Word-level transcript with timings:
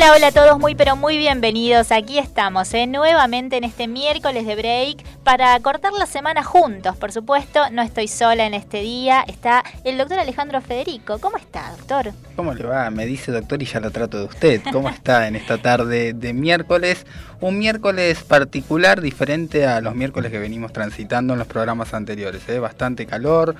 Hola, 0.00 0.14
hola 0.14 0.26
a 0.28 0.32
todos, 0.32 0.58
muy 0.58 0.74
pero 0.74 0.96
muy 0.96 1.18
bienvenidos. 1.18 1.92
Aquí 1.92 2.18
estamos, 2.18 2.72
¿eh? 2.72 2.86
nuevamente 2.86 3.58
en 3.58 3.64
este 3.64 3.86
miércoles 3.86 4.46
de 4.46 4.56
break 4.56 5.04
para 5.24 5.60
cortar 5.60 5.92
la 5.92 6.06
semana 6.06 6.42
juntos. 6.42 6.96
Por 6.96 7.12
supuesto, 7.12 7.68
no 7.70 7.82
estoy 7.82 8.08
sola 8.08 8.46
en 8.46 8.54
este 8.54 8.80
día. 8.80 9.22
Está 9.28 9.62
el 9.84 9.98
doctor 9.98 10.18
Alejandro 10.18 10.62
Federico. 10.62 11.18
¿Cómo 11.18 11.36
está, 11.36 11.72
doctor? 11.76 12.14
¿Cómo 12.34 12.54
le 12.54 12.64
va? 12.64 12.88
Me 12.88 13.04
dice 13.04 13.30
doctor 13.30 13.62
y 13.62 13.66
ya 13.66 13.78
lo 13.78 13.90
trato 13.90 14.16
de 14.20 14.24
usted. 14.24 14.62
¿Cómo 14.72 14.88
está 14.88 15.28
en 15.28 15.36
esta 15.36 15.58
tarde 15.58 16.14
de 16.14 16.32
miércoles? 16.32 17.04
Un 17.42 17.58
miércoles 17.58 18.22
particular, 18.22 19.02
diferente 19.02 19.66
a 19.66 19.82
los 19.82 19.94
miércoles 19.94 20.32
que 20.32 20.38
venimos 20.38 20.72
transitando 20.72 21.34
en 21.34 21.40
los 21.40 21.46
programas 21.46 21.92
anteriores. 21.92 22.48
¿eh? 22.48 22.58
Bastante 22.58 23.04
calor. 23.04 23.54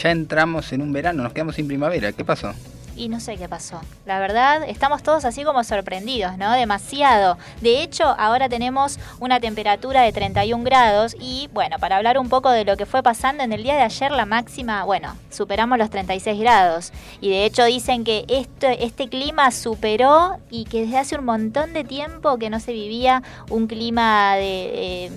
Ya 0.00 0.12
entramos 0.12 0.72
en 0.72 0.82
un 0.82 0.92
verano, 0.92 1.24
nos 1.24 1.32
quedamos 1.32 1.56
sin 1.56 1.66
primavera. 1.66 2.12
¿Qué 2.12 2.24
pasó? 2.24 2.54
Y 3.00 3.08
no 3.08 3.18
sé 3.18 3.38
qué 3.38 3.48
pasó. 3.48 3.80
La 4.04 4.20
verdad, 4.20 4.62
estamos 4.68 5.02
todos 5.02 5.24
así 5.24 5.42
como 5.42 5.64
sorprendidos, 5.64 6.36
¿no? 6.36 6.52
Demasiado. 6.52 7.38
De 7.62 7.82
hecho, 7.82 8.04
ahora 8.04 8.50
tenemos 8.50 8.98
una 9.20 9.40
temperatura 9.40 10.02
de 10.02 10.12
31 10.12 10.62
grados 10.64 11.16
y, 11.18 11.48
bueno, 11.54 11.78
para 11.78 11.96
hablar 11.96 12.18
un 12.18 12.28
poco 12.28 12.50
de 12.50 12.66
lo 12.66 12.76
que 12.76 12.84
fue 12.84 13.02
pasando 13.02 13.42
en 13.42 13.54
el 13.54 13.62
día 13.62 13.74
de 13.74 13.82
ayer, 13.82 14.10
la 14.10 14.26
máxima, 14.26 14.84
bueno, 14.84 15.16
superamos 15.30 15.78
los 15.78 15.88
36 15.88 16.38
grados. 16.38 16.92
Y 17.22 17.30
de 17.30 17.46
hecho 17.46 17.64
dicen 17.64 18.04
que 18.04 18.26
este, 18.28 18.84
este 18.84 19.08
clima 19.08 19.50
superó 19.50 20.36
y 20.50 20.64
que 20.66 20.82
desde 20.82 20.98
hace 20.98 21.16
un 21.16 21.24
montón 21.24 21.72
de 21.72 21.84
tiempo 21.84 22.36
que 22.36 22.50
no 22.50 22.60
se 22.60 22.74
vivía 22.74 23.22
un 23.48 23.66
clima 23.66 24.36
de, 24.36 25.10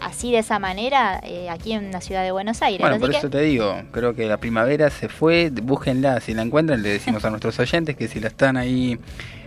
así 0.00 0.32
de 0.32 0.38
esa 0.38 0.58
manera 0.58 1.20
eh, 1.22 1.48
aquí 1.50 1.72
en 1.72 1.92
la 1.92 2.00
ciudad 2.00 2.24
de 2.24 2.32
Buenos 2.32 2.62
Aires. 2.62 2.80
Bueno, 2.80 2.98
por 2.98 3.14
eso 3.14 3.30
te 3.30 3.42
digo, 3.42 3.80
creo 3.92 4.16
que 4.16 4.26
la 4.26 4.38
primavera 4.38 4.90
se 4.90 5.08
fue, 5.08 5.50
búsquenla, 5.50 6.20
si 6.20 6.34
la 6.34 6.42
encuentran 6.42 6.82
le 6.82 6.88
decimos 6.88 7.24
a 7.28 7.30
nuestros 7.30 7.58
oyentes 7.58 7.96
que 7.96 8.08
si 8.08 8.20
la 8.20 8.28
están 8.28 8.56
ahí 8.56 8.98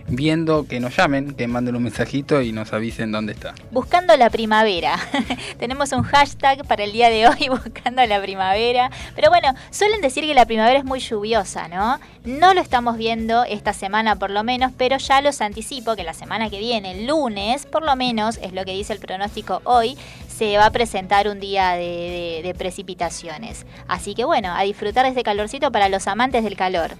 viendo, 0.08 0.66
que 0.66 0.80
nos 0.80 0.96
llamen, 0.96 1.34
que 1.34 1.46
manden 1.46 1.76
un 1.76 1.84
mensajito 1.84 2.42
y 2.42 2.52
nos 2.52 2.72
avisen 2.72 3.12
dónde 3.12 3.32
está. 3.32 3.54
Buscando 3.70 4.16
la 4.16 4.30
primavera. 4.30 4.98
Tenemos 5.58 5.92
un 5.92 6.02
hashtag 6.02 6.66
para 6.66 6.84
el 6.84 6.92
día 6.92 7.08
de 7.08 7.28
hoy, 7.28 7.48
buscando 7.48 8.04
la 8.04 8.20
primavera. 8.20 8.90
Pero 9.14 9.30
bueno, 9.30 9.54
suelen 9.70 10.00
decir 10.00 10.24
que 10.24 10.34
la 10.34 10.46
primavera 10.46 10.78
es 10.78 10.84
muy 10.84 11.00
lluviosa, 11.00 11.68
¿no? 11.68 11.98
No 12.24 12.54
lo 12.54 12.60
estamos 12.60 12.96
viendo 12.96 13.44
esta 13.44 13.72
semana 13.72 14.16
por 14.16 14.30
lo 14.30 14.44
menos, 14.44 14.72
pero 14.76 14.98
ya 14.98 15.20
los 15.20 15.40
anticipo 15.40 15.96
que 15.96 16.04
la 16.04 16.14
semana 16.14 16.50
que 16.50 16.58
viene, 16.58 16.92
el 16.92 17.06
lunes, 17.06 17.66
por 17.66 17.82
lo 17.82 17.96
menos, 17.96 18.38
es 18.42 18.52
lo 18.52 18.64
que 18.64 18.72
dice 18.72 18.92
el 18.92 19.00
pronóstico 19.00 19.60
hoy, 19.64 19.96
se 20.28 20.56
va 20.56 20.66
a 20.66 20.70
presentar 20.70 21.28
un 21.28 21.40
día 21.40 21.72
de, 21.72 22.40
de 22.42 22.54
precipitaciones. 22.54 23.66
Así 23.88 24.14
que 24.14 24.24
bueno, 24.24 24.54
a 24.54 24.62
disfrutar 24.62 25.04
de 25.04 25.10
este 25.10 25.22
calorcito 25.22 25.70
para 25.72 25.88
los 25.88 26.06
amantes 26.06 26.44
del 26.44 26.56
calor. 26.56 26.96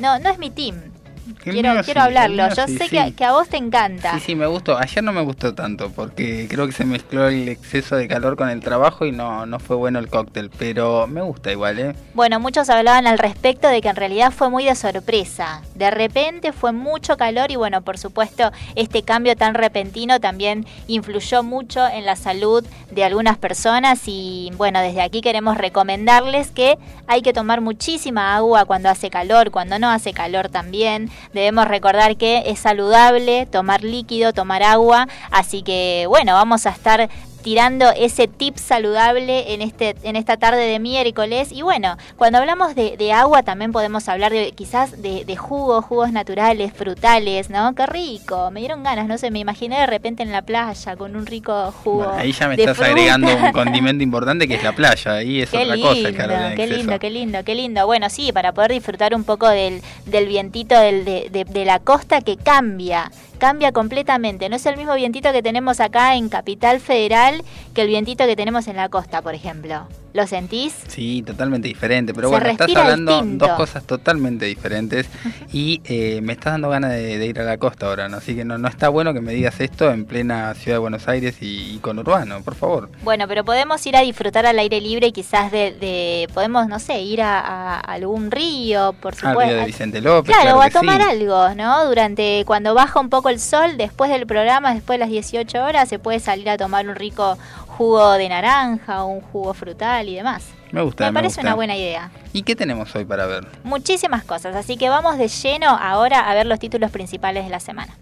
No, 0.00 0.18
no 0.18 0.30
es 0.30 0.38
mi 0.38 0.48
team. 0.50 0.99
Quiero, 1.42 1.82
quiero 1.82 2.02
hablarlo. 2.02 2.48
Yo 2.54 2.66
sé 2.66 2.88
Que, 3.16 3.24
a 3.24 3.32
vos 3.32 3.48
te 3.48 3.56
encanta. 3.56 4.14
Sí, 4.14 4.20
sí, 4.20 4.34
me 4.34 4.46
gustó. 4.46 4.76
Ayer 4.78 5.02
no 5.02 5.12
me 5.12 5.22
gustó 5.22 5.54
tanto 5.54 5.90
porque 5.90 6.46
creo 6.48 6.66
que 6.66 6.72
se 6.72 6.84
mezcló 6.84 7.28
el 7.28 7.48
exceso 7.48 7.96
de 7.96 8.08
calor 8.08 8.36
con 8.36 8.48
el 8.48 8.60
trabajo 8.60 9.06
y 9.06 9.12
no, 9.12 9.46
no 9.46 9.58
fue 9.58 9.76
bueno 9.76 9.98
el 9.98 10.08
cóctel. 10.08 10.50
Pero 10.58 11.06
me 11.06 11.20
gusta 11.22 11.52
igual, 11.52 11.78
¿eh? 11.78 11.94
Bueno, 12.14 12.40
muchos 12.40 12.68
hablaban 12.70 13.06
al 13.06 13.18
respecto 13.18 13.68
de 13.68 13.80
que 13.80 13.88
en 13.88 13.96
realidad 13.96 14.32
fue 14.32 14.50
muy 14.50 14.64
de 14.64 14.74
sorpresa. 14.74 15.62
De 15.74 15.90
repente 15.90 16.52
fue 16.52 16.72
mucho 16.72 17.16
calor 17.16 17.50
y 17.50 17.56
bueno, 17.56 17.82
por 17.82 17.98
supuesto, 17.98 18.50
este 18.74 19.02
cambio 19.02 19.36
tan 19.36 19.54
repentino 19.54 20.20
también 20.20 20.66
influyó 20.86 21.42
mucho 21.42 21.86
en 21.86 22.06
la 22.06 22.16
salud 22.16 22.64
de 22.90 23.04
algunas 23.04 23.38
personas. 23.38 24.02
Y 24.06 24.50
bueno, 24.56 24.80
desde 24.80 25.02
aquí 25.02 25.20
queremos 25.20 25.56
recomendarles 25.56 26.50
que 26.50 26.78
hay 27.06 27.22
que 27.22 27.32
tomar 27.32 27.60
muchísima 27.60 28.34
agua 28.34 28.64
cuando 28.64 28.88
hace 28.88 29.10
calor, 29.10 29.50
cuando 29.50 29.78
no 29.78 29.90
hace 29.90 30.12
calor 30.12 30.48
también 30.48 31.10
Debemos 31.32 31.66
recordar 31.68 32.16
que 32.16 32.44
es 32.46 32.58
saludable 32.58 33.46
tomar 33.46 33.82
líquido, 33.82 34.32
tomar 34.32 34.62
agua, 34.62 35.08
así 35.30 35.62
que 35.62 36.06
bueno, 36.08 36.34
vamos 36.34 36.66
a 36.66 36.70
estar 36.70 37.08
tirando 37.42 37.90
ese 37.96 38.28
tip 38.28 38.56
saludable 38.56 39.54
en, 39.54 39.62
este, 39.62 39.96
en 40.02 40.16
esta 40.16 40.36
tarde 40.36 40.66
de 40.66 40.78
miércoles. 40.78 41.52
Y 41.52 41.62
bueno, 41.62 41.96
cuando 42.16 42.38
hablamos 42.38 42.74
de, 42.74 43.10
agua 43.12 43.42
también 43.42 43.72
podemos 43.72 44.08
hablar 44.08 44.32
de 44.32 44.52
quizás 44.52 45.02
de, 45.02 45.36
jugos, 45.36 45.84
jugos 45.84 46.12
naturales, 46.12 46.72
frutales, 46.72 47.50
¿no? 47.50 47.74
Qué 47.74 47.86
rico, 47.86 48.50
me 48.50 48.60
dieron 48.60 48.82
ganas, 48.82 49.08
no 49.08 49.18
sé, 49.18 49.30
me 49.30 49.40
imaginé 49.40 49.80
de 49.80 49.86
repente 49.86 50.22
en 50.22 50.30
la 50.30 50.42
playa 50.42 50.96
con 50.96 51.16
un 51.16 51.26
rico 51.26 51.72
jugo. 51.82 52.08
ahí 52.10 52.32
ya 52.32 52.48
me 52.48 52.54
estás 52.54 52.80
agregando 52.80 53.34
un 53.34 53.52
condimento 53.52 54.04
importante 54.04 54.46
que 54.46 54.54
es 54.54 54.62
la 54.62 54.72
playa, 54.72 55.14
ahí 55.14 55.42
es 55.42 55.48
otra 55.48 55.76
cosa. 55.76 56.54
qué 56.54 56.66
lindo, 56.66 56.98
qué 56.98 57.10
lindo, 57.10 57.44
qué 57.44 57.54
lindo. 57.54 57.86
Bueno, 57.86 58.08
sí, 58.10 58.32
para 58.32 58.52
poder 58.52 58.72
disfrutar 58.72 59.14
un 59.14 59.24
poco 59.24 59.48
del, 59.48 59.82
del 60.06 60.26
vientito 60.26 60.78
del, 60.78 61.04
de, 61.04 61.46
de 61.48 61.64
la 61.64 61.78
costa 61.80 62.20
que 62.20 62.36
cambia 62.36 63.10
cambia 63.40 63.72
completamente. 63.72 64.48
No 64.48 64.54
es 64.54 64.66
el 64.66 64.76
mismo 64.76 64.94
vientito 64.94 65.32
que 65.32 65.42
tenemos 65.42 65.80
acá 65.80 66.14
en 66.14 66.28
Capital 66.28 66.78
Federal 66.78 67.42
que 67.74 67.82
el 67.82 67.88
vientito 67.88 68.24
que 68.26 68.36
tenemos 68.36 68.68
en 68.68 68.76
la 68.76 68.88
costa, 68.88 69.22
por 69.22 69.34
ejemplo. 69.34 69.88
¿Lo 70.12 70.26
sentís? 70.26 70.74
Sí, 70.88 71.22
totalmente 71.24 71.68
diferente. 71.68 72.12
Pero 72.12 72.30
bueno, 72.30 72.46
estás 72.46 72.74
hablando 72.74 73.22
dos 73.24 73.50
cosas 73.50 73.84
totalmente 73.84 74.44
diferentes 74.46 75.08
y 75.52 75.80
eh, 75.84 76.20
me 76.22 76.32
estás 76.32 76.54
dando 76.54 76.68
ganas 76.68 76.90
de, 76.92 77.24
ir 77.24 77.38
a 77.38 77.44
la 77.44 77.58
costa 77.58 77.86
ahora, 77.86 78.08
¿no? 78.08 78.16
Así 78.16 78.34
que 78.34 78.44
no, 78.44 78.58
no 78.58 78.68
está 78.68 78.88
bueno 78.88 79.14
que 79.14 79.20
me 79.20 79.32
digas 79.32 79.60
esto 79.60 79.90
en 79.90 80.06
plena 80.06 80.52
ciudad 80.54 80.76
de 80.76 80.80
Buenos 80.80 81.06
Aires 81.06 81.36
y, 81.40 81.78
con 81.78 81.98
Urbano, 81.98 82.42
por 82.42 82.56
favor. 82.56 82.90
Bueno, 83.02 83.28
pero 83.28 83.44
podemos 83.44 83.84
ir 83.86 83.96
a 83.96 84.00
disfrutar 84.00 84.46
al 84.46 84.58
aire 84.58 84.80
libre, 84.80 85.12
quizás 85.12 85.52
de, 85.52 86.28
podemos, 86.34 86.66
no 86.66 86.80
sé, 86.80 87.00
ir 87.02 87.22
a, 87.22 87.78
algún 87.78 88.30
río, 88.30 88.94
por 89.00 89.14
supuesto. 89.14 89.40
Al 89.40 89.48
río 89.48 89.56
de 89.58 89.66
Vicente 89.66 90.00
López. 90.00 90.34
Claro, 90.34 90.58
o 90.58 90.62
a 90.62 90.70
tomar 90.70 91.00
algo, 91.00 91.54
¿no? 91.54 91.86
Durante, 91.86 92.44
cuando 92.46 92.74
baja 92.74 92.98
un 92.98 93.10
poco 93.10 93.28
el 93.28 93.38
sol, 93.38 93.76
después 93.76 94.10
del 94.10 94.26
programa, 94.26 94.74
después 94.74 94.98
de 94.98 95.04
las 95.04 95.10
18 95.10 95.62
horas, 95.62 95.88
se 95.88 95.98
puede 95.98 96.18
salir 96.18 96.50
a 96.50 96.56
tomar 96.56 96.88
un 96.88 96.96
rico 96.96 97.38
jugo 97.80 98.12
de 98.12 98.28
naranja, 98.28 99.04
un 99.04 99.22
jugo 99.22 99.54
frutal 99.54 100.06
y 100.06 100.14
demás. 100.14 100.44
Me 100.70 100.82
gusta. 100.82 101.06
Me, 101.06 101.14
parece 101.14 101.40
una 101.40 101.54
buena 101.54 101.74
idea. 101.74 102.10
¿Y 102.34 102.42
qué 102.42 102.54
tenemos 102.54 102.94
hoy 102.94 103.06
para 103.06 103.24
ver? 103.24 103.46
Muchísimas 103.64 104.22
cosas, 104.22 104.54
así 104.54 104.76
que 104.76 104.90
vamos 104.90 105.16
de 105.16 105.28
lleno 105.28 105.70
ahora 105.70 106.30
a 106.30 106.34
ver 106.34 106.44
los 106.44 106.58
títulos 106.58 106.90
principales 106.90 107.44
de 107.44 107.50
la 107.50 107.58
semana. 107.58 107.96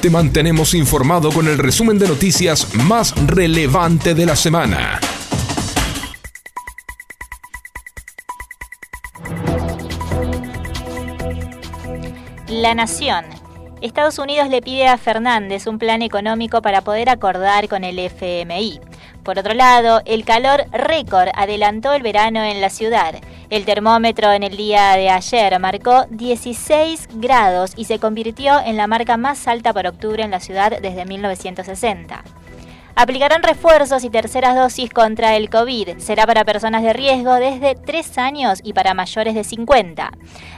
Te 0.00 0.08
mantenemos 0.08 0.72
informado 0.74 1.32
con 1.32 1.48
el 1.48 1.58
resumen 1.58 1.98
de 1.98 2.06
noticias 2.06 2.76
más 2.76 3.12
relevante 3.26 4.14
de 4.14 4.24
la 4.24 4.36
semana. 4.36 5.00
La 12.46 12.72
Nación 12.76 13.24
Estados 13.84 14.18
Unidos 14.18 14.48
le 14.48 14.62
pide 14.62 14.86
a 14.86 14.96
Fernández 14.96 15.66
un 15.66 15.78
plan 15.78 16.00
económico 16.00 16.62
para 16.62 16.80
poder 16.80 17.10
acordar 17.10 17.68
con 17.68 17.84
el 17.84 17.98
FMI. 17.98 18.80
Por 19.22 19.38
otro 19.38 19.52
lado, 19.52 20.00
el 20.06 20.24
calor 20.24 20.64
récord 20.72 21.28
adelantó 21.34 21.92
el 21.92 22.02
verano 22.02 22.42
en 22.42 22.62
la 22.62 22.70
ciudad. 22.70 23.16
El 23.50 23.66
termómetro 23.66 24.32
en 24.32 24.42
el 24.42 24.56
día 24.56 24.96
de 24.96 25.10
ayer 25.10 25.60
marcó 25.60 26.06
16 26.08 27.08
grados 27.16 27.74
y 27.76 27.84
se 27.84 27.98
convirtió 27.98 28.58
en 28.58 28.78
la 28.78 28.86
marca 28.86 29.18
más 29.18 29.46
alta 29.46 29.74
por 29.74 29.86
octubre 29.86 30.22
en 30.22 30.30
la 30.30 30.40
ciudad 30.40 30.80
desde 30.80 31.04
1960. 31.04 32.24
Aplicarán 32.94 33.42
refuerzos 33.42 34.02
y 34.04 34.08
terceras 34.08 34.56
dosis 34.56 34.88
contra 34.88 35.36
el 35.36 35.50
COVID. 35.50 35.98
Será 35.98 36.26
para 36.26 36.46
personas 36.46 36.82
de 36.84 36.94
riesgo 36.94 37.34
desde 37.34 37.74
3 37.74 38.16
años 38.16 38.60
y 38.64 38.72
para 38.72 38.94
mayores 38.94 39.34
de 39.34 39.44
50. 39.44 40.10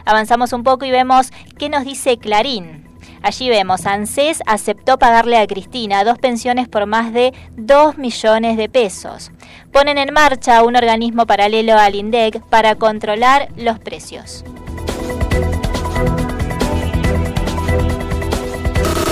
Avanzamos 0.05 0.53
un 0.53 0.63
poco 0.63 0.85
y 0.85 0.93
vemos 0.93 1.33
qué 1.59 1.69
nos 1.69 1.85
dice 1.85 2.19
Clarín. 2.19 2.86
Allí 3.23 3.49
vemos, 3.49 3.87
ANSES 3.87 4.43
aceptó 4.47 4.99
pagarle 4.99 5.39
a 5.39 5.47
Cristina 5.47 6.05
dos 6.05 6.19
pensiones 6.19 6.69
por 6.69 6.87
más 6.87 7.13
de 7.13 7.33
2 7.57 7.99
millones 7.99 8.57
de 8.57 8.69
pesos. 8.69 9.31
Ponen 9.73 9.99
en 9.99 10.13
marcha 10.13 10.63
un 10.63 10.77
organismo 10.77 11.27
paralelo 11.27 11.79
al 11.79 11.95
INDEC 11.95 12.41
para 12.43 12.77
controlar 12.77 13.49
los 13.57 13.79
precios. 13.79 14.45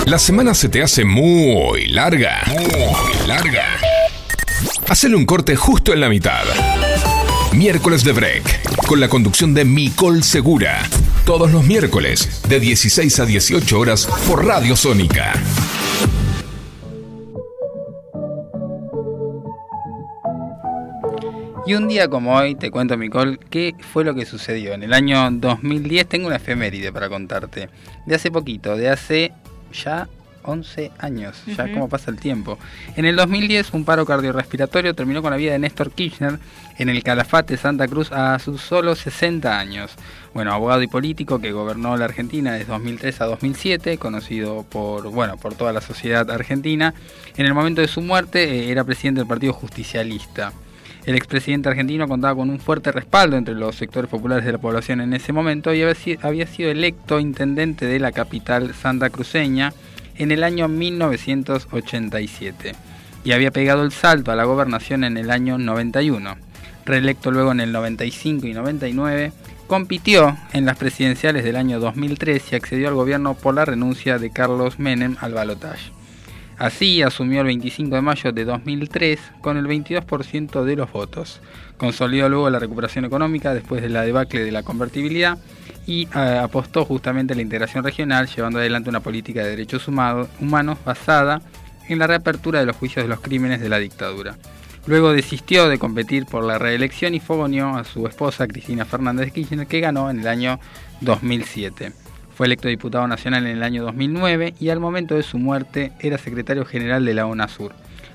La 0.05 0.19
semana 0.19 0.53
se 0.53 0.69
te 0.69 0.83
hace 0.83 1.03
muy 1.03 1.87
larga. 1.87 2.43
Muy 2.47 3.27
larga. 3.27 3.65
Hacele 4.87 5.15
un 5.15 5.25
corte 5.25 5.55
justo 5.55 5.93
en 5.93 5.99
la 5.99 6.09
mitad. 6.09 6.43
Miércoles 7.55 8.03
de 8.03 8.11
Break, 8.11 8.85
con 8.85 8.99
la 8.99 9.07
conducción 9.07 9.53
de 9.53 9.63
Micol 9.63 10.23
Segura. 10.23 10.83
Todos 11.25 11.49
los 11.53 11.63
miércoles, 11.65 12.41
de 12.49 12.59
16 12.59 13.17
a 13.21 13.25
18 13.25 13.79
horas, 13.79 14.07
por 14.27 14.45
Radio 14.45 14.75
Sónica. 14.75 15.31
Y 21.65 21.75
un 21.75 21.87
día 21.87 22.09
como 22.09 22.35
hoy, 22.35 22.55
te 22.55 22.69
cuento, 22.71 22.97
Micol, 22.97 23.39
qué 23.49 23.73
fue 23.79 24.03
lo 24.03 24.13
que 24.13 24.25
sucedió. 24.25 24.73
En 24.73 24.83
el 24.83 24.91
año 24.91 25.31
2010 25.31 26.09
tengo 26.09 26.27
una 26.27 26.35
efeméride 26.35 26.91
para 26.91 27.07
contarte. 27.07 27.69
De 28.05 28.15
hace 28.15 28.31
poquito, 28.31 28.75
de 28.75 28.89
hace 28.89 29.31
ya 29.71 30.09
11 30.45 30.91
años, 30.99 31.41
ya 31.45 31.71
como 31.73 31.89
pasa 31.89 32.11
el 32.11 32.17
tiempo. 32.17 32.57
En 32.95 33.05
el 33.05 33.15
2010 33.15 33.73
un 33.73 33.85
paro 33.85 34.05
cardiorrespiratorio 34.05 34.93
terminó 34.93 35.21
con 35.21 35.31
la 35.31 35.37
vida 35.37 35.53
de 35.53 35.59
Néstor 35.59 35.91
Kirchner 35.91 36.39
en 36.77 36.89
el 36.89 37.03
Calafate 37.03 37.57
Santa 37.57 37.87
Cruz 37.87 38.11
a 38.11 38.37
sus 38.39 38.61
solo 38.61 38.95
60 38.95 39.57
años. 39.57 39.91
Bueno, 40.33 40.51
abogado 40.51 40.81
y 40.81 40.87
político 40.87 41.39
que 41.39 41.51
gobernó 41.51 41.95
la 41.95 42.05
Argentina 42.05 42.53
desde 42.53 42.71
2003 42.71 43.21
a 43.21 43.25
2007, 43.25 43.97
conocido 43.97 44.63
por, 44.63 45.09
bueno, 45.09 45.37
por 45.37 45.55
toda 45.55 45.71
la 45.71 45.81
sociedad 45.81 46.29
argentina. 46.29 46.93
En 47.37 47.45
el 47.45 47.53
momento 47.53 47.81
de 47.81 47.87
su 47.87 48.01
muerte 48.01 48.43
eh, 48.43 48.71
era 48.71 48.83
presidente 48.83 49.21
del 49.21 49.27
Partido 49.27 49.53
Justicialista. 49.53 50.51
El 51.05 51.15
expresidente 51.15 51.69
argentino 51.69 52.07
contaba 52.07 52.35
con 52.35 52.49
un 52.49 52.59
fuerte 52.59 52.91
respaldo 52.91 53.37
entre 53.37 53.53
los 53.53 53.75
sectores 53.75 54.09
populares 54.09 54.43
de 54.43 54.53
la 54.53 54.57
población 54.57 55.01
en 55.01 55.13
ese 55.13 55.31
momento 55.31 55.71
y 55.71 55.83
había 55.83 56.47
sido 56.47 56.71
electo 56.71 57.19
intendente 57.19 57.85
de 57.85 57.99
la 57.99 58.11
capital 58.11 58.73
santa 58.73 59.11
cruceña 59.11 59.71
en 60.17 60.31
el 60.31 60.43
año 60.43 60.67
1987 60.67 62.73
y 63.23 63.31
había 63.31 63.51
pegado 63.51 63.83
el 63.83 63.91
salto 63.91 64.31
a 64.31 64.35
la 64.35 64.45
gobernación 64.45 65.03
en 65.03 65.17
el 65.17 65.31
año 65.31 65.57
91. 65.57 66.37
Reelecto 66.85 67.31
luego 67.31 67.51
en 67.51 67.59
el 67.59 67.71
95 67.71 68.45
y 68.45 68.53
99, 68.53 69.31
compitió 69.67 70.37
en 70.53 70.65
las 70.65 70.77
presidenciales 70.77 71.43
del 71.43 71.55
año 71.55 71.79
2003 71.79 72.51
y 72.51 72.55
accedió 72.55 72.87
al 72.87 72.93
gobierno 72.93 73.33
por 73.33 73.55
la 73.55 73.65
renuncia 73.65 74.19
de 74.19 74.29
Carlos 74.29 74.77
Menem 74.77 75.15
al 75.19 75.33
balotaje. 75.33 75.91
Así 76.57 77.01
asumió 77.01 77.41
el 77.41 77.47
25 77.47 77.95
de 77.95 78.01
mayo 78.01 78.31
de 78.31 78.45
2003 78.45 79.19
con 79.41 79.57
el 79.57 79.65
22% 79.65 80.63
de 80.63 80.75
los 80.75 80.91
votos. 80.91 81.41
Consolidó 81.77 82.29
luego 82.29 82.49
la 82.49 82.59
recuperación 82.59 83.03
económica 83.03 83.53
después 83.53 83.81
de 83.81 83.89
la 83.89 84.03
debacle 84.03 84.43
de 84.43 84.51
la 84.51 84.63
convertibilidad 84.63 85.37
y 85.85 86.07
eh, 86.15 86.39
apostó 86.41 86.85
justamente 86.85 87.33
a 87.33 87.35
la 87.35 87.41
integración 87.41 87.83
regional, 87.83 88.27
llevando 88.27 88.59
adelante 88.59 88.89
una 88.89 89.01
política 89.01 89.43
de 89.43 89.49
derechos 89.49 89.87
humanos 89.87 90.77
basada 90.85 91.41
en 91.89 91.99
la 91.99 92.07
reapertura 92.07 92.61
de 92.61 92.65
los 92.65 92.77
juicios 92.77 93.03
de 93.03 93.09
los 93.09 93.19
crímenes 93.19 93.59
de 93.59 93.69
la 93.69 93.77
dictadura. 93.77 94.37
Luego 94.87 95.13
desistió 95.13 95.67
de 95.67 95.79
competir 95.79 96.25
por 96.25 96.43
la 96.43 96.59
reelección 96.59 97.15
y 97.15 97.19
fogoneó 97.19 97.75
a 97.75 97.83
su 97.83 98.07
esposa 98.07 98.47
Cristina 98.47 98.85
Fernández 98.85 99.33
Kirchner, 99.33 99.67
que 99.67 99.79
ganó 99.79 100.09
en 100.09 100.19
el 100.19 100.27
año 100.27 100.59
2007. 101.01 102.04
Fue 102.35 102.47
electo 102.47 102.67
diputado 102.67 103.07
nacional 103.07 103.47
en 103.47 103.55
el 103.55 103.63
año 103.63 103.83
2009 103.85 104.55
y 104.59 104.67
al 104.67 104.81
momento 104.81 105.15
de 105.15 105.23
su 105.23 105.37
muerte 105.37 105.93
era 106.01 106.17
secretario 106.17 106.65
general 106.65 107.05
de 107.05 107.13
la 107.13 107.25
UNASUR. 107.25 107.73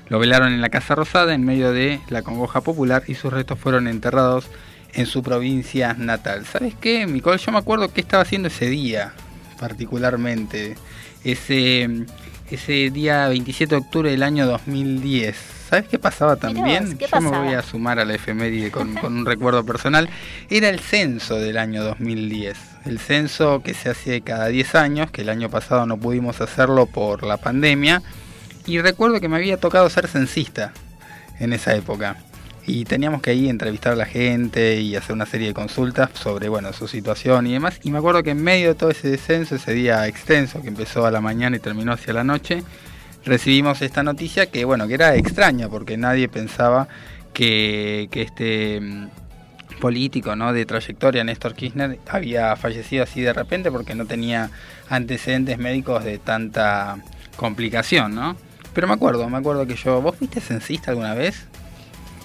Lo 0.09 0.19
velaron 0.19 0.53
en 0.53 0.61
la 0.61 0.69
Casa 0.69 0.93
Rosada 0.93 1.33
en 1.33 1.43
medio 1.43 1.73
de 1.73 1.99
la 2.09 2.21
congoja 2.21 2.61
popular 2.61 3.01
y 3.07 3.15
sus 3.15 3.33
restos 3.33 3.57
fueron 3.57 3.87
enterrados 3.87 4.45
en 4.93 5.07
su 5.07 5.23
provincia 5.23 5.95
natal. 5.97 6.45
¿Sabes 6.45 6.75
qué, 6.79 7.07
Micol? 7.07 7.39
Yo 7.39 7.51
me 7.51 7.57
acuerdo 7.57 7.91
qué 7.91 8.01
estaba 8.01 8.21
haciendo 8.21 8.49
ese 8.49 8.69
día, 8.69 9.13
particularmente. 9.59 10.75
Ese, 11.23 11.89
ese 12.51 12.91
día 12.91 13.27
27 13.27 13.73
de 13.73 13.81
octubre 13.81 14.11
del 14.11 14.21
año 14.21 14.45
2010. 14.45 15.60
¿Sabes 15.71 15.87
qué 15.87 15.97
pasaba 15.97 16.35
también? 16.35 16.99
Yo 16.99 17.21
me 17.21 17.29
voy 17.29 17.53
a 17.53 17.63
sumar 17.63 17.97
a 17.97 18.03
la 18.05 18.13
efeméride 18.13 18.71
con, 18.71 18.93
con 19.01 19.15
un 19.15 19.25
recuerdo 19.25 19.65
personal. 19.65 20.09
Era 20.49 20.67
el 20.67 20.81
censo 20.81 21.39
del 21.39 21.57
año 21.57 21.83
2010 21.83 22.71
el 22.85 22.99
censo 22.99 23.61
que 23.63 23.73
se 23.73 23.89
hace 23.89 24.21
cada 24.21 24.47
10 24.47 24.75
años, 24.75 25.11
que 25.11 25.21
el 25.21 25.29
año 25.29 25.49
pasado 25.49 25.85
no 25.85 25.97
pudimos 25.97 26.41
hacerlo 26.41 26.87
por 26.87 27.23
la 27.23 27.37
pandemia, 27.37 28.01
y 28.65 28.79
recuerdo 28.81 29.21
que 29.21 29.29
me 29.29 29.37
había 29.37 29.57
tocado 29.57 29.89
ser 29.89 30.07
censista 30.07 30.73
en 31.39 31.53
esa 31.53 31.73
época. 31.73 32.17
Y 32.67 32.83
teníamos 32.85 33.21
que 33.21 33.31
ahí 33.31 33.49
entrevistar 33.49 33.93
a 33.93 33.95
la 33.95 34.05
gente 34.05 34.81
y 34.81 34.95
hacer 34.95 35.13
una 35.13 35.25
serie 35.25 35.47
de 35.47 35.53
consultas 35.53 36.09
sobre 36.13 36.47
bueno, 36.49 36.73
su 36.73 36.87
situación 36.87 37.47
y 37.47 37.53
demás. 37.53 37.79
Y 37.83 37.91
me 37.91 37.97
acuerdo 37.97 38.21
que 38.23 38.31
en 38.31 38.43
medio 38.43 38.69
de 38.69 38.75
todo 38.75 38.91
ese 38.91 39.17
censo, 39.17 39.55
ese 39.55 39.73
día 39.73 40.05
extenso 40.07 40.61
que 40.61 40.67
empezó 40.67 41.05
a 41.05 41.11
la 41.11 41.21
mañana 41.21 41.55
y 41.55 41.59
terminó 41.59 41.93
hacia 41.93 42.13
la 42.13 42.23
noche, 42.23 42.63
recibimos 43.25 43.81
esta 43.81 44.03
noticia 44.03 44.47
que 44.47 44.65
bueno, 44.65 44.87
que 44.87 44.95
era 44.95 45.15
extraña 45.15 45.69
porque 45.69 45.97
nadie 45.97 46.27
pensaba 46.27 46.87
que, 47.33 48.07
que 48.11 48.21
este 48.21 48.81
político 49.79 50.35
¿no? 50.35 50.53
de 50.53 50.65
trayectoria, 50.65 51.23
Néstor 51.23 51.55
Kirchner, 51.55 51.99
había 52.07 52.55
fallecido 52.55 53.03
así 53.03 53.21
de 53.21 53.33
repente 53.33 53.71
porque 53.71 53.95
no 53.95 54.05
tenía 54.05 54.49
antecedentes 54.89 55.57
médicos 55.57 56.03
de 56.03 56.19
tanta 56.19 56.99
complicación, 57.35 58.15
¿no? 58.15 58.35
Pero 58.73 58.87
me 58.87 58.93
acuerdo, 58.93 59.27
me 59.29 59.37
acuerdo 59.37 59.67
que 59.67 59.75
yo... 59.75 60.01
¿Vos 60.01 60.15
fuiste 60.15 60.39
censista 60.39 60.91
alguna 60.91 61.13
vez? 61.13 61.45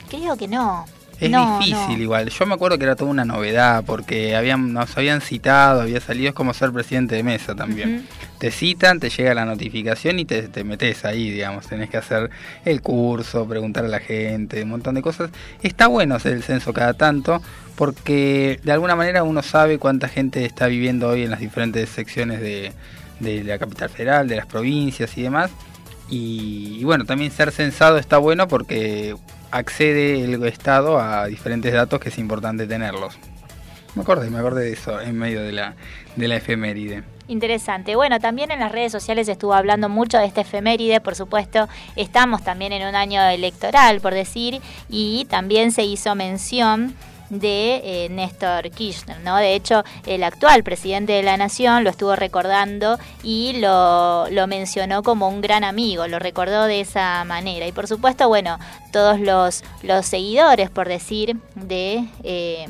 Creo 0.09 0.37
que 0.37 0.47
no. 0.47 0.85
Es 1.19 1.31
difícil 1.31 2.03
igual. 2.03 2.29
Yo 2.29 2.47
me 2.47 2.55
acuerdo 2.55 2.79
que 2.79 2.85
era 2.85 2.95
toda 2.95 3.11
una 3.11 3.25
novedad 3.25 3.85
porque 3.87 4.37
habían, 4.37 4.73
nos 4.73 4.97
habían 4.97 5.21
citado, 5.21 5.81
había 5.81 6.01
salido, 6.01 6.29
es 6.29 6.35
como 6.35 6.53
ser 6.53 6.73
presidente 6.73 7.15
de 7.15 7.23
mesa 7.23 7.55
también. 7.55 8.07
Te 8.39 8.51
citan, 8.51 9.01
te 9.01 9.09
llega 9.09 9.33
la 9.33 9.47
notificación 9.47 10.19
y 10.19 10.27
te, 10.27 10.43
te, 10.49 10.63
metes 10.63 11.05
ahí, 11.07 11.31
digamos. 11.31 11.67
Tenés 11.67 11.89
que 11.89 11.97
hacer 11.97 12.31
el 12.65 12.83
curso, 12.83 13.49
preguntar 13.49 13.87
a 13.87 13.89
la 13.89 14.01
gente, 14.01 14.63
un 14.63 14.69
montón 14.71 14.95
de 14.95 15.03
cosas. 15.03 15.31
Está 15.63 15.87
bueno 15.87 16.15
hacer 16.15 16.35
el 16.35 16.43
censo 16.43 16.73
cada 16.75 16.93
tanto 16.95 17.41
porque 17.77 18.61
de 18.63 18.73
alguna 18.73 18.97
manera 18.97 19.23
uno 19.23 19.43
sabe 19.43 19.79
cuánta 19.79 20.09
gente 20.09 20.45
está 20.45 20.67
viviendo 20.67 21.09
hoy 21.09 21.23
en 21.23 21.31
las 21.31 21.41
diferentes 21.41 21.89
secciones 21.89 22.41
de, 22.41 22.73
de 23.21 23.45
la 23.45 23.59
capital 23.59 23.89
federal, 23.89 24.29
de 24.29 24.37
las 24.37 24.47
provincias 24.47 25.17
y 25.17 25.23
demás. 25.23 25.51
Y, 26.09 26.79
y 26.81 26.85
bueno, 26.85 27.05
también 27.05 27.31
ser 27.31 27.53
censado 27.53 27.99
está 27.99 28.19
bueno 28.19 28.49
porque 28.49 29.17
accede 29.51 30.25
el 30.25 30.43
Estado 30.45 31.01
a 31.01 31.27
diferentes 31.27 31.73
datos 31.73 32.01
que 32.01 32.09
es 32.09 32.19
importante 32.19 32.67
tenerlos. 32.67 33.19
Me 33.95 34.03
acordé, 34.03 34.31
me 34.31 34.39
acordé 34.39 34.65
de 34.65 34.73
eso 34.73 35.01
en 35.01 35.17
medio 35.17 35.43
de 35.43 35.53
la, 35.53 35.75
de 36.17 36.29
la 36.29 36.37
efeméride. 36.37 37.03
Interesante. 37.29 37.97
Bueno, 37.97 38.21
también 38.21 38.51
en 38.51 38.61
las 38.61 38.71
redes 38.71 38.93
sociales 38.93 39.27
estuvo 39.29 39.55
hablando 39.55 39.89
mucho 39.89 40.19
de 40.19 40.27
esta 40.27 40.43
efeméride, 40.43 41.01
por 41.01 41.17
supuesto, 41.17 41.69
estamos 41.97 42.45
también 42.45 42.73
en 42.73 42.87
un 42.87 42.95
año 42.95 43.23
electoral, 43.23 44.01
por 44.01 44.15
decir, 44.15 44.61
y 44.89 45.27
también 45.29 45.73
se 45.73 45.83
hizo 45.83 46.15
mención 46.15 46.95
de 47.31 47.81
eh, 47.85 48.09
Néstor 48.09 48.71
Kirchner, 48.71 49.21
¿no? 49.21 49.37
De 49.37 49.55
hecho, 49.55 49.85
el 50.07 50.23
actual 50.25 50.63
presidente 50.63 51.13
de 51.13 51.23
la 51.23 51.37
nación 51.37 51.85
lo 51.85 51.91
estuvo 51.91 52.17
recordando 52.17 52.99
y 53.23 53.55
lo, 53.55 54.29
lo, 54.31 54.47
mencionó 54.47 55.03
como 55.03 55.29
un 55.29 55.41
gran 55.41 55.65
amigo, 55.65 56.07
lo 56.07 56.19
recordó 56.19 56.65
de 56.65 56.81
esa 56.81 57.25
manera. 57.25 57.67
Y 57.67 57.73
por 57.73 57.87
supuesto, 57.87 58.29
bueno, 58.29 58.59
todos 58.93 59.21
los, 59.21 59.65
los 59.83 60.07
seguidores, 60.07 60.71
por 60.71 60.89
decir, 60.89 61.37
de... 61.55 62.05
Eh, 62.23 62.67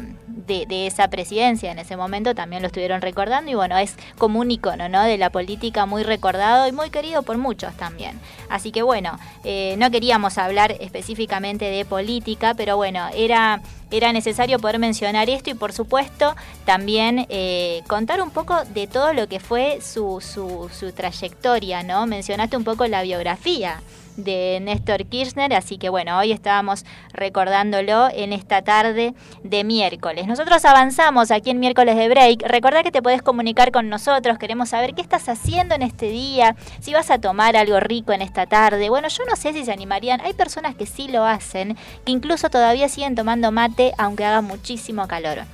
de, 0.47 0.87
esa 0.87 1.09
presidencia 1.09 1.73
en 1.73 1.79
ese 1.79 1.97
momento 1.97 2.35
también 2.35 2.63
lo 2.63 2.69
estuvieron 2.69 3.01
recordando 3.01 3.51
y 3.51 3.55
bueno, 3.55 3.77
es 3.79 3.97
como 4.19 4.41
un 4.41 4.51
icono 4.51 4.89
¿no? 4.89 5.03
de 5.03 5.19
la 5.19 5.31
política 5.31 5.87
muy 5.87 6.03
recordado 6.03 6.67
y 6.69 6.73
muy 6.73 6.91
querido 6.91 7.23
por 7.23 7.39
muchos 7.39 7.75
también. 7.77 8.19
Así 8.49 8.71
que 8.71 8.83
bueno, 8.83 9.19
eh, 9.45 9.75
no 9.79 9.91
queríamos 9.91 10.39
hablar 10.39 10.77
específicamente 10.81 11.67
de 11.67 11.85
política, 11.85 12.55
pero 12.55 12.77
bueno, 12.77 13.09
era 13.15 13.61
era 13.91 14.13
necesario 14.13 14.46
poder 14.59 14.79
mencionar 14.79 15.29
esto 15.29 15.51
y 15.51 15.55
por 15.55 15.73
supuesto 15.73 16.35
también 16.65 17.27
eh, 17.29 17.83
contar 17.87 18.23
un 18.23 18.31
poco 18.31 18.65
de 18.73 18.87
todo 18.87 19.13
lo 19.13 19.29
que 19.29 19.41
fue 19.41 19.81
su, 19.81 20.21
su, 20.21 20.71
su 20.73 20.93
trayectoria, 20.93 21.83
¿no? 21.83 22.07
Mencionaste 22.07 22.57
un 22.57 22.65
poco 22.65 22.87
la 22.87 23.03
biografía 23.03 23.81
de 24.17 24.59
Néstor 24.61 25.07
Kirchner, 25.07 25.53
así 25.55 25.79
que 25.79 25.89
bueno, 25.89 26.19
hoy 26.19 26.33
estábamos 26.33 26.85
recordándolo 27.13 28.09
en 28.13 28.33
esta 28.33 28.63
tarde 28.63 29.15
de 29.43 29.65
miércoles. 29.65 30.27
Nosotros 30.27 30.65
avanzamos 30.65 31.31
aquí 31.31 31.51
en 31.51 31.61
miércoles 31.61 31.97
de 31.97 32.09
break. 32.09 32.43
Recordá 32.47 32.83
que 32.83 32.91
te 32.91 33.03
podés 33.03 33.23
comunicar 33.23 33.73
con 33.73 33.89
nosotros, 33.89 34.39
queremos 34.39 34.71
saber 34.71 34.95
qué 34.95 35.03
estás 35.03 35.29
haciendo 35.29 35.75
en 35.75 35.83
este 35.83 36.09
día, 36.09 36.57
si 36.81 36.93
vas 36.93 37.11
a 37.11 37.19
tomar 37.19 37.57
algo 37.57 37.81
rico 37.81 38.13
en 38.13 38.23
esta 38.23 38.47
tarde. 38.47 38.89
Bueno, 38.89 39.09
yo 39.09 39.25
no 39.29 39.37
sé 39.37 39.53
si 39.53 39.65
se 39.65 39.73
animarían, 39.73 40.21
hay 40.21 40.35
personas 40.35 40.75
que 40.75 40.87
sí 40.87 41.09
lo 41.09 41.25
hacen, 41.25 41.77
que 42.05 42.13
incluso 42.13 42.51
todavía 42.51 42.89
siguen 42.89 43.15
tomando 43.15 43.53
mate 43.53 43.93
aunque 43.99 44.25
haga 44.25 44.41
muchísimo 44.41 45.07
calor. 45.07 45.45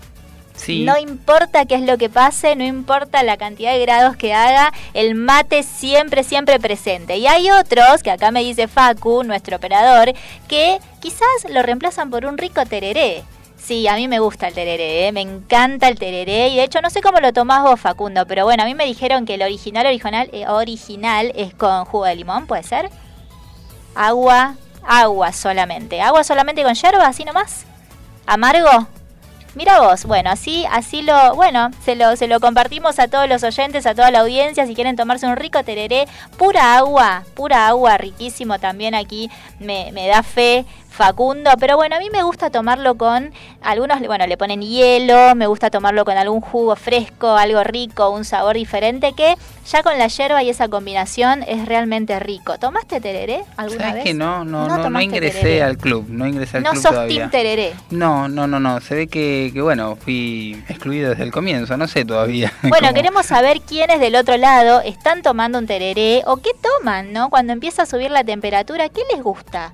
No 0.69 0.99
importa 0.99 1.65
qué 1.67 1.75
es 1.75 1.83
lo 1.83 1.99
que 1.99 2.09
pase, 2.09 2.57
no 2.57 2.65
importa 2.65 3.23
la 3.23 3.37
cantidad 3.37 3.73
de 3.73 3.81
grados 3.81 4.17
que 4.17 4.35
haga, 4.35 4.73
el 4.95 5.15
mate 5.15 5.63
siempre, 5.63 6.25
siempre 6.25 6.61
presente. 6.61 7.17
Y 7.17 7.27
hay 7.27 7.51
otros, 7.51 8.03
que 8.03 8.11
acá 8.11 8.31
me 8.31 8.43
dice 8.45 8.69
Facu, 8.69 9.25
nuestro 9.25 9.57
operador, 9.57 10.13
que 10.49 10.79
quizás 11.01 11.27
lo 11.51 11.63
reemplazan 11.63 12.11
por 12.11 12.27
un 12.27 12.39
rico 12.39 12.65
tereré. 12.67 13.25
Sí, 13.57 13.87
a 13.87 13.95
mí 13.95 14.09
me 14.09 14.19
gusta 14.19 14.49
el 14.49 14.55
tereré, 14.55 15.07
¿eh? 15.07 15.13
me 15.13 15.21
encanta 15.21 15.87
el 15.87 15.97
tereré 15.97 16.49
y 16.49 16.57
de 16.57 16.65
hecho 16.65 16.83
no 16.83 16.91
sé 16.91 17.01
cómo 17.01 17.21
lo 17.21 17.33
tomás 17.33 17.63
vos 17.63 17.81
Facundo, 17.81 18.27
pero 18.27 18.45
bueno, 18.45 18.65
a 18.65 18.67
mí 18.67 18.75
me 18.75 18.85
dijeron 18.85 19.25
que 19.25 19.35
el 19.35 19.43
original 19.43 19.87
original 19.87 20.29
eh, 20.33 20.49
original 20.49 21.31
es 21.37 21.55
con 21.55 21.85
jugo 21.85 22.05
de 22.07 22.17
limón, 22.17 22.49
¿puede 22.49 22.65
ser? 22.65 22.91
Agua, 23.95 24.57
agua 24.85 25.33
solamente, 25.33 26.01
agua 26.01 26.25
solamente 26.25 26.65
con 26.65 26.75
yerba, 26.75 27.07
así 27.07 27.25
nomás. 27.25 27.65
¿Amargo? 28.27 28.89
Mira 29.55 29.81
vos, 29.81 30.07
bueno, 30.07 30.31
así, 30.31 30.65
así 30.71 31.03
lo, 31.03 31.35
bueno, 31.35 31.71
se 31.85 31.95
lo, 31.95 32.17
se 32.17 32.27
lo 32.27 32.41
compartimos 32.41 32.99
a 32.99 33.09
todos 33.09 33.29
los 33.29 33.43
oyentes, 33.43 33.85
a 33.85 33.95
toda 33.95 34.11
la 34.11 34.21
audiencia, 34.21 34.67
si 34.67 34.75
quieren 34.75 34.97
tomarse 34.97 35.27
un 35.27 35.37
rico 35.37 35.63
tereré, 35.63 36.09
pura 36.39 36.77
agua, 36.79 37.25
pura 37.35 37.69
agua, 37.69 37.99
riquísimo 37.99 38.59
también 38.59 38.95
aquí, 38.95 39.31
me, 39.61 39.93
me 39.93 40.07
da 40.07 40.23
fe 40.23 40.65
Facundo, 40.93 41.51
pero 41.59 41.77
bueno, 41.77 41.97
a 41.97 41.99
mí 41.99 42.09
me 42.13 42.23
gusta 42.23 42.51
tomarlo 42.51 42.97
con 42.97 43.33
algunos, 43.63 43.99
bueno, 44.07 44.27
le 44.27 44.37
ponen 44.37 44.61
hielo, 44.63 45.35
me 45.35 45.47
gusta 45.47 45.71
tomarlo 45.71 46.05
con 46.05 46.17
algún 46.19 46.41
jugo 46.43 46.77
fresco, 46.77 47.35
algo 47.37 47.65
rico, 47.65 48.11
un 48.11 48.25
sabor 48.25 48.55
diferente 48.57 49.15
que 49.15 49.35
ya 49.67 49.83
con 49.83 49.97
la 49.99 50.07
yerba 50.09 50.43
y 50.43 50.51
esa 50.51 50.69
combinación 50.69 51.43
es 51.45 51.67
realmente 51.67 52.19
rico. 52.21 52.59
¿Tomaste 52.59 53.01
tereré 53.01 53.43
alguna 53.57 53.81
¿Sabes 53.81 53.95
vez? 53.95 54.05
que 54.05 54.15
no, 54.15 54.45
no, 54.45 54.69
no, 54.91 55.01
ingresé 55.01 55.41
tereré. 55.41 55.63
al 55.63 55.79
club, 55.79 56.07
no 56.09 56.27
ingresé 56.27 56.59
al 56.59 56.63
No 56.65 56.71
club 56.73 56.83
sos 56.83 56.91
todavía. 56.93 57.17
team 57.19 57.31
tereré. 57.31 57.73
No, 57.91 58.29
no, 58.29 58.47
no, 58.47 58.61
no, 58.61 58.81
se 58.81 58.95
ve 58.95 59.07
que, 59.07 59.51
que 59.55 59.63
bueno, 59.63 59.97
fui 59.97 60.63
excluido 60.69 61.11
desde 61.11 61.23
el 61.25 61.33
comienzo, 61.33 61.77
no 61.77 61.89
sé 61.89 62.05
todavía. 62.05 62.53
Bueno, 62.63 62.89
cómo- 62.89 62.95
queremos 62.95 63.27
saber 63.27 63.61
quiénes 63.63 63.99
del 63.99 64.15
otro 64.17 64.37
lado 64.37 64.81
están 64.83 65.23
tomando 65.23 65.59
un 65.59 65.67
tereré 65.67 66.23
o 66.27 66.37
qué 66.37 66.51
toman, 66.61 67.13
¿no? 67.13 67.31
Cuando 67.31 67.53
empieza 67.53 67.83
a 67.83 67.87
subir 67.87 68.11
la 68.11 68.25
temperatura, 68.25 68.89
¿qué 68.89 69.01
les 69.13 69.23
gusta? 69.23 69.73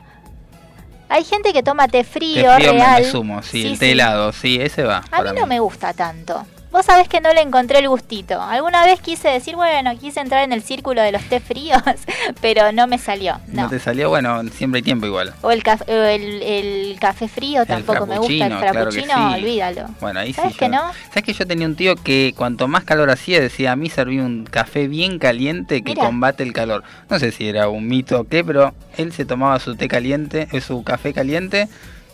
Hay 1.08 1.24
gente 1.24 1.52
que 1.52 1.62
toma 1.62 1.88
té 1.88 1.98
Té 1.98 2.04
frío, 2.04 2.52
frío 2.54 2.72
me- 2.74 2.78
real. 2.80 3.02
me 3.02 3.10
sumo, 3.10 3.42
sí, 3.42 3.62
Sí, 3.62 3.66
el 3.68 3.78
té 3.78 3.86
sí. 3.86 3.92
helado, 3.92 4.32
sí, 4.32 4.58
ese 4.60 4.82
va. 4.84 5.02
A 5.10 5.22
mí 5.22 5.30
no 5.34 5.46
me 5.46 5.58
gusta 5.58 5.92
tanto. 5.94 6.46
Vos 6.70 6.84
sabés 6.84 7.08
que 7.08 7.20
no 7.20 7.32
le 7.32 7.40
encontré 7.40 7.78
el 7.78 7.88
gustito. 7.88 8.40
Alguna 8.42 8.84
vez 8.84 9.00
quise 9.00 9.28
decir, 9.28 9.56
bueno, 9.56 9.96
quise 9.98 10.20
entrar 10.20 10.44
en 10.44 10.52
el 10.52 10.62
círculo 10.62 11.00
de 11.02 11.12
los 11.12 11.22
té 11.24 11.40
fríos, 11.40 11.82
pero 12.42 12.72
no 12.72 12.86
me 12.86 12.98
salió. 12.98 13.38
No. 13.48 13.62
No. 13.62 13.68
te 13.70 13.78
salió, 13.78 14.08
bueno, 14.10 14.42
siempre 14.50 14.78
hay 14.78 14.82
tiempo 14.82 15.06
igual. 15.06 15.32
O 15.42 15.50
el, 15.50 15.62
caf- 15.62 15.88
el, 15.88 16.42
el 16.42 16.98
café 17.00 17.26
frío 17.28 17.64
tampoco 17.66 18.06
me 18.06 18.18
gusta. 18.18 18.46
El 18.46 18.58
frappuccino, 18.58 19.04
claro 19.06 19.30
sí. 19.34 19.40
olvídalo. 19.42 19.86
Bueno, 20.00 20.20
ahí 20.20 20.32
¿Sabes 20.34 20.52
sí. 20.52 20.58
que 20.58 20.66
yo- 20.66 20.70
no? 20.72 20.82
¿Sabes 21.08 21.24
que 21.24 21.32
yo 21.32 21.46
tenía 21.46 21.66
un 21.66 21.74
tío 21.74 21.96
que 21.96 22.34
cuanto 22.36 22.68
más 22.68 22.84
calor 22.84 23.10
hacía, 23.10 23.40
decía, 23.40 23.72
a 23.72 23.76
mí 23.76 23.88
serví 23.88 24.18
un 24.20 24.44
café 24.44 24.88
bien 24.88 25.18
caliente 25.18 25.82
que 25.82 25.94
combate 25.94 26.42
el 26.42 26.52
calor? 26.52 26.84
No 27.08 27.18
sé 27.18 27.32
si 27.32 27.48
era 27.48 27.68
un 27.68 27.86
mito 27.88 28.20
o 28.20 28.24
qué, 28.24 28.44
pero 28.44 28.74
él 28.98 29.12
se 29.12 29.24
tomaba 29.24 29.58
su 29.58 29.74
té 29.74 29.88
caliente, 29.88 30.48
eh, 30.52 30.60
su 30.60 30.82
café 30.84 31.12
caliente 31.14 31.68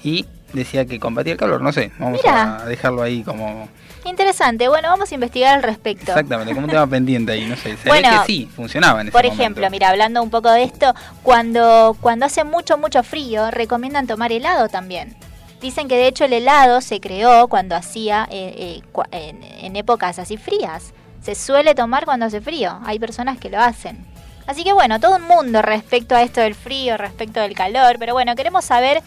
y 0.04 0.26
decía 0.52 0.84
que 0.86 1.00
combatía 1.00 1.32
el 1.32 1.38
calor. 1.38 1.60
No 1.60 1.72
sé, 1.72 1.90
vamos 1.98 2.20
a 2.24 2.64
dejarlo 2.66 3.02
ahí 3.02 3.22
como... 3.22 3.68
Interesante. 4.04 4.68
Bueno, 4.68 4.88
vamos 4.88 5.10
a 5.10 5.14
investigar 5.14 5.54
al 5.56 5.62
respecto. 5.62 6.12
Exactamente, 6.12 6.54
como 6.54 6.66
un 6.66 6.70
tema 6.70 6.86
pendiente 6.90 7.32
ahí, 7.32 7.46
no 7.46 7.56
sé. 7.56 7.76
Se 7.76 7.88
Bueno, 7.88 8.10
ve 8.10 8.16
que 8.18 8.26
sí, 8.26 8.48
funcionaba 8.54 9.00
en 9.00 9.08
ese 9.08 9.12
Por 9.12 9.22
momento. 9.24 9.42
ejemplo, 9.42 9.70
mira, 9.70 9.88
hablando 9.88 10.22
un 10.22 10.30
poco 10.30 10.50
de 10.50 10.62
esto, 10.64 10.94
cuando, 11.22 11.96
cuando 12.00 12.26
hace 12.26 12.44
mucho, 12.44 12.76
mucho 12.78 13.02
frío, 13.02 13.50
recomiendan 13.50 14.06
tomar 14.06 14.30
helado 14.32 14.68
también. 14.68 15.16
Dicen 15.60 15.88
que 15.88 15.96
de 15.96 16.08
hecho 16.08 16.26
el 16.26 16.34
helado 16.34 16.80
se 16.82 17.00
creó 17.00 17.48
cuando 17.48 17.74
hacía, 17.74 18.28
eh, 18.30 18.82
eh, 18.92 19.04
en, 19.12 19.42
en 19.42 19.76
épocas 19.76 20.18
así 20.18 20.36
frías. 20.36 20.92
Se 21.22 21.34
suele 21.34 21.74
tomar 21.74 22.04
cuando 22.04 22.26
hace 22.26 22.42
frío. 22.42 22.80
Hay 22.84 22.98
personas 22.98 23.38
que 23.38 23.48
lo 23.48 23.58
hacen. 23.58 24.04
Así 24.46 24.62
que 24.62 24.74
bueno, 24.74 25.00
todo 25.00 25.16
un 25.16 25.22
mundo 25.22 25.62
respecto 25.62 26.14
a 26.14 26.20
esto 26.20 26.42
del 26.42 26.54
frío, 26.54 26.98
respecto 26.98 27.40
del 27.40 27.54
calor. 27.54 27.96
Pero 27.98 28.12
bueno, 28.12 28.34
queremos 28.34 28.66
saber 28.66 29.02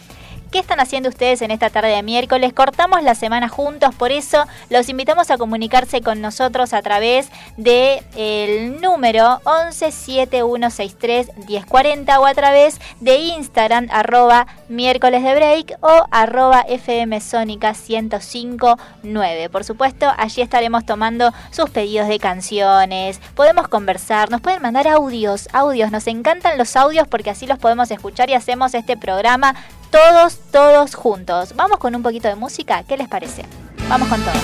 ¿Qué 0.50 0.58
están 0.58 0.80
haciendo 0.80 1.10
ustedes 1.10 1.42
en 1.42 1.50
esta 1.50 1.68
tarde 1.68 1.90
de 1.90 2.02
miércoles? 2.02 2.54
Cortamos 2.54 3.02
la 3.02 3.14
semana 3.14 3.50
juntos, 3.50 3.94
por 3.94 4.12
eso 4.12 4.46
los 4.70 4.88
invitamos 4.88 5.30
a 5.30 5.36
comunicarse 5.36 6.00
con 6.00 6.22
nosotros 6.22 6.72
a 6.72 6.80
través 6.80 7.28
del 7.58 8.02
el 8.16 8.80
número 8.80 9.42
117163 9.44 11.28
1040 11.46 12.18
o 12.20 12.24
a 12.24 12.32
través 12.32 12.80
de 13.00 13.16
Instagram 13.16 13.88
arroba 13.90 14.46
miércoles 14.70 15.22
de 15.22 15.34
break 15.34 15.76
o 15.82 16.06
arroba 16.10 16.62
FM 16.62 17.20
Sónica 17.20 17.74
1059. 17.74 19.50
Por 19.50 19.64
supuesto, 19.64 20.10
allí 20.16 20.40
estaremos 20.40 20.86
tomando 20.86 21.30
sus 21.50 21.68
pedidos 21.68 22.08
de 22.08 22.18
canciones, 22.18 23.20
podemos 23.34 23.68
conversar, 23.68 24.30
nos 24.30 24.40
pueden 24.40 24.62
mandar 24.62 24.88
audios, 24.88 25.46
audios, 25.52 25.90
nos 25.90 26.06
encantan 26.06 26.56
los 26.56 26.74
audios 26.74 27.06
porque 27.06 27.28
así 27.28 27.46
los 27.46 27.58
podemos 27.58 27.90
escuchar 27.90 28.30
y 28.30 28.34
hacemos 28.34 28.72
este 28.72 28.96
programa 28.96 29.54
todos, 29.90 30.38
todos 30.50 30.94
juntos. 30.94 31.54
Vamos 31.56 31.78
con 31.78 31.94
un 31.94 32.02
poquito 32.02 32.28
de 32.28 32.34
música, 32.34 32.82
¿qué 32.84 32.96
les 32.96 33.08
parece? 33.08 33.44
Vamos 33.88 34.08
con 34.08 34.20
todo. 34.22 34.34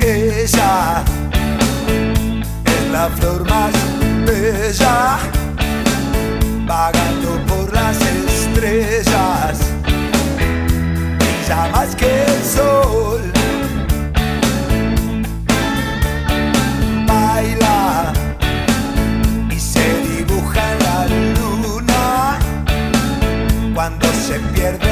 Ella 0.00 1.04
es 2.64 2.90
la 2.90 3.08
flor 3.08 3.48
más 3.48 3.72
bella, 4.26 5.18
se 24.32 24.38
pierde 24.54 24.91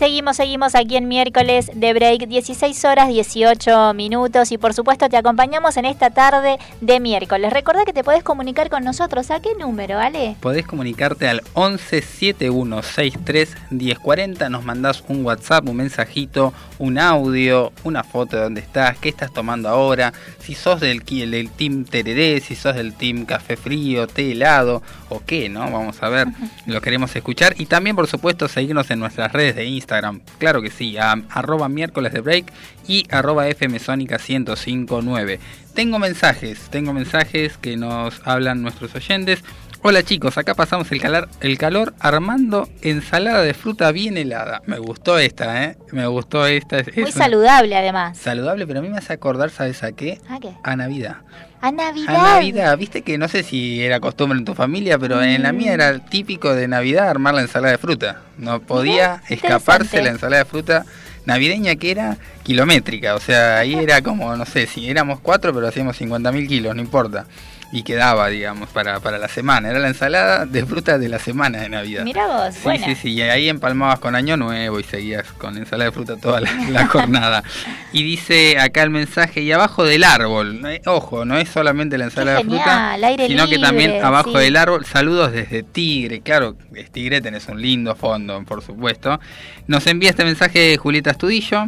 Seguimos, 0.00 0.38
seguimos 0.38 0.74
aquí 0.74 0.96
en 0.96 1.06
miércoles 1.08 1.70
de 1.74 1.92
break, 1.92 2.26
16 2.26 2.86
horas 2.86 3.08
18 3.08 3.92
minutos 3.92 4.50
y 4.50 4.56
por 4.56 4.72
supuesto 4.72 5.10
te 5.10 5.18
acompañamos 5.18 5.76
en 5.76 5.84
esta 5.84 6.08
tarde 6.08 6.56
de 6.80 7.00
miércoles. 7.00 7.52
Recordá 7.52 7.84
que 7.84 7.92
te 7.92 8.02
podés 8.02 8.22
comunicar 8.22 8.70
con 8.70 8.82
nosotros. 8.82 9.30
¿A 9.30 9.40
qué 9.40 9.54
número, 9.56 9.98
Ale? 9.98 10.36
Podés 10.40 10.66
comunicarte 10.66 11.28
al 11.28 11.42
1171631040, 11.52 14.48
nos 14.48 14.64
mandás 14.64 15.04
un 15.06 15.22
WhatsApp, 15.22 15.68
un 15.68 15.76
mensajito, 15.76 16.54
un 16.78 16.98
audio, 16.98 17.70
una 17.84 18.02
foto 18.02 18.36
de 18.36 18.42
dónde 18.44 18.62
estás, 18.62 18.96
qué 18.96 19.10
estás 19.10 19.34
tomando 19.34 19.68
ahora, 19.68 20.14
si 20.38 20.54
sos 20.54 20.80
del, 20.80 21.04
del 21.04 21.50
team 21.50 21.84
tereré, 21.84 22.40
si 22.40 22.56
sos 22.56 22.74
del 22.74 22.94
team 22.94 23.26
café 23.26 23.58
frío, 23.58 24.06
té 24.06 24.32
helado 24.32 24.82
o 25.10 25.20
qué, 25.26 25.50
¿no? 25.50 25.70
Vamos 25.70 26.02
a 26.02 26.08
ver, 26.08 26.28
lo 26.64 26.80
queremos 26.80 27.14
escuchar 27.14 27.54
y 27.58 27.66
también 27.66 27.96
por 27.96 28.06
supuesto 28.06 28.48
seguirnos 28.48 28.90
en 28.90 28.98
nuestras 28.98 29.30
redes 29.30 29.56
de 29.56 29.66
Instagram, 29.66 29.89
claro 30.38 30.62
que 30.62 30.70
sí, 30.70 30.96
a 30.98 31.12
arroba 31.30 31.68
miércoles 31.68 32.12
de 32.12 32.20
break 32.20 32.52
y 32.86 33.06
arroba 33.10 33.44
fmsónica 33.46 34.18
1059. 34.18 35.40
Tengo 35.74 35.98
mensajes, 35.98 36.58
tengo 36.70 36.92
mensajes 36.92 37.56
que 37.58 37.76
nos 37.76 38.20
hablan 38.26 38.62
nuestros 38.62 38.94
oyentes. 38.94 39.42
Hola 39.82 40.02
chicos, 40.02 40.36
acá 40.36 40.54
pasamos 40.54 40.92
el 40.92 41.00
calor, 41.00 41.28
el 41.40 41.56
calor 41.56 41.94
armando 42.00 42.68
ensalada 42.82 43.40
de 43.42 43.54
fruta 43.54 43.90
bien 43.92 44.18
helada. 44.18 44.60
Me 44.66 44.78
gustó 44.78 45.18
esta, 45.18 45.64
¿eh? 45.64 45.76
Me 45.92 46.06
gustó 46.06 46.44
esta. 46.46 46.80
Es, 46.80 46.94
Muy 46.94 47.04
es 47.08 47.14
una- 47.16 47.24
saludable 47.24 47.76
además. 47.76 48.18
Saludable, 48.18 48.66
pero 48.66 48.80
a 48.80 48.82
mí 48.82 48.90
me 48.90 48.98
hace 48.98 49.14
acordar, 49.14 49.48
¿sabes 49.50 49.82
a 49.82 49.92
qué? 49.92 50.20
¿A 50.28 50.38
qué? 50.38 50.52
A 50.62 50.76
Navidad. 50.76 51.18
A 51.60 51.70
Navidad. 51.70 52.16
A 52.16 52.34
Navidad, 52.34 52.78
viste 52.78 53.02
que 53.02 53.18
no 53.18 53.28
sé 53.28 53.42
si 53.42 53.82
era 53.82 54.00
costumbre 54.00 54.38
en 54.38 54.44
tu 54.44 54.54
familia, 54.54 54.98
pero 54.98 55.22
en 55.22 55.42
la 55.42 55.52
mía 55.52 55.74
era 55.74 55.98
típico 55.98 56.54
de 56.54 56.68
Navidad 56.68 57.08
armar 57.08 57.34
la 57.34 57.42
ensalada 57.42 57.72
de 57.72 57.78
fruta. 57.78 58.22
No 58.38 58.60
podía 58.60 59.20
Mirá, 59.28 59.42
escaparse 59.42 60.02
la 60.02 60.10
ensalada 60.10 60.44
de 60.44 60.48
fruta 60.48 60.86
navideña 61.26 61.76
que 61.76 61.90
era 61.90 62.16
kilométrica. 62.42 63.14
O 63.14 63.20
sea, 63.20 63.58
ahí 63.58 63.74
era 63.74 64.00
como, 64.02 64.34
no 64.36 64.46
sé, 64.46 64.66
si 64.66 64.88
éramos 64.88 65.20
cuatro, 65.20 65.52
pero 65.52 65.68
hacíamos 65.68 66.00
50.000 66.00 66.48
kilos, 66.48 66.74
no 66.74 66.80
importa. 66.80 67.26
Y 67.72 67.84
quedaba, 67.84 68.26
digamos, 68.28 68.68
para, 68.70 68.98
para 68.98 69.16
la 69.18 69.28
semana. 69.28 69.70
Era 69.70 69.78
la 69.78 69.86
ensalada 69.86 70.44
de 70.44 70.66
fruta 70.66 70.98
de 70.98 71.08
la 71.08 71.20
semana 71.20 71.60
de 71.60 71.68
Navidad. 71.68 72.02
Mira 72.02 72.26
vos, 72.26 72.52
Sí, 72.54 72.60
buena. 72.64 72.84
sí, 72.84 72.94
sí, 72.96 73.10
y 73.12 73.22
ahí 73.22 73.48
empalmabas 73.48 74.00
con 74.00 74.16
Año 74.16 74.36
Nuevo 74.36 74.80
y 74.80 74.82
seguías 74.82 75.30
con 75.34 75.56
ensalada 75.56 75.90
de 75.90 75.92
fruta 75.94 76.16
toda 76.16 76.40
la, 76.40 76.52
la 76.70 76.86
jornada. 76.86 77.44
Y 77.92 78.04
dice 78.04 78.58
acá 78.60 78.82
el 78.84 78.90
mensaje, 78.90 79.40
y 79.42 79.50
abajo 79.50 79.84
del 79.84 80.04
árbol, 80.04 80.60
ojo, 80.86 81.24
no 81.24 81.38
es 81.38 81.48
solamente 81.48 81.98
la 81.98 82.04
ensalada 82.04 82.38
de 82.38 82.44
fruta, 82.44 82.92
aire 82.92 83.26
sino 83.26 83.48
que 83.48 83.58
también 83.58 84.04
abajo 84.04 84.32
sí. 84.32 84.38
del 84.44 84.56
árbol, 84.56 84.84
saludos 84.84 85.32
desde 85.32 85.64
Tigre, 85.64 86.20
claro, 86.20 86.56
es 86.74 86.90
Tigre 86.92 87.20
tenés 87.20 87.48
un 87.48 87.60
lindo 87.60 87.96
fondo, 87.96 88.44
por 88.44 88.62
supuesto. 88.62 89.18
Nos 89.66 89.86
envía 89.88 90.10
este 90.10 90.24
mensaje 90.24 90.76
Julieta 90.76 91.10
Astudillo. 91.10 91.66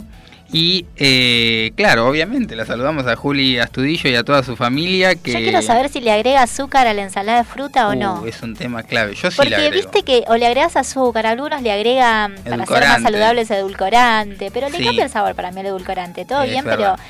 Y 0.54 0.84
eh, 0.96 1.72
claro, 1.76 2.06
obviamente 2.06 2.54
la 2.56 2.66
saludamos 2.66 3.06
a 3.06 3.16
Juli 3.16 3.58
Astudillo 3.58 4.10
y 4.10 4.14
a 4.16 4.22
toda 4.22 4.42
su 4.42 4.54
familia. 4.54 5.14
Que 5.14 5.32
Yo 5.32 5.38
quiero 5.38 5.62
saber 5.62 5.88
si 5.88 6.02
le 6.02 6.12
agrega 6.12 6.42
azúcar 6.42 6.86
a 6.86 6.92
la 6.92 7.02
ensalada 7.02 7.38
de 7.38 7.44
fruta 7.44 7.88
o 7.88 7.92
Uh, 7.92 7.96
no. 7.96 8.26
Es 8.26 8.42
un 8.42 8.54
tema 8.54 8.82
clave. 8.82 9.14
Yo 9.14 9.30
sí 9.30 9.36
Porque 9.38 9.70
viste 9.70 10.02
que 10.02 10.24
o 10.28 10.36
le 10.36 10.46
agregas 10.46 10.76
azúcar, 10.76 11.24
algunos 11.26 11.62
le 11.62 11.72
agregan 11.72 12.34
para 12.44 12.66
ser 12.66 12.86
más 12.86 13.02
saludables 13.02 13.50
edulcorante, 13.50 14.50
pero 14.52 14.68
le 14.68 14.76
Sí. 14.76 14.84
cambia 14.84 15.04
el 15.04 15.10
sabor 15.10 15.34
para 15.34 15.50
mí 15.52 15.60
el 15.60 15.66
edulcorante. 15.68 16.26
Todo 16.26 16.42
Es 16.42 16.50
bien, 16.50 16.64
verdad. 16.66 16.96
pero 16.98 17.08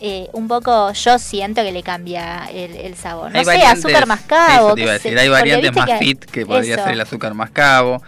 eh, 0.00 0.28
un 0.32 0.48
poco 0.48 0.92
yo 0.94 1.18
siento 1.18 1.62
que 1.62 1.72
le 1.72 1.82
cambia 1.82 2.48
el, 2.52 2.74
el 2.74 2.96
sabor. 2.96 3.30
No 3.32 3.38
Hay 3.38 3.44
sé, 3.44 3.62
azúcar 3.64 4.06
mascabo. 4.06 4.68
eso 4.68 4.74
te 4.76 4.80
iba 4.82 4.90
a 4.90 4.94
decir, 4.94 5.18
hay 5.18 5.28
variantes 5.28 5.76
más 5.76 5.86
que- 5.86 5.98
fit 5.98 6.24
que 6.24 6.46
podría 6.46 6.74
eso. 6.76 6.84
ser 6.84 6.92
el 6.94 7.00
azúcar 7.02 7.34
mascabo. 7.34 8.02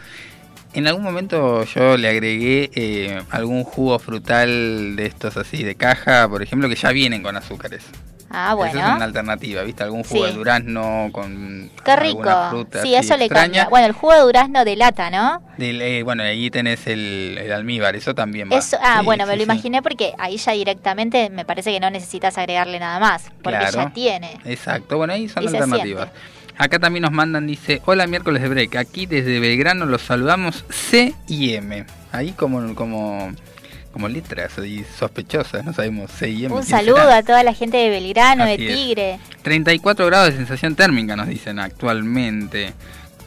En 0.75 0.87
algún 0.89 1.05
momento 1.05 1.65
yo 1.65 1.97
le 1.97 2.09
agregué 2.09 2.71
eh, 2.75 3.23
algún 3.31 3.63
jugo 3.65 3.99
frutal 3.99 4.97
de 4.97 5.07
estos 5.07 5.37
así 5.37 5.63
de 5.63 5.77
caja, 5.77 6.29
por 6.29 6.43
ejemplo, 6.43 6.69
que 6.69 6.75
ya 6.75 6.91
vienen 6.91 7.23
con 7.23 7.37
azúcares. 7.37 7.85
Ah, 8.37 8.57
Esa 8.59 8.67
es 8.69 8.75
una 8.75 8.89
bueno. 8.91 9.05
alternativa, 9.05 9.63
¿viste? 9.63 9.85
Algún 9.85 10.03
jugo 10.03 10.25
Sí. 10.25 10.33
de 10.33 10.37
durazno 10.37 11.11
con 11.13 11.71
Qué 11.85 11.95
rico. 11.95 12.25
fruta 12.51 12.83
Sí, 12.83 12.93
eso 12.97 13.17
le 13.17 13.29
cambia. 13.29 13.69
Bueno, 13.69 13.87
el 13.87 13.93
jugo 13.93 14.13
de 14.13 14.21
durazno 14.23 14.65
de 14.65 14.75
lata, 14.75 15.09
¿no? 15.11 15.41
Del, 15.57 15.81
eh, 15.81 16.03
bueno, 16.03 16.25
ahí 16.25 16.51
tenés 16.51 16.89
el, 16.89 17.39
el 17.41 17.53
almíbar, 17.53 17.95
eso 17.95 18.13
también 18.17 18.51
va. 18.51 18.57
Eso, 18.57 18.77
ah, 18.83 18.97
Sí, 18.99 19.05
bueno, 19.05 19.25
me 19.27 19.37
lo 19.37 19.43
imaginé 19.45 19.83
porque 19.83 20.15
ahí 20.19 20.37
ya 20.39 20.51
directamente 20.51 21.31
me 21.31 21.45
parece 21.45 21.71
que 21.71 21.79
no 21.79 21.89
necesitas 21.91 22.37
agregarle 22.37 22.81
nada 22.81 22.99
más, 22.99 23.31
porque 23.41 23.59
Claro. 23.61 23.73
ya 23.85 23.91
tiene. 23.93 24.41
Exacto, 24.45 24.97
bueno, 24.97 25.13
ahí 25.13 25.29
son 25.29 25.45
Y 25.45 25.49
se 25.49 25.57
alternativas. 25.59 26.09
Acá 26.57 26.79
también 26.79 27.03
nos 27.03 27.13
mandan, 27.13 27.47
dice, 27.47 27.83
hola 27.85 28.07
miércoles 28.07 28.41
de 28.43 28.49
break, 28.49 28.77
aquí 28.77 29.07
desde 29.07 29.41
Belgrano 29.41 29.87
los 29.87 30.03
saludamos 30.03 30.65
C 30.71 31.15
y 31.27 31.55
M. 31.55 31.85
Ahí 32.13 32.31
como, 32.33 32.75
como, 32.77 33.33
como 33.93 34.09
letras 34.09 34.57
ahí 34.59 34.85
sospechosas, 34.99 35.65
no 35.65 35.73
sabemos 35.73 36.13
C 36.13 36.31
y 36.31 36.45
M. 36.45 36.55
Un 36.55 36.61
¿quién 36.63 36.71
saludo 36.71 36.99
será? 36.99 37.17
a 37.17 37.23
toda 37.25 37.43
la 37.43 37.55
gente 37.55 37.77
de 37.77 37.91
Belgrano, 37.91 38.45
Así 38.45 38.57
de 38.59 38.69
es. 38.71 38.77
Tigre. 38.77 39.19
34 39.43 40.07
grados 40.07 40.31
de 40.31 40.37
sensación 40.37 40.77
térmica 40.77 41.17
nos 41.17 41.27
dicen 41.27 41.59
actualmente. 41.59 42.73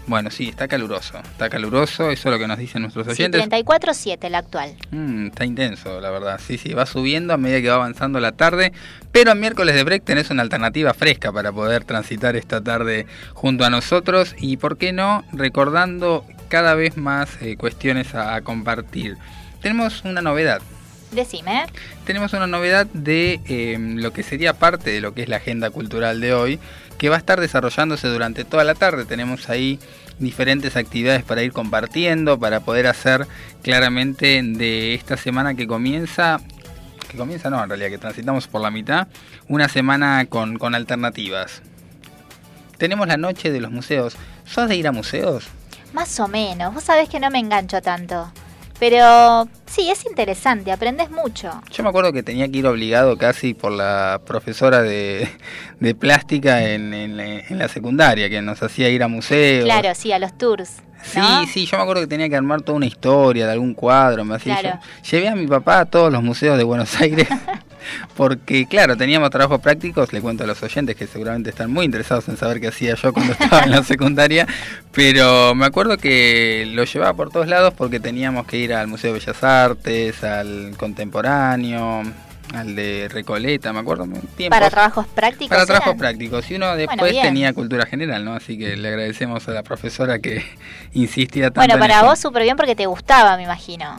Bueno, 0.08 0.32
sí, 0.32 0.48
está 0.48 0.70
caluroso, 0.70 1.20
está 1.20 1.50
caluroso, 1.50 2.10
eso 2.12 2.30
es 2.30 2.34
lo 2.34 2.40
que 2.40 2.48
nos 2.48 2.58
dicen 2.58 2.82
nuestros 2.82 3.06
Sí, 3.08 3.24
oyentes. 3.24 3.42
34.7 3.50 4.30
la 4.30 4.38
actual. 4.38 4.74
Mm, 4.92 5.28
está 5.28 5.44
intenso, 5.44 6.00
la 6.00 6.10
verdad. 6.12 6.40
Sí, 6.46 6.58
sí, 6.58 6.74
va 6.74 6.86
subiendo 6.86 7.34
a 7.34 7.38
medida 7.38 7.62
que 7.62 7.68
va 7.68 7.76
avanzando 7.76 8.20
la 8.22 8.32
tarde. 8.32 8.72
Pero 9.12 9.34
en 9.34 9.40
miércoles 9.42 9.76
de 9.76 9.84
break 9.84 10.04
tenés 10.06 10.30
una 10.30 10.44
alternativa 10.44 10.94
fresca 10.94 11.34
para 11.34 11.52
poder 11.52 11.84
transitar 11.84 12.38
esta 12.38 12.62
tarde 12.62 13.06
junto 13.34 13.66
a 13.66 13.70
nosotros. 13.70 14.34
Y 14.40 14.56
por 14.56 14.78
qué 14.78 14.94
no, 14.94 15.26
recordando 15.34 16.24
cada 16.48 16.74
vez 16.76 16.96
más 16.96 17.30
eh, 17.42 17.58
cuestiones 17.58 18.16
a, 18.16 18.36
a 18.36 18.42
compartir. 18.42 19.18
Tenemos 19.62 20.06
una 20.06 20.22
novedad. 20.22 20.62
Decime. 21.12 21.66
Tenemos 22.06 22.34
una 22.34 22.48
novedad 22.48 22.86
de 22.94 23.40
eh, 23.48 23.78
lo 23.80 24.12
que 24.14 24.24
sería 24.24 24.54
parte 24.54 24.92
de 24.92 25.02
lo 25.02 25.14
que 25.14 25.24
es 25.24 25.30
la 25.30 25.38
agenda 25.38 25.70
cultural 25.70 26.20
de 26.22 26.34
hoy, 26.34 26.60
que 26.98 27.10
va 27.10 27.16
a 27.16 27.20
estar 27.20 27.40
desarrollándose 27.40 28.08
durante 28.08 28.44
toda 28.44 28.64
la 28.64 28.76
tarde. 28.76 29.06
Tenemos 29.06 29.50
ahí 29.50 29.80
diferentes 30.20 30.76
actividades 30.76 31.24
para 31.24 31.44
ir 31.44 31.54
compartiendo, 31.54 32.40
para 32.40 32.62
poder 32.62 32.88
hacer 32.88 33.28
claramente 33.62 34.42
de 34.44 34.94
esta 34.94 35.18
semana 35.18 35.54
que 35.56 35.68
comienza, 35.68 36.40
que 37.10 37.18
comienza 37.18 37.50
no, 37.50 37.62
en 37.64 37.70
realidad 37.70 37.90
que 37.90 37.98
transitamos 37.98 38.48
por 38.48 38.62
la 38.62 38.72
mitad, 38.72 39.08
una 39.48 39.70
semana 39.70 40.26
con, 40.28 40.58
con 40.58 40.76
alternativas. 40.76 41.62
Tenemos 42.78 43.08
la 43.08 43.18
noche 43.18 43.52
de 43.52 43.60
los 43.60 43.72
museos. 43.72 44.16
¿Sos 44.46 44.70
de 44.70 44.76
ir 44.76 44.88
a 44.88 44.92
museos? 44.92 45.48
Más 45.94 46.20
o 46.20 46.28
menos. 46.28 46.74
Vos 46.74 46.84
sabés 46.84 47.10
que 47.10 47.20
no 47.20 47.30
me 47.30 47.40
engancho 47.40 47.82
tanto. 47.82 48.32
Pero 48.80 49.48
sí, 49.66 49.90
es 49.90 50.06
interesante, 50.06 50.72
aprendes 50.72 51.10
mucho. 51.10 51.50
Yo 51.72 51.84
me 51.84 51.90
acuerdo 51.90 52.14
que 52.14 52.22
tenía 52.22 52.48
que 52.48 52.60
ir 52.60 52.68
obligado 52.68 53.18
casi 53.18 53.54
por 53.56 53.72
la 53.72 54.22
profesora 54.26 54.82
de, 54.84 55.28
de 55.80 55.96
plástica 55.96 56.64
en, 56.64 56.94
en 56.94 57.18
la- 57.18 57.40
en 57.40 57.58
la 57.58 57.68
secundaria, 57.68 58.30
que 58.30 58.42
nos 58.42 58.62
hacía 58.62 58.90
ir 58.90 59.02
a 59.02 59.08
museos. 59.08 59.66
Claro, 59.66 59.90
sí, 59.96 60.12
a 60.12 60.20
los 60.20 60.38
tours. 60.38 60.78
Sí, 61.04 61.20
¿no? 61.20 61.46
sí, 61.48 61.66
yo 61.66 61.78
me 61.78 61.84
acuerdo 61.84 62.02
que 62.02 62.08
tenía 62.08 62.28
que 62.30 62.36
armar 62.36 62.62
toda 62.62 62.76
una 62.76 62.86
historia 62.88 63.46
de 63.46 63.54
algún 63.54 63.74
cuadro, 63.74 64.26
me 64.26 64.36
hacía 64.36 64.58
Claro. 64.58 64.80
Llevé 65.10 65.28
a 65.30 65.36
mi 65.36 65.48
papá 65.48 65.80
a 65.82 65.86
todos 65.86 66.12
los 66.12 66.22
museos 66.24 66.58
de 66.58 66.64
Buenos 66.64 67.00
Aires 67.00 67.28
porque, 68.16 68.66
claro, 68.68 68.98
teníamos 68.98 69.30
trabajos 69.30 69.62
prácticos, 69.62 70.14
le 70.14 70.22
cuento 70.22 70.44
a 70.44 70.48
los 70.48 70.62
oyentes 70.64 70.96
que 70.96 71.08
seguramente 71.08 71.50
están 71.50 71.72
muy 71.72 71.86
interesados 71.86 72.28
en 72.30 72.38
saber 72.38 72.60
qué 72.60 72.68
hacía 72.68 72.96
yo 72.96 73.14
cuando 73.14 73.34
estaba 73.40 73.64
en 73.64 73.72
la 73.72 73.84
secundaria, 73.84 74.48
pero 74.92 75.56
me 75.56 75.66
acuerdo 75.66 75.98
que 75.98 76.70
lo 76.74 76.84
llevaba 76.84 77.14
por 77.14 77.30
todos 77.30 77.48
lados 77.48 77.74
porque 77.74 78.00
teníamos 78.00 78.48
que 78.48 78.58
ir 78.58 78.74
al 78.74 78.88
Museo 78.88 79.14
de 79.14 79.20
Bellas 79.20 79.44
Artes, 79.44 80.24
al 80.24 80.76
Contemporáneo, 80.78 82.04
al 82.54 82.76
de 82.76 83.10
Recoleta, 83.10 83.74
me 83.74 83.80
acuerdo, 83.80 84.04
un 84.04 84.14
tiempo. 84.14 84.56
Para 84.56 84.70
trabajos 84.70 85.08
prácticos. 85.08 85.50
Para 85.50 85.66
trabajos 85.66 85.88
eran? 85.88 85.98
prácticos. 85.98 86.50
Y 86.50 86.56
uno 86.56 86.76
después 86.76 87.14
tenía 87.22 87.54
cultura 87.54 87.86
general, 87.86 88.24
¿no? 88.24 88.34
Así 88.34 88.58
que 88.58 88.76
le 88.78 88.88
agradecemos 88.88 89.48
a 89.48 89.52
la 89.52 89.64
profesora 89.64 90.20
que 90.20 90.44
insistía 90.94 91.46
tanto 91.46 91.62
Bueno, 91.62 91.74
en 91.76 91.80
para 91.80 92.04
vos 92.04 92.20
súper 92.20 92.44
bien 92.44 92.56
porque 92.56 92.76
te 92.76 92.86
gustaba, 92.86 93.36
me 93.38 93.44
imagino. 93.44 93.98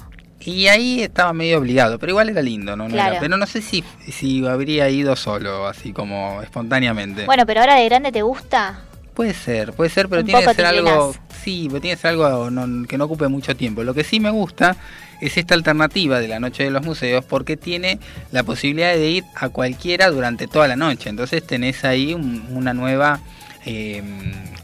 Y 0.48 0.66
ahí 0.68 1.02
estaba 1.02 1.32
medio 1.32 1.58
obligado, 1.58 1.98
pero 1.98 2.10
igual 2.12 2.30
era 2.30 2.40
lindo, 2.42 2.74
¿no? 2.76 2.88
No 2.88 2.94
era- 2.94 3.20
pero 3.20 3.36
no 3.36 3.46
sé 3.46 3.60
si, 3.60 3.84
si 4.10 4.46
habría 4.46 4.88
ido 4.88 5.14
solo, 5.14 5.66
así 5.66 5.92
como 5.92 6.40
espontáneamente. 6.42 7.26
Bueno, 7.26 7.44
pero 7.46 7.60
ahora 7.60 7.74
de 7.76 7.84
grande 7.84 8.10
te 8.12 8.22
gusta. 8.22 8.80
Puede 9.14 9.34
ser, 9.34 9.72
puede 9.72 9.90
ser, 9.90 10.08
pero 10.08 10.20
Un 10.22 10.26
tiene 10.26 10.44
que 10.44 10.54
ser 10.54 10.64
algo... 10.66 11.14
Sí, 11.44 11.66
pero 11.68 11.80
tiene 11.80 11.96
que 11.96 12.00
ser 12.02 12.10
algo 12.12 12.50
no- 12.50 12.86
que 12.86 12.96
no 12.96 13.04
ocupe 13.04 13.28
mucho 13.28 13.54
tiempo. 13.56 13.82
Lo 13.84 13.92
que 13.94 14.04
sí 14.04 14.20
me 14.20 14.30
gusta 14.30 14.76
es 15.20 15.36
esta 15.36 15.54
alternativa 15.54 16.20
de 16.20 16.28
la 16.28 16.38
noche 16.40 16.64
de 16.64 16.70
los 16.70 16.84
museos 16.84 17.24
porque 17.24 17.56
tiene 17.56 17.98
la 18.32 18.42
posibilidad 18.44 18.92
de 18.94 19.10
ir 19.10 19.24
a 19.34 19.48
cualquiera 19.50 20.08
durante 20.10 20.46
toda 20.46 20.66
la 20.68 20.76
noche. 20.76 21.10
Entonces 21.10 21.46
tenés 21.46 21.84
ahí 21.84 22.14
un- 22.14 22.46
una 22.50 22.72
nueva 22.74 23.20
eh, 23.66 24.02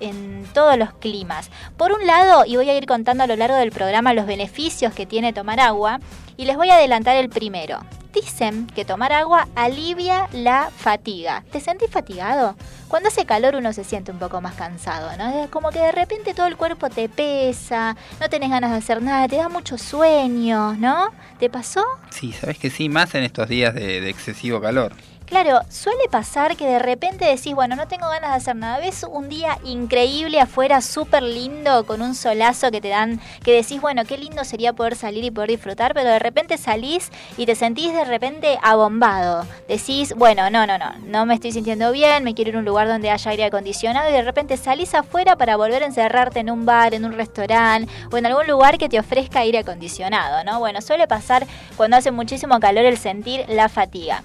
todos 0.53 0.77
los 0.77 0.91
climas. 0.93 1.49
Por 1.77 1.91
un 1.93 2.05
lado, 2.05 2.43
y 2.45 2.57
voy 2.57 2.69
a 2.69 2.77
ir 2.77 2.85
contando 2.85 3.23
a 3.23 3.27
lo 3.27 3.35
largo 3.35 3.55
del 3.55 3.71
programa 3.71 4.13
los 4.13 4.25
beneficios 4.25 4.93
que 4.93 5.05
tiene 5.05 5.33
tomar 5.33 5.59
agua, 5.59 5.99
y 6.35 6.45
les 6.45 6.57
voy 6.57 6.69
a 6.69 6.75
adelantar 6.75 7.15
el 7.15 7.29
primero. 7.29 7.79
Dicen 8.13 8.67
que 8.67 8.83
tomar 8.83 9.13
agua 9.13 9.47
alivia 9.55 10.27
la 10.33 10.69
fatiga. 10.75 11.45
¿Te 11.51 11.61
sentís 11.61 11.89
fatigado? 11.89 12.55
Cuando 12.89 13.07
hace 13.07 13.25
calor 13.25 13.55
uno 13.55 13.71
se 13.71 13.85
siente 13.85 14.11
un 14.11 14.19
poco 14.19 14.41
más 14.41 14.55
cansado, 14.55 15.15
¿no? 15.17 15.49
Como 15.49 15.69
que 15.69 15.79
de 15.79 15.93
repente 15.93 16.33
todo 16.33 16.47
el 16.47 16.57
cuerpo 16.57 16.89
te 16.89 17.07
pesa, 17.07 17.95
no 18.19 18.29
tenés 18.29 18.49
ganas 18.49 18.71
de 18.71 18.77
hacer 18.77 19.01
nada, 19.01 19.29
te 19.29 19.37
da 19.37 19.47
mucho 19.47 19.77
sueño, 19.77 20.73
¿no? 20.73 21.11
¿Te 21.39 21.49
pasó? 21.49 21.85
Sí, 22.09 22.33
sabes 22.33 22.57
que 22.57 22.69
sí, 22.69 22.89
más 22.89 23.15
en 23.15 23.23
estos 23.23 23.47
días 23.47 23.73
de, 23.73 24.01
de 24.01 24.09
excesivo 24.09 24.59
calor. 24.59 24.93
Claro, 25.31 25.61
suele 25.69 26.09
pasar 26.11 26.57
que 26.57 26.67
de 26.67 26.77
repente 26.77 27.23
decís, 27.23 27.55
bueno, 27.55 27.77
no 27.77 27.87
tengo 27.87 28.09
ganas 28.09 28.31
de 28.31 28.35
hacer 28.35 28.55
nada. 28.57 28.79
Ves 28.79 29.05
un 29.09 29.29
día 29.29 29.57
increíble 29.63 30.41
afuera, 30.41 30.81
súper 30.81 31.23
lindo, 31.23 31.85
con 31.85 32.01
un 32.01 32.15
solazo 32.15 32.69
que 32.69 32.81
te 32.81 32.89
dan, 32.89 33.21
que 33.41 33.53
decís, 33.53 33.79
bueno, 33.79 34.03
qué 34.03 34.17
lindo 34.17 34.43
sería 34.43 34.73
poder 34.73 34.97
salir 34.97 35.23
y 35.23 35.31
poder 35.31 35.51
disfrutar, 35.51 35.93
pero 35.93 36.09
de 36.09 36.19
repente 36.19 36.57
salís 36.57 37.11
y 37.37 37.45
te 37.45 37.55
sentís 37.55 37.93
de 37.93 38.03
repente 38.03 38.59
abombado. 38.61 39.47
Decís, 39.69 40.13
bueno, 40.17 40.49
no, 40.49 40.67
no, 40.67 40.77
no, 40.77 40.95
no 41.05 41.25
me 41.25 41.35
estoy 41.35 41.53
sintiendo 41.53 41.93
bien, 41.93 42.25
me 42.25 42.33
quiero 42.33 42.49
ir 42.49 42.55
a 42.57 42.59
un 42.59 42.65
lugar 42.65 42.89
donde 42.89 43.09
haya 43.09 43.31
aire 43.31 43.45
acondicionado 43.45 44.09
y 44.09 44.13
de 44.13 44.23
repente 44.23 44.57
salís 44.57 44.93
afuera 44.95 45.37
para 45.37 45.55
volver 45.55 45.81
a 45.83 45.85
encerrarte 45.85 46.41
en 46.41 46.49
un 46.49 46.65
bar, 46.65 46.93
en 46.93 47.05
un 47.05 47.13
restaurante 47.13 47.89
o 48.11 48.17
en 48.17 48.25
algún 48.25 48.47
lugar 48.47 48.77
que 48.77 48.89
te 48.89 48.99
ofrezca 48.99 49.39
aire 49.39 49.59
acondicionado, 49.59 50.43
¿no? 50.43 50.59
Bueno, 50.59 50.81
suele 50.81 51.07
pasar 51.07 51.47
cuando 51.77 51.95
hace 51.95 52.11
muchísimo 52.11 52.59
calor 52.59 52.83
el 52.83 52.97
sentir 52.97 53.45
la 53.47 53.69
fatiga. 53.69 54.23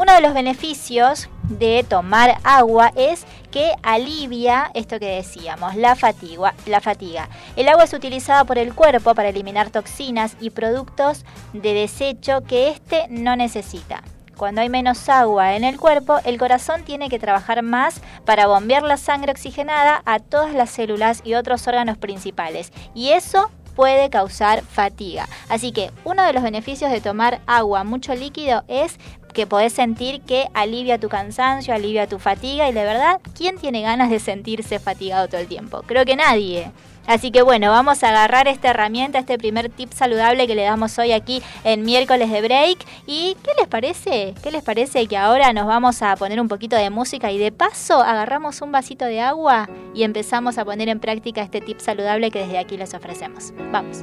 Uno 0.00 0.14
de 0.14 0.20
los 0.20 0.32
beneficios 0.32 1.28
de 1.48 1.82
tomar 1.82 2.36
agua 2.44 2.92
es 2.94 3.26
que 3.50 3.72
alivia 3.82 4.70
esto 4.74 5.00
que 5.00 5.16
decíamos, 5.16 5.74
la 5.74 5.96
fatiga, 5.96 6.54
la 6.66 6.80
fatiga. 6.80 7.28
El 7.56 7.68
agua 7.68 7.82
es 7.82 7.92
utilizada 7.92 8.44
por 8.44 8.58
el 8.58 8.76
cuerpo 8.76 9.16
para 9.16 9.30
eliminar 9.30 9.70
toxinas 9.70 10.36
y 10.38 10.50
productos 10.50 11.24
de 11.52 11.74
desecho 11.74 12.44
que 12.44 12.68
éste 12.68 13.06
no 13.10 13.34
necesita. 13.34 14.04
Cuando 14.36 14.60
hay 14.60 14.68
menos 14.68 15.08
agua 15.08 15.56
en 15.56 15.64
el 15.64 15.80
cuerpo, 15.80 16.20
el 16.24 16.38
corazón 16.38 16.84
tiene 16.84 17.08
que 17.08 17.18
trabajar 17.18 17.64
más 17.64 18.00
para 18.24 18.46
bombear 18.46 18.84
la 18.84 18.98
sangre 18.98 19.32
oxigenada 19.32 20.02
a 20.06 20.20
todas 20.20 20.54
las 20.54 20.70
células 20.70 21.22
y 21.24 21.34
otros 21.34 21.66
órganos 21.66 21.98
principales. 21.98 22.72
Y 22.94 23.08
eso 23.08 23.50
puede 23.78 24.10
causar 24.10 24.62
fatiga. 24.62 25.28
Así 25.48 25.70
que 25.70 25.92
uno 26.02 26.24
de 26.24 26.32
los 26.32 26.42
beneficios 26.42 26.90
de 26.90 27.00
tomar 27.00 27.40
agua, 27.46 27.84
mucho 27.84 28.12
líquido, 28.12 28.64
es 28.66 28.98
que 29.38 29.46
podés 29.46 29.72
sentir 29.72 30.20
que 30.22 30.48
alivia 30.52 30.98
tu 30.98 31.08
cansancio, 31.08 31.72
alivia 31.72 32.08
tu 32.08 32.18
fatiga 32.18 32.68
y 32.68 32.72
de 32.72 32.82
verdad, 32.82 33.20
¿quién 33.36 33.56
tiene 33.56 33.82
ganas 33.82 34.10
de 34.10 34.18
sentirse 34.18 34.80
fatigado 34.80 35.28
todo 35.28 35.40
el 35.40 35.46
tiempo? 35.46 35.84
Creo 35.86 36.04
que 36.04 36.16
nadie. 36.16 36.72
Así 37.06 37.30
que 37.30 37.42
bueno, 37.42 37.70
vamos 37.70 38.02
a 38.02 38.08
agarrar 38.08 38.48
esta 38.48 38.70
herramienta, 38.70 39.20
este 39.20 39.38
primer 39.38 39.68
tip 39.68 39.92
saludable 39.92 40.48
que 40.48 40.56
le 40.56 40.64
damos 40.64 40.98
hoy 40.98 41.12
aquí 41.12 41.40
en 41.62 41.84
miércoles 41.84 42.32
de 42.32 42.42
break. 42.42 42.78
¿Y 43.06 43.36
qué 43.44 43.52
les 43.56 43.68
parece? 43.68 44.34
¿Qué 44.42 44.50
les 44.50 44.64
parece 44.64 45.06
que 45.06 45.16
ahora 45.16 45.52
nos 45.52 45.68
vamos 45.68 46.02
a 46.02 46.16
poner 46.16 46.40
un 46.40 46.48
poquito 46.48 46.74
de 46.74 46.90
música 46.90 47.30
y 47.30 47.38
de 47.38 47.52
paso 47.52 48.02
agarramos 48.02 48.60
un 48.60 48.72
vasito 48.72 49.04
de 49.04 49.20
agua 49.20 49.68
y 49.94 50.02
empezamos 50.02 50.58
a 50.58 50.64
poner 50.64 50.88
en 50.88 50.98
práctica 50.98 51.42
este 51.42 51.60
tip 51.60 51.78
saludable 51.78 52.32
que 52.32 52.40
desde 52.40 52.58
aquí 52.58 52.76
les 52.76 52.92
ofrecemos? 52.92 53.52
Vamos. 53.70 54.02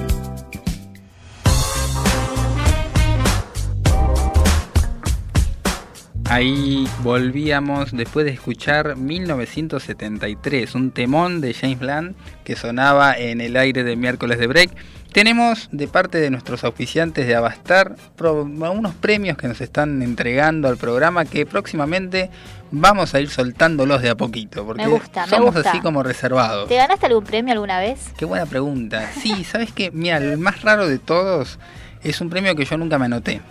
Ahí 6.31 6.87
volvíamos 7.03 7.91
después 7.91 8.25
de 8.25 8.31
escuchar 8.31 8.95
1973, 8.95 10.75
un 10.75 10.91
temón 10.91 11.41
de 11.41 11.53
James 11.53 11.77
Blunt 11.77 12.15
que 12.45 12.55
sonaba 12.55 13.17
en 13.17 13.41
el 13.41 13.57
aire 13.57 13.83
de 13.83 13.97
miércoles 13.97 14.39
de 14.39 14.47
break. 14.47 14.71
Tenemos 15.11 15.67
de 15.73 15.89
parte 15.89 16.21
de 16.21 16.29
nuestros 16.29 16.63
auspiciantes 16.63 17.27
de 17.27 17.35
Abastar 17.35 17.97
unos 18.17 18.93
premios 18.95 19.35
que 19.35 19.49
nos 19.49 19.59
están 19.59 20.01
entregando 20.01 20.69
al 20.69 20.77
programa 20.77 21.25
que 21.25 21.45
próximamente 21.45 22.29
vamos 22.71 23.13
a 23.13 23.19
ir 23.19 23.29
soltándolos 23.29 24.01
de 24.01 24.11
a 24.11 24.15
poquito 24.15 24.65
porque 24.65 24.85
Me 24.85 24.89
gusta, 24.89 25.25
me 25.25 25.29
somos 25.31 25.53
gusta. 25.53 25.69
así 25.69 25.81
como 25.81 26.01
reservados. 26.01 26.69
¿Te 26.69 26.77
ganaste 26.77 27.07
algún 27.07 27.25
premio 27.25 27.51
alguna 27.51 27.81
vez? 27.81 28.13
Qué 28.15 28.23
buena 28.23 28.45
pregunta. 28.45 29.11
Sí, 29.21 29.43
¿sabes 29.43 29.73
qué? 29.73 29.91
Mira, 29.91 30.15
el 30.15 30.37
más 30.37 30.61
raro 30.61 30.87
de 30.87 30.97
todos 30.97 31.59
es 32.01 32.21
un 32.21 32.29
premio 32.29 32.55
que 32.55 32.63
yo 32.63 32.77
nunca 32.77 32.97
me 32.97 33.07
anoté. 33.07 33.41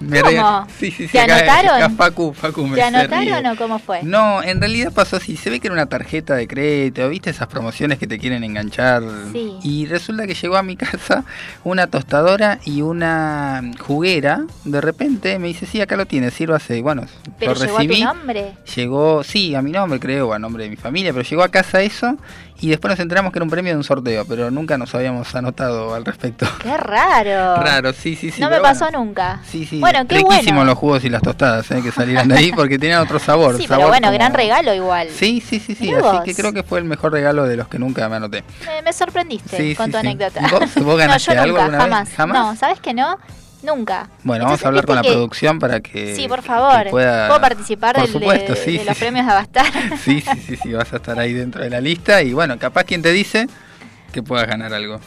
Me 0.00 0.20
¿Cómo? 0.20 0.66
Sí, 0.78 0.90
sí, 0.90 1.06
sí. 1.06 1.12
¿Te 1.12 1.20
acá- 1.20 1.36
anotaron? 1.36 1.82
acá 1.82 1.90
Facu, 1.90 2.32
Facu 2.34 2.66
me 2.66 2.74
¿Te 2.76 2.82
anotaron 2.82 3.46
o 3.46 3.56
cómo 3.56 3.78
fue? 3.78 4.02
No, 4.02 4.42
en 4.42 4.60
realidad 4.60 4.92
pasó 4.92 5.16
así. 5.16 5.36
Se 5.36 5.50
ve 5.50 5.60
que 5.60 5.68
era 5.68 5.74
una 5.74 5.86
tarjeta 5.86 6.34
de 6.34 6.48
crédito, 6.48 7.08
¿viste 7.08 7.30
esas 7.30 7.46
promociones 7.48 7.98
que 7.98 8.06
te 8.06 8.18
quieren 8.18 8.42
enganchar? 8.44 9.02
Sí. 9.32 9.54
Y 9.62 9.86
resulta 9.86 10.26
que 10.26 10.34
llegó 10.34 10.56
a 10.56 10.62
mi 10.62 10.76
casa 10.76 11.24
una 11.62 11.86
tostadora 11.86 12.58
y 12.64 12.82
una 12.82 13.62
juguera. 13.80 14.44
De 14.64 14.80
repente 14.80 15.38
me 15.38 15.48
dice, 15.48 15.66
sí, 15.66 15.80
acá 15.80 15.96
lo 15.96 16.06
tienes, 16.06 16.34
sírvase. 16.34 16.76
Y 16.78 16.82
bueno, 16.82 17.06
¿Pero 17.38 17.54
lo 17.54 17.60
llegó 17.60 17.76
a 17.78 17.80
tu 17.82 17.86
recibí. 17.88 18.02
nombre? 18.04 18.52
Llegó, 18.74 19.22
sí, 19.22 19.54
a 19.54 19.62
mi 19.62 19.70
nombre 19.70 20.00
creo, 20.00 20.32
a 20.32 20.38
nombre 20.38 20.64
de 20.64 20.70
mi 20.70 20.76
familia, 20.76 21.12
pero 21.12 21.24
llegó 21.24 21.42
a 21.42 21.48
casa 21.48 21.82
eso 21.82 22.16
y 22.64 22.70
después 22.70 22.90
nos 22.92 23.00
enteramos 23.00 23.32
que 23.32 23.38
era 23.38 23.44
un 23.44 23.50
premio 23.50 23.72
de 23.72 23.76
un 23.76 23.84
sorteo, 23.84 24.24
pero 24.26 24.50
nunca 24.50 24.78
nos 24.78 24.94
habíamos 24.94 25.34
anotado 25.34 25.94
al 25.94 26.04
respecto. 26.04 26.46
¡Qué 26.62 26.76
raro! 26.76 27.56
Raro, 27.56 27.92
sí, 27.92 28.16
sí, 28.16 28.30
sí. 28.30 28.40
no 28.40 28.48
me 28.50 28.60
pasó 28.60 28.84
bueno. 28.86 29.04
nunca. 29.04 29.40
Sí, 29.50 29.66
sí, 29.66 29.80
Bueno, 29.80 30.06
qué 30.06 30.16
riquísimos 30.16 30.44
bueno. 30.46 30.64
los 30.64 30.78
jugos 30.78 31.04
y 31.04 31.10
las 31.10 31.22
tostadas 31.22 31.70
eh, 31.70 31.80
que 31.82 31.92
salieron 31.92 32.28
de 32.28 32.36
ahí 32.38 32.52
porque 32.56 32.78
tenían 32.78 33.00
otro 33.02 33.18
sabor. 33.18 33.56
Sí, 33.58 33.66
sabor 33.66 33.76
pero 33.80 33.88
bueno, 33.88 34.06
como- 34.08 34.18
gran 34.18 34.32
regalo 34.34 34.74
igual. 34.74 35.08
Sí, 35.10 35.42
sí, 35.46 35.58
sí, 35.60 35.74
sí, 35.74 35.92
así 35.92 36.02
vos. 36.02 36.22
que 36.24 36.34
creo 36.34 36.52
que 36.52 36.62
fue 36.62 36.78
el 36.78 36.84
mejor 36.84 37.12
regalo 37.12 37.44
de 37.46 37.56
los 37.56 37.68
que 37.68 37.78
nunca 37.78 38.08
me 38.08 38.16
anoté. 38.16 38.44
Me, 38.66 38.82
me 38.82 38.92
sorprendiste 38.92 39.56
Sí, 39.56 39.74
con 39.74 39.86
sí, 39.86 39.92
tu 39.92 39.98
sí. 40.00 40.06
anécdota. 40.06 40.40
¿Vos- 40.50 40.74
vos 40.84 40.98
ganaste 40.98 41.30
no, 41.34 41.36
yo 41.36 41.42
algo 41.42 41.58
nunca, 41.58 41.64
alguna 41.84 41.98
vez? 42.00 42.14
jamás. 42.14 42.16
¿Jamás? 42.16 42.38
No, 42.38 42.56
¿sabes 42.56 42.80
que 42.80 42.94
no? 42.94 43.18
Nunca. 43.64 44.10
Bueno, 44.22 44.44
Entonces, 44.44 44.44
vamos 44.44 44.64
a 44.64 44.68
hablar 44.68 44.86
con 44.86 44.96
la 44.96 45.02
que- 45.02 45.08
producción 45.08 45.58
para 45.58 45.80
que 45.80 46.14
Sí, 46.14 46.28
por 46.28 46.42
favor. 46.42 46.90
pueda- 46.90 47.28
¿Puedo 47.28 47.40
participar 47.40 47.94
Por 47.96 48.04
del- 48.04 48.12
de, 48.12 48.18
supuesto, 48.20 48.54
sí, 48.56 48.72
de 48.72 48.78
sí, 48.80 48.84
los 48.84 48.96
sí. 48.96 49.00
premios 49.04 49.26
de 49.26 49.32
Abastar? 49.32 49.66
Sí, 50.04 50.20
sí, 50.20 50.40
sí, 50.46 50.56
sí, 50.62 50.72
vas 50.72 50.92
a 50.92 50.96
estar 50.96 51.18
ahí 51.18 51.32
dentro 51.32 51.62
de 51.62 51.70
la 51.70 51.80
lista 51.80 52.20
y 52.22 52.34
bueno, 52.34 52.58
capaz 52.58 52.84
quien 52.84 53.00
te 53.00 53.10
dice 53.12 53.46
que 54.12 54.22
puedas 54.22 54.46
ganar 54.46 54.74
algo. 54.74 55.00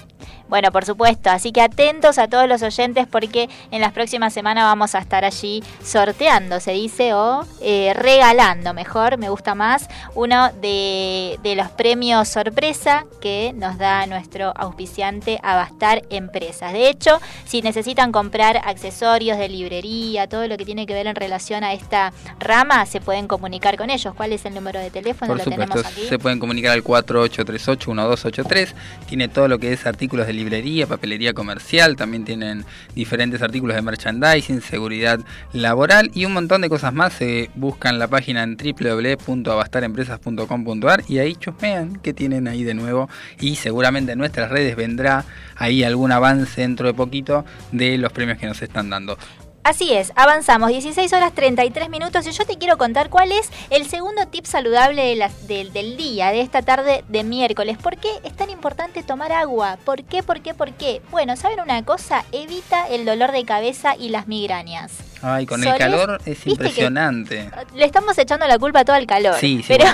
Bueno, 0.50 0.72
por 0.72 0.86
supuesto, 0.86 1.30
así 1.30 1.52
que 1.52 1.62
atentos 1.62 2.18
a 2.18 2.28
todos 2.28 2.48
los 2.48 2.62
oyentes 2.62 3.06
porque 3.08 3.50
en 3.72 3.82
las 3.82 3.92
próximas 3.92 4.34
semanas 4.34 4.64
vamos 4.64 4.96
a 4.96 5.00
estar 5.00 5.26
allí 5.26 5.64
sorteando, 5.84 6.60
se 6.60 6.72
dice, 6.72 7.14
o 7.14 7.46
eh, 7.62 7.94
regalando, 7.96 8.74
mejor, 8.74 9.18
me 9.18 9.30
gusta 9.30 9.56
más, 9.56 9.90
uno 10.16 10.52
de, 10.62 11.38
de 11.44 11.56
los 11.56 11.70
premios 11.70 12.30
sorpresa 12.30 13.06
que 13.20 13.54
nos 13.56 13.78
da 13.78 14.06
nuestro 14.06 14.54
auspiciante 14.56 15.40
Abastar 15.44 16.04
Empresas. 16.10 16.72
De 16.74 16.90
hecho, 16.90 17.20
si 17.46 17.62
necesitan 17.62 18.12
comprar 18.12 18.62
accesorios 18.64 19.38
de 19.38 19.50
librería, 19.50 20.28
todo 20.28 20.48
lo 20.48 20.58
que 20.58 20.66
tiene 20.66 20.86
que 20.86 20.94
ver 20.94 21.08
en 21.08 21.16
relación 21.16 21.64
a 21.64 21.74
esta 21.74 22.14
rama, 22.40 22.86
se 22.86 23.02
pueden 23.02 23.28
comunicar 23.28 23.78
con 23.78 23.90
ellos. 23.90 24.14
¿Cuál 24.16 24.34
es 24.34 24.46
el 24.46 24.54
número 24.54 24.80
de 24.80 24.92
teléfono? 24.92 25.28
Por 25.30 25.38
lo 25.40 25.44
supuesto, 25.44 25.74
tenemos 25.74 25.92
aquí. 25.92 26.08
se 26.08 26.20
pueden 26.20 26.40
comunicar 26.40 26.74
al 26.74 26.84
4838-1283. 26.84 28.74
Tiene 29.08 29.28
todo 29.28 29.48
lo 29.48 29.60
que 29.60 29.74
es 29.74 29.86
artículos 29.86 30.28
de 30.28 30.34
librería, 30.38 30.88
papelería 30.88 31.34
comercial. 31.34 31.98
También 31.98 32.24
tienen 32.24 32.64
diferentes 32.96 33.42
artículos 33.42 33.76
de 33.76 33.82
merchandising, 33.82 34.62
seguridad 34.62 35.20
laboral 35.52 36.10
y 36.14 36.24
un 36.26 36.32
montón 36.34 36.62
de 36.62 36.70
cosas 36.70 36.94
más. 36.94 37.12
Se 37.14 37.50
buscan 37.56 38.00
la 38.00 38.08
página 38.08 38.44
en 38.44 38.56
www.abastarempresas.com.ar 38.56 41.04
y 41.10 41.20
ahí 41.20 41.36
chusmean 41.36 42.00
qué 42.02 42.14
tienen 42.14 42.48
ahí 42.48 42.64
de 42.64 42.74
nuevo. 42.74 43.10
Y 43.40 43.56
seguramente 43.56 44.14
en 44.14 44.20
nuestras 44.20 44.50
redes 44.50 44.78
vendrá 44.78 45.26
ahí 45.58 45.84
algún 45.84 46.14
avance 46.14 46.62
dentro 46.62 46.88
de 46.88 46.94
poquito 46.94 47.44
de 47.72 47.98
los 47.98 48.14
premios 48.14 48.38
que 48.38 48.46
nos 48.48 48.62
están 48.62 48.90
dando. 48.90 49.18
Así 49.68 49.94
es, 49.94 50.14
avanzamos, 50.16 50.70
16 50.70 51.12
horas 51.12 51.34
33 51.34 51.90
minutos 51.90 52.26
y 52.26 52.32
yo 52.32 52.46
te 52.46 52.58
quiero 52.58 52.78
contar 52.78 53.10
cuál 53.10 53.34
es 53.34 53.50
el 53.70 53.86
segundo 53.86 54.26
tip 54.28 54.46
saludable 54.46 55.20
del 55.46 55.98
día, 55.98 56.32
de 56.32 56.40
esta 56.40 56.62
tarde 56.62 57.04
de 57.10 57.26
miércoles. 57.26 57.78
¿Por 57.78 57.98
qué 57.98 58.08
es 58.24 58.34
tan 58.34 58.50
importante 58.50 59.04
tomar 59.04 59.34
agua? 59.34 59.78
¿Por 59.84 60.06
qué, 60.06 60.24
por 60.24 60.40
qué, 60.40 60.54
por 60.54 60.72
qué? 60.72 61.02
Bueno, 61.12 61.36
¿saben 61.36 61.60
una 61.60 61.84
cosa? 61.84 62.24
Evita 62.32 62.88
el 62.88 63.04
dolor 63.04 63.34
de 63.34 63.44
cabeza 63.44 63.98
y 63.98 64.08
las 64.08 64.30
migrañas. 64.30 64.94
Ay, 65.22 65.46
con 65.46 65.64
el 65.64 65.76
calor 65.78 66.22
es 66.26 66.46
impresionante. 66.48 67.50
Le 67.76 67.86
estamos 67.86 68.18
echando 68.18 68.48
la 68.48 68.58
culpa 68.60 68.82
a 68.82 68.86
todo 68.86 68.96
al 68.96 69.06
calor. 69.08 69.36
Sí, 69.40 69.64
sí, 69.66 69.66
pero... 69.68 69.86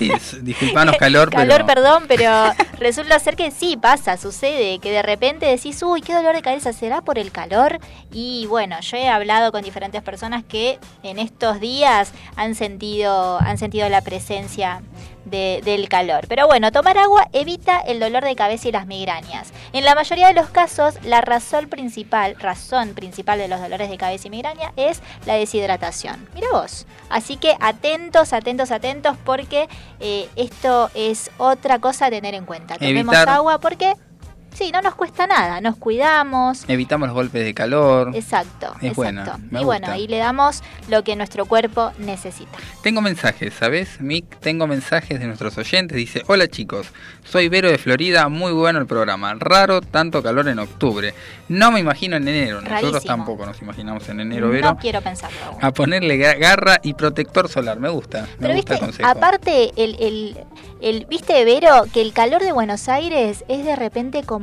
bueno, 0.00 0.14
es- 0.16 0.44
Disculpanos 0.44 0.96
calor, 0.96 1.30
Calor, 1.30 1.64
pero... 1.64 1.66
perdón, 1.66 2.04
pero 2.08 2.30
resulta 2.78 3.18
ser 3.18 3.36
que 3.36 3.50
sí 3.50 3.76
pasa, 3.76 4.16
sucede, 4.16 4.78
que 4.78 4.90
de 4.90 5.02
repente 5.02 5.46
decís, 5.46 5.82
uy, 5.82 6.00
qué 6.00 6.14
dolor 6.14 6.34
de 6.34 6.42
cabeza, 6.42 6.72
¿será 6.72 7.02
por 7.02 7.18
el 7.18 7.30
calor? 7.30 7.78
Y 8.12 8.46
bueno, 8.46 8.80
yo 8.80 8.96
he 8.96 9.08
hablado 9.08 9.52
con 9.52 9.62
diferentes 9.62 10.02
personas 10.02 10.44
que 10.44 10.78
en 11.02 11.18
estos 11.18 11.60
días 11.60 12.12
han 12.36 12.54
sentido, 12.54 13.38
han 13.40 13.58
sentido 13.58 13.88
la 13.88 14.00
presencia 14.00 14.80
de- 15.24 15.60
del 15.64 15.88
calor. 15.88 16.26
Pero 16.28 16.46
bueno, 16.46 16.72
tomar 16.72 16.96
agua 16.98 17.28
evita 17.32 17.78
el 17.80 18.00
dolor 18.00 18.24
de 18.24 18.34
cabeza 18.36 18.68
y 18.68 18.72
las 18.72 18.86
migrañas. 18.86 19.52
En 19.72 19.84
la 19.84 19.94
mayoría 19.94 20.28
de 20.28 20.34
los 20.34 20.48
casos, 20.50 20.94
la 21.04 21.20
razón 21.20 21.68
principal, 21.68 22.36
razón 22.38 22.94
principal 22.94 23.38
de 23.38 23.48
los 23.48 23.60
dolores 23.60 23.90
de 23.90 23.96
cabeza 23.98 24.28
y 24.28 24.30
migraña 24.30 24.72
es 24.76 25.00
la 25.26 25.34
deshidratación. 25.34 26.28
Mira 26.34 26.48
vos. 26.52 26.86
Así 27.08 27.36
que 27.36 27.56
atentos, 27.60 28.32
atentos, 28.32 28.70
atentos, 28.70 29.16
porque 29.24 29.68
eh, 30.00 30.28
esto 30.36 30.90
es 30.94 31.30
otra 31.38 31.78
cosa 31.78 32.06
a 32.06 32.10
tener 32.10 32.34
en 32.34 32.44
cuenta. 32.46 32.76
Tomemos 32.76 33.14
Evitar- 33.14 33.28
agua 33.28 33.58
porque 33.60 33.94
Sí, 34.52 34.70
no 34.72 34.82
nos 34.82 34.94
cuesta 34.94 35.26
nada, 35.26 35.60
nos 35.60 35.76
cuidamos. 35.76 36.64
Evitamos 36.68 37.08
los 37.08 37.14
golpes 37.14 37.44
de 37.44 37.54
calor. 37.54 38.10
Exacto, 38.14 38.74
Es 38.82 38.96
me 38.98 39.60
y 39.60 39.64
bueno, 39.64 39.94
y 39.96 40.06
le 40.08 40.18
damos 40.18 40.62
lo 40.88 41.02
que 41.04 41.16
nuestro 41.16 41.46
cuerpo 41.46 41.92
necesita. 41.98 42.58
Tengo 42.82 43.00
mensajes, 43.00 43.54
¿sabes, 43.54 44.00
Mick? 44.00 44.38
Tengo 44.40 44.66
mensajes 44.66 45.18
de 45.20 45.26
nuestros 45.26 45.56
oyentes. 45.56 45.96
Dice, 45.96 46.22
hola 46.26 46.48
chicos, 46.48 46.88
soy 47.24 47.48
Vero 47.48 47.70
de 47.70 47.78
Florida, 47.78 48.28
muy 48.28 48.52
bueno 48.52 48.78
el 48.80 48.86
programa. 48.86 49.34
Raro 49.38 49.80
tanto 49.80 50.22
calor 50.22 50.48
en 50.48 50.58
octubre. 50.58 51.14
No 51.48 51.70
me 51.70 51.80
imagino 51.80 52.16
en 52.16 52.26
enero. 52.28 52.60
Nosotros 52.60 52.92
Rarísimo. 52.92 53.16
tampoco 53.16 53.46
nos 53.46 53.60
imaginamos 53.62 54.08
en 54.08 54.20
enero, 54.20 54.48
Vero. 54.50 54.70
No 54.72 54.76
quiero 54.78 55.00
pensarlo. 55.00 55.38
aún. 55.46 55.64
A 55.64 55.72
ponerle 55.72 56.16
ga- 56.18 56.38
garra 56.38 56.80
y 56.82 56.94
protector 56.94 57.48
solar. 57.48 57.78
Me 57.78 57.88
gusta. 57.88 58.22
Me 58.22 58.48
Pero 58.48 58.54
gusta 58.54 58.74
viste, 58.80 59.02
el 59.02 59.04
aparte, 59.08 59.70
el, 59.76 59.96
el, 60.00 60.38
el- 60.80 61.06
viste, 61.06 61.44
Vero, 61.44 61.84
que 61.92 62.02
el 62.02 62.12
calor 62.12 62.42
de 62.42 62.52
Buenos 62.52 62.88
Aires 62.88 63.44
es 63.48 63.64
de 63.64 63.76
repente 63.76 64.22
como... 64.24 64.39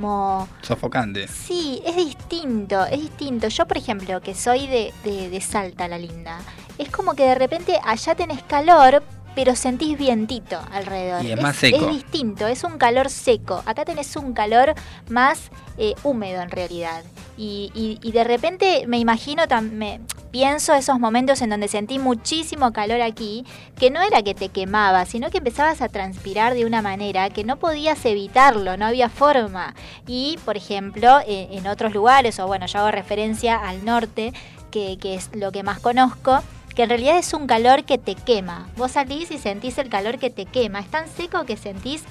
Sofocante. 0.62 1.28
Sí, 1.28 1.82
es 1.86 1.96
distinto, 1.96 2.86
es 2.86 3.02
distinto. 3.02 3.48
Yo, 3.48 3.66
por 3.66 3.78
ejemplo, 3.78 4.22
que 4.22 4.34
soy 4.36 4.68
de, 4.68 4.94
de, 5.04 5.30
de 5.30 5.42
Salta, 5.42 5.88
la 5.88 5.98
linda, 5.98 6.40
es 6.78 6.90
como 6.90 7.14
que 7.14 7.24
de 7.24 7.36
repente 7.36 7.80
allá 7.84 8.16
tenés 8.16 8.44
calor, 8.44 9.04
pero 9.36 9.56
sentís 9.56 9.98
vientito 9.98 10.60
alrededor. 10.72 11.24
Y 11.24 11.32
es 11.32 11.42
más 11.42 11.56
seco. 11.56 11.90
Es 11.90 11.94
distinto, 11.94 12.48
es 12.48 12.64
un 12.64 12.78
calor 12.78 13.10
seco. 13.10 13.62
Acá 13.66 13.86
tenés 13.86 14.16
un 14.16 14.34
calor 14.34 14.74
más 15.10 15.52
eh, 15.78 15.94
húmedo 16.04 16.42
en 16.42 16.50
realidad. 16.50 17.04
Y, 17.38 17.72
y- 17.76 18.00
y 18.02 18.12
de 18.12 18.24
repente 18.24 18.86
me 18.88 18.98
imagino, 18.98 19.44
me, 19.72 20.02
pienso 20.32 20.74
esos 20.74 21.00
momentos 21.00 21.42
en 21.42 21.50
donde 21.52 21.68
sentí 21.68 22.00
muchísimo 22.00 22.74
calor 22.74 23.02
aquí, 23.02 23.46
que 23.80 23.90
no 23.92 24.02
era 24.02 24.22
que 24.24 24.34
te 24.34 24.50
quemaba, 24.50 25.06
sino 25.06 25.30
que 25.30 25.38
empezabas 25.38 25.82
a 25.82 25.90
transpirar 25.90 26.54
de 26.54 26.66
una 26.66 26.82
manera 26.82 27.30
que 27.30 27.44
no 27.44 27.58
podías 27.58 28.04
evitarlo, 28.06 28.76
no 28.78 28.86
había 28.86 29.10
forma. 29.10 29.74
Y, 30.08 30.38
por 30.46 30.58
ejemplo, 30.58 31.20
eh, 31.28 31.48
en 31.52 31.68
otros 31.68 31.94
lugares, 31.94 32.40
o 32.40 32.48
bueno, 32.48 32.66
yo 32.66 32.80
hago 32.80 32.92
referencia 32.92 33.56
al 33.56 33.86
norte, 33.86 34.34
que, 34.72 34.98
que 34.98 35.16
es 35.16 35.30
lo 35.34 35.52
que 35.52 35.64
más 35.64 35.80
conozco, 35.80 36.40
que 36.76 36.84
en 36.84 36.90
realidad 36.90 37.18
es 37.18 37.34
un 37.34 37.48
calor 37.48 37.86
que 37.86 37.98
te 37.98 38.14
quema. 38.16 38.68
Vos 38.78 38.92
salís 38.92 39.32
y 39.32 39.38
sentís 39.40 39.78
el 39.80 39.90
calor 39.90 40.20
que 40.20 40.30
te 40.30 40.46
quema. 40.46 40.80
Es 40.80 40.88
tan 40.92 41.08
seco 41.08 41.46
que 41.46 41.58
sentís 41.58 42.04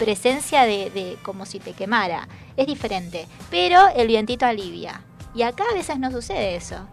presencia 0.00 0.62
de, 0.62 0.90
de 0.90 1.16
como 1.22 1.44
si 1.46 1.60
te 1.60 1.74
quemara. 1.74 2.26
Es 2.56 2.66
diferente. 2.66 3.28
Pero 3.50 3.78
el 3.94 4.08
vientito 4.08 4.46
alivia. 4.46 5.02
Y 5.34 5.42
acá 5.42 5.64
a 5.70 5.74
veces 5.74 5.98
no 5.98 6.10
sucede 6.10 6.56
eso. 6.56 6.88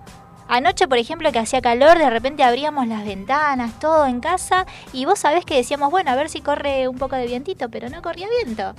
Anoche, 0.50 0.88
por 0.88 0.98
ejemplo, 0.98 1.32
que 1.32 1.40
hacía 1.40 1.62
calor, 1.62 1.98
de 1.98 2.10
repente 2.10 2.44
abríamos 2.44 2.88
las 2.88 3.06
ventanas, 3.06 3.80
todo 3.80 4.06
en 4.06 4.20
casa, 4.22 4.66
y 4.94 5.06
vos 5.06 5.20
sabés 5.20 5.44
que 5.44 5.56
decíamos, 5.56 5.90
bueno, 5.92 6.12
a 6.12 6.16
ver 6.16 6.30
si 6.30 6.42
corre 6.42 6.88
un 6.88 6.98
poco 6.98 7.16
de 7.16 7.28
vientito, 7.28 7.70
pero 7.70 7.90
no 7.90 8.02
corría 8.02 8.28
viento. 8.44 8.74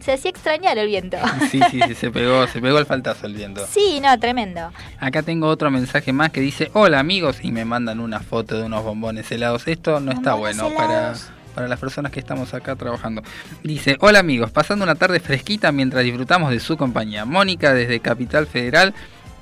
Se 0.00 0.12
hacía 0.12 0.30
extrañar 0.30 0.76
el 0.76 0.88
viento. 0.88 1.16
Sí, 1.50 1.60
sí, 1.70 1.80
sí, 1.86 1.94
se 1.94 2.10
pegó, 2.10 2.46
se 2.46 2.60
pegó 2.60 2.78
el 2.78 2.84
faltazo 2.84 3.26
el 3.26 3.34
viento. 3.34 3.66
Sí, 3.66 4.00
no, 4.00 4.18
tremendo. 4.18 4.70
Acá 4.98 5.22
tengo 5.22 5.48
otro 5.48 5.70
mensaje 5.70 6.12
más 6.12 6.30
que 6.32 6.40
dice, 6.40 6.70
hola 6.74 6.98
amigos, 6.98 7.38
y 7.42 7.50
me 7.50 7.64
mandan 7.64 8.00
una 8.00 8.20
foto 8.20 8.58
de 8.58 8.64
unos 8.64 8.84
bombones 8.84 9.30
helados. 9.32 9.66
Esto 9.68 10.00
no 10.00 10.12
está 10.12 10.34
bueno 10.34 10.66
helados. 10.66 10.76
para 10.76 11.35
las 11.62 11.78
personas 11.80 12.12
que 12.12 12.20
estamos 12.20 12.52
acá 12.54 12.76
trabajando. 12.76 13.22
Dice, 13.62 13.96
hola 14.00 14.18
amigos, 14.18 14.50
pasando 14.50 14.84
una 14.84 14.94
tarde 14.94 15.20
fresquita 15.20 15.72
mientras 15.72 16.04
disfrutamos 16.04 16.50
de 16.50 16.60
su 16.60 16.76
compañía. 16.76 17.24
Mónica 17.24 17.72
desde 17.72 18.00
Capital 18.00 18.46
Federal. 18.46 18.94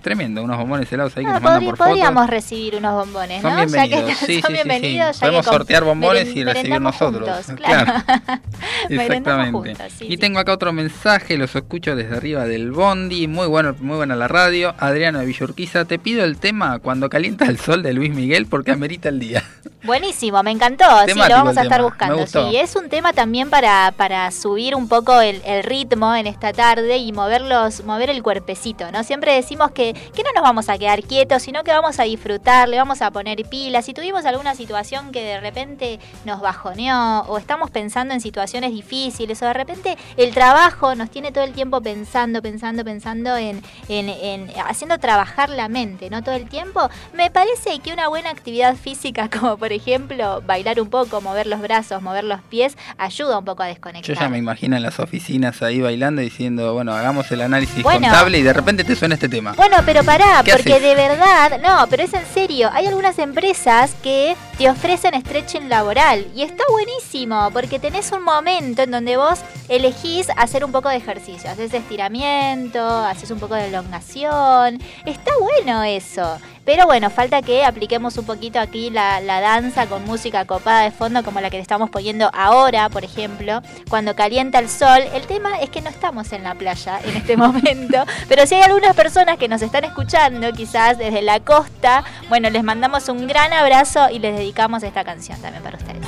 Tremendo, 0.05 0.43
unos 0.43 0.59
bombones 0.59 0.93
helados 0.93 1.17
ahí 1.17 1.25
que 1.25 1.31
Ah, 1.31 1.35
nos 1.35 1.43
mandan 1.43 1.65
por 1.65 1.77
foto. 1.79 1.89
podríamos 1.89 2.29
recibir 2.29 2.77
unos 2.77 2.93
bombones, 3.07 3.41
Son 3.41 3.53
¿no? 3.55 3.65
Ya 3.65 3.89
que 3.89 3.89
bienvenidos, 3.89 4.19
sí, 4.19 4.19
son 4.19 4.27
sí, 4.27 4.35
sí, 4.37 4.43
sí. 4.47 4.53
bienvenidos. 4.53 5.17
ya 5.17 5.21
Podemos 5.21 5.47
que 5.47 5.53
sortear 5.53 5.85
bombones 5.85 6.37
y 6.37 6.45
recibir 6.45 6.79
nosotros. 6.81 7.27
juntos, 7.47 7.57
Claro. 7.65 7.93
Exactamente. 8.91 9.53
juntos, 9.53 9.93
y 10.01 10.17
tengo 10.19 10.39
acá 10.41 10.53
otro 10.53 10.73
mensaje, 10.75 11.39
los 11.39 11.55
escucho 11.57 11.97
desde 11.97 12.17
arriba 12.17 12.45
del 12.45 12.71
Bondi, 12.71 13.27
muy 13.29 13.47
bueno, 13.47 13.75
muy 13.81 13.97
buena 13.97 14.15
la 14.15 14.29
radio. 14.29 14.75
Adriano 14.79 15.21
de 15.21 15.27
Villurquiza, 15.27 15.85
te 15.87 15.99
pido 15.99 16.23
el 16.25 16.37
tema 16.39 16.79
Cuando 16.81 17.09
calienta 17.09 17.47
el 17.47 17.59
sol 17.59 17.83
de 17.83 17.95
Luis 17.95 18.15
Miguel 18.15 18.47
porque 18.47 18.73
amerita 18.73 19.09
el 19.09 19.19
día. 19.21 19.43
Buenísimo, 19.85 20.43
me 20.43 20.51
encantó. 20.51 20.85
Sí, 21.07 21.13
lo 21.15 21.29
vamos 21.29 21.57
a 21.59 21.63
estar 21.63 21.79
tema, 21.79 21.89
buscando. 21.89 22.27
Sí, 22.27 22.57
es 22.57 22.75
un 22.75 22.89
tema 22.89 23.13
también 23.13 23.51
para, 23.51 23.93
para 23.97 24.31
subir 24.31 24.75
un 24.75 24.89
poco 24.89 25.21
el, 25.21 25.43
el 25.45 25.63
ritmo 25.63 26.15
en 26.15 26.27
esta 26.27 26.53
tarde 26.55 26.97
y 26.97 27.13
moverlos, 27.13 27.85
mover 27.85 28.09
el 28.09 28.23
cuerpecito, 28.23 28.91
¿no? 28.93 29.05
Siempre 29.05 29.35
decimos 29.35 29.71
que, 29.73 29.94
que 30.15 30.23
no 30.23 30.31
nos 30.35 30.43
vamos 30.43 30.69
a 30.69 30.79
quedar 30.79 31.03
quietos, 31.03 31.43
sino 31.43 31.65
que 31.65 31.71
vamos 31.73 31.99
a 31.99 32.05
disfrutar, 32.05 32.69
le 32.69 32.77
vamos 32.77 33.03
a 33.03 33.11
poner 33.11 33.45
pilas. 33.49 33.85
Si 33.85 33.95
tuvimos 33.95 34.25
alguna 34.25 34.55
situación 34.55 35.13
que 35.13 35.23
de 35.23 35.41
repente 35.41 35.99
nos 36.25 36.41
bajoneó 36.41 37.21
o 37.29 37.39
estamos 37.39 37.71
pensando 37.71 38.15
en 38.15 38.21
situaciones 38.21 38.73
difíciles 38.73 39.41
o 39.43 39.47
de 39.47 39.53
repente 39.55 39.97
el 40.17 40.33
trabajo 40.35 40.95
nos 40.95 41.11
tiene 41.11 41.33
todo 41.33 41.45
el 41.45 41.53
tiempo 41.53 41.81
pensando, 41.81 42.43
pensando, 42.43 42.85
pensando 42.85 43.37
en, 43.37 43.63
en, 43.89 44.09
en 44.09 44.51
haciendo 44.67 44.99
trabajar 44.99 45.51
la 45.51 45.69
mente, 45.69 46.11
¿no? 46.11 46.23
Todo 46.23 46.35
el 46.35 46.49
tiempo. 46.49 46.89
Me 47.13 47.31
parece 47.31 47.79
que 47.81 47.93
una 47.93 48.09
buena 48.09 48.31
actividad 48.31 48.77
física, 48.77 49.29
como 49.41 49.57
por 49.57 49.73
ejemplo 49.73 50.43
bailar 50.47 50.81
un 50.81 50.89
poco, 50.91 51.21
mover 51.21 51.47
los 51.47 51.61
brazos, 51.61 52.03
mover 52.03 52.25
los 52.25 52.41
pies, 52.43 52.77
ayuda 52.99 53.39
un 53.39 53.45
poco 53.45 53.63
a 53.63 53.67
desconectar. 53.67 54.15
Yo 54.15 54.21
ya 54.21 54.29
me 54.29 54.39
imagino 54.39 54.77
en 54.77 54.83
las 54.83 54.99
oficinas 55.01 55.63
ahí 55.63 55.81
bailando 55.81 56.23
diciendo, 56.23 56.73
bueno, 56.75 56.93
hagamos 56.95 57.31
el 57.33 57.41
análisis 57.43 57.83
Bueno. 57.83 58.09
contable 58.09 58.39
y 58.39 58.43
de 58.43 58.53
repente 58.53 58.85
te 58.85 58.97
suena 58.97 59.15
este 59.15 59.29
tema. 59.29 59.53
Bueno, 59.55 59.77
pero 59.85 60.03
pará, 60.03 60.43
¿Qué 60.45 60.53
porque 60.53 60.75
haces? 60.75 60.83
de 60.83 60.95
verdad, 60.95 61.61
no, 61.61 61.87
pero 61.89 62.03
es 62.03 62.15
en 62.15 62.25
serio, 62.27 62.71
hay 62.73 62.87
algunas 62.87 63.19
empresas 63.19 63.95
que 64.03 64.37
te 64.57 64.71
ofrecen 64.71 65.21
stretching 65.21 65.69
laboral 65.69 66.27
y 66.35 66.43
está 66.43 66.63
buenísimo 66.71 67.51
porque 67.53 67.79
tenés 67.79 68.11
un 68.13 68.23
momento 68.23 68.83
en 68.83 68.91
donde 68.91 69.17
vos 69.17 69.41
elegís 69.69 70.29
hacer 70.37 70.65
un 70.65 70.73
poco 70.73 70.89
de 70.89 70.97
ejercicio, 70.97 71.51
haces 71.51 71.75
estiramiento, 71.75 72.81
haces 72.83 73.31
un 73.31 73.41
poco 73.41 73.55
de 73.55 73.69
elongación, 73.69 74.81
está 75.05 75.33
bueno 75.41 75.83
eso. 75.83 76.39
Pero 76.65 76.87
bueno, 76.87 77.11
falta 77.11 77.43
que 77.43 77.63
apliquemos 77.63 78.17
un 78.17 78.25
poquito 78.25 78.59
aquí 78.59 78.89
la, 78.89 79.21
la 79.21 79.43
danza 79.43 79.87
con 79.87 80.03
música 80.07 80.47
copada 80.47 80.85
de 80.85 80.93
fondo 80.93 81.23
como 81.23 81.43
la 81.43 81.51
que 81.51 81.59
le 81.59 81.63
estamos 81.63 81.91
poniendo 81.91 82.31
ahora, 82.33 82.89
por 82.89 83.05
ejemplo, 83.05 83.61
cuando 83.91 84.17
calienta 84.17 84.61
el 84.61 84.71
sol. 84.71 85.03
El 85.13 85.27
tema 85.27 85.61
es 85.61 85.69
que 85.69 85.83
no 85.83 85.91
estamos 85.91 86.33
en 86.33 86.43
la 86.43 86.55
playa 86.55 87.01
en 87.05 87.17
este 87.19 87.37
momento, 87.37 88.05
pero 88.31 88.47
si 88.47 88.55
hay 88.55 88.63
algunas 88.63 88.97
personas 88.97 89.37
que 89.37 89.47
nos 89.47 89.61
están 89.61 89.74
escuchando, 89.83 90.53
quizás 90.53 90.99
desde 90.99 91.23
la 91.23 91.41
costa, 91.41 92.05
bueno, 92.29 92.49
les 92.51 92.63
mandamos 92.63 93.09
un 93.09 93.27
gran 93.27 93.53
abrazo 93.53 94.09
y 94.11 94.21
les 94.21 94.37
dedicamos 94.37 94.85
esta 94.85 95.03
canción 95.03 95.41
también 95.41 95.65
para 95.65 95.79
ustedes. 95.79 96.07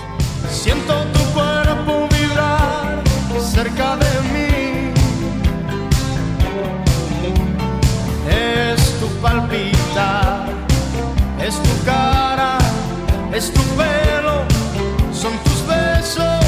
Siento 0.48 0.94
tu 1.06 1.20
cuerpo 1.32 2.06
vibrar 2.12 3.02
cerca 3.40 3.96
de 3.96 4.20
mí. 4.32 4.92
Es 8.30 9.00
tu 9.00 9.08
palpitar, 9.20 10.46
es 11.40 11.54
tu 11.62 11.84
cara, 11.84 12.58
es 13.32 13.52
tu 13.52 13.62
pelo, 13.76 14.44
son 15.12 15.32
tus 15.44 15.66
besos, 15.66 16.44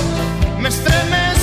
me 0.61 0.69
estremezco. 0.69 1.38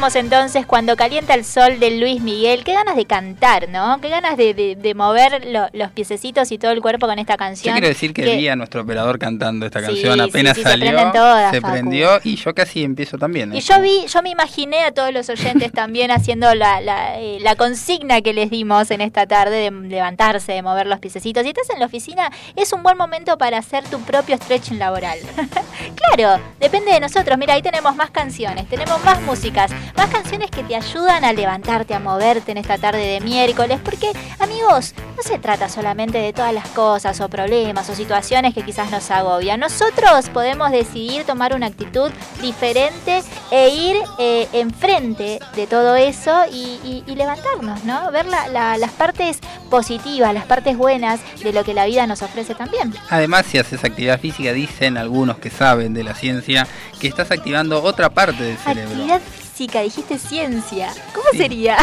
Entonces 0.00 0.64
cuando 0.64 0.96
calienta 0.96 1.34
el 1.34 1.44
sol 1.44 1.78
de 1.78 1.90
Luis 1.98 2.20
Miguel. 2.22 2.64
Qué 2.64 2.72
ganas 2.72 2.96
de 2.96 3.04
cantar, 3.04 3.68
¿no? 3.68 4.00
Qué 4.00 4.08
ganas 4.08 4.36
de, 4.36 4.54
de- 4.54 4.74
de 4.76 4.94
mover 4.94 5.44
lo- 5.46 5.68
los 5.72 5.90
piececitos 5.92 6.50
y 6.52 6.58
todo 6.58 6.70
el 6.70 6.80
cuerpo 6.80 7.06
con 7.06 7.18
esta 7.18 7.34
Yo 7.34 7.38
canción. 7.38 7.74
quiero 7.74 7.88
decir 7.88 8.14
que, 8.14 8.36
vi 8.36 8.48
a 8.48 8.56
nuestro 8.56 8.80
operador 8.82 9.18
cantando 9.18 9.66
esta 9.66 9.82
canción 9.82 10.14
sí, 10.14 10.20
apenas 10.20 10.56
sí, 10.56 10.62
se 10.62 10.68
salió, 10.70 10.86
prenden 10.90 11.12
todas, 11.12 11.50
se 11.50 11.60
prendió 11.60 12.18
y 12.24 12.36
yo 12.36 12.54
casi 12.54 12.82
empiezo 12.82 13.18
también. 13.18 13.54
Y 13.54 13.58
¿eh? 13.58 13.60
yo 13.60 13.80
vi, 13.82 14.06
yo 14.06 14.22
me 14.22 14.30
imaginé 14.30 14.84
a 14.84 14.92
todos 14.92 15.12
los 15.12 15.28
oyentes 15.28 15.70
también 15.72 16.10
haciendo 16.10 16.54
la, 16.54 16.80
la, 16.80 17.20
eh, 17.20 17.38
la 17.40 17.54
consigna 17.56 18.22
que 18.22 18.32
les 18.32 18.48
dimos 18.50 18.90
en 18.90 19.02
esta 19.02 19.26
tarde 19.26 19.56
de 19.56 19.70
levantarse, 19.70 20.52
de 20.52 20.62
mover 20.62 20.86
los 20.86 20.98
piececitos. 20.98 21.42
Si 21.42 21.50
estás 21.50 21.68
en 21.70 21.78
la 21.78 21.86
oficina, 21.86 22.30
es 22.56 22.72
un 22.72 22.82
buen 22.82 22.96
momento 22.96 23.36
para 23.36 23.58
hacer 23.58 23.84
tu 23.84 24.00
propio 24.00 24.36
stretching 24.36 24.78
laboral. 24.78 25.18
claro, 26.14 26.42
depende 26.58 26.92
de 26.92 27.00
nosotros. 27.00 27.38
Mira, 27.38 27.54
ahí 27.54 27.62
tenemos 27.62 27.94
más 27.96 28.10
canciones, 28.10 28.68
tenemos 28.68 29.02
más 29.04 29.20
músicas, 29.22 29.70
más 29.96 30.08
canciones 30.08 30.50
que 30.50 30.62
te 30.62 30.76
ayudan 30.76 31.24
a 31.24 31.32
levantarte, 31.32 31.94
a 31.94 31.98
moverte 32.00 32.52
en 32.52 32.58
esta 32.58 32.78
tarde 32.78 33.04
de 33.04 33.20
miércoles. 33.20 33.78
Porque, 33.84 34.12
amigos, 34.38 34.94
no 35.16 35.22
se 35.22 35.38
trata 35.38 35.68
solamente 35.68 36.18
de 36.18 36.32
todas 36.32 36.52
las 36.52 36.68
cosas 36.68 37.20
o 37.20 37.28
problemas 37.28 37.88
o 37.88 37.94
situaciones 37.94 38.54
que 38.54 38.62
quizás 38.62 38.90
nos 38.90 39.10
agobian. 39.10 39.60
Nosotros 39.60 40.28
podemos 40.30 40.70
decidir 40.70 41.24
tomar 41.24 41.54
una 41.54 41.66
actitud 41.66 42.10
diferente 42.40 43.22
e 43.50 43.68
ir 43.68 43.96
eh, 44.18 44.48
enfrente 44.52 45.38
de 45.54 45.66
todo 45.66 45.96
eso 45.96 46.44
y, 46.50 47.04
levantarnos, 47.20 47.84
¿no? 47.84 48.10
Ver 48.12 48.24
la- 48.24 48.78
las 48.78 48.90
partes 48.92 49.40
positivas, 49.70 50.34
las 50.34 50.44
partes 50.44 50.76
buenas 50.76 51.20
de 51.42 51.52
lo 51.52 51.64
que 51.64 51.72
la 51.72 51.86
vida 51.86 52.06
nos 52.06 52.20
ofrece 52.22 52.54
también. 52.54 52.92
Además, 53.08 53.46
si 53.46 53.56
haces 53.58 53.82
actividad 53.84 54.20
física, 54.20 54.52
dicen 54.52 54.98
algunos 54.98 55.38
que 55.38 55.48
saben 55.50 55.94
de 55.94 56.04
la 56.04 56.14
ciencia 56.14 56.66
que 57.00 57.08
estás 57.08 57.30
activando 57.30 57.82
otra 57.82 58.10
parte 58.10 58.42
del 58.42 58.58
cerebro. 58.58 58.90
Actividad 58.90 59.20
física, 59.20 59.80
dijiste 59.80 60.18
ciencia. 60.18 60.88
¿Cómo 61.14 61.26
Sí. 61.32 61.38
sería? 61.38 61.76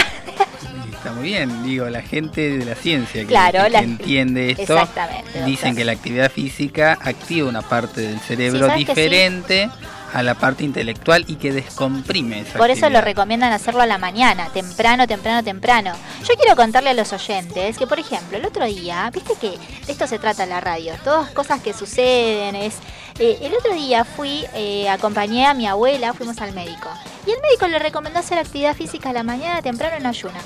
Está 0.94 1.12
muy 1.14 1.24
bien, 1.26 1.64
digo, 1.64 1.88
la 1.90 2.02
gente 2.02 2.58
de 2.58 2.66
la 2.66 2.76
ciencia 2.76 3.22
que, 3.22 3.28
Claro, 3.28 3.64
que 3.64 3.70
la- 3.70 3.80
entiende 3.80 4.50
esto, 4.52 4.74
Exactamente, 4.78 5.44
dicen 5.46 5.70
doctor. 5.70 5.76
que 5.76 5.86
la 5.86 5.92
actividad 5.94 6.32
física 6.32 6.98
activa 7.02 7.48
una 7.48 7.62
parte 7.62 8.02
del 8.02 8.20
cerebro 8.20 8.68
¿sabes 8.68 8.86
que 8.88 8.96
sí? 8.96 9.72
A 10.14 10.24
la 10.24 10.36
parte 10.36 10.64
intelectual 10.64 11.26
y 11.28 11.36
que 11.36 11.52
descomprime 11.52 12.42
esa 12.42 12.58
Por 12.58 12.70
eso 12.70 12.90
lo 12.90 13.02
recomiendan 13.02 13.52
hacerlo 13.52 13.82
a 13.82 13.86
la 13.86 13.98
mañana, 13.98 14.50
temprano, 14.54 15.08
temprano, 15.08 15.44
temprano. 15.44 15.94
Yo 16.28 16.36
quiero 16.36 16.56
contarle 16.56 16.92
a 16.92 16.94
los 16.94 17.12
oyentes 17.14 17.78
que, 17.78 17.88
por 17.88 18.00
ejemplo, 18.00 18.38
el 18.38 18.46
otro 18.46 18.66
día, 18.66 19.10
viste 19.14 19.34
que 19.40 19.52
de 19.86 19.92
esto 19.92 20.08
se 20.08 20.20
trata 20.20 20.46
la 20.46 20.62
radio, 20.62 20.94
todas 21.04 21.30
cosas 21.32 21.62
que 21.62 21.74
suceden, 21.74 22.56
es... 22.56 22.76
eh, 23.20 23.38
el 23.42 23.54
otro 23.54 23.74
día 23.74 24.06
fui, 24.06 24.46
eh, 24.54 24.88
acompañé 24.90 25.46
a 25.46 25.54
mi 25.54 25.68
abuela, 25.68 26.14
fuimos 26.14 26.40
al 26.40 26.54
médico. 26.54 26.90
Y 27.26 27.32
el 27.32 27.42
médico 27.42 27.68
le 27.68 27.80
recomendó 27.80 28.20
hacer 28.20 28.40
actividad 28.40 28.76
física 28.76 29.10
a 29.10 29.14
la 29.14 29.24
mañana, 29.24 29.62
temprano, 29.62 29.98
en 29.98 30.06
ayuna. 30.06 30.40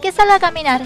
Que 0.00 0.12
salga 0.12 0.36
a 0.36 0.40
caminar. 0.40 0.82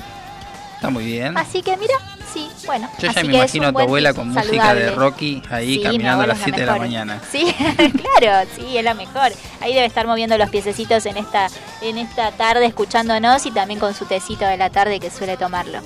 Está 0.76 0.88
muy 0.88 1.04
bien. 1.04 1.36
Así 1.36 1.62
que 1.62 1.76
mira, 1.76 1.94
sí, 2.32 2.48
bueno. 2.66 2.88
Yo 2.98 3.08
ya 3.08 3.10
así 3.10 3.26
me 3.26 3.32
que 3.32 3.38
imagino 3.38 3.66
a 3.68 3.72
tu 3.72 3.78
abuela 3.80 4.14
con 4.14 4.28
música 4.28 4.74
de 4.74 4.90
Rocky 4.90 5.42
ahí 5.50 5.74
Sí, 5.76 5.82
caminando 5.82 6.24
a 6.24 6.26
las 6.26 6.38
es 6.38 6.44
7 6.44 6.60
de 6.60 6.66
la 6.66 6.76
mañana. 6.76 7.20
Sí, 7.30 7.54
claro, 8.20 8.48
sí, 8.56 8.76
es 8.76 8.84
la 8.84 8.94
mejor. 8.94 9.32
Ahí 9.60 9.74
debe 9.74 9.86
estar 9.86 10.06
moviendo 10.06 10.36
los 10.38 10.50
piececitos 10.50 11.06
en 11.06 11.16
esta, 11.16 11.48
en 11.82 11.98
esta 11.98 12.32
tarde 12.32 12.66
escuchándonos 12.66 13.44
y 13.46 13.50
también 13.50 13.80
con 13.80 13.94
su 13.94 14.06
tecito 14.06 14.44
de 14.46 14.56
la 14.56 14.70
tarde 14.70 15.00
que 15.00 15.10
suele 15.10 15.36
tomarlo. 15.36 15.80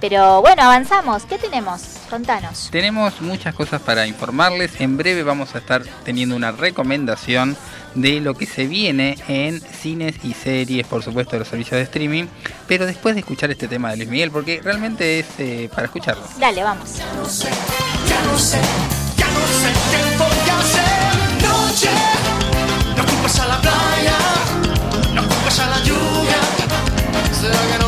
Pero 0.00 0.40
bueno, 0.40 0.62
avanzamos. 0.62 1.24
¿Qué 1.24 1.38
tenemos? 1.38 2.01
Contanos. 2.12 2.68
Tenemos 2.70 3.22
muchas 3.22 3.54
cosas 3.54 3.80
para 3.80 4.06
informarles. 4.06 4.82
En 4.82 4.98
breve 4.98 5.22
vamos 5.22 5.54
a 5.54 5.58
estar 5.58 5.82
teniendo 6.04 6.36
una 6.36 6.52
recomendación 6.52 7.56
de 7.94 8.20
lo 8.20 8.34
que 8.34 8.44
se 8.44 8.66
viene 8.66 9.16
en 9.28 9.62
cines 9.62 10.16
y 10.22 10.34
series, 10.34 10.86
por 10.86 11.02
supuesto, 11.02 11.32
de 11.32 11.38
los 11.38 11.48
servicios 11.48 11.78
de 11.78 11.84
streaming. 11.84 12.24
Pero 12.68 12.84
después 12.84 13.14
de 13.14 13.20
escuchar 13.20 13.50
este 13.50 13.66
tema 13.66 13.92
de 13.92 13.96
Luis 13.96 14.10
Miguel, 14.10 14.30
porque 14.30 14.60
realmente 14.62 15.20
es 15.20 15.26
eh, 15.38 15.70
para 15.74 15.86
escucharlo. 15.86 16.22
Dale, 16.38 16.62
vamos. 16.62 16.96
Ya 16.96 17.14
no 17.14 17.26
sé, 17.26 17.48
ya 18.06 18.20
no 18.20 18.38
sé 18.38 18.58
qué 19.90 20.16
voy 20.18 20.50
a 20.50 20.58
hacer. 20.60 21.48
Noche, 21.48 21.90
no 22.94 23.06
culpes 23.06 23.40
a 23.40 23.46
la 23.46 23.58
playa, 23.62 24.18
no 25.14 25.22
culpes 25.26 25.58
a 25.60 25.66
la 25.66 25.78
lluvia. 25.82 26.36
¿Será 27.40 27.78
que 27.78 27.81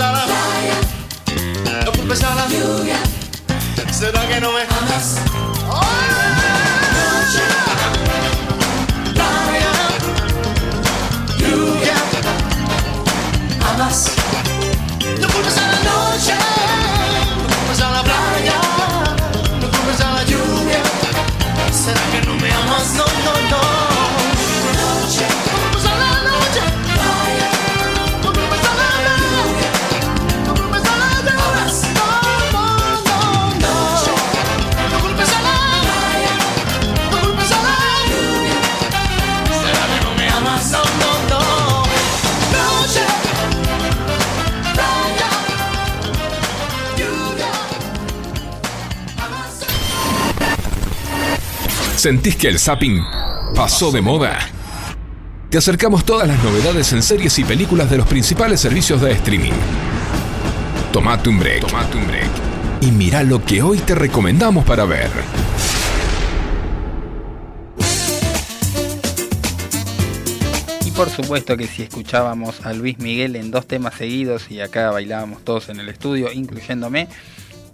no 0.00 0.06
culpes 0.06 0.08
a 0.08 0.12
la 0.12 0.24
playa, 0.24 1.84
no 1.84 1.92
culpes 1.92 2.24
a 2.24 2.34
la 2.34 2.48
lluvia. 2.48 2.96
¿Será 3.92 4.26
que 4.28 4.40
no 4.40 4.52
me 4.52 4.62
amas? 4.62 5.16
Noche, 5.66 6.29
¿Sentís 52.00 52.34
que 52.34 52.48
el 52.48 52.58
zapping 52.58 53.04
pasó 53.54 53.92
de 53.92 54.00
moda? 54.00 54.38
Te 55.50 55.58
acercamos 55.58 56.02
todas 56.02 56.26
las 56.26 56.42
novedades 56.42 56.94
en 56.94 57.02
series 57.02 57.38
y 57.38 57.44
películas 57.44 57.90
de 57.90 57.98
los 57.98 58.06
principales 58.06 58.58
servicios 58.58 59.02
de 59.02 59.12
streaming. 59.12 59.52
Tomate 60.94 61.28
un 61.28 61.38
break. 61.38 61.66
Tomate 61.66 61.98
un 61.98 62.06
break. 62.06 62.30
Y 62.80 62.90
mira 62.90 63.22
lo 63.22 63.44
que 63.44 63.60
hoy 63.60 63.76
te 63.80 63.94
recomendamos 63.94 64.64
para 64.64 64.86
ver. 64.86 65.10
Y 70.86 70.90
por 70.92 71.10
supuesto 71.10 71.54
que 71.58 71.66
si 71.66 71.82
escuchábamos 71.82 72.64
a 72.64 72.72
Luis 72.72 72.98
Miguel 72.98 73.36
en 73.36 73.50
dos 73.50 73.66
temas 73.66 73.92
seguidos 73.96 74.50
y 74.50 74.60
acá 74.60 74.90
bailábamos 74.90 75.44
todos 75.44 75.68
en 75.68 75.80
el 75.80 75.90
estudio, 75.90 76.32
incluyéndome, 76.32 77.08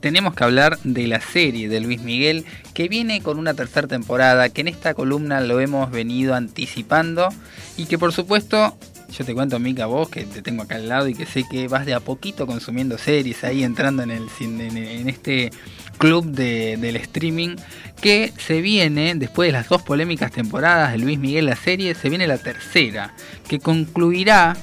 tenemos 0.07 0.35
que 0.35 0.45
hablar 0.45 0.79
de 0.85 1.09
la 1.09 1.21
serie 1.21 1.69
de 1.69 1.81
Luis 1.81 2.01
Miguel 2.01 2.45
que 2.75 2.87
viene 2.89 3.21
con 3.23 3.41
una 3.41 3.55
tercera 3.55 3.89
temporada, 3.89 4.49
que 4.51 4.61
en 4.61 4.69
esta 4.69 4.95
columna 4.95 5.41
lo 5.41 5.59
hemos 5.59 5.91
venido 5.91 6.37
anticipando 6.37 7.29
y 7.77 7.87
que 7.87 7.99
por 7.99 8.13
supuesto 8.13 8.79
Yo 9.11 9.25
te 9.25 9.35
cuento, 9.35 9.59
Mica, 9.59 9.87
vos 9.87 10.09
que 10.09 10.23
te 10.25 10.43
tengo 10.43 10.63
acá 10.63 10.77
al 10.77 10.89
lado 10.89 11.09
y 11.09 11.15
que 11.15 11.27
sé 11.27 11.43
que 11.51 11.67
vas 11.69 11.87
de 11.87 11.95
a 11.95 12.01
poquito 12.01 12.47
consumiendo 12.47 12.99
series 12.99 13.43
ahí, 13.45 13.65
entrando 13.65 14.03
en, 14.05 14.11
el, 14.13 14.27
en 14.41 15.09
este 15.09 15.51
club 15.99 16.25
de- 16.27 16.77
del 16.77 16.97
streaming, 16.97 17.57
que 18.01 18.33
se 18.37 18.61
viene, 18.61 19.15
después 19.17 19.49
de 19.49 19.53
las 19.53 19.69
dos 19.69 19.83
polémicas 19.83 20.31
temporadas 20.33 20.93
de 20.93 20.99
Luis 20.99 21.19
Miguel 21.19 21.47
la 21.47 21.57
serie, 21.57 21.95
se 21.95 22.09
viene 22.11 22.27
la 22.29 22.39
tercera, 22.39 23.15
que 23.49 23.59
concluirá 23.61 24.57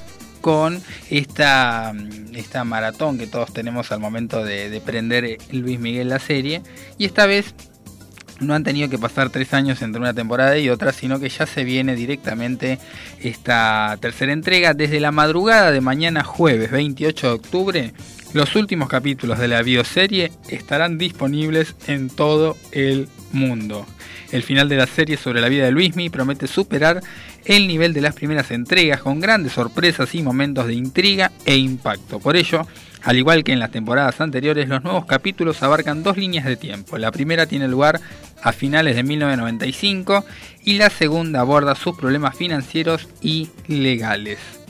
con 0.44 0.78
esta, 1.08 1.94
esta 2.34 2.64
maratón 2.64 3.16
que 3.16 3.26
todos 3.26 3.54
tenemos 3.54 3.90
al 3.92 4.00
momento 4.00 4.44
de, 4.44 4.68
de 4.68 4.80
prender 4.82 5.38
Luis 5.50 5.80
Miguel 5.80 6.10
la 6.10 6.18
serie. 6.18 6.60
Y 6.98 7.06
esta 7.06 7.24
vez 7.24 7.54
no 8.40 8.52
han 8.52 8.62
tenido 8.62 8.90
que 8.90 8.98
pasar 8.98 9.30
tres 9.30 9.54
años 9.54 9.80
entre 9.80 10.02
una 10.02 10.12
temporada 10.12 10.58
y 10.58 10.68
otra, 10.68 10.92
sino 10.92 11.18
que 11.18 11.30
ya 11.30 11.46
se 11.46 11.64
viene 11.64 11.96
directamente 11.96 12.78
esta 13.22 13.96
tercera 14.02 14.34
entrega. 14.34 14.74
Desde 14.74 15.00
la 15.00 15.12
madrugada 15.12 15.72
de 15.72 15.80
mañana 15.80 16.22
jueves 16.24 16.70
28 16.70 17.26
de 17.26 17.32
octubre, 17.32 17.94
los 18.34 18.54
últimos 18.54 18.90
capítulos 18.90 19.38
de 19.38 19.48
la 19.48 19.62
bioserie 19.62 20.30
estarán 20.50 20.98
disponibles 20.98 21.74
en 21.86 22.10
todo 22.10 22.54
el 22.70 23.08
mundo. 23.32 23.86
El 24.30 24.42
final 24.42 24.68
de 24.68 24.76
la 24.76 24.86
serie 24.86 25.16
sobre 25.16 25.40
la 25.40 25.48
vida 25.48 25.64
de 25.64 25.70
Luismi 25.70 26.10
promete 26.10 26.48
superar 26.48 27.00
el 27.44 27.66
nivel 27.66 27.92
de 27.92 28.00
las 28.00 28.14
primeras 28.14 28.50
entregas 28.50 29.00
con 29.00 29.20
grandes 29.20 29.52
sorpresas 29.52 30.14
y 30.14 30.22
momentos 30.22 30.66
de 30.66 30.74
intriga 30.74 31.30
e 31.44 31.56
impacto. 31.56 32.20
Por 32.20 32.36
ello, 32.36 32.66
al 33.02 33.18
igual 33.18 33.44
que 33.44 33.52
en 33.52 33.58
las 33.58 33.70
temporadas 33.70 34.20
anteriores, 34.20 34.68
los 34.68 34.82
nuevos 34.82 35.04
capítulos 35.04 35.62
abarcan 35.62 36.02
dos 36.02 36.16
líneas 36.16 36.46
de 36.46 36.56
tiempo. 36.56 36.96
La 36.98 37.12
primera 37.12 37.46
tiene 37.46 37.68
lugar 37.68 38.00
a 38.42 38.52
finales 38.52 38.96
de 38.96 39.02
1995 39.02 40.24
y 40.64 40.74
la 40.74 40.90
segunda 40.90 41.40
aborda 41.40 41.74
sus 41.74 41.96
problemas 41.96 42.36
financieros 42.36 43.08
y 43.20 43.50
legales. 43.68 44.63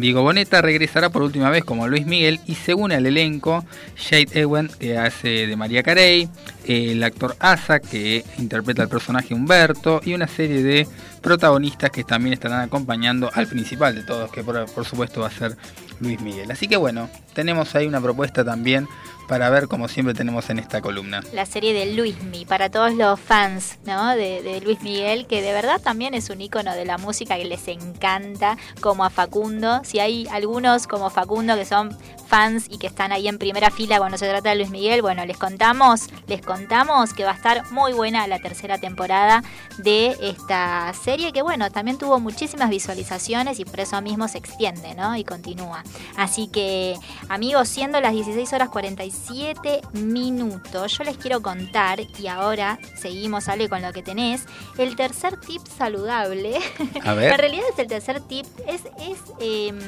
Diego 0.00 0.20
Boneta 0.20 0.60
regresará 0.60 1.08
por 1.08 1.22
última 1.22 1.48
vez 1.48 1.64
como 1.64 1.88
Luis 1.88 2.06
Miguel 2.06 2.38
y 2.46 2.54
se 2.54 2.74
une 2.74 2.96
al 2.96 3.06
elenco 3.06 3.64
Jade 3.96 4.28
Ewen, 4.40 4.68
que 4.78 4.98
hace 4.98 5.46
de 5.46 5.56
María 5.56 5.82
Carey, 5.82 6.28
el 6.66 7.02
actor 7.02 7.34
Asa, 7.40 7.80
que 7.80 8.22
interpreta 8.36 8.82
al 8.82 8.90
personaje 8.90 9.32
Humberto, 9.32 10.02
y 10.04 10.12
una 10.12 10.28
serie 10.28 10.62
de 10.62 10.86
protagonistas 11.22 11.90
que 11.90 12.04
también 12.04 12.34
estarán 12.34 12.60
acompañando 12.60 13.30
al 13.32 13.46
principal 13.46 13.94
de 13.94 14.02
todos, 14.02 14.30
que 14.30 14.44
por, 14.44 14.66
por 14.66 14.84
supuesto 14.84 15.22
va 15.22 15.28
a 15.28 15.30
ser 15.30 15.56
Luis 16.00 16.20
Miguel. 16.20 16.50
Así 16.50 16.68
que 16.68 16.76
bueno, 16.76 17.08
tenemos 17.32 17.74
ahí 17.74 17.86
una 17.86 18.00
propuesta 18.00 18.44
también 18.44 18.86
para 19.26 19.50
ver 19.50 19.68
como 19.68 19.88
siempre 19.88 20.14
tenemos 20.14 20.48
en 20.50 20.58
esta 20.58 20.80
columna. 20.80 21.22
La 21.32 21.46
serie 21.46 21.72
de 21.72 21.94
Luismi, 21.94 22.44
para 22.44 22.70
todos 22.70 22.94
los 22.94 23.18
fans 23.18 23.78
¿no? 23.84 24.10
de, 24.10 24.42
de 24.42 24.60
Luis 24.60 24.80
Miguel, 24.82 25.26
que 25.26 25.42
de 25.42 25.52
verdad 25.52 25.80
también 25.80 26.14
es 26.14 26.30
un 26.30 26.40
ícono 26.40 26.74
de 26.74 26.84
la 26.84 26.98
música 26.98 27.36
que 27.36 27.44
les 27.44 27.68
encanta, 27.68 28.56
como 28.80 29.04
a 29.04 29.10
Facundo. 29.10 29.80
Si 29.84 29.98
hay 29.98 30.26
algunos 30.30 30.86
como 30.86 31.10
Facundo 31.10 31.56
que 31.56 31.64
son 31.64 31.96
fans 32.26 32.66
y 32.68 32.78
que 32.78 32.86
están 32.86 33.12
ahí 33.12 33.28
en 33.28 33.38
primera 33.38 33.70
fila 33.70 33.98
cuando 33.98 34.18
se 34.18 34.28
trata 34.28 34.50
de 34.50 34.56
Luis 34.56 34.70
Miguel, 34.70 35.02
bueno, 35.02 35.24
les 35.24 35.38
contamos, 35.38 36.08
les 36.26 36.42
contamos 36.42 37.14
que 37.14 37.24
va 37.24 37.32
a 37.32 37.34
estar 37.34 37.70
muy 37.72 37.92
buena 37.92 38.26
la 38.26 38.38
tercera 38.38 38.78
temporada 38.78 39.42
de 39.78 40.16
esta 40.20 40.92
serie, 40.94 41.32
que 41.32 41.42
bueno, 41.42 41.70
también 41.70 41.98
tuvo 41.98 42.20
muchísimas 42.20 42.70
visualizaciones 42.70 43.60
y 43.60 43.64
por 43.64 43.80
eso 43.80 44.00
mismo 44.02 44.28
se 44.28 44.38
extiende, 44.38 44.94
¿no? 44.94 45.16
Y 45.16 45.24
continúa. 45.24 45.82
Así 46.16 46.48
que, 46.48 46.96
amigos, 47.28 47.68
siendo 47.68 48.00
las 48.00 48.12
16 48.12 48.52
horas 48.52 48.68
47 48.70 49.82
minutos, 49.92 50.98
yo 50.98 51.04
les 51.04 51.16
quiero 51.16 51.42
contar, 51.42 52.00
y 52.18 52.26
ahora 52.26 52.78
seguimos, 52.96 53.48
Ale, 53.48 53.68
con 53.68 53.82
lo 53.82 53.92
que 53.92 54.02
tenés, 54.02 54.46
el 54.78 54.96
tercer 54.96 55.38
tip 55.40 55.62
saludable. 55.66 56.58
A 57.04 57.14
ver. 57.14 57.32
en 57.32 57.38
realidad 57.38 57.64
es 57.72 57.78
el 57.78 57.86
tercer 57.86 58.20
tip, 58.20 58.46
es, 58.66 58.82
es 58.98 59.18
em, 59.40 59.78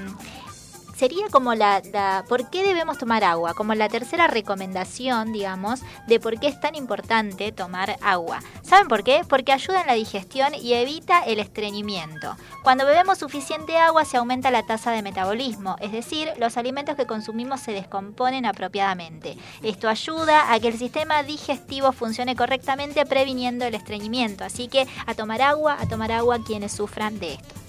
sería 0.99 1.29
como 1.31 1.55
la, 1.55 1.81
por 2.29 2.51
qué 2.51 2.65
debemos 2.65 2.99
tomar 2.99 3.23
agua, 3.23 3.55
como 3.55 3.75
la 3.75 3.89
tercera 3.89 4.27
recomendación, 4.27 5.33
digamos, 5.33 5.81
de 6.09 6.19
por 6.19 6.41
qué 6.41 6.49
es 6.49 6.61
tan 6.61 6.75
importante 6.75 7.53
tomar 7.53 7.97
agua. 8.03 8.41
¿Saben 8.63 8.89
por 8.89 9.05
qué? 9.05 9.23
Porque 9.29 9.53
ayuda 9.53 9.81
en 9.81 9.87
la 9.87 9.95
digestión 9.95 10.55
y 10.55 10.75
evita 10.75 11.21
el 11.21 11.39
estreñimiento. 11.39 12.37
Cuando 12.65 12.85
bebemos 12.85 13.19
suficiente 13.19 13.79
agua 13.79 14.05
se 14.05 14.17
aumenta 14.17 14.51
la 14.51 14.67
tasa 14.67 14.91
de 14.91 15.03
metabolismo, 15.03 15.77
es 15.81 15.93
decir, 15.93 16.31
los 16.39 16.57
alimentos 16.57 16.97
que 16.97 17.07
consumimos 17.07 17.61
se 17.61 17.73
descomponen 17.73 18.45
apropiadamente. 18.45 19.39
Esto 19.63 19.89
ayuda 19.89 20.53
a 20.53 20.59
que 20.59 20.69
el 20.69 20.79
sistema 20.79 21.23
digestivo 21.23 21.93
funcione 21.93 22.35
correctamente 22.35 23.07
previniendo 23.07 23.65
el 23.65 23.75
estreñimiento. 23.75 24.45
Así 24.45 24.67
que 24.67 24.87
a 25.07 25.15
tomar 25.15 25.43
agua, 25.43 25.77
a 25.79 25.87
tomar 25.87 26.11
agua 26.11 26.39
quienes 26.45 26.73
sufran 26.73 27.21
de 27.21 27.35
esto. 27.35 27.68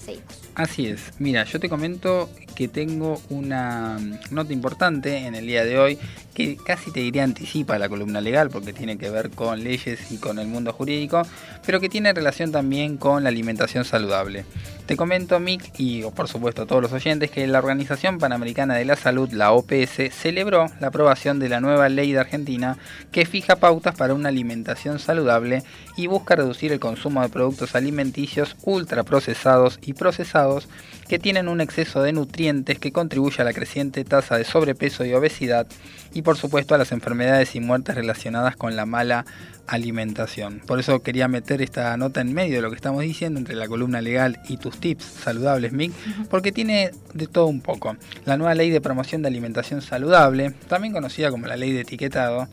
Así 0.54 0.86
es. 0.86 1.12
Mira, 1.18 1.44
yo 1.44 1.60
te 1.60 1.68
comento 1.68 2.28
que 2.54 2.68
tengo 2.68 3.20
una 3.30 3.98
mm, 3.98 4.34
nota 4.34 4.52
importante 4.52 5.16
en 5.26 5.34
el 5.34 5.46
día 5.46 5.64
de 5.64 5.78
hoy 5.78 5.98
que 6.34 6.56
casi 6.56 6.90
te 6.90 7.00
diría 7.00 7.24
anticipa 7.24 7.78
la 7.78 7.88
columna 7.88 8.20
legal 8.20 8.50
porque 8.50 8.72
tiene 8.72 8.98
que 8.98 9.10
ver 9.10 9.30
con 9.30 9.62
leyes 9.64 10.10
y 10.12 10.18
con 10.18 10.38
el 10.38 10.46
mundo 10.46 10.72
jurídico, 10.72 11.22
pero 11.64 11.80
que 11.80 11.88
tiene 11.88 12.12
relación 12.12 12.52
también 12.52 12.96
con 12.96 13.22
la 13.22 13.30
alimentación 13.30 13.84
saludable. 13.84 14.44
Te 14.86 14.96
comento, 14.96 15.38
Mick, 15.38 15.72
y 15.78 16.02
por 16.02 16.28
supuesto 16.28 16.62
a 16.62 16.66
todos 16.66 16.82
los 16.82 16.92
oyentes, 16.92 17.30
que 17.30 17.46
la 17.46 17.58
Organización 17.58 18.18
Panamericana 18.18 18.74
de 18.74 18.84
la 18.84 18.96
Salud, 18.96 19.30
la 19.32 19.52
OPS, 19.52 20.12
celebró 20.12 20.66
la 20.80 20.88
aprobación 20.88 21.38
de 21.38 21.48
la 21.48 21.60
nueva 21.60 21.88
ley 21.88 22.12
de 22.12 22.18
Argentina 22.18 22.76
que 23.12 23.24
fija 23.24 23.56
pautas 23.56 23.94
para 23.94 24.14
una 24.14 24.30
alimentación 24.30 24.98
saludable 24.98 25.62
y 25.96 26.08
busca 26.08 26.36
reducir 26.36 26.72
el 26.72 26.80
consumo 26.80 27.22
de 27.22 27.28
productos 27.28 27.74
alimenticios 27.74 28.56
ultraprocesados 28.62 29.78
y 29.82 29.92
procesados 30.00 30.66
que 31.08 31.18
tienen 31.18 31.46
un 31.46 31.60
exceso 31.60 32.02
de 32.02 32.12
nutrientes 32.12 32.78
que 32.78 32.90
contribuye 32.90 33.42
a 33.42 33.44
la 33.44 33.52
creciente 33.52 34.02
tasa 34.04 34.38
de 34.38 34.44
sobrepeso 34.44 35.04
y 35.04 35.12
obesidad 35.12 35.66
y 36.14 36.22
por 36.22 36.38
supuesto 36.38 36.74
a 36.74 36.78
las 36.78 36.90
enfermedades 36.90 37.54
y 37.54 37.60
muertes 37.60 37.94
relacionadas 37.94 38.56
con 38.56 38.76
la 38.76 38.86
mala 38.86 39.26
alimentación. 39.66 40.60
Por 40.66 40.80
eso 40.80 41.00
quería 41.00 41.28
meter 41.28 41.60
esta 41.60 41.94
nota 41.98 42.22
en 42.22 42.32
medio 42.32 42.56
de 42.56 42.62
lo 42.62 42.70
que 42.70 42.76
estamos 42.76 43.02
diciendo 43.02 43.38
entre 43.38 43.54
la 43.54 43.68
columna 43.68 44.00
legal 44.00 44.40
y 44.48 44.56
tus 44.56 44.80
tips 44.80 45.04
saludables, 45.04 45.72
Mick, 45.72 45.92
porque 46.30 46.50
tiene 46.50 46.92
de 47.12 47.26
todo 47.26 47.46
un 47.46 47.60
poco. 47.60 47.96
La 48.24 48.38
nueva 48.38 48.54
ley 48.54 48.70
de 48.70 48.80
promoción 48.80 49.20
de 49.20 49.28
alimentación 49.28 49.82
saludable, 49.82 50.54
también 50.68 50.94
conocida 50.94 51.30
como 51.30 51.46
la 51.46 51.56
ley 51.56 51.72
de 51.72 51.82
etiquetado, 51.82 52.48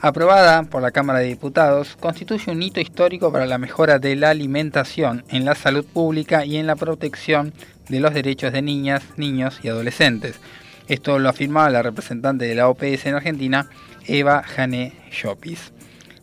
aprobada 0.00 0.62
por 0.62 0.82
la 0.82 0.90
Cámara 0.90 1.18
de 1.18 1.26
Diputados, 1.26 1.96
constituye 2.00 2.50
un 2.50 2.62
hito 2.62 2.80
histórico 2.80 3.30
para 3.30 3.46
la 3.46 3.58
mejora 3.58 3.98
de 3.98 4.16
la 4.16 4.30
alimentación 4.30 5.24
en 5.28 5.44
la 5.44 5.54
salud 5.54 5.84
pública 5.84 6.44
y 6.44 6.56
en 6.56 6.66
la 6.66 6.76
protección 6.76 7.52
de 7.88 8.00
los 8.00 8.14
derechos 8.14 8.52
de 8.52 8.62
niñas, 8.62 9.04
niños 9.16 9.60
y 9.62 9.68
adolescentes. 9.68 10.40
Esto 10.88 11.18
lo 11.18 11.28
afirmaba 11.28 11.70
la 11.70 11.82
representante 11.82 12.46
de 12.46 12.54
la 12.54 12.68
OPS 12.68 13.06
en 13.06 13.14
Argentina, 13.14 13.68
Eva 14.06 14.42
Jane 14.42 14.94
Llopis. 15.10 15.72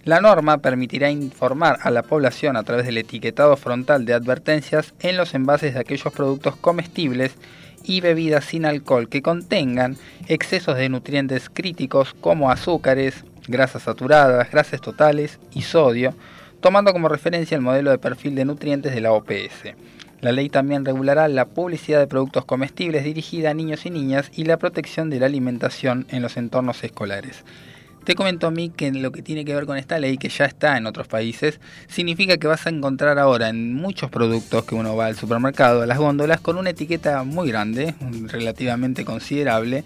La 0.04 0.22
norma 0.22 0.60
permitirá 0.60 1.12
informar 1.12 1.80
a 1.82 1.92
la 1.92 2.02
población 2.02 2.56
a 2.56 2.64
través 2.64 2.86
del 2.86 2.98
etiquetado 2.98 3.58
frontal 3.58 4.06
de 4.06 4.14
advertencias 4.14 4.94
en 5.02 5.18
los 5.18 5.34
envases 5.34 5.74
de 5.74 5.82
aquellos 5.82 6.14
productos 6.14 6.56
comestibles 6.56 7.36
y 7.84 8.02
bebidas 8.02 8.46
sin 8.46 8.66
alcohol 8.66 9.10
que 9.10 9.22
contengan 9.22 9.98
excesos 10.28 10.78
de 10.78 10.90
nutrientes 10.90 11.50
críticos 11.50 12.14
como 12.20 12.52
azúcares, 12.52 13.24
grasas 13.48 13.84
saturadas, 13.84 14.52
grasas 14.52 14.82
totales 14.82 15.40
y 15.54 15.62
sodio, 15.62 16.14
tomando 16.60 16.94
como 16.94 17.10
referencia 17.10 17.56
el 17.56 17.62
modelo 17.62 17.92
de 17.92 17.98
perfil 17.98 18.36
de 18.36 18.46
nutrientes 18.46 18.94
de 18.94 19.02
la 19.02 19.12
OPS. 19.12 19.76
La 20.22 20.32
ley 20.32 20.50
también 20.50 20.84
regulará 20.84 21.28
la 21.28 21.46
publicidad 21.46 22.00
de 22.00 22.08
productos 22.08 22.46
comestibles 22.46 23.04
dirigida 23.04 23.52
a 23.52 23.54
niños 23.54 23.86
y 23.86 23.92
niñas 23.92 24.32
y 24.34 24.46
la 24.46 24.58
protección 24.58 25.10
de 25.10 25.20
la 25.20 25.28
alimentación 25.28 26.08
en 26.10 26.24
los 26.24 26.38
entornos 26.38 26.84
escolares. 26.84 27.44
Te 28.04 28.16
comento 28.16 28.48
a 28.48 28.52
mí 28.52 28.70
que 28.70 28.90
lo 28.92 29.12
que 29.12 29.22
tiene 29.22 29.44
que 29.44 29.54
ver 29.54 29.66
con 29.66 29.78
esta 29.78 30.00
ley, 30.00 30.18
que 30.18 30.30
ya 30.30 30.46
está 30.46 30.78
en 30.78 30.88
otros 30.88 31.10
países, 31.10 31.60
significa 31.90 32.38
que 32.38 32.48
vas 32.48 32.66
a 32.66 32.70
encontrar 32.70 33.20
ahora 33.20 33.50
en 33.50 33.74
muchos 33.74 34.10
productos 34.10 34.64
que 34.64 34.76
uno 34.76 34.96
va 34.96 35.08
al 35.08 35.18
supermercado, 35.18 35.82
a 35.82 35.86
las 35.86 35.98
góndolas, 35.98 36.40
con 36.40 36.58
una 36.58 36.70
etiqueta 36.70 37.24
muy 37.24 37.50
grande, 37.50 37.96
relativamente 38.28 39.04
considerable, 39.04 39.84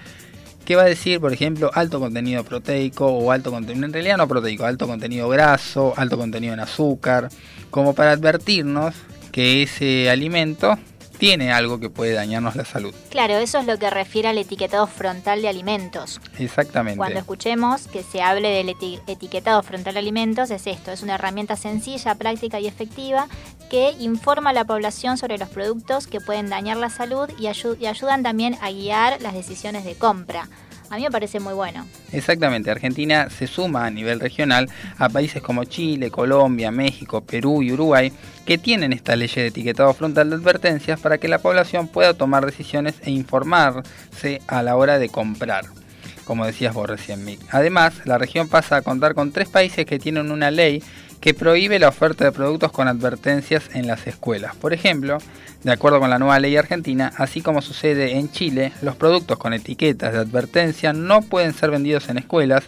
que 0.65 0.75
va 0.75 0.83
a 0.83 0.85
decir, 0.85 1.19
por 1.19 1.33
ejemplo, 1.33 1.71
alto 1.73 1.99
contenido 1.99 2.43
proteico 2.43 3.07
o 3.07 3.31
alto 3.31 3.51
contenido, 3.51 3.85
en 3.85 3.93
realidad 3.93 4.17
no 4.17 4.27
proteico, 4.27 4.65
alto 4.65 4.87
contenido 4.87 5.27
graso, 5.29 5.93
alto 5.97 6.17
contenido 6.17 6.53
en 6.53 6.59
azúcar, 6.59 7.29
como 7.69 7.93
para 7.95 8.11
advertirnos 8.11 8.95
que 9.31 9.63
ese 9.63 10.09
alimento 10.09 10.77
tiene 11.21 11.53
algo 11.53 11.79
que 11.79 11.91
puede 11.91 12.13
dañarnos 12.13 12.55
la 12.55 12.65
salud. 12.65 12.95
Claro, 13.11 13.37
eso 13.37 13.59
es 13.59 13.67
lo 13.67 13.77
que 13.77 13.91
refiere 13.91 14.27
al 14.27 14.39
etiquetado 14.39 14.87
frontal 14.87 15.43
de 15.43 15.49
alimentos. 15.49 16.19
Exactamente. 16.39 16.97
Cuando 16.97 17.19
escuchemos 17.19 17.87
que 17.87 18.01
se 18.01 18.23
hable 18.23 18.49
del 18.49 18.69
eti- 18.69 18.99
etiquetado 19.05 19.61
frontal 19.61 19.93
de 19.93 19.99
alimentos, 19.99 20.49
es 20.49 20.65
esto, 20.65 20.91
es 20.91 21.03
una 21.03 21.13
herramienta 21.15 21.55
sencilla, 21.55 22.15
práctica 22.15 22.59
y 22.59 22.65
efectiva 22.65 23.27
que 23.69 23.91
informa 23.99 24.49
a 24.49 24.53
la 24.53 24.65
población 24.65 25.19
sobre 25.19 25.37
los 25.37 25.47
productos 25.49 26.07
que 26.07 26.19
pueden 26.21 26.49
dañar 26.49 26.77
la 26.77 26.89
salud 26.89 27.29
y, 27.37 27.43
ayu- 27.43 27.77
y 27.79 27.85
ayudan 27.85 28.23
también 28.23 28.57
a 28.59 28.71
guiar 28.71 29.21
las 29.21 29.35
decisiones 29.35 29.85
de 29.85 29.93
compra. 29.93 30.49
A 30.91 30.97
mí 30.97 31.03
me 31.03 31.09
parece 31.09 31.39
muy 31.39 31.53
bueno. 31.53 31.87
Exactamente, 32.11 32.69
Argentina 32.69 33.29
se 33.29 33.47
suma 33.47 33.85
a 33.85 33.89
nivel 33.89 34.19
regional 34.19 34.69
a 34.97 35.07
países 35.07 35.41
como 35.41 35.63
Chile, 35.63 36.11
Colombia, 36.11 36.69
México, 36.69 37.21
Perú 37.21 37.63
y 37.63 37.71
Uruguay 37.71 38.11
que 38.45 38.57
tienen 38.57 38.91
esta 38.91 39.15
ley 39.15 39.29
de 39.33 39.47
etiquetado 39.47 39.93
frontal 39.93 40.29
de 40.29 40.35
advertencias 40.35 40.99
para 40.99 41.17
que 41.17 41.29
la 41.29 41.39
población 41.39 41.87
pueda 41.87 42.13
tomar 42.13 42.45
decisiones 42.45 42.95
e 43.03 43.11
informarse 43.11 44.41
a 44.47 44.61
la 44.63 44.75
hora 44.75 44.99
de 44.99 45.07
comprar 45.07 45.63
como 46.25 46.45
decías 46.45 46.73
vos 46.73 46.89
recién, 46.89 47.25
Mick. 47.25 47.41
Además, 47.49 48.05
la 48.05 48.17
región 48.17 48.47
pasa 48.47 48.77
a 48.77 48.81
contar 48.83 49.15
con 49.15 49.33
tres 49.33 49.49
países 49.49 49.85
que 49.85 49.99
tienen 49.99 50.31
una 50.31 50.49
ley 50.49 50.81
que 51.21 51.35
prohíbe 51.35 51.79
la 51.79 51.87
oferta 51.87 52.25
de 52.25 52.31
productos 52.31 52.71
con 52.71 52.87
advertencias 52.87 53.69
en 53.73 53.87
las 53.87 54.07
escuelas. 54.07 54.55
Por 54.55 54.73
ejemplo, 54.73 55.19
de 55.63 55.71
acuerdo 55.71 55.99
con 55.99 56.09
la 56.09 56.17
nueva 56.17 56.39
ley 56.39 56.57
argentina, 56.57 57.13
así 57.15 57.41
como 57.41 57.61
sucede 57.61 58.17
en 58.17 58.31
Chile, 58.31 58.73
los 58.81 58.95
productos 58.95 59.37
con 59.37 59.53
etiquetas 59.53 60.13
de 60.13 60.19
advertencia 60.19 60.93
no 60.93 61.21
pueden 61.21 61.53
ser 61.53 61.69
vendidos 61.69 62.09
en 62.09 62.17
escuelas, 62.17 62.63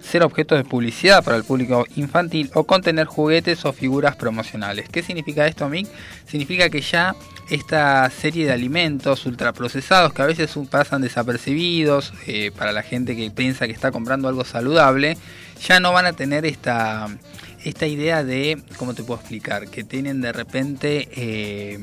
ser 0.00 0.22
objeto 0.22 0.54
de 0.54 0.64
publicidad 0.64 1.22
para 1.24 1.36
el 1.36 1.44
público 1.44 1.84
infantil 1.96 2.50
o 2.54 2.64
contener 2.64 3.06
juguetes 3.06 3.64
o 3.64 3.72
figuras 3.72 4.14
promocionales. 4.16 4.88
¿Qué 4.88 5.02
significa 5.02 5.46
esto, 5.46 5.68
Mick? 5.68 5.88
Significa 6.26 6.70
que 6.70 6.80
ya 6.80 7.14
esta 7.50 8.08
serie 8.10 8.46
de 8.46 8.52
alimentos 8.52 9.26
ultraprocesados 9.26 10.12
que 10.12 10.22
a 10.22 10.26
veces 10.26 10.56
pasan 10.70 11.02
desapercibidos 11.02 12.12
eh, 12.28 12.52
para 12.56 12.70
la 12.70 12.82
gente 12.82 13.16
que 13.16 13.30
piensa 13.32 13.66
que 13.66 13.72
está 13.72 13.90
comprando 13.90 14.28
algo 14.28 14.44
saludable, 14.44 15.18
ya 15.66 15.80
no 15.80 15.92
van 15.92 16.06
a 16.06 16.12
tener 16.12 16.46
esta, 16.46 17.08
esta 17.64 17.86
idea 17.86 18.24
de, 18.24 18.62
¿cómo 18.76 18.94
te 18.94 19.02
puedo 19.02 19.20
explicar? 19.20 19.68
Que 19.68 19.84
tienen 19.84 20.20
de 20.20 20.32
repente 20.32 21.08
eh, 21.12 21.78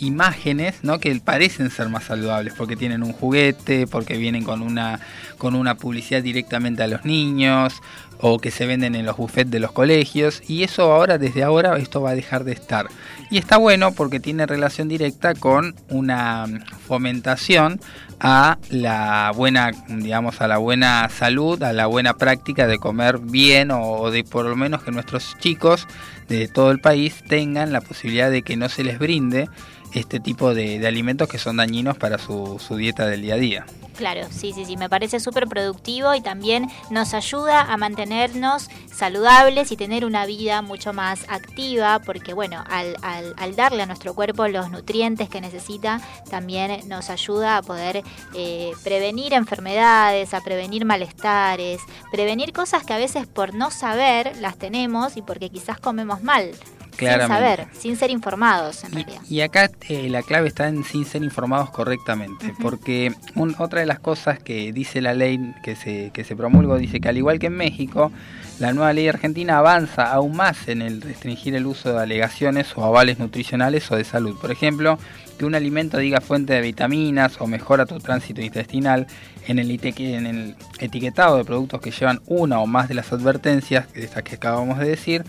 imágenes 0.00 0.76
¿no? 0.82 0.98
que 0.98 1.14
parecen 1.20 1.70
ser 1.70 1.88
más 1.88 2.04
saludables 2.04 2.54
porque 2.56 2.76
tienen 2.76 3.02
un 3.02 3.12
juguete, 3.12 3.86
porque 3.86 4.16
vienen 4.16 4.44
con 4.44 4.62
una, 4.62 5.00
con 5.38 5.54
una 5.54 5.76
publicidad 5.76 6.22
directamente 6.22 6.82
a 6.82 6.86
los 6.86 7.04
niños 7.04 7.80
o 8.18 8.38
que 8.38 8.50
se 8.50 8.66
venden 8.66 8.94
en 8.94 9.06
los 9.06 9.16
buffets 9.16 9.50
de 9.50 9.60
los 9.60 9.72
colegios 9.72 10.42
y 10.48 10.62
eso 10.62 10.92
ahora 10.92 11.18
desde 11.18 11.42
ahora 11.42 11.76
esto 11.78 12.02
va 12.02 12.10
a 12.10 12.14
dejar 12.14 12.44
de 12.44 12.52
estar 12.52 12.86
y 13.30 13.38
está 13.38 13.56
bueno 13.56 13.92
porque 13.92 14.20
tiene 14.20 14.44
relación 14.46 14.88
directa 14.88 15.34
con 15.34 15.74
una 15.88 16.46
fomentación 16.86 17.80
a 18.20 18.58
la 18.68 19.32
buena 19.34 19.70
digamos 19.88 20.40
a 20.40 20.48
la 20.48 20.58
buena 20.58 21.08
salud 21.08 21.62
a 21.62 21.72
la 21.72 21.86
buena 21.86 22.14
práctica 22.14 22.66
de 22.66 22.78
comer 22.78 23.18
bien 23.18 23.70
o 23.70 24.10
de 24.10 24.24
por 24.24 24.44
lo 24.44 24.56
menos 24.56 24.82
que 24.82 24.90
nuestros 24.90 25.36
chicos 25.38 25.86
de 26.28 26.46
todo 26.46 26.70
el 26.70 26.80
país 26.80 27.24
tengan 27.26 27.72
la 27.72 27.80
posibilidad 27.80 28.30
de 28.30 28.42
que 28.42 28.56
no 28.56 28.68
se 28.68 28.84
les 28.84 28.98
brinde 28.98 29.48
este 29.92 30.20
tipo 30.20 30.54
de, 30.54 30.86
alimentos 30.86 31.28
que 31.28 31.38
son 31.38 31.56
dañinos 31.56 31.96
para 31.96 32.18
su, 32.18 32.58
su 32.58 32.76
dieta 32.76 33.06
del 33.06 33.22
día 33.22 33.34
a 33.34 33.38
día. 33.38 33.66
Claro, 34.00 34.26
sí, 34.30 34.54
sí, 34.54 34.64
sí, 34.64 34.78
me 34.78 34.88
parece 34.88 35.20
súper 35.20 35.46
productivo 35.46 36.14
y 36.14 36.22
también 36.22 36.70
nos 36.88 37.12
ayuda 37.12 37.60
a 37.60 37.76
mantenernos 37.76 38.70
saludables 38.90 39.72
y 39.72 39.76
tener 39.76 40.06
una 40.06 40.24
vida 40.24 40.62
mucho 40.62 40.94
más 40.94 41.26
activa, 41.28 41.98
porque 41.98 42.32
bueno, 42.32 42.64
al, 42.70 42.96
al, 43.02 43.56
darle 43.56 43.82
a 43.82 43.86
nuestro 43.86 44.14
cuerpo 44.14 44.48
los 44.48 44.70
nutrientes 44.70 45.28
que 45.28 45.42
necesita, 45.42 46.00
también 46.30 46.88
nos 46.88 47.10
ayuda 47.10 47.58
a 47.58 47.62
poder 47.62 48.02
eh, 48.34 48.72
prevenir 48.82 49.34
enfermedades, 49.34 50.32
a 50.32 50.40
prevenir 50.40 50.86
malestares, 50.86 51.82
prevenir 52.10 52.54
cosas 52.54 52.84
que 52.84 52.94
a 52.94 52.98
veces 52.98 53.26
por 53.26 53.52
no 53.52 53.70
saber 53.70 54.34
las 54.38 54.56
tenemos 54.56 55.18
y 55.18 55.20
porque 55.22 55.50
quizás 55.50 55.78
comemos 55.78 56.22
mal. 56.22 56.52
Sin 56.96 57.28
saber, 57.28 57.66
sin 57.72 57.96
ser 57.96 58.10
informados 58.10 58.84
en 58.84 58.92
realidad. 58.92 59.20
Y 59.28 59.40
acá 59.40 59.70
eh, 59.88 60.08
la 60.08 60.22
clave 60.22 60.48
está 60.48 60.68
en 60.68 60.84
sin 60.84 61.04
ser 61.04 61.22
informados 61.22 61.70
correctamente, 61.70 62.52
porque 62.60 63.12
otra 63.58 63.80
de 63.80 63.86
las 63.86 63.98
cosas 63.98 64.38
que 64.38 64.72
dice 64.72 65.00
la 65.00 65.14
ley 65.14 65.54
que 65.62 65.76
se, 65.76 66.10
que 66.12 66.24
se 66.24 66.36
promulgó, 66.36 66.76
dice 66.76 67.00
que 67.00 67.08
al 67.08 67.16
igual 67.16 67.38
que 67.38 67.46
en 67.46 67.56
México, 67.56 68.12
la 68.58 68.72
nueva 68.72 68.92
ley 68.92 69.08
argentina 69.08 69.58
avanza 69.58 70.12
aún 70.12 70.36
más 70.36 70.68
en 70.68 70.82
el 70.82 71.00
restringir 71.00 71.54
el 71.54 71.66
uso 71.66 71.92
de 71.92 72.02
alegaciones 72.02 72.72
o 72.76 72.84
avales 72.84 73.18
nutricionales 73.18 73.90
o 73.90 73.96
de 73.96 74.04
salud. 74.04 74.36
Por 74.38 74.50
ejemplo, 74.50 74.98
que 75.40 75.46
un 75.46 75.54
alimento 75.54 75.96
diga 75.96 76.20
fuente 76.20 76.52
de 76.52 76.60
vitaminas 76.60 77.40
o 77.40 77.46
mejora 77.46 77.86
tu 77.86 77.98
tránsito 77.98 78.42
intestinal 78.42 79.06
en 79.46 79.58
el, 79.58 80.54
etiquetado 80.78 81.38
de 81.38 81.46
productos 81.46 81.80
que 81.80 81.90
llevan 81.90 82.20
una 82.26 82.60
o 82.60 82.66
más 82.66 82.88
de 82.88 82.94
las 82.94 83.10
advertencias, 83.10 83.90
de 83.94 84.04
estas 84.04 84.22
que 84.22 84.34
acabamos 84.34 84.78
de 84.78 84.86
decir, 84.86 85.24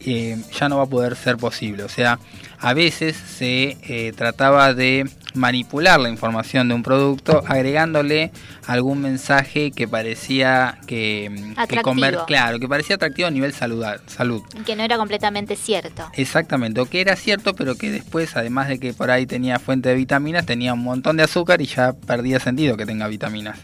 eh, 0.00 0.36
ya 0.58 0.68
no 0.68 0.78
va 0.78 0.82
a 0.82 0.86
poder 0.86 1.14
ser 1.14 1.36
posible. 1.36 1.84
O 1.84 1.88
sea, 1.88 2.18
a 2.58 2.74
veces 2.74 3.14
se 3.14 3.76
eh, 3.82 4.12
trataba 4.16 4.74
de 4.74 5.08
manipular 5.34 6.00
la 6.00 6.08
información 6.08 6.66
de 6.66 6.74
un 6.74 6.82
producto 6.82 7.44
agregándole 7.46 8.32
algún 8.66 9.00
mensaje 9.00 9.70
que 9.70 9.88
parecía 9.88 10.78
que, 10.86 11.54
que 11.68 11.82
comer, 11.82 12.18
claro, 12.26 12.58
que 12.58 12.68
parecía 12.68 12.96
atractivo 12.96 13.28
a 13.28 13.30
nivel 13.30 13.52
salud, 13.52 13.84
salud. 14.06 14.42
Que 14.64 14.76
no 14.76 14.82
era 14.82 14.96
completamente 14.96 15.56
cierto. 15.56 16.04
Exactamente, 16.14 16.80
o 16.80 16.86
que 16.86 17.00
era 17.00 17.16
cierto, 17.16 17.54
pero 17.54 17.74
que 17.76 17.90
después, 17.90 18.36
además 18.36 18.68
de 18.68 18.78
que 18.78 18.92
por 18.92 19.10
ahí 19.10 19.26
tenía 19.26 19.58
fuente 19.58 19.88
de 19.88 19.94
vitaminas, 19.94 20.46
tenía 20.46 20.74
un 20.74 20.82
montón 20.82 21.16
de 21.16 21.24
azúcar 21.24 21.60
y 21.60 21.66
ya 21.66 21.92
perdía 21.92 22.40
sentido 22.40 22.76
que 22.76 22.86
tenga 22.86 23.08
vitaminas. 23.08 23.58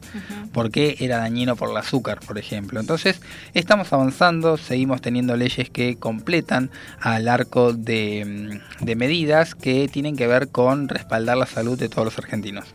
Porque 0.53 0.97
era 1.01 1.19
dañino 1.19 1.57
por 1.57 1.71
el 1.71 1.77
azúcar, 1.77 2.21
por 2.21 2.39
ejemplo. 2.39 2.81
Entonces, 2.81 3.21
estamos 3.55 3.93
avanzando, 3.93 4.57
seguimos 4.57 5.01
teniendo 5.01 5.37
leyes 5.37 5.71
que 5.71 5.97
completan 5.97 6.71
al 7.01 7.29
arco 7.29 7.73
de, 7.73 8.61
de 8.81 8.97
medidas 8.97 9.55
que 9.55 9.89
tienen 9.89 10.17
que 10.17 10.27
ver 10.27 10.49
con 10.49 10.89
respaldar 10.89 11.37
la 11.37 11.47
salud 11.47 11.79
de 11.79 11.89
todos 11.89 12.05
los 12.05 12.19
argentinos. 12.19 12.67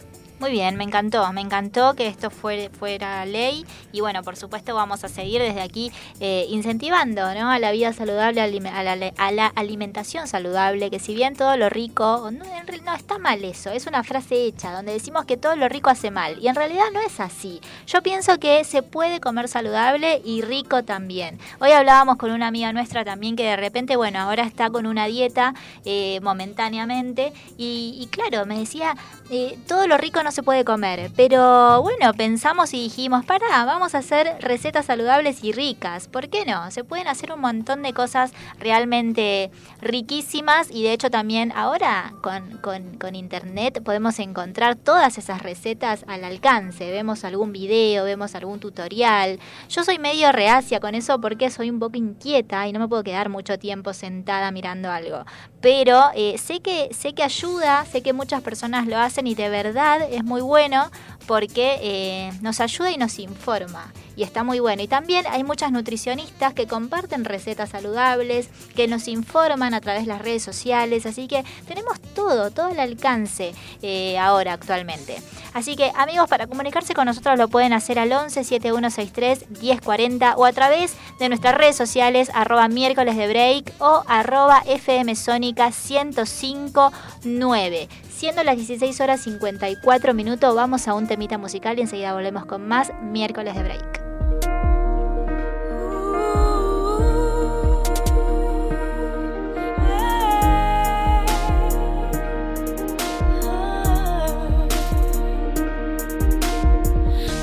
Muy 0.43 0.51
bien, 0.51 0.75
me 0.75 0.83
encantó, 0.83 1.31
me 1.31 1.39
encantó 1.39 1.93
que 1.93 2.05
esto 2.05 2.29
fuera 2.29 3.25
ley 3.25 3.65
y 3.93 4.01
bueno, 4.01 4.23
por 4.23 4.35
supuesto 4.35 4.75
vamos 4.75 5.01
a 5.05 5.07
seguir 5.07 5.41
desde 5.41 5.61
aquí 5.61 5.89
eh, 6.19 6.47
incentivando 6.49 7.33
¿no? 7.33 7.49
a 7.49 7.59
la 7.59 7.71
vida 7.71 7.93
saludable, 7.93 8.41
a 8.41 9.31
la, 9.31 9.47
alimentación 9.55 10.27
saludable, 10.27 10.89
que 10.89 10.99
si 10.99 11.15
bien 11.15 11.37
todo 11.37 11.55
lo 11.55 11.69
rico, 11.69 12.29
no, 12.29 12.43
no 12.83 12.93
está 12.93 13.19
mal 13.19 13.41
eso, 13.45 13.71
es 13.71 13.87
una 13.87 14.03
frase 14.03 14.43
hecha 14.43 14.73
donde 14.73 14.91
decimos 14.91 15.23
que 15.23 15.37
todo 15.37 15.55
lo 15.55 15.69
rico 15.69 15.89
hace 15.89 16.11
mal 16.11 16.37
y 16.41 16.49
en 16.49 16.55
realidad 16.55 16.87
no 16.91 16.99
es 16.99 17.21
así. 17.21 17.61
Yo 17.87 18.03
pienso 18.03 18.37
que 18.37 18.65
se 18.65 18.83
puede 18.83 19.21
comer 19.21 19.47
saludable 19.47 20.21
y 20.25 20.41
rico 20.41 20.83
también. 20.83 21.39
Hoy 21.61 21.71
hablábamos 21.71 22.17
con 22.17 22.31
una 22.31 22.47
amiga 22.47 22.73
nuestra 22.73 23.05
también 23.05 23.37
que 23.37 23.45
de 23.45 23.55
repente, 23.55 23.95
bueno, 23.95 24.19
ahora 24.19 24.43
está 24.43 24.69
con 24.69 24.87
una 24.87 25.05
dieta 25.05 25.53
eh, 25.85 26.19
momentáneamente 26.21 27.31
y, 27.57 28.09
claro, 28.11 28.45
me 28.45 28.59
decía, 28.59 28.97
eh, 29.29 29.57
todo 29.69 29.87
lo 29.87 29.97
rico 29.97 30.21
no 30.21 30.32
se 30.33 30.43
puede 30.43 30.65
comer. 30.65 31.11
Pero 31.15 31.81
bueno, 31.81 32.13
pensamos 32.13 32.73
y 32.73 32.81
dijimos, 32.81 33.23
para, 33.25 33.65
vamos 33.65 33.95
a 33.95 33.99
hacer 33.99 34.35
recetas 34.39 34.87
saludables 34.87 35.43
y 35.43 35.51
ricas. 35.51 36.07
¿Por 36.07 36.29
qué 36.29 36.45
no? 36.45 36.69
Se 36.71 36.83
pueden 36.83 37.07
hacer 37.07 37.31
un 37.31 37.39
montón 37.39 37.83
de 37.83 37.93
cosas 37.93 38.33
realmente 38.59 39.51
riquísimas 39.81 40.69
y 40.71 40.83
de 40.83 40.93
hecho 40.93 41.09
también 41.09 41.51
ahora 41.55 42.13
con, 42.21 42.57
con, 42.57 43.13
internet 43.15 43.83
podemos 43.83 44.17
encontrar 44.17 44.75
todas 44.75 45.17
esas 45.17 45.43
recetas 45.43 46.03
al 46.07 46.23
alcance. 46.23 46.89
Vemos 46.89 47.23
algún 47.23 47.53
video, 47.53 48.05
vemos 48.05 48.33
algún 48.33 48.59
tutorial. 48.59 49.39
Yo 49.69 49.83
soy 49.83 49.99
medio 49.99 50.31
reacia 50.31 50.79
con 50.79 50.95
eso 50.95 51.21
porque 51.21 51.51
soy 51.51 51.69
un 51.69 51.79
poco 51.79 51.97
inquieta 51.97 52.67
y 52.67 52.73
no 52.73 52.79
me 52.79 52.87
puedo 52.87 53.03
quedar 53.03 53.29
mucho 53.29 53.59
tiempo 53.59 53.93
sentada 53.93 54.51
mirando 54.51 54.89
algo. 54.89 55.25
Pero 55.61 56.09
eh, 56.15 56.37
sé, 56.39 56.59
que, 56.59 56.89
sé 56.91 57.13
que 57.13 57.23
ayuda, 57.23 57.85
sé 57.85 58.01
que 58.01 58.13
muchas 58.13 58.41
personas 58.41 58.87
lo 58.87 58.97
hacen 58.97 59.27
y 59.27 59.35
de 59.35 59.49
verdad 59.49 60.01
es 60.09 60.22
muy 60.23 60.41
bueno 60.41 60.89
porque 61.27 61.79
eh, 61.81 62.31
nos 62.41 62.59
ayuda 62.59 62.91
y 62.91 62.97
nos 62.97 63.19
informa 63.19 63.91
y 64.15 64.23
está 64.23 64.43
muy 64.43 64.59
bueno. 64.59 64.81
Y 64.83 64.87
también 64.87 65.25
hay 65.29 65.43
muchas 65.43 65.71
nutricionistas 65.71 66.53
que 66.53 66.67
comparten 66.67 67.25
recetas 67.25 67.71
saludables, 67.71 68.49
que 68.75 68.87
nos 68.87 69.07
informan 69.07 69.73
a 69.73 69.81
través 69.81 70.03
de 70.03 70.07
las 70.07 70.21
redes 70.21 70.43
sociales, 70.43 71.05
así 71.05 71.27
que 71.27 71.43
tenemos 71.67 71.99
todo, 72.13 72.51
todo 72.51 72.69
el 72.69 72.79
alcance 72.79 73.53
eh, 73.81 74.17
ahora 74.19 74.53
actualmente. 74.53 75.17
Así 75.53 75.75
que 75.75 75.91
amigos, 75.95 76.29
para 76.29 76.47
comunicarse 76.47 76.93
con 76.93 77.05
nosotros 77.05 77.37
lo 77.37 77.47
pueden 77.47 77.73
hacer 77.73 77.99
al 77.99 78.11
11 78.11 78.43
7163 78.43 79.61
1040 79.61 80.35
o 80.35 80.45
a 80.45 80.53
través 80.53 80.95
de 81.19 81.29
nuestras 81.29 81.55
redes 81.55 81.75
sociales 81.75 82.31
arroba 82.33 82.67
miércoles 82.67 83.15
de 83.17 83.27
break 83.27 83.71
o 83.79 84.03
arroba 84.07 84.63
fm 84.65 85.15
sónica 85.15 85.69
1059. 85.69 87.87
Siendo 88.15 88.43
las 88.43 88.55
16 88.55 89.01
horas 89.01 89.21
54 89.21 90.13
minutos, 90.13 90.55
vamos 90.55 90.87
a 90.87 90.93
un 90.93 91.07
temita 91.07 91.37
musical 91.37 91.77
y 91.77 91.81
enseguida 91.81 92.13
volvemos 92.13 92.45
con 92.45 92.65
más 92.67 92.91
miércoles 93.01 93.55
de 93.55 93.63
break. 93.63 94.03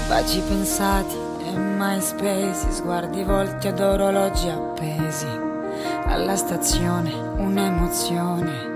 Baci 0.09 0.41
pensati 0.49 1.17
e 1.47 1.59
MySpace, 1.59 2.73
sguardi 2.73 3.25
volti 3.25 3.69
ad 3.69 3.81
orologi 3.81 4.49
appesi, 4.49 5.27
alla 6.07 6.37
stazione 6.37 7.13
un'emozione, 7.13 8.70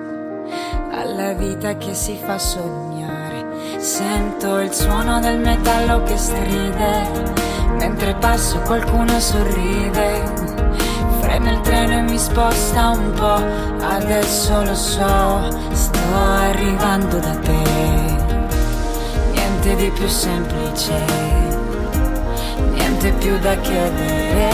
alla 1.00 1.32
vita 1.32 1.76
che 1.76 1.94
si 1.94 2.16
fa 2.16 2.38
sognare 2.38 3.04
Sento 3.78 4.60
il 4.60 4.72
suono 4.72 5.20
del 5.20 5.38
metallo 5.38 6.02
che 6.04 6.16
stride, 6.16 7.06
mentre 7.78 8.14
passo 8.14 8.58
qualcuno 8.60 9.20
sorride. 9.20 10.22
Frena 11.20 11.50
il 11.50 11.60
treno 11.60 11.98
e 11.98 12.00
mi 12.00 12.18
sposta 12.18 12.88
un 12.90 13.12
po', 13.12 13.84
adesso 13.84 14.62
lo 14.62 14.74
so, 14.74 15.50
sto 15.72 16.14
arrivando 16.14 17.18
da 17.18 17.36
te. 17.36 17.62
Niente 19.32 19.76
di 19.76 19.90
più 19.90 20.08
semplice, 20.08 21.04
niente 22.72 23.12
più 23.12 23.38
da 23.38 23.54
chiedere. 23.56 24.53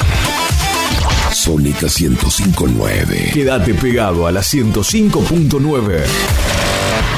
Sónica 1.41 1.87
1059. 1.87 3.31
Quédate 3.33 3.73
pegado 3.73 4.27
a 4.27 4.31
la 4.31 4.41
105.9. 4.41 6.03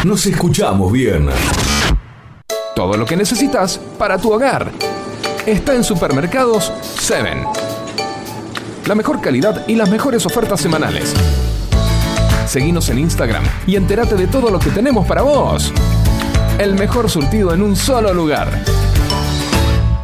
Nos 0.06 0.26
escuchamos 0.26 0.94
bien. 0.94 1.28
Todo 2.74 2.96
lo 2.96 3.06
que 3.06 3.18
necesitas 3.18 3.82
para 3.98 4.18
tu 4.18 4.32
hogar 4.32 4.72
está 5.46 5.76
en 5.76 5.84
Supermercados 5.84 6.72
7. 7.00 7.44
La 8.86 8.96
mejor 8.96 9.20
calidad 9.20 9.68
y 9.68 9.76
las 9.76 9.90
mejores 9.90 10.26
ofertas 10.26 10.62
semanales. 10.62 11.14
Seguinos 12.48 12.88
en 12.88 13.00
Instagram 13.00 13.44
y 13.68 13.76
entérate 13.76 14.16
de 14.16 14.28
todo 14.28 14.50
lo 14.52 14.60
que 14.60 14.70
tenemos 14.70 15.06
para 15.06 15.24
vos. 15.24 15.74
El 16.60 16.76
mejor 16.76 17.10
surtido 17.10 17.54
en 17.54 17.62
un 17.62 17.76
solo 17.76 18.14
lugar. 18.14 18.64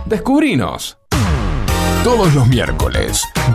Descubrinos. 0.06 0.98
Todos 2.04 2.34
los 2.34 2.48
miércoles, 2.48 3.24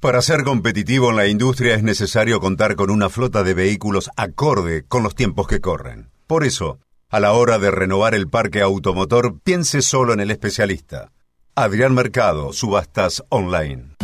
Para 0.00 0.22
ser 0.22 0.44
competitivo 0.44 1.10
en 1.10 1.16
la 1.16 1.26
industria 1.26 1.74
es 1.74 1.82
necesario 1.82 2.40
contar 2.40 2.74
con 2.74 2.88
una 2.88 3.10
flota 3.10 3.42
de 3.42 3.52
vehículos 3.52 4.10
acorde 4.16 4.82
con 4.88 5.02
los 5.02 5.14
tiempos 5.14 5.46
que 5.46 5.60
corren. 5.60 6.08
Por 6.26 6.44
eso, 6.44 6.78
a 7.10 7.20
la 7.20 7.32
hora 7.32 7.58
de 7.58 7.70
renovar 7.70 8.14
el 8.14 8.26
parque 8.26 8.62
automotor, 8.62 9.38
piense 9.44 9.82
solo 9.82 10.14
en 10.14 10.20
el 10.20 10.30
especialista. 10.30 11.12
Adrián 11.54 11.92
Mercado, 11.92 12.54
Subastas 12.54 13.22
Online. 13.28 13.96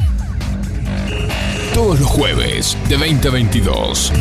Todos 1.72 1.99
los 1.99 2.11
jueves 2.11 2.76
de 2.90 2.99
2022. 2.99 4.12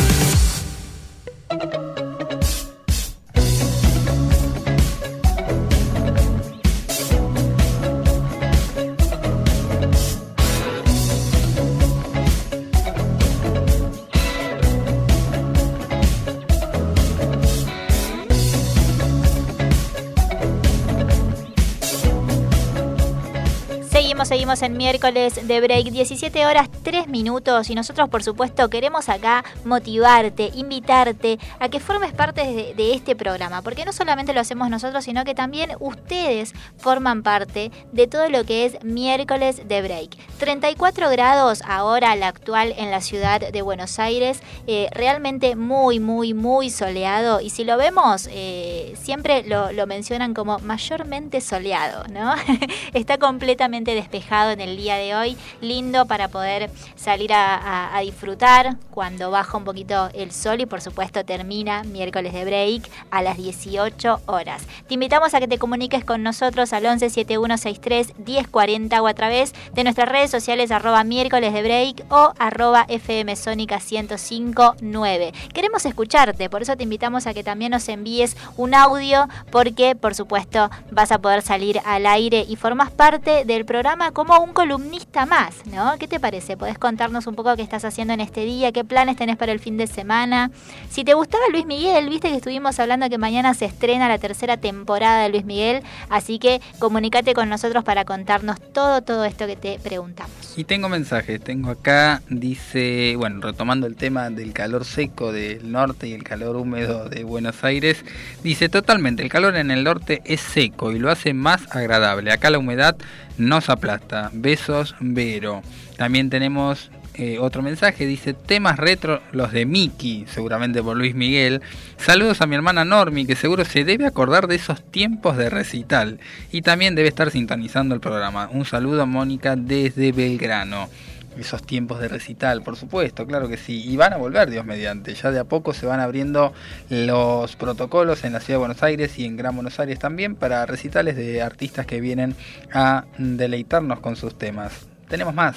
Seguimos, 24.25 24.61
en 24.61 24.77
miércoles 24.77 25.47
de 25.47 25.61
break, 25.61 25.87
17 25.87 26.45
horas 26.45 26.69
3 26.83 27.07
minutos 27.07 27.71
y 27.71 27.75
nosotros 27.75 28.07
por 28.07 28.21
supuesto 28.21 28.69
queremos 28.69 29.09
acá 29.09 29.43
motivarte, 29.65 30.51
invitarte 30.53 31.39
a 31.59 31.69
que 31.69 31.79
formes 31.79 32.13
parte 32.13 32.41
de, 32.41 32.73
de 32.75 32.93
este 32.93 33.15
programa, 33.15 33.63
porque 33.63 33.83
no 33.83 33.91
solamente 33.91 34.31
lo 34.33 34.39
hacemos 34.39 34.69
nosotros, 34.69 35.03
sino 35.03 35.25
que 35.25 35.33
también 35.33 35.71
ustedes 35.79 36.53
forman 36.77 37.23
parte 37.23 37.71
de 37.91 38.07
todo 38.07 38.29
lo 38.29 38.45
que 38.45 38.65
es 38.65 38.83
miércoles 38.83 39.67
de 39.67 39.81
break. 39.81 40.15
34 40.37 41.09
grados 41.09 41.63
ahora 41.67 42.15
la 42.15 42.27
actual 42.27 42.75
en 42.77 42.91
la 42.91 43.01
ciudad 43.01 43.41
de 43.51 43.61
Buenos 43.63 43.97
Aires, 43.97 44.41
eh, 44.67 44.87
realmente 44.91 45.55
muy, 45.55 45.99
muy, 45.99 46.35
muy 46.35 46.69
soleado 46.69 47.41
y 47.41 47.49
si 47.49 47.63
lo 47.63 47.75
vemos, 47.75 48.29
eh, 48.31 48.93
siempre 49.01 49.43
lo, 49.43 49.71
lo 49.71 49.87
mencionan 49.87 50.35
como 50.35 50.59
mayormente 50.59 51.41
soleado, 51.41 52.05
¿no? 52.07 52.35
Está 52.93 53.17
completamente 53.17 53.95
despejado 53.95 54.10
en 54.15 54.59
el 54.61 54.75
día 54.77 54.95
de 54.97 55.15
hoy, 55.15 55.37
lindo 55.61 56.05
para 56.05 56.27
poder 56.27 56.69
salir 56.95 57.31
a, 57.33 57.55
a- 57.55 57.95
a 57.97 58.01
disfrutar 58.01 58.75
cuando 58.89 59.31
baja 59.31 59.57
un 59.57 59.63
poquito 59.63 60.09
el 60.13 60.31
sol 60.31 60.59
y 60.61 60.65
por 60.65 60.81
supuesto 60.81 61.23
termina 61.23 61.83
miércoles 61.83 62.33
de 62.33 62.43
break 62.45 62.89
a 63.09 63.21
las 63.21 63.37
18 63.37 64.21
horas. 64.25 64.63
Te 64.87 64.95
invitamos 64.95 65.33
a 65.33 65.39
que 65.39 65.47
te 65.47 65.57
comuniques 65.57 66.03
con 66.03 66.23
nosotros 66.23 66.73
al 66.73 66.85
11 66.85 67.09
7163 67.09 68.13
1040 68.25 69.01
o 69.01 69.07
a 69.07 69.13
través 69.13 69.53
de 69.73 69.83
nuestras 69.83 70.09
redes 70.09 70.29
sociales 70.31 70.71
arroba 70.71 71.03
miércoles 71.03 71.53
de 71.53 71.61
break 71.63 72.03
o 72.09 72.33
arroba 72.37 72.85
FM 72.89 73.35
Sónica 73.35 73.79
1059. 73.79 75.31
Queremos 75.53 75.85
escucharte, 75.85 76.49
por 76.49 76.61
eso 76.61 76.75
te 76.75 76.83
invitamos 76.83 77.27
a 77.27 77.33
que 77.33 77.43
también 77.43 77.71
nos 77.71 77.87
envíes 77.89 78.35
un 78.57 78.73
audio 78.75 79.27
porque 79.51 79.95
por 79.95 80.15
supuesto 80.15 80.69
vas 80.91 81.11
a 81.11 81.19
poder 81.19 81.41
salir 81.41 81.79
al 81.85 82.05
aire 82.05 82.45
y 82.47 82.55
formas 82.55 82.91
parte 82.91 83.45
del 83.45 83.65
programa 83.65 84.00
como 84.09 84.39
un 84.39 84.53
columnista 84.53 85.27
más, 85.27 85.67
¿no? 85.67 85.97
¿Qué 85.99 86.07
te 86.07 86.19
parece? 86.19 86.57
Podés 86.57 86.79
contarnos 86.79 87.27
un 87.27 87.35
poco 87.35 87.55
qué 87.55 87.61
estás 87.61 87.85
haciendo 87.85 88.15
en 88.15 88.21
este 88.21 88.43
día, 88.43 88.71
qué 88.71 88.83
planes 88.83 89.15
tenés 89.15 89.37
para 89.37 89.51
el 89.51 89.59
fin 89.59 89.77
de 89.77 89.85
semana. 89.85 90.49
Si 90.89 91.03
te 91.03 91.13
gustaba 91.13 91.43
Luis 91.51 91.67
Miguel, 91.67 92.09
viste 92.09 92.29
que 92.29 92.37
estuvimos 92.37 92.79
hablando 92.79 93.07
que 93.09 93.19
mañana 93.19 93.53
se 93.53 93.65
estrena 93.65 94.07
la 94.07 94.17
tercera 94.17 94.57
temporada 94.57 95.21
de 95.21 95.29
Luis 95.29 95.45
Miguel, 95.45 95.83
así 96.09 96.39
que 96.39 96.61
comunícate 96.79 97.35
con 97.35 97.49
nosotros 97.49 97.83
para 97.83 98.03
contarnos 98.03 98.59
todo, 98.73 99.03
todo 99.03 99.25
esto 99.25 99.45
que 99.45 99.55
te 99.55 99.77
preguntamos. 99.77 100.57
Y 100.57 100.63
tengo 100.63 100.89
mensajes, 100.89 101.39
tengo 101.41 101.69
acá, 101.69 102.23
dice, 102.29 103.15
bueno, 103.17 103.41
retomando 103.41 103.85
el 103.85 103.95
tema 103.95 104.29
del 104.29 104.53
calor 104.53 104.85
seco 104.85 105.31
del 105.31 105.71
norte 105.71 106.07
y 106.07 106.13
el 106.13 106.23
calor 106.23 106.55
húmedo 106.55 107.07
de 107.07 107.23
Buenos 107.23 107.63
Aires, 107.63 108.03
dice 108.43 108.69
totalmente, 108.69 109.21
el 109.21 109.29
calor 109.29 109.55
en 109.57 109.69
el 109.69 109.83
norte 109.83 110.21
es 110.25 110.41
seco 110.41 110.91
y 110.91 110.99
lo 110.99 111.11
hace 111.11 111.33
más 111.33 111.73
agradable. 111.75 112.31
Acá 112.31 112.49
la 112.49 112.59
humedad 112.59 112.95
nos 113.41 113.69
aplasta. 113.69 114.29
Besos, 114.33 114.95
Vero. 114.99 115.61
También 115.97 116.29
tenemos 116.29 116.91
eh, 117.15 117.39
otro 117.39 117.61
mensaje, 117.61 118.05
dice 118.05 118.33
temas 118.33 118.77
retro, 118.77 119.21
los 119.31 119.51
de 119.51 119.65
Mickey, 119.65 120.25
seguramente 120.27 120.81
por 120.81 120.95
Luis 120.95 121.13
Miguel. 121.13 121.61
Saludos 121.97 122.41
a 122.41 122.47
mi 122.47 122.55
hermana 122.55 122.85
Normi, 122.85 123.25
que 123.25 123.35
seguro 123.35 123.65
se 123.65 123.83
debe 123.83 124.05
acordar 124.05 124.47
de 124.47 124.55
esos 124.55 124.81
tiempos 124.91 125.37
de 125.37 125.49
recital. 125.49 126.19
Y 126.51 126.61
también 126.61 126.95
debe 126.95 127.09
estar 127.09 127.31
sintonizando 127.31 127.95
el 127.95 128.01
programa. 128.01 128.49
Un 128.51 128.65
saludo, 128.65 129.05
Mónica, 129.05 129.55
desde 129.55 130.11
Belgrano. 130.11 130.89
Esos 131.37 131.63
tiempos 131.63 131.99
de 131.99 132.07
recital, 132.07 132.61
por 132.61 132.75
supuesto, 132.75 133.25
claro 133.25 133.47
que 133.47 133.57
sí. 133.57 133.83
Y 133.89 133.95
van 133.95 134.13
a 134.13 134.17
volver, 134.17 134.49
Dios 134.49 134.65
mediante. 134.65 135.13
Ya 135.13 135.31
de 135.31 135.39
a 135.39 135.45
poco 135.45 135.73
se 135.73 135.85
van 135.85 135.99
abriendo 135.99 136.53
los 136.89 137.55
protocolos 137.55 138.23
en 138.23 138.33
la 138.33 138.39
ciudad 138.39 138.55
de 138.55 138.65
Buenos 138.65 138.83
Aires 138.83 139.17
y 139.17 139.25
en 139.25 139.37
Gran 139.37 139.55
Buenos 139.55 139.79
Aires 139.79 139.97
también 139.97 140.35
para 140.35 140.65
recitales 140.65 141.15
de 141.15 141.41
artistas 141.41 141.85
que 141.85 142.01
vienen 142.01 142.35
a 142.73 143.05
deleitarnos 143.17 143.99
con 143.99 144.15
sus 144.15 144.37
temas. 144.37 144.73
Tenemos 145.07 145.33
más. 145.33 145.55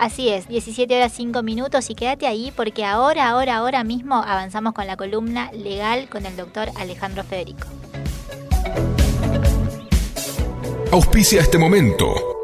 Así 0.00 0.30
es, 0.30 0.48
17 0.48 0.96
horas 0.96 1.12
5 1.14 1.42
minutos 1.42 1.90
y 1.90 1.94
quédate 1.94 2.26
ahí 2.26 2.52
porque 2.56 2.86
ahora, 2.86 3.28
ahora, 3.28 3.56
ahora 3.56 3.84
mismo 3.84 4.16
avanzamos 4.16 4.72
con 4.72 4.86
la 4.86 4.96
columna 4.96 5.52
legal 5.52 6.08
con 6.08 6.24
el 6.24 6.36
doctor 6.36 6.70
Alejandro 6.76 7.22
Federico. 7.22 7.68
Auspicia 10.90 11.42
este 11.42 11.58
momento. 11.58 12.39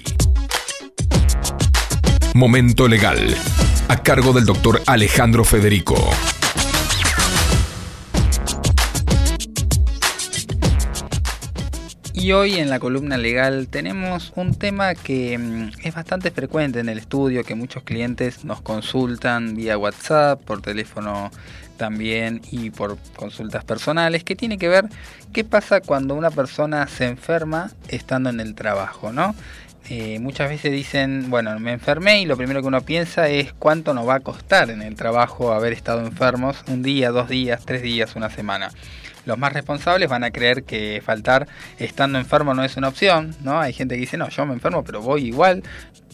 Momento 2.34 2.88
Legal. 2.88 3.32
A 3.86 3.96
cargo 3.98 4.32
del 4.32 4.44
doctor 4.44 4.82
Alejandro 4.86 5.44
Federico. 5.44 5.94
Y 12.24 12.32
hoy 12.32 12.54
en 12.54 12.70
la 12.70 12.78
columna 12.78 13.18
legal 13.18 13.68
tenemos 13.68 14.32
un 14.34 14.54
tema 14.54 14.94
que 14.94 15.36
mm, 15.36 15.72
es 15.84 15.94
bastante 15.94 16.30
frecuente 16.30 16.80
en 16.80 16.88
el 16.88 16.96
estudio, 16.96 17.44
que 17.44 17.54
muchos 17.54 17.82
clientes 17.82 18.46
nos 18.46 18.62
consultan 18.62 19.54
vía 19.54 19.76
WhatsApp, 19.76 20.40
por 20.40 20.62
teléfono 20.62 21.30
también 21.76 22.40
y 22.50 22.70
por 22.70 22.96
consultas 23.14 23.62
personales, 23.66 24.24
que 24.24 24.36
tiene 24.36 24.56
que 24.56 24.68
ver 24.68 24.86
qué 25.34 25.44
pasa 25.44 25.82
cuando 25.82 26.14
una 26.14 26.30
persona 26.30 26.86
se 26.88 27.08
enferma 27.08 27.70
estando 27.88 28.30
en 28.30 28.40
el 28.40 28.54
trabajo, 28.54 29.12
¿no? 29.12 29.34
Eh, 29.90 30.18
muchas 30.18 30.48
veces 30.48 30.72
dicen, 30.72 31.28
bueno, 31.28 31.60
me 31.60 31.72
enfermé 31.72 32.22
y 32.22 32.24
lo 32.24 32.38
primero 32.38 32.62
que 32.62 32.68
uno 32.68 32.80
piensa 32.80 33.28
es 33.28 33.52
cuánto 33.52 33.92
nos 33.92 34.08
va 34.08 34.14
a 34.14 34.20
costar 34.20 34.70
en 34.70 34.80
el 34.80 34.94
trabajo 34.94 35.52
haber 35.52 35.74
estado 35.74 36.00
enfermos 36.00 36.64
un 36.68 36.82
día, 36.82 37.10
dos 37.10 37.28
días, 37.28 37.66
tres 37.66 37.82
días, 37.82 38.16
una 38.16 38.30
semana. 38.30 38.70
Los 39.26 39.38
más 39.38 39.52
responsables 39.52 40.08
van 40.08 40.24
a 40.24 40.30
creer 40.30 40.64
que 40.64 41.02
faltar 41.04 41.48
estando 41.78 42.18
enfermo 42.18 42.54
no 42.54 42.64
es 42.64 42.76
una 42.76 42.88
opción, 42.88 43.34
¿no? 43.42 43.60
Hay 43.60 43.72
gente 43.72 43.94
que 43.94 44.02
dice, 44.02 44.16
no, 44.16 44.28
yo 44.28 44.44
me 44.46 44.54
enfermo, 44.54 44.84
pero 44.84 45.00
voy 45.00 45.24
igual, 45.24 45.62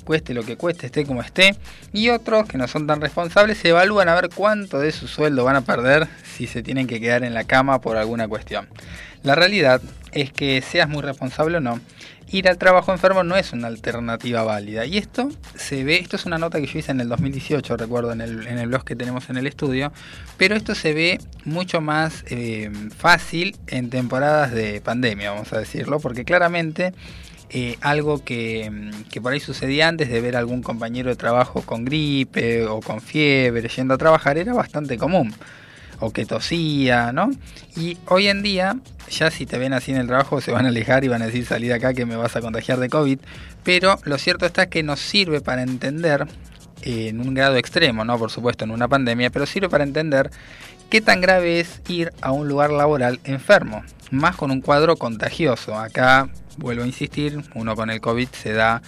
cueste 0.04 0.34
lo 0.34 0.42
que 0.42 0.56
cueste, 0.56 0.86
esté 0.86 1.04
como 1.04 1.22
esté. 1.22 1.56
Y 1.92 2.08
otros 2.10 2.46
que 2.46 2.58
no 2.58 2.68
son 2.68 2.86
tan 2.86 3.00
responsables 3.00 3.58
se 3.58 3.70
evalúan 3.70 4.08
a 4.08 4.14
ver 4.14 4.30
cuánto 4.34 4.78
de 4.78 4.92
su 4.92 5.08
sueldo 5.08 5.44
van 5.44 5.56
a 5.56 5.60
perder 5.62 6.08
si 6.24 6.46
se 6.46 6.62
tienen 6.62 6.86
que 6.86 7.00
quedar 7.00 7.24
en 7.24 7.34
la 7.34 7.44
cama 7.44 7.80
por 7.80 7.96
alguna 7.96 8.28
cuestión. 8.28 8.68
La 9.22 9.34
realidad 9.34 9.80
es 10.12 10.32
que 10.32 10.62
seas 10.62 10.88
muy 10.88 11.02
responsable 11.02 11.58
o 11.58 11.60
no, 11.60 11.78
ir 12.32 12.48
al 12.48 12.58
trabajo 12.58 12.92
enfermo 12.92 13.22
no 13.24 13.36
es 13.36 13.52
una 13.52 13.66
alternativa 13.66 14.42
válida. 14.42 14.84
Y 14.86 14.98
esto 14.98 15.30
se 15.56 15.84
ve, 15.84 15.98
esto 15.98 16.16
es 16.16 16.26
una 16.26 16.38
nota 16.38 16.60
que 16.60 16.66
yo 16.66 16.78
hice 16.78 16.92
en 16.92 17.00
el 17.00 17.08
2018, 17.08 17.76
recuerdo, 17.76 18.12
en 18.12 18.20
el, 18.20 18.46
en 18.46 18.58
el 18.58 18.68
blog 18.68 18.84
que 18.84 18.96
tenemos 18.96 19.28
en 19.30 19.36
el 19.36 19.46
estudio, 19.46 19.92
pero 20.36 20.56
esto 20.56 20.74
se 20.74 20.94
ve 20.94 21.20
mucho 21.44 21.80
más 21.80 22.24
eh, 22.28 22.70
fácil 22.96 23.56
en 23.66 23.90
temporadas 23.90 24.52
de 24.52 24.80
pandemia, 24.80 25.32
vamos 25.32 25.52
a 25.52 25.58
decirlo, 25.58 26.00
porque 26.00 26.24
claramente 26.24 26.92
eh, 27.50 27.76
algo 27.80 28.24
que, 28.24 28.70
que, 29.10 29.20
por 29.20 29.32
ahí 29.32 29.40
sucedía 29.40 29.88
antes 29.88 30.08
de 30.08 30.20
ver 30.20 30.36
a 30.36 30.38
algún 30.38 30.62
compañero 30.62 31.10
de 31.10 31.16
trabajo 31.16 31.62
con 31.62 31.84
gripe 31.84 32.66
o 32.66 32.80
con 32.80 33.00
fiebre 33.00 33.68
yendo 33.68 33.94
a 33.94 33.98
trabajar 33.98 34.38
era 34.38 34.54
bastante 34.54 34.96
común 34.96 35.34
o 36.00 36.10
que 36.12 36.26
tosía, 36.26 37.12
¿no? 37.12 37.30
Y 37.76 37.98
hoy 38.06 38.28
en 38.28 38.42
día, 38.42 38.76
ya 39.10 39.30
si 39.30 39.46
te 39.46 39.58
ven 39.58 39.72
así 39.72 39.92
en 39.92 39.98
el 39.98 40.06
trabajo, 40.06 40.40
se 40.40 40.50
van 40.50 40.64
a 40.64 40.70
alejar 40.70 41.04
y 41.04 41.08
van 41.08 41.22
a 41.22 41.26
decir 41.26 41.44
salid 41.44 41.70
acá 41.70 41.94
que 41.94 42.06
me 42.06 42.16
vas 42.16 42.36
a 42.36 42.40
contagiar 42.40 42.78
de 42.78 42.88
COVID. 42.88 43.18
Pero 43.62 43.98
lo 44.04 44.18
cierto 44.18 44.46
está 44.46 44.68
que 44.68 44.82
nos 44.82 45.00
sirve 45.00 45.40
para 45.40 45.62
entender, 45.62 46.26
eh, 46.82 47.08
en 47.08 47.20
un 47.20 47.34
grado 47.34 47.56
extremo, 47.56 48.04
¿no? 48.04 48.18
Por 48.18 48.30
supuesto, 48.30 48.64
en 48.64 48.70
una 48.70 48.88
pandemia, 48.88 49.30
pero 49.30 49.44
sirve 49.44 49.68
para 49.68 49.84
entender 49.84 50.30
qué 50.88 51.00
tan 51.00 51.20
grave 51.20 51.60
es 51.60 51.82
ir 51.88 52.12
a 52.22 52.32
un 52.32 52.48
lugar 52.48 52.70
laboral 52.70 53.20
enfermo, 53.24 53.84
más 54.10 54.36
con 54.36 54.50
un 54.50 54.62
cuadro 54.62 54.96
contagioso. 54.96 55.78
Acá, 55.78 56.30
vuelvo 56.60 56.84
a 56.84 56.86
insistir, 56.86 57.42
uno 57.54 57.74
con 57.74 57.90
el 57.90 58.00
COVID 58.00 58.28
se 58.28 58.52
da 58.52 58.82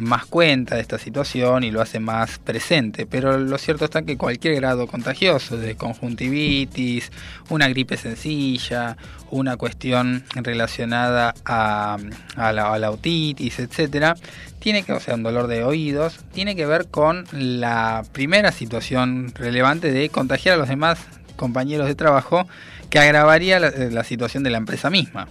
más 0.00 0.24
cuenta 0.24 0.76
de 0.76 0.80
esta 0.80 0.98
situación 0.98 1.62
y 1.62 1.70
lo 1.70 1.82
hace 1.82 2.00
más 2.00 2.38
presente. 2.38 3.06
Pero 3.06 3.38
lo 3.38 3.58
cierto 3.58 3.84
está 3.84 4.02
que 4.02 4.16
cualquier 4.16 4.54
grado 4.56 4.86
contagioso, 4.86 5.58
de 5.58 5.76
conjuntivitis, 5.76 7.12
una 7.50 7.68
gripe 7.68 7.96
sencilla, 7.96 8.96
una 9.30 9.56
cuestión 9.56 10.24
relacionada 10.34 11.34
a, 11.44 11.98
la, 12.36 12.72
a 12.72 12.78
la, 12.78 12.90
otitis, 12.90 13.58
etcétera, 13.58 14.16
tiene 14.58 14.82
que, 14.82 14.92
o 14.92 15.00
sea, 15.00 15.14
un 15.14 15.22
dolor 15.22 15.46
de 15.46 15.64
oídos, 15.64 16.20
tiene 16.32 16.56
que 16.56 16.66
ver 16.66 16.88
con 16.88 17.26
la 17.32 18.02
primera 18.12 18.52
situación 18.52 19.32
relevante 19.34 19.92
de 19.92 20.08
contagiar 20.08 20.54
a 20.54 20.58
los 20.58 20.68
demás 20.68 20.98
compañeros 21.36 21.86
de 21.86 21.94
trabajo 21.94 22.48
que 22.88 22.98
agravaría 22.98 23.60
la, 23.60 23.70
la 23.70 24.04
situación 24.04 24.42
de 24.42 24.50
la 24.50 24.58
empresa 24.58 24.90
misma. 24.90 25.28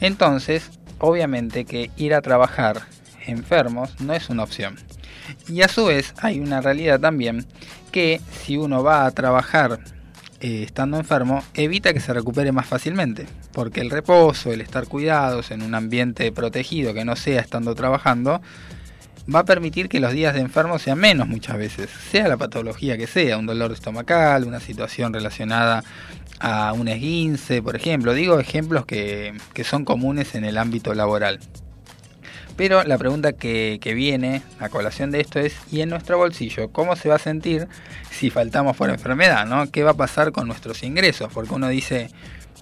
Entonces, 0.00 0.70
obviamente 0.98 1.64
que 1.64 1.90
ir 1.96 2.14
a 2.14 2.22
trabajar 2.22 2.82
enfermos 3.26 4.00
no 4.00 4.14
es 4.14 4.28
una 4.28 4.42
opción. 4.42 4.76
Y 5.48 5.62
a 5.62 5.68
su 5.68 5.86
vez 5.86 6.14
hay 6.18 6.40
una 6.40 6.60
realidad 6.60 7.00
también 7.00 7.46
que 7.92 8.20
si 8.32 8.56
uno 8.56 8.82
va 8.82 9.06
a 9.06 9.10
trabajar 9.10 9.80
eh, 10.40 10.62
estando 10.62 10.96
enfermo, 10.96 11.42
evita 11.54 11.92
que 11.92 12.00
se 12.00 12.14
recupere 12.14 12.52
más 12.52 12.66
fácilmente, 12.66 13.26
porque 13.52 13.80
el 13.80 13.90
reposo, 13.90 14.52
el 14.52 14.60
estar 14.60 14.86
cuidados 14.86 15.50
en 15.50 15.62
un 15.62 15.74
ambiente 15.74 16.30
protegido 16.32 16.94
que 16.94 17.04
no 17.04 17.16
sea 17.16 17.40
estando 17.40 17.74
trabajando, 17.74 18.40
va 19.32 19.40
a 19.40 19.44
permitir 19.44 19.88
que 19.88 20.00
los 20.00 20.12
días 20.12 20.34
de 20.34 20.40
enfermo 20.40 20.78
sean 20.78 20.98
menos 20.98 21.28
muchas 21.28 21.58
veces, 21.58 21.90
sea 22.10 22.28
la 22.28 22.36
patología 22.36 22.96
que 22.96 23.06
sea, 23.06 23.36
un 23.36 23.46
dolor 23.46 23.72
estomacal, 23.72 24.44
una 24.44 24.60
situación 24.60 25.12
relacionada 25.12 25.84
a 26.40 26.72
un 26.72 26.88
esguince, 26.88 27.62
por 27.62 27.76
ejemplo. 27.76 28.14
Digo 28.14 28.38
ejemplos 28.38 28.86
que, 28.86 29.34
que 29.52 29.64
son 29.64 29.84
comunes 29.84 30.34
en 30.34 30.44
el 30.44 30.56
ámbito 30.56 30.94
laboral. 30.94 31.40
Pero 32.56 32.82
la 32.82 32.98
pregunta 32.98 33.34
que, 33.34 33.78
que, 33.80 33.94
viene 33.94 34.42
a 34.58 34.68
colación 34.68 35.12
de 35.12 35.20
esto 35.20 35.38
es, 35.38 35.54
¿y 35.70 35.80
en 35.80 35.90
nuestro 35.90 36.18
bolsillo 36.18 36.72
cómo 36.72 36.96
se 36.96 37.08
va 37.08 37.14
a 37.14 37.20
sentir 37.20 37.68
si 38.10 38.30
faltamos 38.30 38.76
por 38.76 38.90
enfermedad? 38.90 39.46
¿no? 39.46 39.70
¿Qué 39.70 39.84
va 39.84 39.92
a 39.92 39.94
pasar 39.94 40.32
con 40.32 40.48
nuestros 40.48 40.82
ingresos? 40.82 41.32
Porque 41.32 41.54
uno 41.54 41.68
dice, 41.68 42.10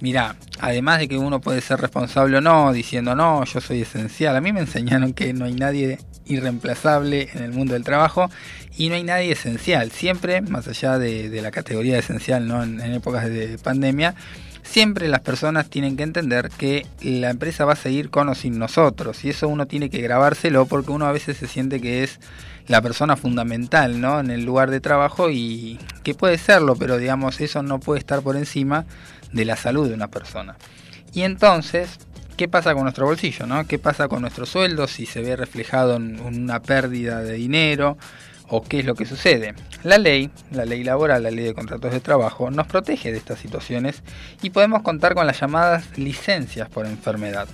mira, 0.01 0.37
además 0.61 0.99
de 0.99 1.09
que 1.09 1.19
uno 1.19 1.41
puede 1.41 1.61
ser 1.61 1.81
responsable 1.81 2.39
o 2.39 2.41
no, 2.41 2.73
diciendo, 2.73 3.15
no, 3.15 3.45
yo 3.45 3.61
soy 3.61 3.83
esencial, 3.83 4.37
a 4.37 4.41
mí 4.41 4.53
me 4.53 4.61
enseñaron 4.61 5.13
que 5.13 5.33
no 5.33 5.45
hay 5.45 5.55
nadie 5.55 5.99
irreemplazable 6.27 7.29
en 7.35 7.43
el 7.43 7.53
mundo 7.53 7.75
del 7.75 7.85
trabajo 7.85 8.31
y 8.77 8.89
no 8.89 8.97
hay 8.97 9.05
nadie 9.05 9.33
esencial. 9.33 9.91
Siempre, 9.91 10.41
más 10.41 10.69
allá 10.69 10.99
de, 10.99 11.31
de 11.31 11.43
la 11.43 11.51
categoría 11.51 11.99
esencial 11.99 12.47
¿no? 12.47 12.63
en, 12.63 12.81
en 12.81 12.93
épocas 12.95 13.29
de 13.29 13.59
pandemia, 13.59 14.15
siempre 14.63 15.09
las 15.09 15.21
personas 15.21 15.71
tienen 15.71 15.97
que 15.97 16.03
entender 16.03 16.51
que 16.51 16.87
la 17.01 17.31
empresa 17.31 17.65
va 17.65 17.75
a 17.75 17.77
seguir 17.77 18.11
con 18.11 18.29
o 18.29 18.35
sin 18.35 18.59
nosotros 18.59 19.25
y 19.25 19.31
eso 19.31 19.49
uno 19.49 19.67
tiene 19.67 19.91
que 19.91 20.03
grabárselo 20.03 20.67
porque 20.67 20.91
uno 20.91 21.07
a 21.07 21.13
veces 21.13 21.37
se 21.37 21.47
siente 21.47 21.81
que 21.81 22.03
es 22.03 22.19
la 22.67 22.83
persona 22.83 23.17
fundamental 23.17 24.01
¿no? 24.01 24.19
en 24.19 24.31
el 24.31 24.45
lugar 24.45 24.71
de 24.71 24.81
trabajo 24.81 25.31
y 25.31 25.79
que 26.03 26.15
puede 26.15 26.37
serlo, 26.37 26.75
pero 26.75 26.99
digamos 26.99 27.41
eso 27.41 27.63
no 27.63 27.79
puede 27.79 28.01
estar 28.01 28.23
por 28.23 28.37
encima 28.37 28.85
de 29.33 29.45
la 29.45 29.57
salud 29.57 29.89
de 29.89 29.95
una 29.95 30.09
persona. 30.09 30.57
Y 31.13 31.23
entonces, 31.23 31.99
¿qué 32.37 32.49
pasa 32.49 32.75
con 32.75 32.83
nuestro 32.85 33.07
bolsillo? 33.07 33.47
¿no? 33.47 33.67
¿Qué 33.67 33.79
pasa 33.79 34.09
con 34.09 34.23
nuestro 34.23 34.47
sueldo 34.47 34.87
si 34.87 35.07
se 35.07 35.23
ve 35.23 35.37
reflejado 35.37 35.97
en 35.97 36.21
una 36.21 36.61
pérdida 36.61 37.23
de 37.23 37.35
dinero? 37.35 37.97
o 38.49 38.63
qué 38.63 38.81
es 38.81 38.85
lo 38.85 38.95
que 38.95 39.07
sucede. 39.07 39.55
La 39.83 39.99
ley, 39.99 40.31
la 40.51 40.65
ley 40.65 40.85
laboral, 40.85 41.23
la 41.23 41.31
ley 41.31 41.45
de 41.45 41.55
contratos 41.55 41.93
de 41.93 42.01
trabajo, 42.01 42.51
nos 42.51 42.67
protege 42.67 43.13
de 43.13 43.19
estas 43.19 43.39
situaciones 43.39 44.03
y 44.43 44.51
podemos 44.51 44.83
contar 44.83 45.15
con 45.15 45.27
las 45.27 45.41
llamadas 45.41 45.99
licencias 45.99 46.69
por 46.69 46.87
enfermedad. 46.87 47.49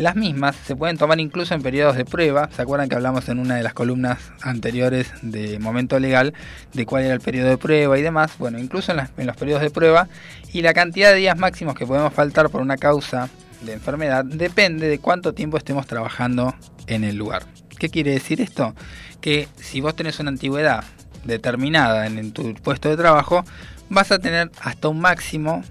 Las 0.00 0.16
mismas 0.16 0.56
se 0.56 0.74
pueden 0.74 0.96
tomar 0.96 1.20
incluso 1.20 1.52
en 1.52 1.60
periodos 1.60 1.94
de 1.94 2.06
prueba. 2.06 2.48
¿Se 2.56 2.62
acuerdan 2.62 2.88
que 2.88 2.94
hablamos 2.94 3.28
en 3.28 3.38
una 3.38 3.56
de 3.56 3.62
las 3.62 3.74
columnas 3.74 4.18
anteriores 4.40 5.12
de 5.20 5.58
momento 5.58 5.98
legal 5.98 6.32
de 6.72 6.86
cuál 6.86 7.04
era 7.04 7.12
el 7.12 7.20
periodo 7.20 7.50
de 7.50 7.58
prueba 7.58 7.98
y 7.98 8.00
demás? 8.00 8.32
Bueno, 8.38 8.58
incluso 8.58 8.92
en, 8.92 9.26
los 9.26 9.36
periodos 9.36 9.62
de 9.62 9.68
prueba 9.68 10.08
y 10.54 10.62
la 10.62 10.72
cantidad 10.72 11.10
de 11.10 11.16
días 11.16 11.36
máximos 11.36 11.74
que 11.74 11.86
podemos 11.86 12.14
faltar 12.14 12.48
por 12.48 12.62
una 12.62 12.78
causa 12.78 13.28
de 13.60 13.74
enfermedad 13.74 14.24
depende 14.24 14.88
de 14.88 15.00
cuánto 15.00 15.34
tiempo 15.34 15.58
estemos 15.58 15.86
trabajando 15.86 16.54
en 16.86 17.04
el 17.04 17.16
lugar. 17.16 17.42
¿Qué 17.78 17.90
quiere 17.90 18.12
decir 18.12 18.40
esto? 18.40 18.74
Que 19.20 19.48
si 19.56 19.82
vos 19.82 19.94
tenés 19.94 20.18
una 20.18 20.30
antigüedad 20.30 20.82
determinada 21.26 22.06
en, 22.06 22.32
tu 22.32 22.54
puesto 22.54 22.88
de 22.88 22.96
trabajo, 22.96 23.44
vas 23.90 24.10
a 24.12 24.18
tener 24.18 24.50
hasta 24.62 24.88
un 24.88 24.98
máximo 24.98 25.62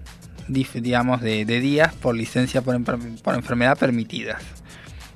digamos, 0.50 1.22
de, 1.22 1.46
días 1.46 1.94
por 1.94 2.16
licencia 2.16 2.62
por, 2.62 2.76
enfer- 2.76 3.22
por 3.22 3.36
enfermedad 3.36 3.78
permitidas. 3.78 4.42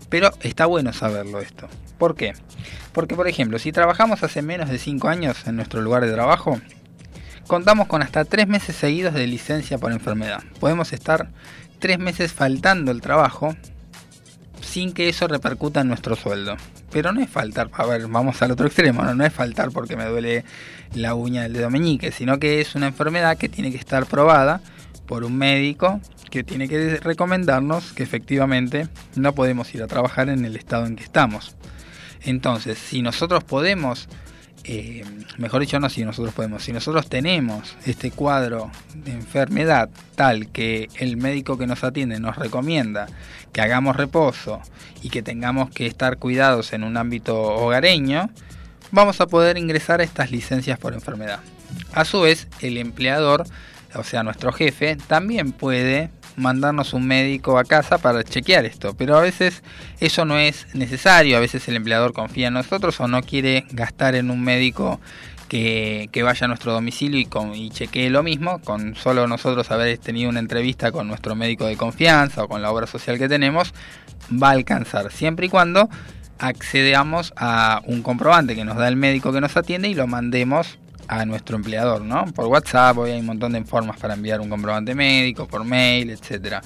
Pero 0.10 0.32
está 0.42 0.66
bueno 0.68 0.94
saberlo 0.94 1.40
esto. 1.40 1.68
¿Por 1.98 2.16
qué? 2.16 2.34
Porque, 2.92 3.16
por 3.16 3.28
ejemplo, 3.28 3.58
si 3.60 3.72
trabajamos 3.72 4.24
hace 4.24 4.42
menos 4.42 4.70
de 4.70 4.78
5 4.78 5.08
años 5.10 5.48
en 5.48 5.56
nuestro 5.56 5.82
lugar 5.82 6.06
de 6.06 6.12
trabajo, 6.14 6.60
contamos 7.48 7.88
con 7.88 8.02
hasta 8.04 8.24
3 8.26 8.48
meses 8.48 8.76
seguidos 8.76 9.14
de 9.14 9.26
licencia 9.28 9.78
por 9.78 9.92
enfermedad. 9.92 10.44
Podemos 10.60 10.94
estar 10.94 11.30
3 11.80 11.98
meses 12.00 12.32
faltando 12.32 12.92
el 12.92 13.02
trabajo 13.02 13.56
sin 14.62 14.94
que 14.94 15.10
eso 15.10 15.28
repercuta 15.28 15.82
en 15.82 15.88
nuestro 15.88 16.16
sueldo. 16.16 16.56
Pero 16.92 17.12
no 17.12 17.22
es 17.22 17.30
faltar, 17.30 17.70
a 17.74 17.86
ver, 17.86 18.08
vamos 18.08 18.42
al 18.44 18.52
otro 18.52 18.68
extremo, 18.68 19.04
no 19.04 19.26
es 19.26 19.34
faltar 19.34 19.72
porque 19.72 19.96
me 19.96 20.06
duele 20.06 20.46
la 20.94 21.16
uña 21.16 21.42
del 21.44 21.54
dedo 21.54 21.70
meñique, 21.72 22.12
sino 22.12 22.38
que 22.38 22.62
es 22.62 22.76
una 22.76 22.88
enfermedad 22.88 23.38
que 23.38 23.50
tiene 23.50 23.72
que 23.72 23.78
estar 23.78 24.06
probada 24.06 24.62
por 25.06 25.24
un 25.24 25.38
médico 25.38 26.00
que 26.30 26.44
tiene 26.44 26.68
que 26.68 26.98
recomendarnos 26.98 27.94
que 27.94 28.04
efectivamente 28.04 28.88
no 29.16 29.36
podemos 29.36 29.74
ir 29.76 29.84
a 29.84 29.88
trabajar 29.88 30.30
en 30.30 30.46
el 30.46 30.56
estado 30.56 30.86
en 30.86 30.96
que 30.96 31.04
estamos. 31.04 31.56
Entonces, 32.24 32.78
si 32.78 33.02
nosotros 33.02 33.44
podemos, 33.44 34.08
eh, 34.64 35.04
mejor 35.38 35.62
dicho, 35.62 35.80
no 35.80 35.90
si 35.90 36.04
nosotros 36.06 36.34
podemos, 36.34 36.64
si 36.64 36.72
nosotros 36.72 37.08
tenemos 37.08 37.76
este 37.86 38.12
cuadro 38.12 38.72
de 38.96 39.12
enfermedad 39.12 39.90
tal 40.16 40.48
que 40.48 40.90
el 40.96 41.18
médico 41.18 41.58
que 41.58 41.68
nos 41.68 41.84
atiende 41.84 42.20
nos 42.20 42.38
recomienda 42.38 43.08
que 43.52 43.62
hagamos 43.62 43.96
reposo 43.96 44.62
y 45.02 45.10
que 45.10 45.22
tengamos 45.22 45.70
que 45.70 45.86
estar 45.86 46.18
cuidados 46.18 46.74
en 46.74 46.84
un 46.84 46.98
ámbito 46.98 47.40
hogareño, 47.40 48.30
vamos 48.92 49.22
a 49.22 49.28
poder 49.28 49.58
ingresar 49.58 50.00
a 50.00 50.04
estas 50.04 50.32
licencias 50.32 50.80
por 50.80 50.94
enfermedad. 50.94 51.40
A 51.94 52.06
su 52.06 52.22
vez, 52.22 52.48
el 52.62 52.78
empleador, 52.78 53.46
o 53.96 54.04
sea, 54.04 54.24
nuestro 54.24 54.52
jefe, 54.52 54.96
también 55.08 55.52
puede 55.52 56.10
mandarnos 56.36 56.94
un 56.94 57.06
médico 57.08 57.58
a 57.58 57.64
casa 57.64 57.98
para 57.98 58.24
chequear 58.24 58.66
esto, 58.66 58.96
pero 58.96 59.18
a 59.18 59.22
veces 59.22 59.64
eso 60.00 60.26
no 60.26 60.38
es 60.38 60.68
necesario, 60.74 61.38
a 61.38 61.40
veces 61.40 61.68
el 61.68 61.76
empleador 61.76 62.14
confía 62.14 62.48
en 62.48 62.56
nosotros 62.56 63.00
o 63.00 63.08
no 63.08 63.22
quiere 63.22 63.66
gastar 63.72 64.16
en 64.16 64.32
un 64.32 64.44
médico 64.44 65.00
que, 65.48 66.10
que 66.12 66.24
vaya 66.24 66.46
a 66.46 66.48
nuestro 66.48 66.74
domicilio 66.74 67.20
y, 67.20 67.28
y 67.56 67.70
chequee 67.70 68.10
lo 68.10 68.24
mismo, 68.24 68.60
con 68.62 68.96
solo 68.96 69.28
nosotros 69.28 69.70
haber 69.72 69.98
tenido 70.00 70.30
una 70.30 70.40
entrevista 70.40 70.92
con 70.92 71.08
nuestro 71.08 71.36
médico 71.36 71.66
de 71.66 71.78
confianza 71.78 72.44
o 72.44 72.48
con 72.48 72.62
la 72.62 72.72
obra 72.72 72.88
social 72.88 73.20
que 73.20 73.30
tenemos, 73.30 73.74
va 74.32 74.50
a 74.50 74.52
alcanzar, 74.54 75.12
siempre 75.12 75.46
y 75.48 75.50
cuando 75.50 75.90
accedamos 76.40 77.34
a 77.38 77.82
un 77.86 78.02
comprobante 78.02 78.56
que 78.56 78.66
nos 78.66 78.78
da 78.78 78.88
el 78.88 78.96
médico 78.96 79.32
que 79.32 79.42
nos 79.42 79.56
atiende 79.56 79.90
y 79.90 79.94
lo 79.94 80.08
mandemos 80.08 80.80
a 81.08 81.26
nuestro 81.26 81.56
empleador, 81.56 82.02
¿no? 82.02 82.26
Por 82.34 82.48
WhatsApp, 82.48 82.98
hoy 82.98 83.12
hay 83.12 83.20
un 83.20 83.26
montón 83.26 83.54
de 83.54 83.64
formas 83.64 83.98
para 84.00 84.14
enviar 84.14 84.42
un 84.42 84.50
comprobante 84.50 84.96
médico, 84.96 85.48
por 85.48 85.64
mail, 85.64 86.10
etcétera. 86.10 86.62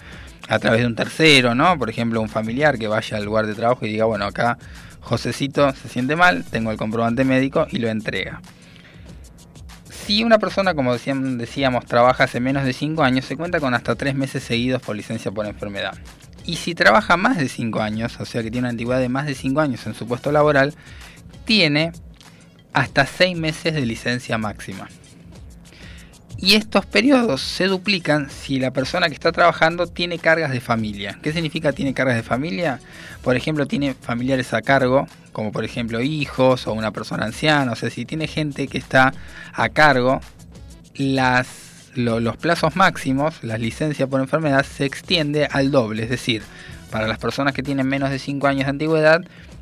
A 0.50 0.60
través 0.60 0.82
de 0.82 0.88
un 0.88 0.96
tercero, 0.96 1.56
¿no? 1.56 1.78
Por 1.78 1.90
ejemplo, 1.90 2.22
un 2.22 2.30
familiar 2.30 2.78
que 2.78 2.88
vaya 2.88 3.18
al 3.18 3.26
lugar 3.26 3.48
de 3.48 3.56
trabajo 3.56 3.86
y 3.86 3.90
diga, 3.90 4.06
bueno, 4.06 4.26
acá 4.26 4.58
Josecito 5.02 5.74
se 5.74 5.90
siente 5.90 6.16
mal, 6.16 6.44
tengo 6.44 6.72
el 6.72 6.78
comprobante 6.78 7.24
médico 7.24 7.68
y 7.70 7.80
lo 7.80 7.90
entrega. 7.90 8.42
Si 9.90 10.24
una 10.24 10.40
persona, 10.40 10.74
como 10.74 10.94
decíamos, 10.94 11.86
trabaja 11.86 12.24
hace 12.24 12.40
menos 12.40 12.64
de 12.64 12.72
5 12.72 13.04
años, 13.04 13.26
se 13.26 13.36
cuenta 13.36 13.60
con 13.60 13.74
hasta 13.74 13.96
3 13.96 14.16
meses 14.16 14.44
seguidos 14.44 14.82
por 14.82 14.96
licencia 14.96 15.32
por 15.32 15.46
enfermedad. 15.46 15.98
Y 16.46 16.56
si 16.56 16.76
trabaja 16.76 17.18
más 17.18 17.38
de 17.38 17.50
5 17.50 17.82
años, 17.82 18.18
o 18.22 18.26
sea 18.26 18.42
que 18.42 18.50
tiene 18.50 18.68
una 18.68 18.70
antigüedad 18.70 19.02
de 19.02 19.10
más 19.10 19.26
de 19.26 19.36
5 19.36 19.60
años 19.60 19.86
en 19.86 19.94
su 19.94 20.08
puesto 20.08 20.32
laboral, 20.32 20.74
tiene 21.44 21.92
hasta 22.78 23.08
6 23.08 23.36
meses 23.38 23.74
de 23.74 23.86
licencia 23.86 24.38
máxima. 24.38 24.88
Y 26.40 26.54
estos 26.54 26.86
periodos 26.86 27.42
se 27.42 27.66
duplican 27.66 28.30
si 28.30 28.60
la 28.60 28.70
persona 28.72 29.08
que 29.08 29.16
está 29.16 29.32
trabajando 29.32 29.88
tiene 29.88 30.20
cargas 30.20 30.52
de 30.52 30.62
familia. 30.62 31.18
¿Qué 31.24 31.34
significa 31.34 31.72
tiene 31.74 31.96
cargas 31.96 32.16
de 32.16 32.22
familia? 32.22 32.80
Por 33.24 33.36
ejemplo, 33.36 33.66
tiene 33.66 33.96
familiares 33.96 34.54
a 34.54 34.62
cargo, 34.62 35.08
como 35.32 35.52
por 35.52 35.66
ejemplo 35.66 36.00
hijos 36.02 36.68
o 36.68 36.74
una 36.74 36.92
persona 36.92 37.26
anciana. 37.26 37.72
O 37.72 37.76
sea, 37.76 37.90
si 37.90 38.06
tiene 38.06 38.28
gente 38.28 38.68
que 38.68 38.78
está 38.78 39.12
a 39.54 39.70
cargo, 39.70 40.22
las, 40.94 41.48
lo- 41.96 42.20
los 42.20 42.38
plazos 42.38 42.76
máximos, 42.76 43.44
la 43.44 43.58
licencia 43.58 44.06
por 44.06 44.22
enfermedad, 44.22 44.64
se 44.64 44.86
extiende 44.86 45.48
al 45.52 45.72
doble. 45.72 46.04
Es 46.04 46.10
decir, 46.12 46.44
para 46.92 47.08
las 47.08 47.18
personas 47.18 47.56
que 47.56 47.64
tienen 47.64 47.88
menos 47.88 48.12
de 48.12 48.20
5 48.20 48.46
años 48.46 48.66
de 48.66 48.70
antigüedad, 48.70 49.22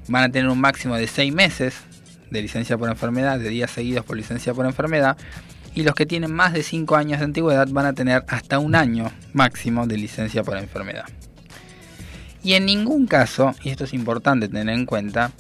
van 0.10 0.24
a 0.24 0.30
tener 0.30 0.50
un 0.50 0.60
máximo 0.60 0.98
de 0.98 1.08
6 1.08 1.34
meses 1.34 1.76
de 2.30 2.42
licencia 2.42 2.78
por 2.78 2.90
enfermedad, 2.90 3.40
de 3.40 3.50
días 3.50 3.72
seguidos 3.72 4.06
por 4.06 4.18
licencia 4.18 4.54
por 4.54 4.66
enfermedad, 4.66 5.18
y 5.74 5.84
los 5.84 5.94
que 5.94 6.06
tienen 6.06 6.34
más 6.34 6.54
de 6.54 6.64
5 6.64 6.96
años 6.96 7.20
de 7.20 7.26
antigüedad 7.26 7.68
van 7.70 7.86
a 7.86 7.94
tener 7.94 8.24
hasta 8.28 8.60
un 8.60 8.76
año 8.76 9.12
máximo 9.34 9.86
de 9.88 9.98
licencia 9.98 10.44
por 10.44 10.58
enfermedad. 10.58 11.06
Y 12.44 12.54
en 12.54 12.66
ningún 12.66 13.08
caso, 13.08 13.54
y 13.64 13.70
esto 13.70 13.84
es 13.86 13.94
importante 13.94 14.48
tener 14.48 14.70
en 14.70 14.86
cuenta, 14.86 15.32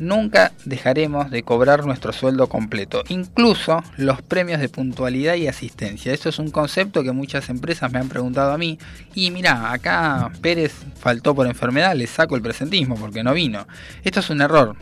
nunca 0.00 0.52
dejaremos 0.64 1.30
de 1.30 1.42
cobrar 1.42 1.84
nuestro 1.84 2.12
sueldo 2.12 2.48
completo, 2.48 3.02
incluso 3.08 3.84
los 3.96 4.22
premios 4.22 4.60
de 4.60 4.68
puntualidad 4.68 5.34
y 5.34 5.46
asistencia. 5.46 6.12
Esto 6.12 6.30
es 6.30 6.38
un 6.38 6.50
concepto 6.50 7.02
que 7.02 7.12
muchas 7.12 7.48
empresas 7.50 7.92
me 7.92 7.98
han 7.98 8.08
preguntado 8.08 8.52
a 8.52 8.58
mí. 8.58 8.78
Y 9.14 9.30
mira, 9.30 9.70
acá 9.70 10.32
Pérez 10.40 10.72
faltó 10.98 11.34
por 11.34 11.46
enfermedad, 11.46 11.94
le 11.94 12.06
saco 12.06 12.36
el 12.36 12.42
presentismo 12.42 12.96
porque 12.96 13.22
no 13.22 13.34
vino. 13.34 13.66
Esto 14.02 14.20
es 14.20 14.30
un 14.30 14.40
error. 14.40 14.76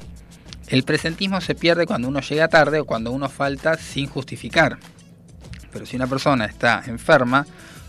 El 0.68 0.82
presentismo 0.82 1.40
se 1.40 1.54
pierde 1.54 1.86
cuando 1.86 2.08
uno 2.08 2.20
llega 2.20 2.48
tarde 2.48 2.80
o 2.80 2.84
cuando 2.84 3.10
uno 3.10 3.28
falta 3.28 3.76
sin 3.78 4.06
justificar. 4.06 4.78
Pero 5.72 5.86
si 5.86 5.96
una 5.96 6.06
persona 6.06 6.44
está 6.44 6.82
enferma, 6.86 7.46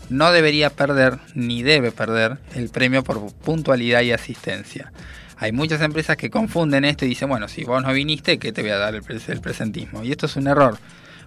no 0.08 0.32
debería 0.32 0.70
perder 0.70 1.18
ni 1.34 1.62
debe 1.62 1.92
perder 1.92 2.38
el 2.54 2.68
premio 2.70 3.04
por 3.04 3.32
puntualidad 3.34 4.00
y 4.02 4.12
asistencia. 4.12 4.92
Hay 5.36 5.52
muchas 5.52 5.80
empresas 5.80 6.16
que 6.16 6.30
confunden 6.30 6.84
esto 6.84 7.04
y 7.04 7.08
dicen, 7.08 7.28
bueno, 7.28 7.48
si 7.48 7.64
vos 7.64 7.82
no 7.82 7.92
viniste, 7.92 8.38
¿qué 8.38 8.52
te 8.52 8.62
voy 8.62 8.70
a 8.72 8.76
dar 8.76 8.94
el, 8.94 9.02
pres- 9.02 9.28
el 9.28 9.40
presentismo? 9.40 10.02
Y 10.02 10.10
esto 10.10 10.26
es 10.26 10.36
un 10.36 10.46
error. 10.46 10.78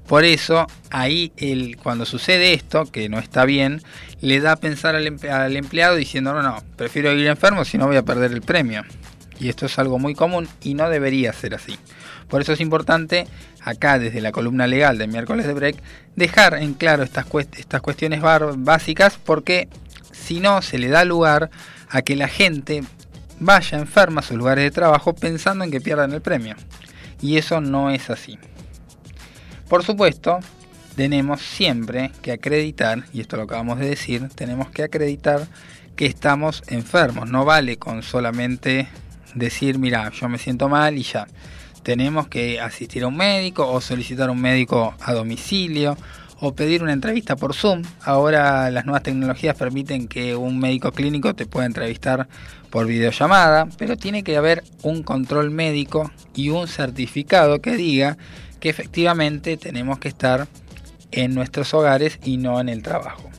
Por 0.08 0.26
eso, 0.26 0.68
ahí 0.92 1.32
el, 1.38 1.78
cuando 1.78 2.06
sucede 2.06 2.54
esto, 2.54 2.86
que 2.92 3.10
no 3.10 3.20
está 3.20 3.46
bien, 3.46 3.82
le 4.22 4.40
da 4.42 4.52
a 4.54 4.56
pensar 4.58 4.96
al, 4.96 5.18
al 5.32 5.56
empleado 5.56 5.96
diciendo, 5.96 6.34
no, 6.34 6.44
no, 6.44 6.62
prefiero 6.76 7.14
ir 7.14 7.26
enfermo 7.28 7.64
si 7.64 7.78
no 7.78 7.88
voy 7.88 7.96
a 7.96 8.04
perder 8.04 8.34
el 8.34 8.42
premio. 8.42 8.84
Y 9.40 9.50
esto 9.50 9.66
es 9.66 9.78
algo 9.80 10.00
muy 10.00 10.16
común 10.16 10.48
y 10.62 10.74
no 10.74 10.90
debería 10.90 11.34
ser 11.34 11.56
así. 11.56 11.78
Por 12.28 12.42
eso 12.42 12.54
es 12.54 12.62
importante, 12.62 13.28
acá 13.62 14.00
desde 14.00 14.22
la 14.22 14.32
columna 14.32 14.68
legal 14.68 14.98
de 14.98 15.08
miércoles 15.08 15.46
de 15.46 15.54
break, 15.54 15.76
dejar 16.16 16.56
en 16.56 16.74
claro 16.74 17.04
estas, 17.04 17.28
cuest- 17.28 17.58
estas 17.58 17.82
cuestiones 17.82 18.22
básicas 18.58 19.18
porque 19.24 19.68
si 20.12 20.40
no 20.40 20.62
se 20.62 20.78
le 20.78 20.88
da 20.90 21.04
lugar 21.04 21.50
a 21.90 22.02
que 22.02 22.16
la 22.16 22.28
gente 22.28 22.84
vaya 23.40 23.78
enferma 23.78 24.22
a 24.22 24.24
sus 24.24 24.38
lugares 24.38 24.64
de 24.64 24.72
trabajo 24.72 25.14
pensando 25.14 25.64
en 25.64 25.72
que 25.72 25.82
pierdan 25.82 26.14
el 26.14 26.22
premio. 26.22 26.56
Y 27.22 27.38
eso 27.38 27.60
no 27.62 27.90
es 27.90 28.10
así. 28.10 28.38
Por 29.68 29.84
supuesto, 29.84 30.40
tenemos 30.96 31.42
siempre 31.42 32.12
que 32.22 32.32
acreditar, 32.32 33.04
y 33.14 33.22
esto 33.22 33.38
lo 33.38 33.44
acabamos 33.44 33.80
de 33.80 33.90
decir, 33.90 34.30
tenemos 34.36 34.70
que 34.70 34.84
acreditar 34.84 35.48
que 35.96 36.06
estamos 36.06 36.64
enfermos. 36.68 37.30
No 37.30 37.46
vale 37.46 37.78
con 37.78 38.04
solamente 38.04 38.88
decir, 39.36 39.80
mira, 39.80 40.12
yo 40.12 40.30
me 40.30 40.38
siento 40.38 40.70
mal 40.70 40.98
y 40.98 41.04
ya. 41.04 41.28
Tenemos 41.84 42.28
que 42.28 42.62
asistir 42.62 43.04
a 43.04 43.08
un 43.08 43.18
médico 43.18 43.70
o 43.70 43.82
solicitar 43.82 44.30
un 44.30 44.42
médico 44.42 44.96
a 45.02 45.14
domicilio 45.14 45.98
o 46.40 46.54
pedir 46.54 46.84
una 46.84 46.94
entrevista 46.94 47.36
por 47.36 47.54
Zoom. 47.54 47.84
Ahora 48.02 48.70
las 48.70 48.86
nuevas 48.86 49.04
tecnologías 49.04 49.56
permiten 49.56 50.08
que 50.08 50.36
un 50.36 50.60
médico 50.60 50.92
clínico 50.92 51.34
te 51.34 51.46
pueda 51.46 51.66
entrevistar 51.66 52.28
por 52.70 52.86
videollamada, 52.86 53.68
pero 53.78 53.98
tiene 53.98 54.24
que 54.24 54.36
haber 54.36 54.64
un 54.82 55.04
control 55.04 55.52
médico 55.52 56.12
y 56.36 56.50
un 56.50 56.68
certificado 56.68 57.62
que 57.62 57.76
diga 57.76 58.18
que 58.60 58.70
efectivamente 58.70 59.58
tenemos 59.58 60.00
que 60.00 60.08
estar 60.08 60.48
en 61.12 61.36
nuestros 61.36 61.74
hogares 61.74 62.20
y 62.24 62.38
no 62.38 62.60
en 62.60 62.70
el 62.70 62.82
trabajo. 62.82 63.33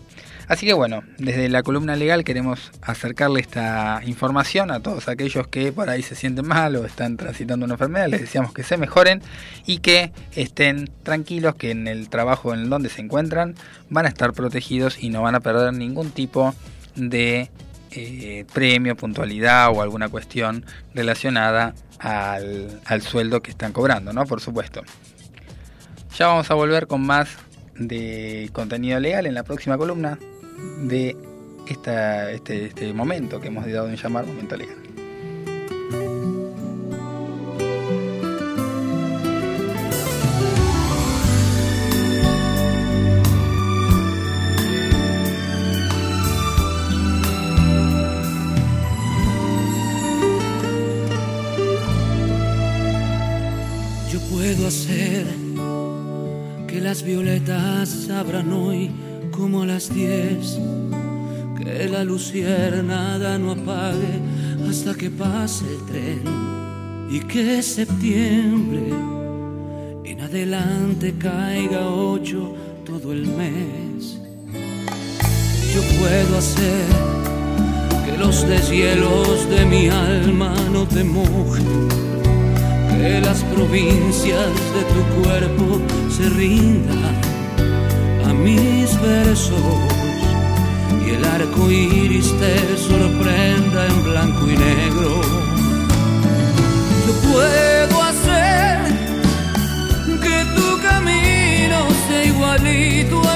Así 0.48 0.66
que 0.66 0.74
bueno, 0.74 1.02
desde 1.18 1.48
la 1.48 1.62
columna 1.62 1.96
legal 1.96 2.24
queremos 2.24 2.70
acercarle 2.82 3.40
esta 3.40 4.00
información 4.04 4.70
a 4.70 4.80
todos 4.80 5.08
aquellos 5.08 5.46
que 5.48 5.72
por 5.72 5.88
ahí 5.88 6.02
se 6.02 6.14
sienten 6.14 6.46
mal 6.46 6.76
o 6.76 6.84
están 6.84 7.16
transitando 7.16 7.64
una 7.64 7.74
enfermedad. 7.74 8.08
Les 8.08 8.20
deseamos 8.20 8.52
que 8.52 8.62
se 8.62 8.76
mejoren 8.76 9.22
y 9.64 9.78
que 9.78 10.12
estén 10.34 10.90
tranquilos 11.02 11.54
que 11.54 11.70
en 11.70 11.88
el 11.88 12.08
trabajo 12.08 12.52
en 12.52 12.68
donde 12.68 12.90
se 12.90 13.00
encuentran 13.00 13.54
van 13.88 14.06
a 14.06 14.08
estar 14.08 14.32
protegidos 14.32 15.02
y 15.02 15.08
no 15.08 15.22
van 15.22 15.34
a 15.34 15.40
perder 15.40 15.72
ningún 15.72 16.10
tipo 16.10 16.54
de 16.94 17.50
eh, 17.92 18.44
premio, 18.52 18.96
puntualidad 18.96 19.70
o 19.72 19.80
alguna 19.80 20.08
cuestión 20.08 20.64
relacionada 20.94 21.74
al, 21.98 22.80
al 22.84 23.02
sueldo 23.02 23.40
que 23.40 23.50
están 23.50 23.72
cobrando, 23.72 24.12
¿no? 24.12 24.26
Por 24.26 24.40
supuesto. 24.40 24.82
Ya 26.18 26.26
vamos 26.26 26.50
a 26.50 26.54
volver 26.54 26.86
con 26.86 27.00
más 27.00 27.28
de 27.76 28.50
contenido 28.52 29.00
legal 29.00 29.26
en 29.26 29.34
la 29.34 29.42
próxima 29.42 29.76
columna 29.76 30.18
de 30.80 31.16
esta, 31.66 32.30
este, 32.30 32.66
este 32.66 32.92
momento 32.92 33.40
que 33.40 33.48
hemos 33.48 33.66
dado 33.70 33.88
en 33.88 33.96
llamar 33.96 34.26
momento 34.26 34.56
legal. 34.56 34.76
Yo 54.12 54.20
puedo 54.30 54.66
hacer 54.68 55.26
que 56.68 56.80
las 56.80 57.02
violetas 57.02 58.10
abran 58.10 58.52
hoy 58.52 58.90
como 59.36 59.64
las 59.64 59.92
diez, 59.92 60.58
que 61.58 61.88
la 61.88 62.04
luciérnaga 62.04 63.36
no 63.38 63.52
apague 63.52 64.20
hasta 64.68 64.94
que 64.94 65.10
pase 65.10 65.64
el 65.64 65.84
tren 65.86 67.08
y 67.10 67.20
que 67.20 67.62
septiembre 67.62 68.90
en 70.04 70.20
adelante 70.20 71.14
caiga 71.18 71.88
ocho 71.90 72.54
todo 72.84 73.12
el 73.12 73.26
mes. 73.26 74.20
Yo 75.74 75.82
puedo 75.98 76.38
hacer 76.38 76.86
que 78.06 78.16
los 78.18 78.46
deshielos 78.46 79.48
de 79.50 79.64
mi 79.66 79.88
alma 79.88 80.54
no 80.72 80.86
te 80.86 81.02
mojen 81.02 81.88
que 82.90 83.20
las 83.20 83.42
provincias 83.44 84.52
de 84.74 84.82
tu 84.94 85.22
cuerpo 85.22 85.80
se 86.08 86.28
rindan 86.30 87.33
mis 88.42 89.00
versos 89.00 89.58
y 91.06 91.10
el 91.10 91.24
arco 91.24 91.70
iris 91.70 92.32
te 92.38 92.76
sorprenda 92.76 93.86
en 93.86 94.04
blanco 94.04 94.50
y 94.50 94.56
negro. 94.56 95.20
Yo 97.06 97.12
puedo 97.30 98.02
hacer 98.02 98.78
que 100.24 100.36
tu 100.56 100.82
camino 100.82 101.78
sea 102.06 102.24
igualito 102.24 103.20
al 103.28 103.33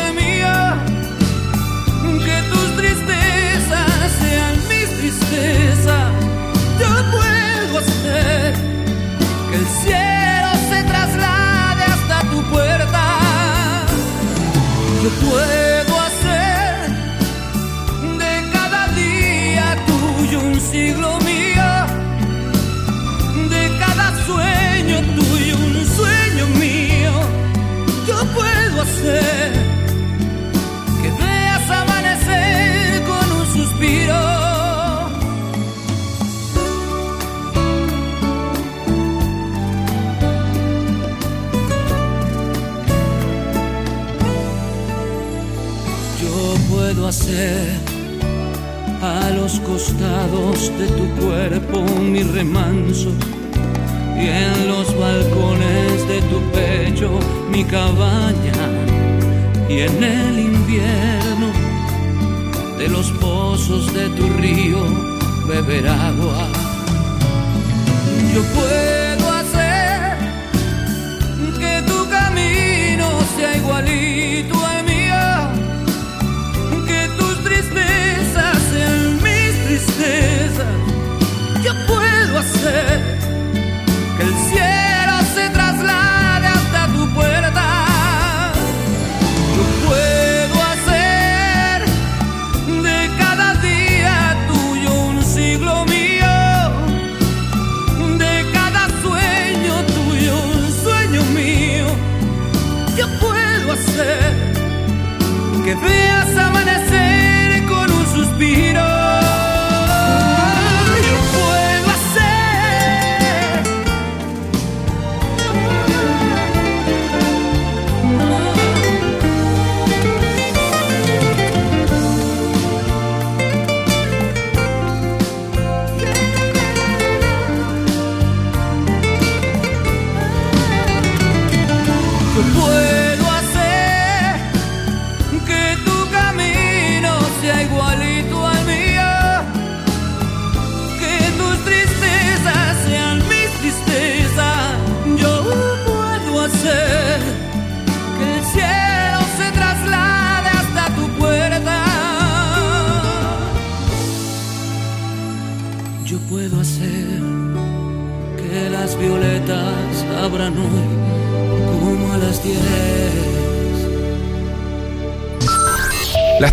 hacer 28.98 29.52
que 31.02 31.10
veas 31.22 31.70
amanecer 31.70 33.02
con 33.04 33.32
un 33.38 33.46
suspiro. 33.46 34.20
Yo 46.20 46.54
puedo 46.70 47.06
hacer 47.06 47.70
a 49.00 49.30
los 49.30 49.60
costados 49.60 50.72
de 50.78 50.86
tu 50.88 51.24
cuerpo 51.24 51.84
mi 52.00 52.22
remanso 52.24 53.10
y 54.20 54.26
en 54.26 54.68
los 54.68 54.98
balcones 54.98 56.08
de 56.08 56.20
tu 56.22 56.40
pecho 56.50 57.20
mi 57.50 57.64
cabaña 57.64 58.87
y 59.68 59.80
en 59.80 60.02
el 60.02 60.38
invierno 60.38 61.52
de 62.78 62.88
los 62.88 63.10
pozos 63.12 63.92
de 63.92 64.08
tu 64.10 64.28
río 64.30 64.82
beber 65.46 65.86
agua. 65.88 66.48
Yo 68.34 68.42
puedo 68.42 69.32
hacer 69.32 70.16
que 71.58 71.82
tu 71.86 72.08
camino 72.08 73.06
sea 73.36 73.56
igualito 73.56 74.64
al 74.64 74.84
mío 74.84 75.24
que 76.86 77.08
tus 77.18 77.44
tristezas 77.44 78.58
sean 78.72 79.16
mis 79.22 79.64
tristezas. 79.66 80.76
Yo 81.62 81.72
puedo 81.86 82.38
hacer 82.38 83.18
que 84.16 84.22
el 84.22 84.34
cielo 84.50 84.67
que 105.80 106.07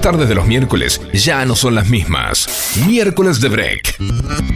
tardes 0.06 0.30
de 0.30 0.36
los 0.36 0.45
miércoles 0.45 1.02
ya 1.14 1.44
no 1.45 1.56
son 1.56 1.73
las 1.73 1.90
mismas. 1.90 2.76
Miércoles 2.86 3.41
de 3.41 3.49
Break. 3.49 3.98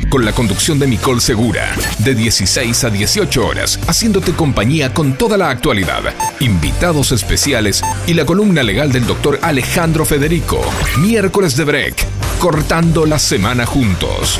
Con 0.09 0.23
la 0.23 0.31
conducción 0.31 0.77
de 0.77 0.85
Nicole 0.85 1.19
Segura. 1.21 1.75
De 1.97 2.13
16 2.13 2.83
a 2.83 2.91
18 2.91 3.47
horas. 3.47 3.79
Haciéndote 3.87 4.33
compañía 4.33 4.93
con 4.93 5.13
toda 5.13 5.39
la 5.39 5.49
actualidad. 5.49 6.03
Invitados 6.39 7.11
especiales 7.11 7.81
y 8.05 8.13
la 8.13 8.25
columna 8.25 8.61
legal 8.61 8.91
del 8.91 9.07
doctor 9.07 9.39
Alejandro 9.41 10.05
Federico. 10.05 10.61
Miércoles 10.99 11.57
de 11.57 11.63
Break. 11.63 12.05
Cortando 12.37 13.07
la 13.07 13.17
semana 13.17 13.65
juntos. 13.65 14.39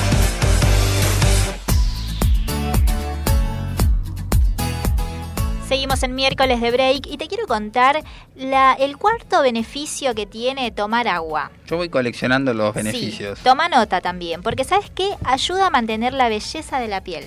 Miércoles 6.30 6.62
de 6.62 6.72
break 6.72 7.08
y 7.08 7.18
te 7.18 7.28
quiero 7.28 7.48
contar 7.48 8.04
la, 8.36 8.74
el 8.74 8.98
cuarto 8.98 9.42
beneficio 9.42 10.14
que 10.14 10.28
tiene 10.28 10.70
tomar 10.72 11.08
agua. 11.08 11.50
Yo 11.66 11.78
voy 11.78 11.90
coleccionando 11.90 12.54
los 12.54 12.74
beneficios. 12.76 13.40
Sí, 13.40 13.44
toma 13.44 13.68
nota 13.68 14.00
también, 14.00 14.44
porque 14.44 14.64
sabes 14.64 14.92
qué 14.94 15.10
ayuda 15.24 15.68
a 15.68 15.70
mantener 15.72 16.14
la 16.14 16.30
belleza 16.30 16.80
de 16.80 16.88
la 16.88 17.02
piel. 17.02 17.26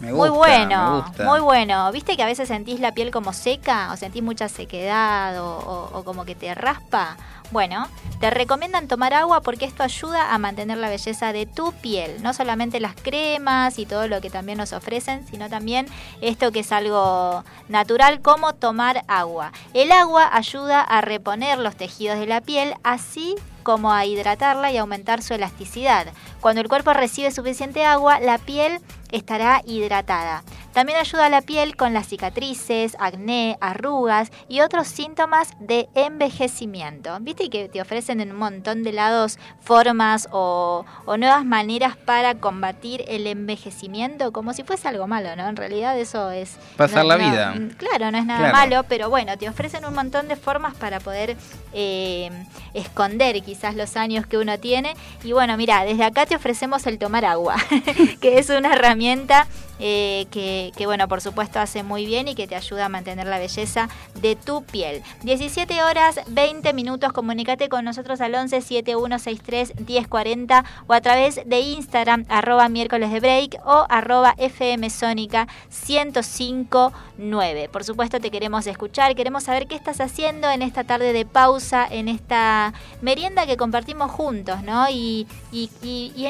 Me 0.00 0.12
muy 0.12 0.30
gusta, 0.30 0.32
me 0.32 0.66
bueno, 0.66 1.02
gusta. 1.06 1.24
muy 1.24 1.40
bueno. 1.40 1.92
¿Viste 1.92 2.16
que 2.16 2.22
a 2.22 2.26
veces 2.26 2.48
sentís 2.48 2.80
la 2.80 2.92
piel 2.92 3.10
como 3.10 3.32
seca 3.32 3.90
o 3.92 3.96
sentís 3.96 4.22
mucha 4.22 4.48
sequedad 4.48 5.38
o, 5.42 5.58
o- 5.58 5.98
o 5.98 6.04
como 6.04 6.24
que 6.24 6.34
te 6.34 6.54
raspa? 6.54 7.16
Bueno, 7.50 7.88
te 8.20 8.30
recomiendan 8.30 8.86
tomar 8.88 9.12
agua 9.12 9.40
porque 9.40 9.64
esto 9.64 9.82
ayuda 9.82 10.32
a 10.32 10.38
mantener 10.38 10.78
la 10.78 10.88
belleza 10.88 11.32
de 11.32 11.46
tu 11.46 11.72
piel. 11.72 12.22
No 12.22 12.32
solamente 12.32 12.78
las 12.80 12.94
cremas 12.94 13.78
y 13.78 13.86
todo 13.86 14.06
lo 14.08 14.20
que 14.20 14.30
también 14.30 14.56
nos 14.58 14.72
ofrecen, 14.72 15.26
sino 15.26 15.48
también 15.50 15.86
esto 16.20 16.52
que 16.52 16.60
es 16.60 16.70
algo 16.72 17.44
natural 17.68 18.20
como 18.22 18.54
tomar 18.54 19.02
agua. 19.08 19.52
El 19.74 19.90
agua 19.92 20.30
ayuda 20.32 20.80
a 20.80 21.00
reponer 21.00 21.58
los 21.58 21.74
tejidos 21.76 22.18
de 22.20 22.26
la 22.26 22.40
piel, 22.40 22.74
así 22.84 23.34
como 23.64 23.92
a 23.92 24.06
hidratarla 24.06 24.70
y 24.72 24.78
aumentar 24.78 25.20
su 25.22 25.34
elasticidad. 25.34 26.06
Cuando 26.40 26.60
el 26.62 26.68
cuerpo 26.68 26.92
recibe 26.94 27.30
suficiente 27.32 27.84
agua, 27.84 28.18
la 28.20 28.38
piel 28.38 28.80
estará 29.12 29.62
hidratada. 29.64 30.42
También 30.72 30.98
ayuda 30.98 31.26
a 31.26 31.28
la 31.30 31.42
piel 31.42 31.76
con 31.76 31.92
las 31.92 32.06
cicatrices, 32.06 32.96
acné, 33.00 33.58
arrugas 33.60 34.30
y 34.48 34.60
otros 34.60 34.86
síntomas 34.86 35.50
de 35.58 35.88
envejecimiento. 35.94 37.16
Viste 37.20 37.50
que 37.50 37.68
te 37.68 37.80
ofrecen 37.82 38.20
en 38.20 38.30
un 38.30 38.38
montón 38.38 38.82
de 38.84 38.92
lados 38.92 39.38
formas 39.60 40.28
o, 40.30 40.84
o 41.06 41.16
nuevas 41.16 41.44
maneras 41.44 41.96
para 41.96 42.36
combatir 42.36 43.04
el 43.08 43.26
envejecimiento, 43.26 44.32
como 44.32 44.52
si 44.52 44.62
fuese 44.62 44.86
algo 44.88 45.06
malo, 45.06 45.34
¿no? 45.36 45.48
En 45.48 45.56
realidad 45.56 45.98
eso 45.98 46.30
es... 46.30 46.56
Pasar 46.76 47.02
no- 47.04 47.08
la 47.08 47.18
no- 47.18 47.30
vida. 47.30 47.54
mm, 47.56 47.68
Claro, 47.76 48.10
no 48.12 48.18
es 48.18 48.24
nada 48.26 48.40
Claro. 48.50 48.56
malo, 48.56 48.84
pero 48.88 49.10
bueno, 49.10 49.36
te 49.36 49.48
ofrecen 49.48 49.84
un 49.84 49.94
montón 49.94 50.28
de 50.28 50.36
formas 50.36 50.74
para 50.76 51.00
poder 51.00 51.36
eh, 51.72 52.30
esconder 52.74 53.42
quizás 53.42 53.74
los 53.74 53.96
años 53.96 54.26
que 54.26 54.38
uno 54.38 54.58
tiene. 54.58 54.94
Y 55.24 55.32
bueno, 55.32 55.56
mira, 55.56 55.84
desde 55.84 56.04
acá 56.04 56.26
te 56.26 56.36
ofrecemos 56.36 56.86
el 56.86 56.98
tomar 56.98 57.24
agua, 57.24 57.56
que 58.20 58.38
es 58.38 58.50
una 58.50 58.72
herramienta 58.74 59.46
eh, 59.80 60.26
que, 60.30 60.86
bueno, 60.86 61.08
por 61.08 61.20
supuesto 61.20 61.58
hace 61.58 61.82
muy 61.82 62.06
bien 62.06 62.28
y 62.28 62.34
que 62.34 62.46
te 62.46 62.54
ayuda 62.56 62.86
a 62.86 62.88
mantener 62.88 63.26
la 63.26 63.38
belleza 63.38 63.88
de 64.20 64.36
tu 64.36 64.62
piel. 64.62 65.02
17 65.22 65.82
horas, 65.82 66.20
20 66.28 66.72
minutos, 66.72 67.12
comunícate 67.12 67.68
con 67.68 67.84
nosotros 67.84 68.20
al 68.20 68.34
11 68.34 68.60
7163 68.60 69.72
1040 69.86 70.64
o 70.86 70.92
a 70.92 71.00
través 71.00 71.40
de 71.46 71.60
Instagram, 71.60 72.24
arroba 72.28 72.68
miércoles 72.68 73.10
de 73.10 73.20
break 73.20 73.58
o 73.64 73.86
arroba 73.88 74.34
FM 74.38 74.88
Sónica 74.90 75.48
1059. 75.88 77.68
Por 77.68 77.84
supuesto 77.84 78.20
te 78.20 78.30
queremos 78.30 78.66
escuchar, 78.66 79.14
queremos 79.14 79.44
saber 79.44 79.66
qué 79.66 79.74
estás 79.74 80.00
haciendo 80.00 80.50
en 80.50 80.62
esta 80.62 80.84
tarde 80.84 81.12
de 81.12 81.24
pausa, 81.24 81.86
en 81.90 82.08
esta 82.08 82.72
merienda 83.00 83.46
que 83.46 83.56
compartimos 83.56 84.10
juntos, 84.10 84.62
¿no? 84.62 84.88
Y, 84.90 85.26
y- 85.52 85.70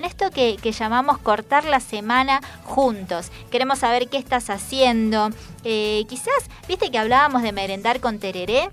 en 0.01 0.05
esto 0.05 0.31
que 0.31 0.57
llamamos 0.73 1.19
cortar 1.19 1.65
la 1.65 1.81
semana 1.81 2.41
juntos. 2.65 3.31
Queremos 3.51 3.81
saber 3.81 4.09
qué 4.09 4.17
estás 4.17 4.51
haciendo. 4.51 5.31
Eh, 5.65 6.05
quizás, 6.09 6.49
viste 6.69 6.91
que 6.91 6.99
hablábamos 6.99 7.43
de 7.43 7.53
merendar 7.53 8.01
con 8.01 8.19
tereré. 8.19 8.71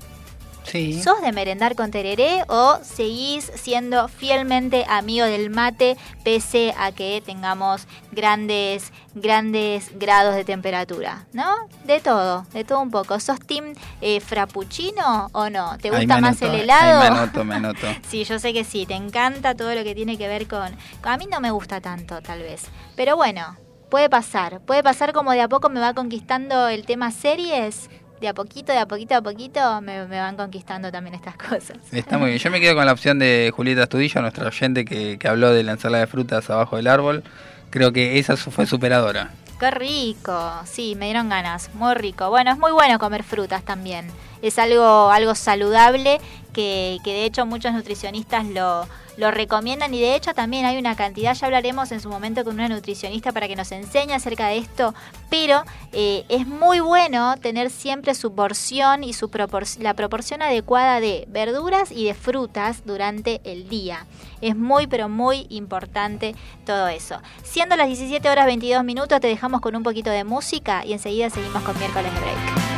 Sí. 0.67 1.01
¿Sos 1.01 1.21
de 1.21 1.31
merendar 1.31 1.75
con 1.75 1.91
tereré 1.91 2.43
o 2.49 2.77
seguís 2.83 3.49
siendo 3.55 4.09
fielmente 4.09 4.85
amigo 4.89 5.25
del 5.25 5.49
mate 5.49 5.95
pese 6.25 6.73
a 6.77 6.91
que 6.91 7.23
tengamos 7.25 7.87
grandes, 8.11 8.91
grandes 9.15 9.97
grados 9.97 10.35
de 10.35 10.43
temperatura? 10.43 11.25
¿No? 11.31 11.55
De 11.85 12.01
todo, 12.01 12.45
de 12.51 12.65
todo 12.65 12.81
un 12.81 12.91
poco. 12.91 13.19
¿Sos 13.21 13.39
team 13.39 13.73
eh, 14.01 14.19
frappuccino 14.19 15.29
o 15.31 15.49
no? 15.49 15.77
¿Te 15.77 15.89
gusta 15.89 16.19
más 16.19 16.41
el 16.41 16.53
helado? 16.53 16.99
ahí 17.01 17.11
me 17.11 17.17
anoto, 17.17 17.43
me 17.45 17.55
anoto. 17.55 17.87
Sí, 18.07 18.23
yo 18.25 18.39
sé 18.39 18.51
que 18.53 18.63
sí, 18.63 18.85
te 18.85 18.93
encanta 18.93 19.55
todo 19.55 19.73
lo 19.73 19.83
que 19.83 19.95
tiene 19.95 20.17
que 20.17 20.27
ver 20.27 20.47
con... 20.47 20.75
A 21.03 21.17
mí 21.17 21.27
no 21.31 21.39
me 21.39 21.51
gusta 21.51 21.79
tanto, 21.79 22.21
tal 22.21 22.41
vez. 22.41 22.63
Pero 22.95 23.15
bueno, 23.15 23.55
puede 23.89 24.09
pasar. 24.09 24.59
Puede 24.61 24.83
pasar 24.83 25.13
como 25.13 25.31
de 25.31 25.41
a 25.41 25.47
poco 25.47 25.69
me 25.69 25.79
va 25.79 25.93
conquistando 25.93 26.67
el 26.67 26.85
tema 26.85 27.11
series. 27.11 27.89
De 28.21 28.27
a 28.27 28.33
poquito, 28.33 28.71
de 28.71 28.79
a 28.79 28.87
poquito, 28.87 29.13
de 29.13 29.15
a 29.15 29.21
poquito 29.21 29.81
me, 29.81 30.07
me 30.07 30.19
van 30.19 30.35
conquistando 30.35 30.91
también 30.91 31.13
estas 31.13 31.35
cosas. 31.49 31.77
Está 31.91 32.17
muy 32.17 32.29
bien. 32.29 32.39
Yo 32.39 32.49
me 32.49 32.59
quedo 32.59 32.75
con 32.75 32.85
la 32.85 32.91
opción 32.91 33.19
de 33.19 33.51
Julieta 33.55 33.83
Astudillo, 33.83 34.21
nuestra 34.21 34.47
oyente 34.47 34.85
que, 34.85 35.19
que 35.19 35.27
habló 35.27 35.51
de 35.51 35.63
la 35.63 35.73
ensalada 35.73 36.05
de 36.05 36.07
frutas 36.07 36.49
abajo 36.49 36.77
del 36.77 36.87
árbol. 36.87 37.23
Creo 37.69 37.91
que 37.93 38.17
esa 38.17 38.35
fue 38.37 38.65
superadora. 38.65 39.31
Qué 39.59 39.71
rico, 39.71 40.51
sí, 40.65 40.95
me 40.95 41.05
dieron 41.05 41.29
ganas, 41.29 41.73
muy 41.73 41.95
rico. 41.95 42.29
Bueno, 42.29 42.51
es 42.51 42.57
muy 42.57 42.71
bueno 42.71 42.99
comer 42.99 43.23
frutas 43.23 43.63
también. 43.63 44.07
Es 44.41 44.59
algo, 44.59 45.09
algo 45.09 45.35
saludable 45.35 46.19
que, 46.53 46.97
que 47.03 47.11
de 47.13 47.25
hecho 47.25 47.45
muchos 47.45 47.73
nutricionistas 47.73 48.45
lo, 48.45 48.87
lo 49.17 49.31
recomiendan 49.31 49.93
y 49.93 49.99
de 50.01 50.15
hecho 50.15 50.33
también 50.33 50.65
hay 50.65 50.77
una 50.77 50.95
cantidad, 50.95 51.33
ya 51.35 51.45
hablaremos 51.45 51.91
en 51.91 51.99
su 51.99 52.09
momento 52.09 52.43
con 52.43 52.53
una 52.55 52.67
nutricionista 52.69 53.31
para 53.31 53.47
que 53.47 53.55
nos 53.55 53.71
enseñe 53.71 54.13
acerca 54.13 54.47
de 54.47 54.57
esto, 54.57 54.93
pero 55.29 55.63
eh, 55.91 56.23
es 56.29 56.47
muy 56.47 56.79
bueno 56.79 57.35
tener 57.37 57.69
siempre 57.69 58.15
su 58.15 58.33
porción 58.33 59.03
y 59.03 59.13
su 59.13 59.29
propor- 59.29 59.77
la 59.79 59.93
proporción 59.95 60.41
adecuada 60.41 60.99
de 60.99 61.25
verduras 61.29 61.91
y 61.91 62.05
de 62.05 62.13
frutas 62.13 62.83
durante 62.85 63.41
el 63.43 63.67
día. 63.69 64.05
Es 64.41 64.55
muy, 64.55 64.85
pero 64.87 65.09
muy 65.09 65.47
importante 65.49 66.35
todo 66.65 66.87
eso. 66.87 67.19
Siendo 67.43 67.75
las 67.75 67.87
17 67.87 68.29
horas 68.29 68.45
22 68.45 68.83
minutos, 68.83 69.19
te 69.19 69.27
dejamos 69.27 69.61
con 69.61 69.75
un 69.75 69.83
poquito 69.83 70.09
de 70.11 70.23
música 70.23 70.85
y 70.85 70.93
enseguida 70.93 71.29
seguimos 71.31 71.63
con 71.63 71.77
miércoles 71.79 72.11
de 72.13 72.19
break. 72.19 72.76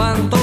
cuánto 0.00 0.39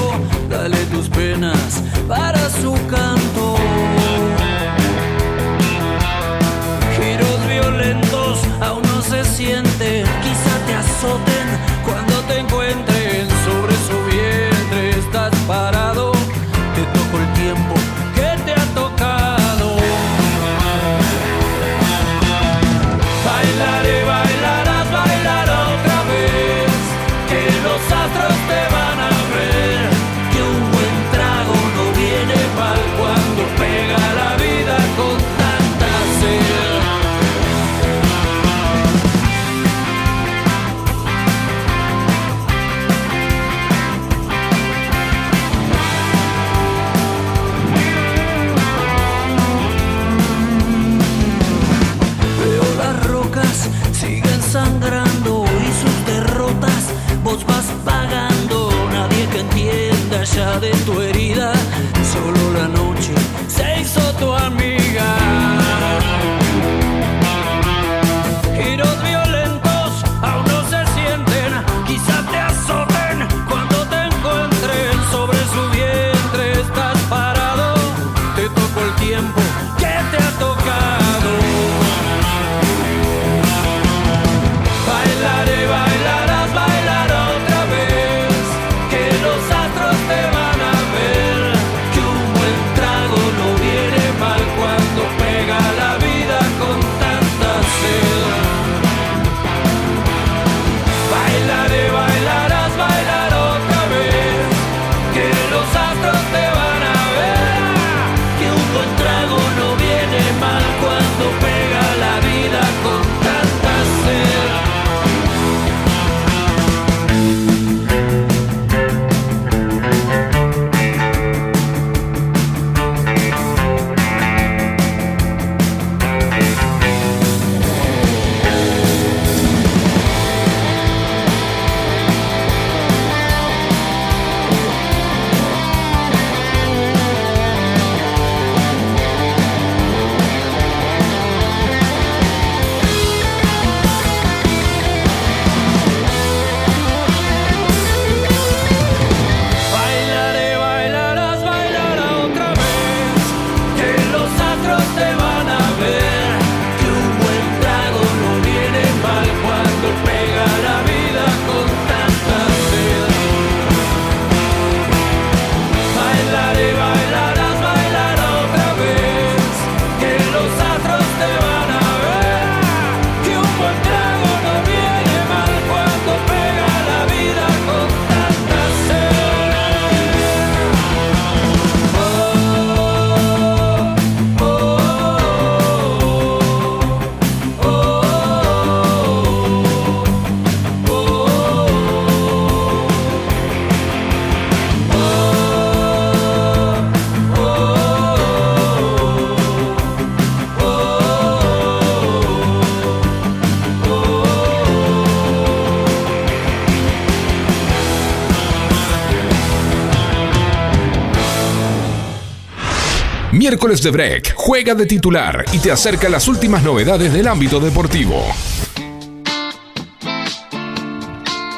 De 213.67 213.91
Break 213.91 214.33
juega 214.33 214.73
de 214.75 214.85
titular 214.85 215.43
y 215.51 215.59
te 215.59 215.71
acerca 215.71 216.07
las 216.07 216.29
últimas 216.29 216.63
novedades 216.63 217.11
del 217.11 217.27
ámbito 217.27 217.59
deportivo. 217.59 218.23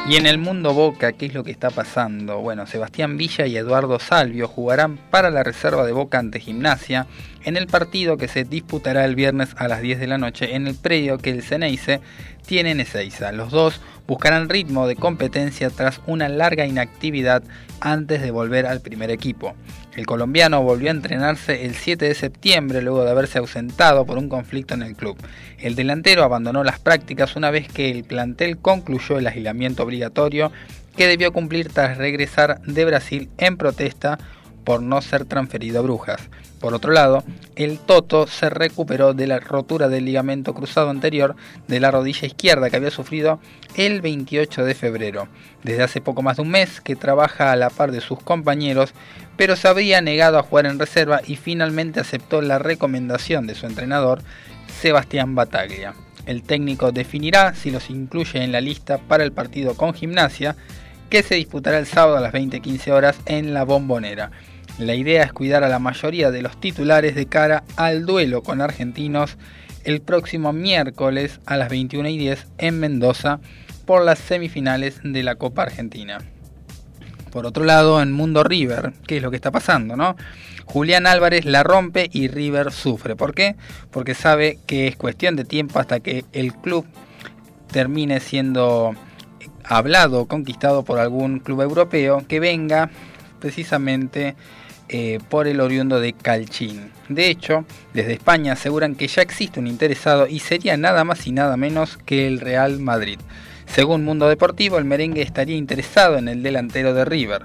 Y 0.08 0.16
en 0.16 0.26
el 0.26 0.38
mundo 0.38 0.74
Boca, 0.74 1.12
¿qué 1.12 1.26
es 1.26 1.34
lo 1.34 1.44
que 1.44 1.52
está 1.52 1.70
pasando? 1.70 2.40
Bueno, 2.40 2.66
Sebastián 2.66 3.16
Villa 3.16 3.46
y 3.46 3.56
Eduardo 3.56 4.00
Salvio 4.00 4.48
jugarán 4.48 4.96
para 4.96 5.30
la 5.30 5.44
reserva 5.44 5.86
de 5.86 5.92
Boca 5.92 6.18
ante 6.18 6.40
Gimnasia 6.40 7.06
en 7.44 7.56
el 7.56 7.68
partido 7.68 8.16
que 8.16 8.26
se 8.26 8.42
disputará 8.42 9.04
el 9.04 9.14
viernes 9.14 9.50
a 9.56 9.68
las 9.68 9.80
10 9.80 10.00
de 10.00 10.08
la 10.08 10.18
noche 10.18 10.56
en 10.56 10.66
el 10.66 10.74
predio 10.74 11.18
que 11.18 11.30
el 11.30 11.44
Ceneice 11.44 12.00
tiene 12.44 12.72
en 12.72 12.80
Ezeiza. 12.80 13.30
Los 13.30 13.52
dos 13.52 13.80
buscarán 14.10 14.48
ritmo 14.48 14.88
de 14.88 14.96
competencia 14.96 15.70
tras 15.70 16.00
una 16.04 16.28
larga 16.28 16.66
inactividad 16.66 17.44
antes 17.78 18.20
de 18.20 18.32
volver 18.32 18.66
al 18.66 18.80
primer 18.80 19.08
equipo. 19.08 19.54
El 19.94 20.04
colombiano 20.04 20.60
volvió 20.64 20.88
a 20.88 20.90
entrenarse 20.90 21.64
el 21.64 21.76
7 21.76 22.06
de 22.06 22.16
septiembre 22.16 22.82
luego 22.82 23.04
de 23.04 23.10
haberse 23.12 23.38
ausentado 23.38 24.04
por 24.04 24.18
un 24.18 24.28
conflicto 24.28 24.74
en 24.74 24.82
el 24.82 24.96
club. 24.96 25.16
El 25.60 25.76
delantero 25.76 26.24
abandonó 26.24 26.64
las 26.64 26.80
prácticas 26.80 27.36
una 27.36 27.52
vez 27.52 27.68
que 27.68 27.92
el 27.92 28.02
plantel 28.02 28.58
concluyó 28.58 29.16
el 29.16 29.28
aislamiento 29.28 29.84
obligatorio 29.84 30.50
que 30.96 31.06
debió 31.06 31.32
cumplir 31.32 31.72
tras 31.72 31.96
regresar 31.96 32.60
de 32.62 32.84
Brasil 32.84 33.28
en 33.38 33.56
protesta 33.56 34.18
por 34.64 34.82
no 34.82 35.02
ser 35.02 35.24
transferido 35.24 35.78
a 35.78 35.82
Brujas. 35.82 36.28
Por 36.60 36.74
otro 36.74 36.92
lado, 36.92 37.24
el 37.56 37.78
Toto 37.78 38.26
se 38.26 38.50
recuperó 38.50 39.14
de 39.14 39.26
la 39.26 39.40
rotura 39.40 39.88
del 39.88 40.04
ligamento 40.04 40.52
cruzado 40.52 40.90
anterior 40.90 41.34
de 41.68 41.80
la 41.80 41.90
rodilla 41.90 42.26
izquierda 42.26 42.68
que 42.68 42.76
había 42.76 42.90
sufrido 42.90 43.40
el 43.76 44.02
28 44.02 44.64
de 44.64 44.74
febrero. 44.74 45.28
Desde 45.64 45.82
hace 45.82 46.02
poco 46.02 46.20
más 46.20 46.36
de 46.36 46.42
un 46.42 46.50
mes 46.50 46.82
que 46.82 46.96
trabaja 46.96 47.50
a 47.50 47.56
la 47.56 47.70
par 47.70 47.92
de 47.92 48.02
sus 48.02 48.22
compañeros, 48.22 48.92
pero 49.38 49.56
se 49.56 49.68
había 49.68 50.02
negado 50.02 50.38
a 50.38 50.42
jugar 50.42 50.66
en 50.66 50.78
reserva 50.78 51.22
y 51.26 51.36
finalmente 51.36 51.98
aceptó 51.98 52.42
la 52.42 52.58
recomendación 52.58 53.46
de 53.46 53.54
su 53.54 53.64
entrenador, 53.64 54.20
Sebastián 54.80 55.34
Bataglia. 55.34 55.94
El 56.26 56.42
técnico 56.42 56.92
definirá 56.92 57.54
si 57.54 57.70
los 57.70 57.88
incluye 57.88 58.44
en 58.44 58.52
la 58.52 58.60
lista 58.60 58.98
para 58.98 59.24
el 59.24 59.32
partido 59.32 59.74
con 59.74 59.94
gimnasia, 59.94 60.56
que 61.08 61.22
se 61.22 61.36
disputará 61.36 61.78
el 61.78 61.86
sábado 61.86 62.18
a 62.18 62.20
las 62.20 62.34
20.15 62.34 62.90
horas 62.92 63.18
en 63.24 63.54
la 63.54 63.64
bombonera. 63.64 64.30
La 64.80 64.94
idea 64.94 65.24
es 65.24 65.32
cuidar 65.34 65.62
a 65.62 65.68
la 65.68 65.78
mayoría 65.78 66.30
de 66.30 66.40
los 66.40 66.58
titulares 66.58 67.14
de 67.14 67.26
cara 67.26 67.64
al 67.76 68.06
duelo 68.06 68.42
con 68.42 68.62
argentinos 68.62 69.36
el 69.84 70.00
próximo 70.00 70.54
miércoles 70.54 71.38
a 71.44 71.58
las 71.58 71.68
21 71.68 72.08
y 72.08 72.16
10 72.16 72.46
en 72.56 72.80
Mendoza 72.80 73.40
por 73.84 74.02
las 74.02 74.18
semifinales 74.18 74.98
de 75.04 75.22
la 75.22 75.34
Copa 75.34 75.64
Argentina. 75.64 76.16
Por 77.30 77.44
otro 77.44 77.64
lado, 77.64 78.00
en 78.00 78.10
Mundo 78.10 78.42
River, 78.42 78.94
¿qué 79.06 79.18
es 79.18 79.22
lo 79.22 79.28
que 79.28 79.36
está 79.36 79.50
pasando, 79.50 79.96
no? 79.96 80.16
Julián 80.64 81.06
Álvarez 81.06 81.44
la 81.44 81.62
rompe 81.62 82.08
y 82.10 82.28
River 82.28 82.72
sufre. 82.72 83.16
¿Por 83.16 83.34
qué? 83.34 83.56
Porque 83.90 84.14
sabe 84.14 84.58
que 84.66 84.88
es 84.88 84.96
cuestión 84.96 85.36
de 85.36 85.44
tiempo 85.44 85.78
hasta 85.78 86.00
que 86.00 86.24
el 86.32 86.54
club 86.54 86.86
termine 87.70 88.18
siendo 88.20 88.94
hablado, 89.62 90.24
conquistado 90.24 90.86
por 90.86 90.98
algún 90.98 91.38
club 91.38 91.60
europeo 91.60 92.24
que 92.26 92.40
venga 92.40 92.88
precisamente 93.40 94.36
eh, 94.92 95.20
por 95.28 95.46
el 95.46 95.60
oriundo 95.60 96.00
de 96.00 96.12
Calchín. 96.14 96.90
De 97.08 97.30
hecho, 97.30 97.64
desde 97.94 98.14
España 98.14 98.54
aseguran 98.54 98.96
que 98.96 99.06
ya 99.06 99.22
existe 99.22 99.60
un 99.60 99.68
interesado 99.68 100.26
y 100.26 100.40
sería 100.40 100.76
nada 100.76 101.04
más 101.04 101.28
y 101.28 101.30
nada 101.30 101.56
menos 101.56 101.96
que 101.96 102.26
el 102.26 102.40
Real 102.40 102.80
Madrid. 102.80 103.20
Según 103.66 104.04
Mundo 104.04 104.28
Deportivo, 104.28 104.78
el 104.78 104.84
merengue 104.84 105.22
estaría 105.22 105.56
interesado 105.56 106.18
en 106.18 106.26
el 106.26 106.42
delantero 106.42 106.92
de 106.92 107.04
River. 107.04 107.42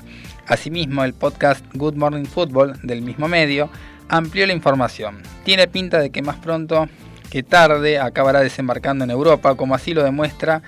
Asimismo, 0.47 1.03
el 1.03 1.13
podcast 1.13 1.63
Good 1.75 1.93
Morning 1.93 2.25
Football 2.25 2.79
del 2.81 3.03
mismo 3.03 3.27
medio 3.27 3.69
amplió 4.09 4.47
la 4.47 4.53
información. 4.53 5.21
Tiene 5.43 5.67
pinta 5.67 5.99
de 5.99 6.09
que 6.09 6.23
más 6.23 6.37
pronto 6.37 6.89
que 7.29 7.43
tarde 7.43 7.99
acabará 7.99 8.39
desembarcando 8.39 9.03
en 9.03 9.11
Europa, 9.11 9.53
como 9.53 9.75
así 9.75 9.93
lo 9.93 10.03
demuestra 10.03 10.63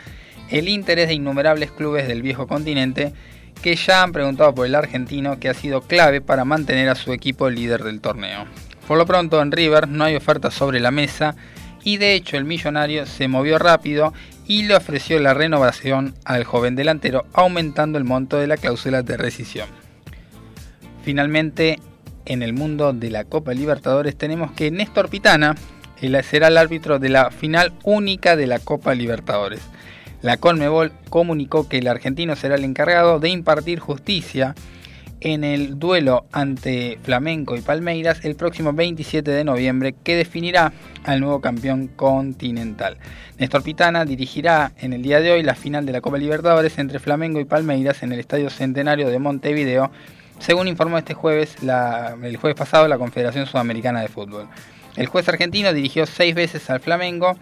el 0.51 0.69
interés 0.69 1.07
de 1.07 1.15
innumerables 1.15 1.71
clubes 1.71 2.07
del 2.07 2.21
viejo 2.21 2.45
continente 2.45 3.13
que 3.61 3.75
ya 3.75 4.03
han 4.03 4.11
preguntado 4.11 4.53
por 4.53 4.65
el 4.65 4.75
argentino 4.75 5.39
que 5.39 5.49
ha 5.49 5.53
sido 5.53 5.81
clave 5.81 6.21
para 6.21 6.45
mantener 6.45 6.89
a 6.89 6.95
su 6.95 7.13
equipo 7.13 7.49
líder 7.49 7.84
del 7.84 8.01
torneo. 8.01 8.45
Por 8.88 8.97
lo 8.97 9.05
pronto 9.05 9.41
en 9.41 9.51
River 9.51 9.88
no 9.88 10.03
hay 10.03 10.15
ofertas 10.15 10.53
sobre 10.53 10.79
la 10.79 10.91
mesa 10.91 11.35
y 11.84 11.97
de 11.97 12.13
hecho 12.13 12.38
el 12.38 12.45
millonario 12.45 13.05
se 13.05 13.27
movió 13.27 13.59
rápido 13.59 14.13
y 14.45 14.63
le 14.63 14.75
ofreció 14.75 15.19
la 15.19 15.34
renovación 15.34 16.13
al 16.23 16.43
joven 16.43 16.75
delantero 16.75 17.25
aumentando 17.34 17.97
el 17.97 18.03
monto 18.03 18.38
de 18.38 18.47
la 18.47 18.57
cláusula 18.57 19.03
de 19.03 19.17
rescisión. 19.17 19.67
Finalmente, 21.03 21.79
en 22.25 22.43
el 22.43 22.53
mundo 22.53 22.93
de 22.93 23.09
la 23.09 23.23
Copa 23.23 23.53
Libertadores 23.53 24.17
tenemos 24.17 24.51
que 24.51 24.71
Néstor 24.71 25.09
Pitana 25.09 25.55
será 26.23 26.47
el 26.47 26.57
árbitro 26.57 26.99
de 26.99 27.09
la 27.09 27.31
final 27.31 27.73
única 27.84 28.35
de 28.35 28.47
la 28.47 28.59
Copa 28.59 28.93
Libertadores. 28.93 29.61
La 30.22 30.38
Conmebol 30.38 30.91
comunicó 31.10 31.69
que 31.69 31.77
el 31.77 31.88
argentino 31.88 32.35
será 32.35 32.56
el 32.56 32.64
encargado 32.64 33.19
de 33.19 33.30
impartir 33.30 33.80
justicia 33.80 34.56
en 35.19 35.44
el 35.44 35.80
duelo 35.80 36.26
ante 36.31 36.99
Flamenco 37.03 37.56
y 37.56 37.61
Palmeiras 37.61 38.23
el 38.23 38.35
próximo 38.35 38.73
27 38.73 39.30
de 39.30 39.44
noviembre 39.44 39.95
que 40.03 40.15
definirá 40.15 40.73
al 41.03 41.22
nuevo 41.22 41.41
campeón 41.41 41.88
continental. 41.88 42.98
Néstor 43.38 43.64
Pitana 43.64 44.06
dirigirá 44.06 44.73
en 44.80 44.94
el 44.94 45.02
día 45.02 45.19
de 45.19 45.31
hoy 45.31 45.44
la 45.44 45.56
final 45.56 45.85
de 45.85 45.91
la 45.91 46.02
Copa 46.02 46.18
Libertadores 46.18 46.77
entre 46.77 46.99
Flamengo 46.99 47.39
y 47.39 47.45
Palmeiras 47.45 48.03
en 48.03 48.11
el 48.11 48.19
Estadio 48.19 48.49
Centenario 48.49 49.10
de 49.10 49.19
Montevideo, 49.19 49.91
según 50.39 50.68
informó 50.68 50.98
este 50.98 51.14
jueves 51.14 51.56
el 51.61 52.38
jueves 52.38 52.57
pasado 52.57 52.88
la 52.88 52.98
Confederación 52.98 53.48
Sudamericana 53.48 54.02
de 54.02 54.07
Fútbol. 54.07 54.48
El 54.95 55.06
juez 55.06 55.30
argentino 55.30 55.73
dirigió 55.73 56.07
seis 56.07 56.34
veces 56.34 56.69
al 56.72 56.80
Flamengo 56.80 57.38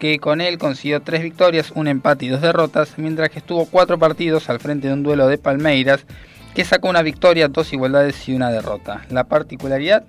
que 0.00 0.18
con 0.18 0.40
él 0.40 0.58
consiguió 0.58 1.02
tres 1.02 1.22
victorias, 1.22 1.70
un 1.74 1.86
empate 1.86 2.24
y 2.24 2.28
dos 2.30 2.40
derrotas, 2.40 2.94
mientras 2.96 3.28
que 3.28 3.38
estuvo 3.38 3.66
cuatro 3.66 3.98
partidos 3.98 4.48
al 4.48 4.58
frente 4.58 4.88
de 4.88 4.94
un 4.94 5.02
duelo 5.04 5.28
de 5.28 5.38
Palmeiras, 5.38 6.06
que 6.54 6.64
sacó 6.64 6.88
una 6.88 7.02
victoria, 7.02 7.48
dos 7.48 7.72
igualdades 7.72 8.28
y 8.28 8.34
una 8.34 8.50
derrota. 8.50 9.02
La 9.10 9.24
particularidad 9.24 10.04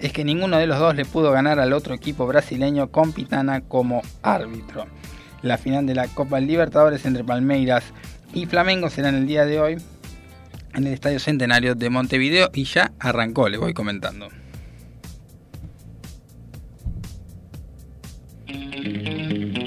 es 0.00 0.12
que 0.12 0.24
ninguno 0.24 0.58
de 0.58 0.66
los 0.66 0.78
dos 0.78 0.96
le 0.96 1.04
pudo 1.04 1.30
ganar 1.30 1.60
al 1.60 1.74
otro 1.74 1.94
equipo 1.94 2.26
brasileño 2.26 2.90
con 2.90 3.12
Pitana 3.12 3.60
como 3.60 4.02
árbitro. 4.22 4.86
La 5.42 5.58
final 5.58 5.86
de 5.86 5.94
la 5.94 6.08
Copa 6.08 6.40
Libertadores 6.40 7.04
entre 7.04 7.22
Palmeiras 7.22 7.84
y 8.32 8.46
Flamengo 8.46 8.88
será 8.88 9.10
en 9.10 9.16
el 9.16 9.26
día 9.26 9.44
de 9.44 9.60
hoy 9.60 9.76
en 10.74 10.86
el 10.86 10.94
Estadio 10.94 11.20
Centenario 11.20 11.74
de 11.74 11.90
Montevideo 11.90 12.50
y 12.54 12.64
ya 12.64 12.92
arrancó, 12.98 13.48
le 13.48 13.58
voy 13.58 13.74
comentando. 13.74 14.28
Música 18.84 19.63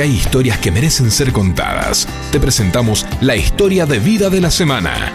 Hay 0.00 0.12
historias 0.12 0.58
que 0.58 0.70
merecen 0.70 1.10
ser 1.10 1.30
contadas. 1.32 2.08
Te 2.32 2.40
presentamos 2.40 3.04
la 3.20 3.36
historia 3.36 3.84
de 3.84 3.98
vida 3.98 4.30
de 4.30 4.40
la 4.40 4.50
semana. 4.50 5.12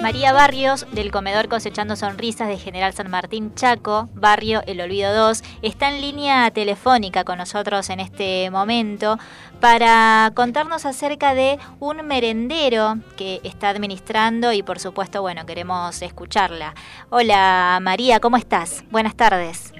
María 0.00 0.32
Barrios, 0.32 0.86
del 0.92 1.10
comedor 1.10 1.48
Cosechando 1.48 1.96
Sonrisas 1.96 2.48
de 2.48 2.58
General 2.58 2.92
San 2.94 3.10
Martín 3.10 3.54
Chaco, 3.54 4.08
barrio 4.14 4.62
El 4.66 4.80
Olvido 4.80 5.14
2, 5.14 5.42
está 5.62 5.88
en 5.88 6.00
línea 6.00 6.50
telefónica 6.50 7.24
con 7.24 7.38
nosotros 7.38 7.90
en 7.90 8.00
este 8.00 8.50
momento 8.50 9.18
para 9.60 10.32
contarnos 10.34 10.86
acerca 10.86 11.34
de 11.34 11.58
un 11.78 12.06
merendero 12.06 12.96
que 13.16 13.40
está 13.44 13.68
administrando 13.68 14.52
y 14.52 14.62
por 14.62 14.78
supuesto, 14.78 15.20
bueno, 15.20 15.44
queremos 15.46 16.00
escucharla. 16.02 16.74
Hola 17.10 17.78
María, 17.82 18.20
¿cómo 18.20 18.36
estás? 18.36 18.84
Buenas 18.90 19.14
tardes. 19.14 19.72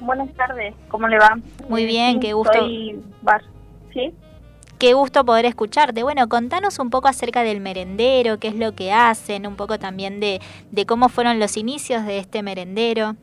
Buenas 0.00 0.32
tardes, 0.34 0.74
¿cómo 0.88 1.08
le 1.08 1.18
va? 1.18 1.38
Muy 1.68 1.84
bien, 1.84 2.14
Sí, 2.14 2.20
qué 2.20 2.32
gusto. 2.32 2.58
Soy 2.58 3.02
Bar, 3.22 3.42
¿sí? 3.92 4.14
Qué 4.78 4.92
gusto 4.92 5.24
poder 5.24 5.46
escucharte. 5.46 6.02
Bueno, 6.02 6.28
contanos 6.28 6.78
un 6.78 6.90
poco 6.90 7.08
acerca 7.08 7.42
del 7.42 7.60
merendero, 7.60 8.38
qué 8.38 8.48
es 8.48 8.56
lo 8.56 8.74
que 8.74 8.92
hacen, 8.92 9.46
un 9.46 9.56
poco 9.56 9.78
también 9.78 10.20
de, 10.20 10.40
de 10.70 10.86
cómo 10.86 11.08
fueron 11.08 11.38
los 11.38 11.56
inicios 11.56 12.04
de 12.04 12.18
este 12.18 12.42
merendero. 12.42 13.16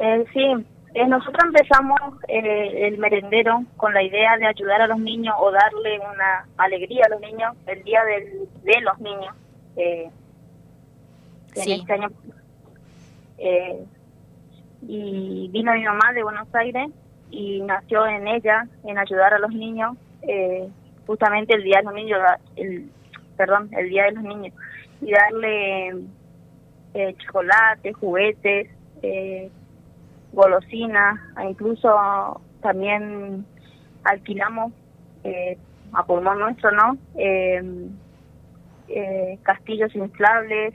Eh, 0.00 0.24
sí, 0.34 0.66
eh, 0.94 1.06
nosotros 1.06 1.44
empezamos 1.44 1.98
eh, 2.28 2.86
el 2.88 2.98
merendero 2.98 3.64
con 3.76 3.92
la 3.92 4.02
idea 4.02 4.36
de 4.38 4.46
ayudar 4.46 4.80
a 4.82 4.86
los 4.86 4.98
niños 4.98 5.34
o 5.38 5.50
darle 5.50 5.98
una 5.98 6.46
alegría 6.56 7.04
a 7.06 7.10
los 7.10 7.20
niños 7.20 7.54
el 7.66 7.82
día 7.82 8.02
del- 8.04 8.48
de 8.62 8.80
los 8.80 8.98
niños. 9.00 9.34
eh, 9.76 10.08
en 11.56 11.62
este 11.80 11.92
año. 11.92 12.08
Eh, 13.38 13.84
y 14.86 15.48
vino 15.52 15.72
mi 15.72 15.84
mamá 15.84 16.12
de 16.12 16.22
Buenos 16.22 16.52
Aires 16.54 16.88
y 17.30 17.60
nació 17.62 18.06
en 18.06 18.28
ella, 18.28 18.66
en 18.84 18.98
ayudar 18.98 19.34
a 19.34 19.38
los 19.38 19.52
niños, 19.52 19.96
eh, 20.22 20.68
justamente 21.06 21.54
el 21.54 21.64
día 21.64 21.78
de 21.78 21.84
los 21.84 21.94
niños, 21.94 22.20
el, 22.56 22.88
perdón, 23.36 23.68
el 23.76 23.88
día 23.88 24.04
de 24.04 24.12
los 24.12 24.22
niños, 24.24 24.54
y 25.00 25.10
darle 25.12 25.88
eh, 26.94 27.14
chocolate, 27.18 27.92
juguetes, 27.92 28.68
eh, 29.02 29.50
golosinas, 30.34 31.18
incluso 31.48 32.40
también 32.60 33.44
alquilamos 34.04 34.72
eh, 35.22 35.56
a 35.92 36.04
pulmón 36.04 36.38
nuestro, 36.40 36.70
¿no? 36.72 36.96
Eh, 37.16 37.88
eh, 38.88 39.38
castillos 39.42 39.94
inflables, 39.94 40.74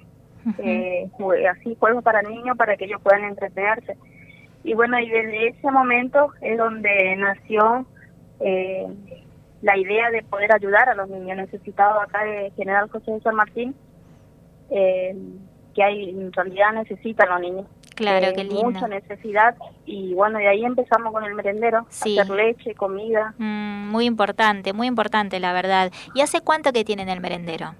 eh, 0.58 1.10
así 1.52 1.76
juegos 1.80 2.04
para 2.04 2.22
niños 2.22 2.58
para 2.58 2.76
que 2.78 2.86
ellos 2.86 3.02
puedan 3.02 3.24
entretenerse. 3.24 3.98
Y 4.64 4.74
bueno, 4.74 5.00
y 5.00 5.10
desde 5.10 5.50
ese 5.50 5.72
momento 5.72 6.32
es 6.42 6.58
donde 6.58 7.16
nació 7.18 7.86
eh, 8.40 8.88
la 9.62 9.78
idea 9.78 10.10
de 10.10 10.24
poder 10.24 10.54
ayudar 10.54 10.90
a 10.90 10.96
los 10.96 11.10
niños 11.10 11.38
necesitados 11.38 12.02
acá 12.04 12.24
de 12.24 12.52
General 12.56 12.90
José 12.90 13.12
de 13.12 13.22
San 13.22 13.36
Martín, 13.36 13.76
eh, 14.70 15.16
que 15.74 15.84
hay 15.84 16.10
en 16.10 16.32
realidad 16.32 16.74
necesitan 16.74 17.30
los 17.30 17.42
niños. 17.42 17.66
Claro, 18.00 18.28
Eh, 18.28 18.34
qué 18.34 18.44
lindo. 18.46 18.64
Mucha 18.72 18.88
necesidad 18.88 19.56
y 19.86 20.14
bueno, 20.14 20.40
de 20.40 20.48
ahí 20.48 20.64
empezamos 20.64 21.12
con 21.12 21.24
el 21.26 21.34
merendero, 21.36 21.86
Sí. 21.90 22.18
hacer 22.18 22.34
leche, 22.34 22.74
comida. 22.74 23.34
Mm, 23.38 23.90
muy 23.92 24.06
importante, 24.06 24.72
muy 24.74 24.88
importante 24.88 25.40
la 25.40 25.52
verdad. 25.54 25.92
¿Y 26.16 26.22
hace 26.22 26.40
cuánto 26.42 26.72
que 26.72 26.86
tienen 26.86 27.10
el 27.10 27.20
merendero? 27.20 27.76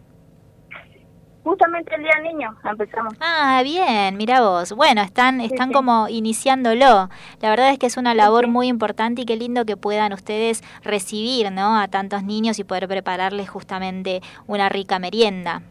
Justamente 1.42 1.96
el 1.96 2.04
día 2.04 2.12
del 2.18 2.24
niño 2.36 2.56
empezamos. 2.70 3.14
Ah, 3.22 3.62
bien, 3.64 4.18
mira 4.18 4.42
vos. 4.42 4.74
Bueno, 4.74 5.02
están, 5.02 5.40
están 5.40 5.72
como 5.72 6.08
iniciándolo. 6.10 7.10
La 7.42 7.50
verdad 7.50 7.70
es 7.72 7.80
que 7.80 7.88
es 7.88 7.96
una 7.98 8.14
labor 8.14 8.48
muy 8.48 8.68
importante 8.68 9.22
y 9.22 9.26
qué 9.26 9.38
lindo 9.38 9.66
que 9.66 9.78
puedan 9.78 10.12
ustedes 10.14 10.62
recibir, 10.84 11.50
¿no? 11.52 11.80
A 11.80 11.88
tantos 11.88 12.24
niños 12.24 12.60
y 12.60 12.66
poder 12.66 12.88
prepararles 12.90 13.50
justamente 13.50 14.22
una 14.48 14.68
rica 14.70 15.00
merienda. 15.00 15.62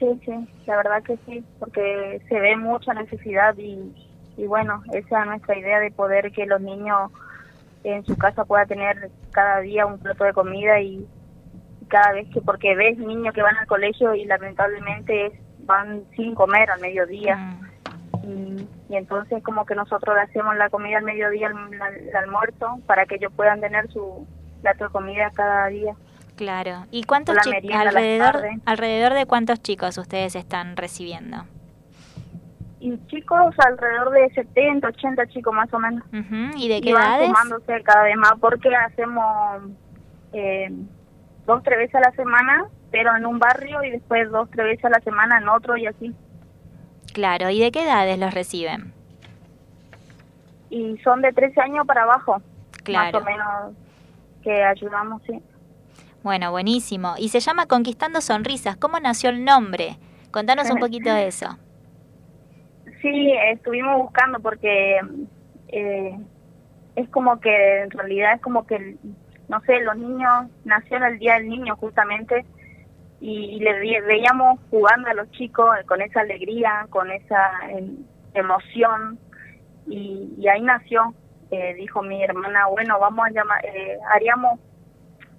Sí, 0.00 0.20
sí, 0.24 0.48
la 0.66 0.78
verdad 0.78 1.02
que 1.02 1.18
sí, 1.26 1.44
porque 1.58 2.22
se 2.26 2.40
ve 2.40 2.56
mucha 2.56 2.94
necesidad 2.94 3.54
y, 3.58 3.94
y 4.38 4.46
bueno, 4.46 4.82
esa 4.94 5.20
es 5.20 5.26
nuestra 5.26 5.58
idea 5.58 5.78
de 5.78 5.90
poder 5.90 6.32
que 6.32 6.46
los 6.46 6.60
niños 6.62 7.12
en 7.84 8.02
su 8.06 8.16
casa 8.16 8.46
puedan 8.46 8.66
tener 8.66 9.10
cada 9.30 9.60
día 9.60 9.84
un 9.84 9.98
plato 9.98 10.24
de 10.24 10.32
comida 10.32 10.80
y 10.80 11.06
cada 11.88 12.12
vez 12.12 12.28
que, 12.32 12.40
porque 12.40 12.74
ves 12.74 12.96
niños 12.96 13.34
que 13.34 13.42
van 13.42 13.58
al 13.58 13.66
colegio 13.66 14.14
y 14.14 14.24
lamentablemente 14.24 15.38
van 15.64 16.04
sin 16.16 16.34
comer 16.34 16.70
al 16.70 16.80
mediodía. 16.80 17.58
Y, 18.22 18.66
y 18.88 18.96
entonces 18.96 19.42
como 19.42 19.66
que 19.66 19.74
nosotros 19.74 20.16
le 20.16 20.22
hacemos 20.22 20.56
la 20.56 20.70
comida 20.70 20.96
al 20.96 21.04
mediodía, 21.04 21.48
el, 21.48 22.08
el 22.08 22.16
almuerzo, 22.16 22.78
para 22.86 23.04
que 23.04 23.16
ellos 23.16 23.32
puedan 23.36 23.60
tener 23.60 23.90
su 23.90 24.26
plato 24.62 24.84
de 24.84 24.90
comida 24.90 25.30
cada 25.34 25.66
día. 25.66 25.94
Claro. 26.40 26.86
¿Y 26.90 27.02
cuántos 27.02 27.36
chicos, 27.42 27.70
alrededor, 27.76 28.42
alrededor 28.64 29.12
de 29.12 29.26
cuántos 29.26 29.60
chicos 29.60 29.98
ustedes 29.98 30.34
están 30.34 30.74
recibiendo? 30.74 31.44
Y 32.80 32.96
chicos, 33.08 33.54
alrededor 33.58 34.10
de 34.10 34.30
70, 34.30 34.88
80 34.88 35.26
chicos 35.26 35.52
más 35.52 35.68
o 35.74 35.78
menos. 35.78 36.02
¿Y 36.56 36.66
de 36.70 36.80
qué 36.80 36.88
y 36.88 36.92
van 36.94 37.02
edades? 37.02 37.26
sumándose 37.26 37.82
cada 37.82 38.04
vez 38.04 38.16
más 38.16 38.32
porque 38.40 38.74
hacemos 38.74 39.64
eh, 40.32 40.70
dos, 41.44 41.62
tres 41.62 41.76
veces 41.76 41.96
a 41.96 42.00
la 42.00 42.12
semana, 42.12 42.64
pero 42.90 43.14
en 43.14 43.26
un 43.26 43.38
barrio 43.38 43.84
y 43.84 43.90
después 43.90 44.30
dos, 44.30 44.48
tres 44.50 44.64
veces 44.64 44.84
a 44.86 44.88
la 44.88 45.00
semana 45.00 45.36
en 45.42 45.46
otro 45.50 45.76
y 45.76 45.88
así. 45.88 46.14
Claro, 47.12 47.50
¿y 47.50 47.60
de 47.60 47.70
qué 47.70 47.82
edades 47.84 48.18
los 48.18 48.32
reciben? 48.32 48.94
Y 50.70 50.96
son 51.04 51.20
de 51.20 51.34
13 51.34 51.60
años 51.60 51.86
para 51.86 52.04
abajo, 52.04 52.40
Claro. 52.82 53.20
más 53.20 53.22
o 53.22 53.30
menos, 53.30 53.76
que 54.42 54.64
ayudamos, 54.64 55.20
sí. 55.26 55.38
Bueno, 56.22 56.50
buenísimo. 56.50 57.14
Y 57.18 57.28
se 57.30 57.40
llama 57.40 57.66
Conquistando 57.66 58.20
Sonrisas. 58.20 58.76
¿Cómo 58.76 59.00
nació 59.00 59.30
el 59.30 59.44
nombre? 59.44 59.96
Contanos 60.30 60.70
un 60.70 60.78
poquito 60.78 61.12
de 61.12 61.26
eso. 61.26 61.58
Sí, 63.00 63.32
estuvimos 63.52 63.96
buscando 63.98 64.40
porque 64.40 65.00
eh, 65.68 66.18
es 66.96 67.08
como 67.08 67.40
que 67.40 67.82
en 67.82 67.90
realidad 67.90 68.34
es 68.34 68.40
como 68.42 68.66
que, 68.66 68.96
no 69.48 69.60
sé, 69.62 69.80
los 69.80 69.96
niños, 69.96 70.46
nació 70.64 70.98
el 70.98 71.18
Día 71.18 71.34
del 71.34 71.48
Niño 71.48 71.76
justamente 71.76 72.44
y, 73.20 73.58
le 73.60 73.72
ve- 73.80 74.02
veíamos 74.02 74.60
jugando 74.70 75.08
a 75.08 75.14
los 75.14 75.30
chicos 75.32 75.68
con 75.86 76.02
esa 76.02 76.20
alegría, 76.20 76.86
con 76.90 77.10
esa 77.10 77.50
em, 77.70 77.96
emoción 78.34 79.18
y, 79.86 80.34
y 80.38 80.48
ahí 80.48 80.60
nació, 80.62 81.14
eh, 81.50 81.74
dijo 81.74 82.02
mi 82.02 82.22
hermana, 82.22 82.66
bueno, 82.66 82.98
vamos 83.00 83.26
a 83.26 83.30
llamar, 83.30 83.64
eh, 83.64 83.98
haríamos 84.12 84.60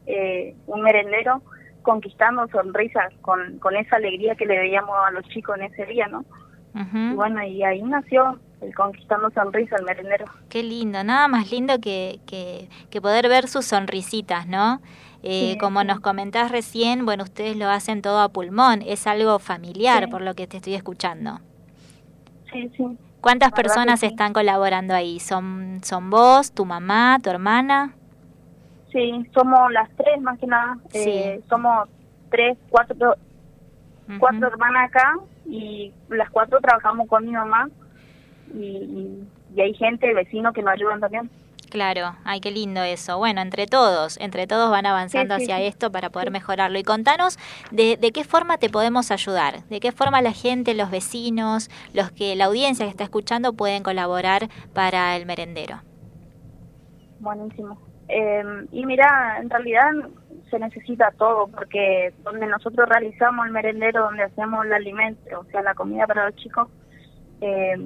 eh, 0.06 0.56
un 0.68 0.82
merendero 0.82 1.42
conquistando 1.82 2.48
sonrisas 2.50 3.12
con, 3.22 3.58
con 3.60 3.76
esa 3.76 3.96
alegría 3.96 4.36
que 4.36 4.46
le 4.46 4.58
veíamos 4.58 4.96
a 5.08 5.12
los 5.12 5.24
chicos 5.30 5.58
en 5.58 5.64
ese 5.64 5.86
día, 5.86 6.08
¿no? 6.08 6.24
Y 6.74 7.14
bueno, 7.16 7.44
y 7.44 7.64
ahí 7.64 7.82
nació 7.82 8.40
el 8.62 8.74
Conquistando 8.74 9.30
Sonrisa, 9.32 9.76
el 9.78 9.84
merendero. 9.84 10.24
Qué 10.48 10.64
lindo, 10.64 11.04
nada 11.04 11.28
más 11.28 11.52
lindo 11.52 11.82
que, 11.82 12.22
que, 12.26 12.70
que 12.90 13.02
poder 13.02 13.28
ver 13.28 13.48
sus 13.50 13.66
sonrisitas, 13.66 14.48
¿no? 14.48 14.82
Eh, 15.22 15.52
Sí, 15.54 15.58
como 15.60 15.84
nos 15.84 16.00
comentás 16.00 16.50
recién, 16.50 17.06
bueno, 17.06 17.24
ustedes 17.26 17.58
lo 17.58 17.70
hacen 17.70 18.02
todo 18.02 18.22
a 18.22 18.30
pulmón, 18.30 18.82
es 18.84 19.06
algo 19.06 19.38
familiar 19.40 20.06
Sí. 20.06 20.12
por 20.12 20.22
lo 20.22 20.34
que 20.34 20.48
te 20.48 20.58
estoy 20.58 20.76
escuchando. 20.76 21.40
Sí, 22.54 22.72
sí. 22.78 22.86
¿Cuántas 23.20 23.52
personas 23.52 24.02
están 24.04 24.32
colaborando 24.34 24.94
ahí? 24.96 25.20
¿Son, 25.20 25.80
¿Son 25.84 26.10
vos, 26.10 26.54
tu 26.54 26.66
mamá, 26.66 27.20
tu 27.22 27.30
hermana? 27.30 27.94
Sí, 28.92 29.26
somos 29.34 29.72
las 29.72 29.90
tres 29.96 30.22
más 30.22 30.38
que 30.40 30.48
nada. 30.48 30.78
Eh, 30.94 31.42
somos 31.50 31.88
tres, 32.30 32.58
cuatro, 32.70 33.16
cuatro 34.20 34.48
hermanas 34.48 34.90
acá 34.90 35.14
y 35.46 35.94
las 36.10 36.30
cuatro 36.30 36.60
trabajamos 36.60 37.08
con 37.08 37.26
mi 37.26 37.32
mamá 37.32 37.70
y, 38.54 38.60
y, 38.60 39.28
y 39.56 39.62
hay 39.62 39.74
gente, 39.76 40.14
vecinos 40.14 40.54
que 40.54 40.62
nos 40.62 40.74
ayudan 40.74 41.00
también. 41.00 41.30
Claro, 41.70 42.18
ay, 42.26 42.42
qué 42.42 42.52
lindo 42.52 42.84
eso. 42.84 43.18
Bueno, 43.18 43.40
entre 43.40 43.66
todos, 43.66 44.18
entre 44.20 44.46
todos 44.46 44.70
van 44.70 44.86
avanzando 44.86 45.36
Sí, 45.36 45.46
sí, 45.46 45.52
hacia 45.52 45.64
sí. 45.64 45.68
esto 45.68 45.90
para 45.90 46.10
poder 46.10 46.30
mejorarlo. 46.30 46.78
Y 46.78 46.84
contanos 46.84 47.40
de, 47.72 47.96
de 47.96 48.12
qué 48.12 48.26
forma 48.26 48.58
te 48.58 48.70
podemos 48.70 49.10
ayudar, 49.10 49.64
de 49.70 49.80
qué 49.80 49.94
forma 49.94 50.22
la 50.22 50.34
gente, 50.34 50.74
los 50.74 50.92
vecinos, 50.92 51.70
los 51.94 52.12
que 52.12 52.36
la 52.36 52.46
audiencia 52.46 52.86
que 52.86 52.90
está 52.90 53.06
escuchando 53.06 53.54
pueden 53.54 53.84
colaborar 53.84 54.50
para 54.74 55.16
el 55.16 55.26
merendero. 55.26 55.82
Buenísimo. 57.20 57.78
Eh, 58.14 58.44
y 58.74 58.86
mira, 58.86 59.38
en 59.40 59.50
realidad 59.50 59.90
se 60.50 60.60
necesita 60.60 61.12
todo 61.18 61.48
porque 61.48 62.14
donde 62.24 62.46
nosotros 62.46 62.90
realizamos 62.90 63.46
el 63.46 63.54
merendero, 63.54 64.04
donde 64.04 64.24
hacemos 64.24 64.66
el 64.66 64.74
alimento, 64.74 65.40
o 65.40 65.46
sea, 65.46 65.62
la 65.62 65.74
comida 65.76 66.06
para 66.08 66.26
los 66.26 66.36
chicos, 66.36 66.68
eh, 67.40 67.78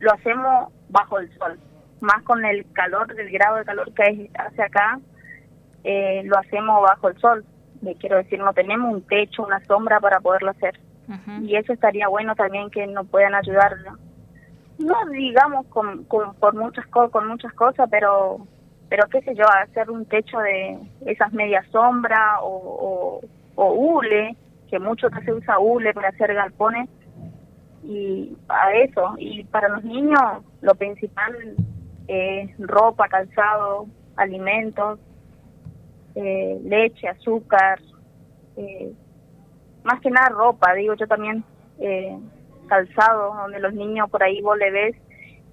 lo 0.00 0.12
hacemos 0.12 0.72
bajo 0.88 1.20
el 1.20 1.32
sol, 1.38 1.56
más 2.00 2.22
con 2.24 2.44
el 2.44 2.66
calor, 2.72 3.14
del 3.14 3.30
grado 3.30 3.56
de 3.56 3.64
calor 3.64 3.92
que 3.94 4.30
hace 4.36 4.62
acá, 4.62 4.98
eh, 5.84 6.22
lo 6.24 6.36
hacemos 6.38 6.82
bajo 6.82 7.08
el 7.08 7.18
sol. 7.18 7.44
Le 7.82 7.94
quiero 7.96 8.16
decir, 8.16 8.40
no 8.40 8.52
tenemos 8.52 8.92
un 8.92 9.02
techo, 9.02 9.44
una 9.44 9.64
sombra 9.66 10.00
para 10.00 10.18
poderlo 10.20 10.50
hacer. 10.50 10.74
Y 11.46 11.54
eso 11.56 11.72
estaría 11.72 12.08
bueno 12.08 12.34
también 12.34 12.68
que 12.70 12.84
nos 12.88 13.06
puedan 13.08 13.34
ayudar, 13.34 13.76
¿no? 13.84 13.96
no 14.78 14.96
digamos 15.10 15.66
con, 15.66 16.02
con, 16.04 16.34
por 16.34 16.54
muchas 16.54 16.84
co- 16.88 17.10
con 17.10 17.28
muchas 17.28 17.52
cosas, 17.52 17.88
pero 17.90 18.38
pero 18.88 19.08
qué 19.08 19.20
sé 19.22 19.34
yo, 19.34 19.44
hacer 19.48 19.90
un 19.90 20.04
techo 20.06 20.38
de 20.38 20.78
esas 21.06 21.32
medias 21.32 21.66
sombras 21.70 22.40
o, 22.42 23.20
o, 23.56 23.62
o 23.62 23.72
hule, 23.72 24.36
que 24.70 24.78
mucho 24.78 25.10
que 25.10 25.22
se 25.22 25.32
usa 25.32 25.58
hule 25.58 25.92
para 25.94 26.08
hacer 26.08 26.34
galpones, 26.34 26.88
y 27.84 28.36
a 28.48 28.72
eso. 28.72 29.14
Y 29.18 29.44
para 29.44 29.68
los 29.68 29.84
niños, 29.84 30.20
lo 30.62 30.74
principal 30.74 31.54
es 32.08 32.50
ropa, 32.58 33.08
calzado, 33.08 33.86
alimentos, 34.16 34.98
eh, 36.14 36.58
leche, 36.64 37.08
azúcar, 37.08 37.80
eh, 38.56 38.92
más 39.82 40.00
que 40.00 40.10
nada 40.10 40.28
ropa, 40.28 40.72
digo 40.74 40.94
yo 40.94 41.06
también, 41.06 41.44
eh, 41.78 42.16
calzado, 42.68 43.34
donde 43.34 43.60
los 43.60 43.74
niños 43.74 44.08
por 44.10 44.22
ahí 44.22 44.40
vos 44.40 44.56
le 44.56 44.70
ves 44.70 44.96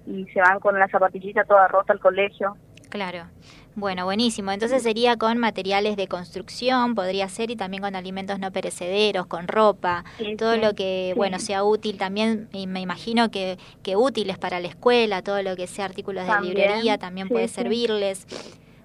y 0.06 0.24
se 0.26 0.40
van 0.40 0.58
con 0.60 0.78
la 0.78 0.88
zapatillita 0.88 1.44
toda 1.44 1.68
rota 1.68 1.92
al 1.92 2.00
colegio. 2.00 2.56
Claro. 2.92 3.24
Bueno, 3.74 4.04
buenísimo. 4.04 4.52
Entonces 4.52 4.82
sería 4.82 5.16
con 5.16 5.38
materiales 5.38 5.96
de 5.96 6.06
construcción, 6.08 6.94
podría 6.94 7.26
ser, 7.30 7.50
y 7.50 7.56
también 7.56 7.82
con 7.82 7.96
alimentos 7.96 8.38
no 8.38 8.52
perecederos, 8.52 9.24
con 9.24 9.48
ropa, 9.48 10.04
Sí, 10.18 10.36
todo 10.36 10.56
sí, 10.56 10.60
lo 10.60 10.74
que, 10.74 11.12
sí. 11.14 11.16
bueno, 11.16 11.38
sea 11.38 11.64
útil. 11.64 11.96
También 11.96 12.50
y 12.52 12.66
me 12.66 12.82
imagino 12.82 13.30
que, 13.30 13.56
que 13.82 13.96
útiles 13.96 14.36
para 14.36 14.60
la 14.60 14.68
escuela, 14.68 15.22
todo 15.22 15.42
lo 15.42 15.56
que 15.56 15.66
sea 15.66 15.86
artículos 15.86 16.26
de 16.26 16.38
librería 16.42 16.98
también 16.98 17.28
puede 17.30 17.48
servirles. 17.48 18.26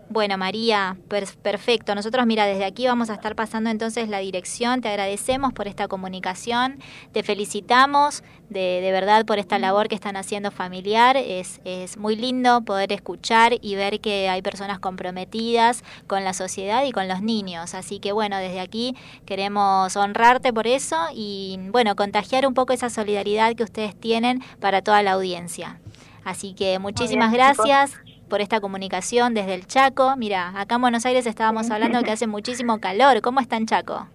Bueno, 0.09 0.37
María, 0.37 0.95
per- 1.09 1.27
perfecto. 1.41 1.93
Nosotros, 1.93 2.25
mira, 2.25 2.45
desde 2.45 2.63
aquí 2.63 2.87
vamos 2.87 3.09
a 3.09 3.15
estar 3.15 3.35
pasando 3.35 3.69
entonces 3.69 4.07
la 4.07 4.19
dirección. 4.19 4.79
Te 4.79 4.87
agradecemos 4.87 5.51
por 5.51 5.67
esta 5.67 5.89
comunicación. 5.89 6.79
Te 7.11 7.23
felicitamos 7.23 8.23
de, 8.49 8.79
de 8.81 8.91
verdad 8.93 9.25
por 9.25 9.37
esta 9.37 9.59
labor 9.59 9.89
que 9.89 9.95
están 9.95 10.15
haciendo 10.15 10.49
familiar. 10.49 11.17
Es, 11.17 11.59
es 11.65 11.97
muy 11.97 12.15
lindo 12.15 12.61
poder 12.61 12.93
escuchar 12.93 13.55
y 13.61 13.75
ver 13.75 13.99
que 13.99 14.29
hay 14.29 14.41
personas 14.41 14.79
comprometidas 14.79 15.83
con 16.07 16.23
la 16.23 16.33
sociedad 16.33 16.85
y 16.85 16.93
con 16.93 17.09
los 17.09 17.21
niños. 17.21 17.73
Así 17.73 17.99
que, 17.99 18.13
bueno, 18.13 18.37
desde 18.37 18.61
aquí 18.61 18.95
queremos 19.25 19.97
honrarte 19.97 20.53
por 20.53 20.67
eso 20.67 20.95
y, 21.13 21.59
bueno, 21.71 21.97
contagiar 21.97 22.47
un 22.47 22.53
poco 22.53 22.71
esa 22.71 22.89
solidaridad 22.89 23.55
que 23.55 23.63
ustedes 23.63 23.93
tienen 23.93 24.41
para 24.61 24.81
toda 24.81 25.03
la 25.03 25.11
audiencia. 25.11 25.81
Así 26.23 26.53
que 26.53 26.79
muchísimas 26.79 27.31
bien, 27.31 27.51
chicos. 27.51 28.06
Por 28.27 28.41
esta 28.41 28.59
comunicación 28.61 29.33
desde 29.33 29.53
el 29.53 29.65
Chaco. 29.67 30.15
Mira, 30.17 30.53
acá 30.59 30.75
en 30.75 30.81
Buenos 30.81 31.05
Aires 31.05 31.25
estábamos 31.25 31.69
hablando 31.71 32.01
que 32.03 32.11
hace 32.11 32.27
muchísimo 32.27 32.79
calor. 32.79 33.21
¿Cómo 33.21 33.39
está 33.39 33.57
en 33.57 33.65
Chaco? 33.65 34.07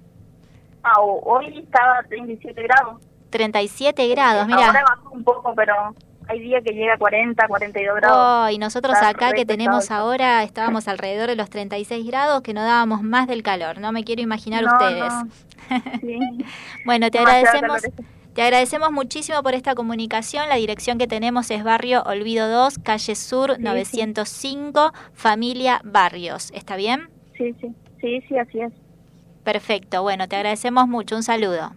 Ah, 0.85 1.01
hoy 1.01 1.59
estaba 1.59 1.99
a 1.99 2.03
37 2.05 2.63
grados. 2.63 3.01
37 3.31 4.09
grados, 4.09 4.43
Ahora 4.43 4.57
mira. 4.73 4.85
bajó 4.85 5.11
un 5.11 5.25
poco, 5.25 5.55
pero 5.55 5.75
hay 6.29 6.41
días 6.41 6.63
que 6.65 6.73
llega 6.73 6.95
a 6.95 6.99
40, 6.99 7.47
42 7.49 7.97
grados. 7.97 8.19
Oh, 8.47 8.51
y 8.51 8.59
nosotros 8.59 8.95
Está 8.95 9.09
acá 9.09 9.33
que 9.33 9.47
tenemos 9.47 9.91
ahora 9.91 10.43
estábamos 10.43 10.87
alrededor 10.89 11.29
de 11.29 11.37
los 11.37 11.49
36 11.51 12.07
grados 12.07 12.43
que 12.43 12.53
no 12.53 12.63
dábamos 12.63 13.03
más 13.03 13.27
del 13.27 13.43
calor. 13.43 13.79
No 13.79 13.91
me 13.93 14.05
quiero 14.05 14.23
imaginar 14.23 14.63
No, 14.65 14.73
ustedes. 14.73 15.13
no. 15.13 15.29
Sí. 16.01 16.19
Bueno, 16.85 17.11
te 17.11 17.19
Demasiado 17.19 17.49
agradecemos. 17.49 17.81
calor. 17.83 18.07
Te 18.35 18.41
agradecemos 18.41 18.91
muchísimo 18.91 19.43
por 19.43 19.53
esta 19.55 19.75
comunicación. 19.75 20.49
La 20.49 20.57
dirección 20.57 20.97
que 20.97 21.07
tenemos 21.07 21.51
es 21.51 21.65
Barrio 21.65 22.03
Olvido 22.05 22.49
2, 22.49 22.79
Calle 22.79 23.15
Sur 23.15 23.57
sí. 23.57 23.63
905, 23.63 24.93
Familia 25.13 25.83
Barrios. 25.85 26.51
¿Está 26.53 26.77
bien? 26.77 27.11
Sí, 27.37 27.55
sí, 27.61 27.75
sí, 28.01 28.23
sí, 28.27 28.39
así 28.39 28.61
es. 28.61 28.73
Perfecto, 29.45 30.03
bueno, 30.03 30.29
te 30.29 30.37
agradecemos 30.37 30.89
mucho, 30.89 31.15
un 31.17 31.23
saludo. 31.23 31.73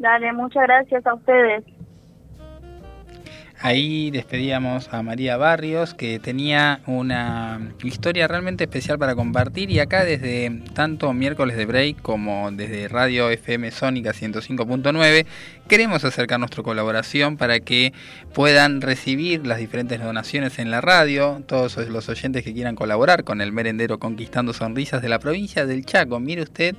Dale, 0.00 0.32
muchas 0.32 0.64
gracias 0.64 1.06
a 1.06 1.14
ustedes. 1.14 1.64
Ahí 3.64 4.10
despedíamos 4.10 4.92
a 4.92 5.04
María 5.04 5.36
Barrios, 5.36 5.94
que 5.94 6.18
tenía 6.18 6.80
una 6.86 7.60
historia 7.84 8.26
realmente 8.26 8.64
especial 8.64 8.98
para 8.98 9.14
compartir. 9.14 9.70
Y 9.70 9.78
acá, 9.78 10.04
desde 10.04 10.50
tanto 10.74 11.12
miércoles 11.12 11.56
de 11.56 11.64
break 11.64 12.02
como 12.02 12.50
desde 12.50 12.88
Radio 12.88 13.30
FM 13.30 13.70
Sónica 13.70 14.10
105.9, 14.10 15.26
queremos 15.68 16.02
acercar 16.02 16.40
nuestra 16.40 16.64
colaboración 16.64 17.36
para 17.36 17.60
que 17.60 17.92
puedan 18.34 18.80
recibir 18.80 19.46
las 19.46 19.58
diferentes 19.58 20.02
donaciones 20.02 20.58
en 20.58 20.72
la 20.72 20.80
radio. 20.80 21.40
Todos 21.46 21.76
los 21.88 22.08
oyentes 22.08 22.42
que 22.42 22.52
quieran 22.52 22.74
colaborar 22.74 23.22
con 23.22 23.40
el 23.40 23.52
merendero 23.52 24.00
Conquistando 24.00 24.54
Sonrisas 24.54 25.02
de 25.02 25.08
la 25.08 25.20
provincia 25.20 25.66
del 25.66 25.86
Chaco. 25.86 26.18
Mire 26.18 26.42
usted 26.42 26.74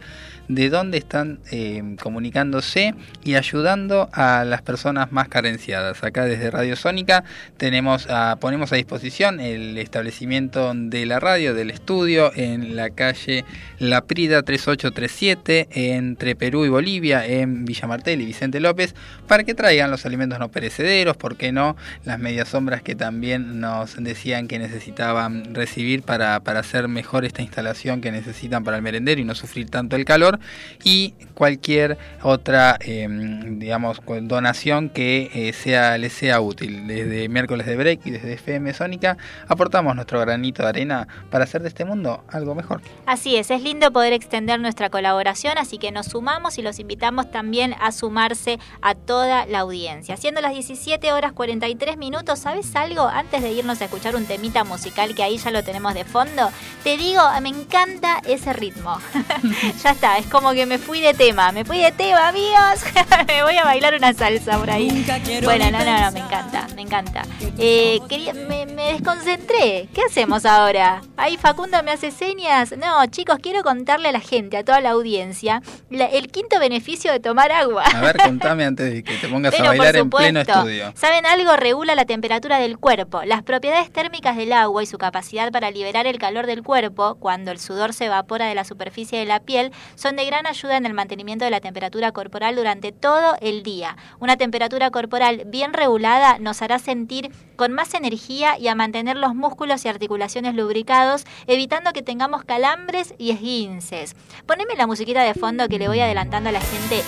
de 0.49 0.69
dónde 0.69 0.97
están 0.97 1.39
eh, 1.49 1.95
comunicándose 2.01 2.93
y 3.23 3.35
ayudando 3.35 4.09
a 4.11 4.43
las 4.43 4.61
personas 4.61 5.13
más 5.13 5.29
carenciadas. 5.29 6.03
Acá 6.03 6.25
desde 6.25 6.51
Radio 6.51 6.72
Sónica 6.75 7.23
tenemos 7.57 8.07
ponemos 8.39 8.71
a 8.71 8.75
disposición 8.75 9.39
el 9.39 9.77
establecimiento 9.77 10.73
de 10.73 11.05
la 11.05 11.19
radio, 11.19 11.53
del 11.53 11.69
estudio, 11.69 12.31
en 12.35 12.75
la 12.75 12.89
calle 12.89 13.45
La 13.79 14.01
Prida 14.05 14.43
3837, 14.43 15.95
entre 15.95 16.35
Perú 16.35 16.65
y 16.65 16.69
Bolivia, 16.69 17.25
en 17.25 17.65
Villa 17.65 17.87
Martel 17.87 18.21
y 18.21 18.25
Vicente 18.25 18.59
López, 18.59 18.95
para 19.27 19.43
que 19.43 19.53
traigan 19.53 19.91
los 19.91 20.05
alimentos 20.05 20.39
no 20.39 20.49
perecederos, 20.49 21.17
¿por 21.17 21.37
qué 21.37 21.51
no? 21.51 21.75
Las 22.05 22.19
medias 22.19 22.49
sombras 22.49 22.81
que 22.81 22.95
también 22.95 23.59
nos 23.59 23.95
decían 24.01 24.47
que 24.47 24.59
necesitaban 24.59 25.53
recibir 25.53 26.03
para, 26.03 26.39
para 26.41 26.59
hacer 26.59 26.87
mejor 26.87 27.25
esta 27.25 27.41
instalación 27.41 28.01
que 28.01 28.11
necesitan 28.11 28.63
para 28.63 28.77
el 28.77 28.83
merendero 28.83 29.21
y 29.21 29.23
no 29.23 29.35
sufrir 29.35 29.69
tanto 29.69 29.95
el 29.95 30.05
calor 30.05 30.39
y 30.83 31.13
cualquier 31.33 31.97
otra 32.21 32.77
eh, 32.81 33.07
digamos 33.49 34.01
donación 34.21 34.89
que 34.89 35.29
eh, 35.33 35.53
sea 35.53 35.97
les 35.97 36.13
sea 36.13 36.41
útil 36.41 36.62
desde 36.67 37.29
miércoles 37.29 37.67
de 37.67 37.75
break 37.75 38.05
y 38.05 38.11
desde 38.11 38.33
FM 38.33 38.73
Sónica 38.73 39.17
aportamos 39.47 39.95
nuestro 39.95 40.19
granito 40.19 40.63
de 40.63 40.69
arena 40.69 41.07
para 41.29 41.43
hacer 41.43 41.61
de 41.61 41.69
este 41.69 41.85
mundo 41.85 42.23
algo 42.29 42.55
mejor 42.55 42.81
Así 43.05 43.35
es, 43.35 43.51
es 43.51 43.61
lindo 43.61 43.91
poder 43.91 44.13
extender 44.13 44.59
nuestra 44.59 44.89
colaboración, 44.89 45.57
así 45.57 45.77
que 45.77 45.91
nos 45.91 46.07
sumamos 46.07 46.57
y 46.57 46.61
los 46.61 46.79
invitamos 46.79 47.29
también 47.31 47.75
a 47.79 47.91
sumarse 47.91 48.59
a 48.81 48.95
toda 48.95 49.45
la 49.45 49.59
audiencia. 49.59 50.17
Siendo 50.17 50.41
las 50.41 50.53
17 50.53 51.11
horas 51.11 51.33
43 51.33 51.97
minutos, 51.97 52.39
¿sabes 52.39 52.75
algo? 52.75 53.03
Antes 53.07 53.41
de 53.41 53.51
irnos 53.51 53.81
a 53.81 53.85
escuchar 53.85 54.15
un 54.15 54.25
temita 54.25 54.63
musical 54.63 55.15
que 55.15 55.23
ahí 55.23 55.37
ya 55.37 55.51
lo 55.51 55.63
tenemos 55.63 55.93
de 55.93 56.05
fondo, 56.05 56.49
te 56.83 56.97
digo, 56.97 57.21
me 57.41 57.49
encanta 57.49 58.21
ese 58.25 58.53
ritmo. 58.53 58.97
ya 59.83 59.91
está, 59.91 60.17
es 60.17 60.25
como 60.27 60.51
que 60.51 60.65
me 60.65 60.77
fui 60.77 61.01
de 61.01 61.13
tema, 61.13 61.51
me 61.51 61.65
fui 61.65 61.79
de 61.79 61.91
tema, 61.91 62.29
amigos. 62.29 62.85
me 63.27 63.43
voy 63.43 63.57
a 63.57 63.63
bailar 63.63 63.95
una 63.95 64.13
salsa 64.13 64.57
por 64.57 64.69
ahí. 64.69 65.05
Bueno, 65.43 65.71
no, 65.71 65.79
no, 65.79 66.01
no, 66.01 66.11
me 66.11 66.19
encanta, 66.19 66.52
me 66.75 66.81
encanta. 66.81 67.23
Eh, 67.57 67.99
quería, 68.07 68.33
me, 68.33 68.65
me 68.65 68.93
desconcentré. 68.93 69.87
¿Qué 69.93 70.01
hacemos 70.07 70.45
ahora? 70.45 71.01
Ahí 71.17 71.37
Facundo 71.37 71.81
me 71.83 71.91
hace 71.91 72.11
señas. 72.11 72.73
No, 72.77 73.05
chicos, 73.07 73.37
quiero 73.41 73.63
contarle 73.63 74.09
a 74.09 74.11
la 74.11 74.19
gente, 74.19 74.57
a 74.57 74.63
toda 74.63 74.81
la 74.81 74.91
audiencia, 74.91 75.61
la- 75.89 76.05
el 76.05 76.29
quinto 76.29 76.59
beneficio 76.59 77.11
de 77.11 77.19
tomar 77.19 77.51
agua. 77.51 77.83
a 77.83 78.01
ver 78.01 78.17
contame 78.17 78.65
antes 78.65 78.91
de 78.93 79.03
que 79.03 79.15
te 79.17 79.27
pongas 79.27 79.51
Pero 79.51 79.65
a 79.65 79.67
bailar 79.69 79.95
en 79.95 80.09
pleno 80.09 80.41
estudio 80.41 80.91
¿Saben 80.95 81.25
algo? 81.25 81.55
Regula 81.55 81.95
la 81.95 82.05
temperatura 82.05 82.57
del 82.59 82.77
cuerpo. 82.77 83.21
Las 83.23 83.43
propiedades 83.43 83.91
térmicas 83.91 84.35
del 84.35 84.53
agua 84.53 84.83
y 84.83 84.85
su 84.85 84.97
capacidad 84.97 85.51
para 85.51 85.71
liberar 85.71 86.07
el 86.07 86.17
calor 86.19 86.45
del 86.47 86.63
cuerpo 86.63 87.15
cuando 87.15 87.51
el 87.51 87.59
sudor 87.59 87.93
se 87.93 88.05
evapora 88.05 88.45
de 88.47 88.55
la 88.55 88.63
superficie 88.63 89.19
de 89.19 89.25
la 89.25 89.39
piel 89.39 89.71
son 89.95 90.15
de 90.15 90.25
gran 90.25 90.45
ayuda 90.47 90.77
en 90.77 90.85
el 90.85 90.93
mantenimiento 90.93 91.45
de 91.45 91.51
la 91.51 91.59
temperatura 91.61 92.11
corporal 92.11 92.55
durante 92.55 92.91
todo 92.91 93.35
el 93.41 93.63
día. 93.63 93.97
Una 94.19 94.37
temperatura 94.37 94.91
corporal 94.91 95.43
bien 95.45 95.73
regulada 95.73 96.32
nos 96.39 96.61
hará 96.61 96.79
sentir 96.79 97.31
con 97.55 97.71
más 97.71 97.93
energía 97.93 98.57
y 98.57 98.67
a 98.67 98.75
mantener 98.75 99.17
los 99.17 99.35
músculos 99.35 99.85
y 99.85 99.87
articulaciones 99.87 100.55
lubricados, 100.55 101.25
evitando 101.47 101.93
que 101.93 102.01
tengamos 102.01 102.43
calambres 102.43 103.13
y 103.17 103.31
esguinces. 103.31 104.15
Poneme 104.45 104.75
la 104.75 104.87
musiquita 104.87 105.23
de 105.23 105.33
fondo 105.33 105.67
que 105.67 105.79
le 105.79 105.87
voy 105.87 105.99
adelantando 105.99 106.49
a 106.49 106.53
la 106.53 106.61
gente 106.61 107.03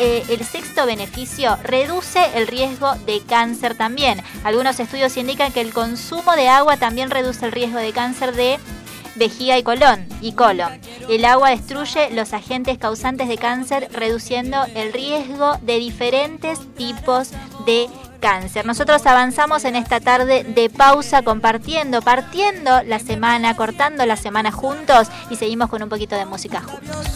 eh, 0.00 0.22
el 0.28 0.44
sexto 0.44 0.86
beneficio 0.86 1.56
reduce 1.64 2.20
el 2.36 2.46
riesgo 2.46 2.94
de 3.04 3.20
cáncer 3.20 3.76
también. 3.76 4.22
Algunos 4.44 4.78
estudios 4.78 5.16
indican 5.16 5.52
que 5.52 5.60
el 5.60 5.72
consumo 5.72 6.36
de 6.36 6.48
agua 6.48 6.76
también 6.76 7.10
reduce 7.10 7.44
el 7.44 7.50
riesgo 7.50 7.78
de 7.78 7.92
cáncer 7.92 8.32
de 8.36 8.60
vejiga 9.16 9.58
y 9.58 9.64
colon 9.64 10.06
y 10.20 10.32
colon. 10.32 10.80
El 11.08 11.24
agua 11.24 11.50
destruye 11.50 12.10
los 12.10 12.32
agentes 12.32 12.78
causantes 12.78 13.26
de 13.26 13.38
cáncer, 13.38 13.88
reduciendo 13.92 14.64
el 14.76 14.92
riesgo 14.92 15.56
de 15.62 15.78
diferentes 15.78 16.60
tipos 16.76 17.32
de 17.66 17.88
cáncer. 18.18 18.66
Nosotros 18.66 19.04
avanzamos 19.06 19.64
en 19.64 19.76
esta 19.76 20.00
tarde 20.00 20.44
de 20.44 20.70
pausa 20.70 21.22
compartiendo, 21.22 22.02
partiendo 22.02 22.82
la 22.82 22.98
semana, 22.98 23.54
cortando 23.54 24.04
la 24.06 24.16
semana 24.16 24.52
juntos 24.52 25.08
y 25.30 25.36
seguimos 25.36 25.68
con 25.68 25.82
un 25.82 25.88
poquito 25.88 26.16
de 26.16 26.26
música 26.26 26.60
juntos. 26.60 27.06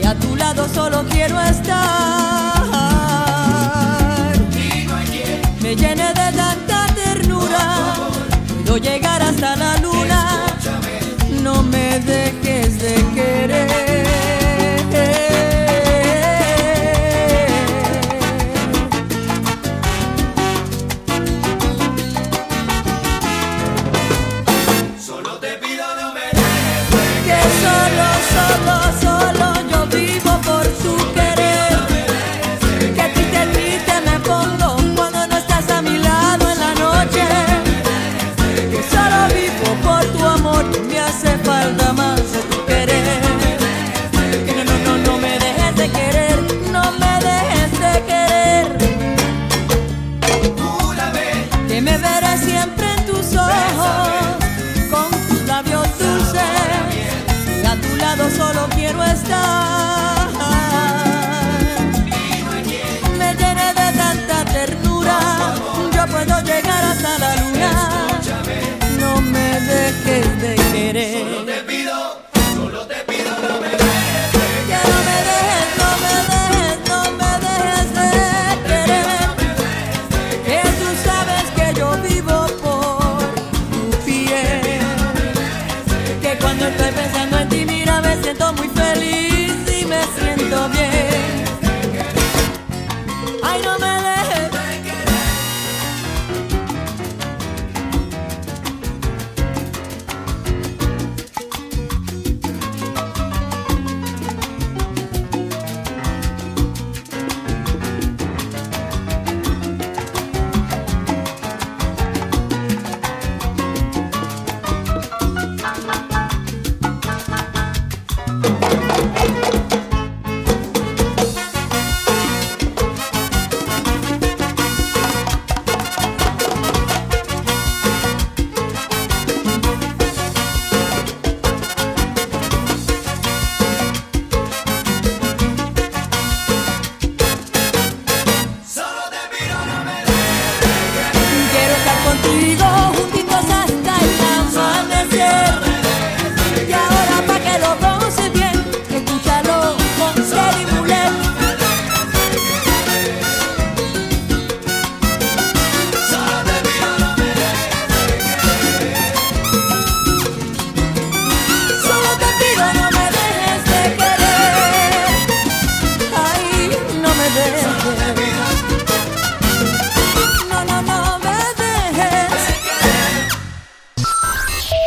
que 0.00 0.06
a 0.06 0.14
tu 0.14 0.36
lado 0.36 0.68
solo 0.68 1.04
quiero 1.10 1.40
estar. 1.40 1.96
Me 5.60 5.74
llene 5.74 6.08
de 6.08 6.32
tanta 6.36 6.86
ternura, 6.94 7.94
puedo 8.64 8.76
llegar 8.78 9.22
hasta 9.22 9.56
la 9.56 9.76
luna. 9.78 10.46
No 11.42 11.62
me 11.62 11.98
dejes 12.00 12.78
de 12.78 12.94
querer. 13.14 14.05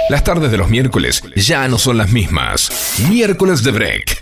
Las 0.09 0.23
tardes 0.23 0.49
de 0.49 0.57
los 0.57 0.69
miércoles 0.69 1.23
ya 1.35 1.67
no 1.67 1.77
son 1.77 1.97
las 1.97 2.11
mismas. 2.11 2.97
Miércoles 3.09 3.61
de 3.61 3.69
Break. 3.71 4.19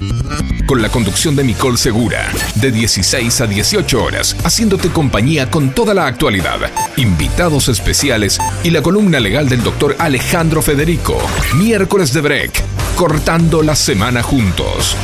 Con 0.66 0.82
la 0.82 0.90
conducción 0.90 1.38
de 1.38 1.46
Nicole 1.46 1.78
Segura. 1.78 2.30
De 2.56 2.74
16 2.74 3.40
a 3.40 3.48
18 3.48 4.04
horas. 4.04 4.36
Haciéndote 4.44 4.90
compañía 4.90 5.50
con 5.50 5.70
toda 5.70 5.94
la 5.94 6.06
actualidad. 6.06 6.60
Invitados 6.98 7.70
especiales 7.70 8.38
y 8.66 8.72
la 8.72 8.82
columna 8.82 9.22
legal 9.22 9.48
del 9.48 9.64
doctor 9.64 9.96
Alejandro 9.98 10.62
Federico. 10.62 11.18
Miércoles 11.56 12.12
de 12.12 12.20
Break. 12.20 12.64
Cortando 12.98 13.64
la 13.64 13.78
semana 13.78 14.22
juntos. 14.22 14.98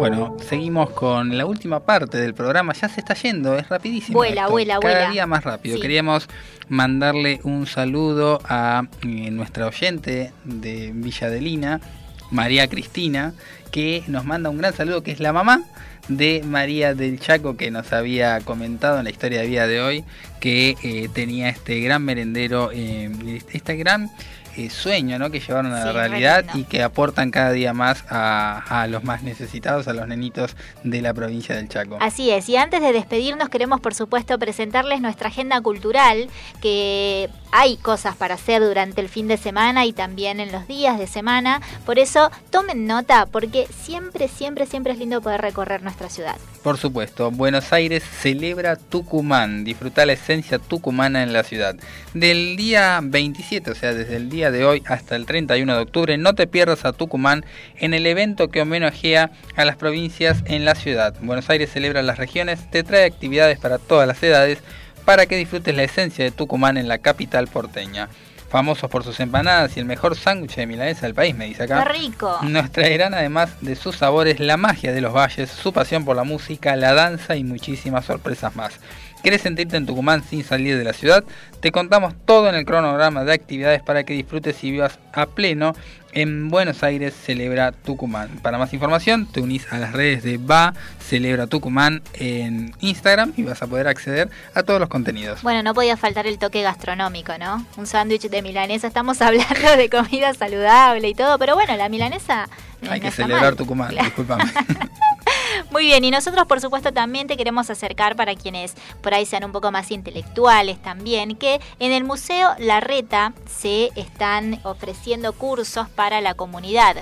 Bueno, 0.00 0.34
seguimos 0.40 0.88
con 0.92 1.36
la 1.36 1.44
última 1.44 1.80
parte 1.80 2.16
del 2.16 2.32
programa. 2.32 2.72
Ya 2.72 2.88
se 2.88 3.00
está 3.00 3.12
yendo, 3.12 3.58
es 3.58 3.68
rapidísimo. 3.68 4.16
Vuela, 4.16 4.42
esto. 4.42 4.52
vuela, 4.52 4.78
Cada 4.80 4.94
vuela. 4.94 5.10
día 5.10 5.26
más 5.26 5.44
rápido. 5.44 5.76
Sí. 5.76 5.82
Queríamos 5.82 6.26
mandarle 6.70 7.40
un 7.44 7.66
saludo 7.66 8.40
a 8.44 8.84
eh, 9.02 9.30
nuestra 9.30 9.66
oyente 9.66 10.32
de 10.44 10.92
Villa 10.94 11.26
Adelina, 11.26 11.82
María 12.30 12.66
Cristina, 12.68 13.34
que 13.70 14.02
nos 14.06 14.24
manda 14.24 14.48
un 14.48 14.56
gran 14.56 14.72
saludo, 14.72 15.02
que 15.02 15.10
es 15.10 15.20
la 15.20 15.34
mamá 15.34 15.64
de 16.08 16.42
María 16.46 16.94
del 16.94 17.20
Chaco, 17.20 17.58
que 17.58 17.70
nos 17.70 17.92
había 17.92 18.40
comentado 18.40 18.96
en 18.98 19.04
la 19.04 19.10
historia 19.10 19.42
de 19.42 19.48
vida 19.48 19.66
de 19.66 19.82
hoy, 19.82 20.04
que 20.40 20.76
eh, 20.82 21.10
tenía 21.12 21.50
este 21.50 21.78
gran 21.80 22.02
merendero, 22.06 22.70
eh, 22.72 23.10
este 23.52 23.76
gran 23.76 24.10
eh, 24.56 24.70
sueño 24.70 25.18
¿no? 25.18 25.30
que 25.30 25.40
llevaron 25.40 25.72
a 25.72 25.80
Sí, 25.80 25.86
la 25.86 25.92
re 25.92 26.08
realidad 26.08 26.44
y 26.54 26.64
que 26.64 26.82
aportan 26.82 27.30
cada 27.30 27.52
día 27.52 27.72
más 27.72 28.04
a, 28.08 28.82
a 28.82 28.86
los 28.86 29.04
más 29.04 29.22
necesitados, 29.22 29.88
a 29.88 29.92
los 29.92 30.06
nenitos 30.08 30.56
de 30.84 31.02
la 31.02 31.14
provincia 31.14 31.54
del 31.54 31.68
Chaco. 31.68 31.98
Así 32.00 32.30
es, 32.30 32.48
y 32.48 32.56
antes 32.56 32.80
de 32.80 32.92
despedirnos 32.92 33.48
queremos 33.48 33.80
por 33.80 33.94
supuesto 33.94 34.38
presentarles 34.38 35.00
nuestra 35.00 35.28
agenda 35.28 35.60
cultural, 35.60 36.28
que 36.60 37.28
hay 37.52 37.76
cosas 37.76 38.16
para 38.16 38.34
hacer 38.34 38.62
durante 38.62 39.00
el 39.00 39.08
fin 39.08 39.28
de 39.28 39.36
semana 39.36 39.86
y 39.86 39.92
también 39.92 40.40
en 40.40 40.52
los 40.52 40.66
días 40.66 40.98
de 40.98 41.06
semana, 41.06 41.60
por 41.84 41.98
eso 41.98 42.30
tomen 42.50 42.86
nota 42.86 43.26
porque 43.26 43.66
siempre, 43.84 44.28
siempre, 44.28 44.66
siempre 44.66 44.92
es 44.92 44.98
lindo 44.98 45.20
poder 45.20 45.40
recorrer 45.40 45.82
nuestra 45.82 46.08
ciudad. 46.08 46.36
Por 46.62 46.76
supuesto, 46.76 47.30
Buenos 47.30 47.72
Aires 47.72 48.02
celebra 48.04 48.76
Tucumán, 48.76 49.64
disfruta 49.64 50.04
la 50.04 50.12
esencia 50.12 50.58
tucumana 50.58 51.22
en 51.22 51.32
la 51.32 51.42
ciudad. 51.42 51.74
Del 52.12 52.56
día 52.56 53.00
27, 53.02 53.70
o 53.70 53.74
sea, 53.74 53.94
desde 53.94 54.16
el 54.16 54.28
día 54.28 54.39
de 54.48 54.64
hoy 54.64 54.82
hasta 54.86 55.16
el 55.16 55.26
31 55.26 55.76
de 55.76 55.82
octubre, 55.82 56.16
no 56.16 56.34
te 56.34 56.46
pierdas 56.46 56.86
a 56.86 56.94
Tucumán 56.94 57.44
en 57.76 57.92
el 57.92 58.06
evento 58.06 58.48
que 58.48 58.62
homenajea 58.62 59.32
a 59.56 59.64
las 59.66 59.76
provincias 59.76 60.42
en 60.46 60.64
la 60.64 60.74
ciudad. 60.74 61.14
Buenos 61.20 61.50
Aires 61.50 61.70
celebra 61.70 62.00
las 62.00 62.16
regiones, 62.16 62.70
te 62.70 62.82
trae 62.82 63.04
actividades 63.04 63.58
para 63.58 63.76
todas 63.76 64.08
las 64.08 64.22
edades 64.22 64.60
para 65.04 65.26
que 65.26 65.36
disfrutes 65.36 65.76
la 65.76 65.82
esencia 65.82 66.24
de 66.24 66.30
Tucumán 66.30 66.78
en 66.78 66.88
la 66.88 66.98
capital 66.98 67.48
porteña. 67.48 68.08
Famosos 68.48 68.90
por 68.90 69.04
sus 69.04 69.20
empanadas 69.20 69.76
y 69.76 69.80
el 69.80 69.86
mejor 69.86 70.16
sándwich 70.16 70.56
de 70.56 70.66
milanesa 70.66 71.02
del 71.02 71.14
país, 71.14 71.36
me 71.36 71.46
dice 71.46 71.64
acá. 71.64 71.84
¡Qué 71.84 71.98
rico! 71.98 72.38
Nos 72.42 72.72
traerán 72.72 73.14
además 73.14 73.50
de 73.60 73.76
sus 73.76 73.96
sabores 73.96 74.40
la 74.40 74.56
magia 74.56 74.92
de 74.92 75.00
los 75.00 75.14
valles, 75.14 75.50
su 75.50 75.72
pasión 75.72 76.04
por 76.04 76.16
la 76.16 76.24
música, 76.24 76.74
la 76.74 76.92
danza 76.92 77.36
y 77.36 77.44
muchísimas 77.44 78.06
sorpresas 78.06 78.56
más. 78.56 78.80
¿Querés 79.22 79.42
sentirte 79.42 79.76
en 79.76 79.84
Tucumán 79.84 80.24
sin 80.24 80.44
salir 80.44 80.78
de 80.78 80.84
la 80.84 80.94
ciudad? 80.94 81.24
Te 81.60 81.72
contamos 81.72 82.14
todo 82.24 82.48
en 82.48 82.54
el 82.54 82.64
cronograma 82.64 83.22
de 83.24 83.34
actividades 83.34 83.82
para 83.82 84.04
que 84.04 84.14
disfrutes 84.14 84.64
y 84.64 84.70
vivas 84.70 84.98
a 85.12 85.26
pleno 85.26 85.74
en 86.12 86.48
Buenos 86.48 86.82
Aires 86.82 87.14
Celebra 87.14 87.72
Tucumán. 87.72 88.40
Para 88.42 88.56
más 88.56 88.72
información 88.72 89.26
te 89.26 89.40
unís 89.40 89.70
a 89.70 89.78
las 89.78 89.92
redes 89.92 90.22
de 90.22 90.38
Va 90.38 90.72
Celebra 91.00 91.46
Tucumán 91.46 92.02
en 92.14 92.74
Instagram 92.80 93.34
y 93.36 93.42
vas 93.42 93.62
a 93.62 93.66
poder 93.66 93.88
acceder 93.88 94.30
a 94.54 94.62
todos 94.62 94.80
los 94.80 94.88
contenidos. 94.88 95.42
Bueno, 95.42 95.62
no 95.62 95.74
podía 95.74 95.98
faltar 95.98 96.26
el 96.26 96.38
toque 96.38 96.62
gastronómico, 96.62 97.36
¿no? 97.38 97.66
Un 97.76 97.86
sándwich 97.86 98.30
de 98.30 98.40
milanesa, 98.40 98.86
estamos 98.86 99.20
hablando 99.22 99.76
de 99.76 99.90
comida 99.90 100.32
saludable 100.32 101.08
y 101.08 101.14
todo, 101.14 101.38
pero 101.38 101.54
bueno, 101.54 101.76
la 101.76 101.88
milanesa... 101.90 102.48
Hay 102.88 103.00
que 103.00 103.10
celebrar 103.10 103.42
mal. 103.42 103.56
Tucumán, 103.56 103.88
Claro. 103.90 104.04
discúlpame. 104.06 104.44
Muy 105.70 105.84
bien, 105.86 106.02
y 106.04 106.10
nosotros 106.10 106.46
por 106.46 106.60
supuesto 106.60 106.92
también 106.92 107.26
te 107.26 107.36
queremos 107.36 107.70
acercar 107.70 108.16
para 108.16 108.34
quienes 108.34 108.74
por 109.02 109.14
ahí 109.14 109.24
sean 109.26 109.44
un 109.44 109.52
poco 109.52 109.70
más 109.70 109.90
intelectuales 109.90 110.80
también, 110.82 111.36
que 111.36 111.60
en 111.78 111.92
el 111.92 112.02
Museo 112.04 112.50
La 112.58 112.80
Reta 112.80 113.32
se 113.46 113.90
están 113.94 114.60
ofreciendo 114.64 115.32
cursos 115.32 115.88
para 115.88 116.20
la 116.20 116.34
comunidad. 116.34 116.96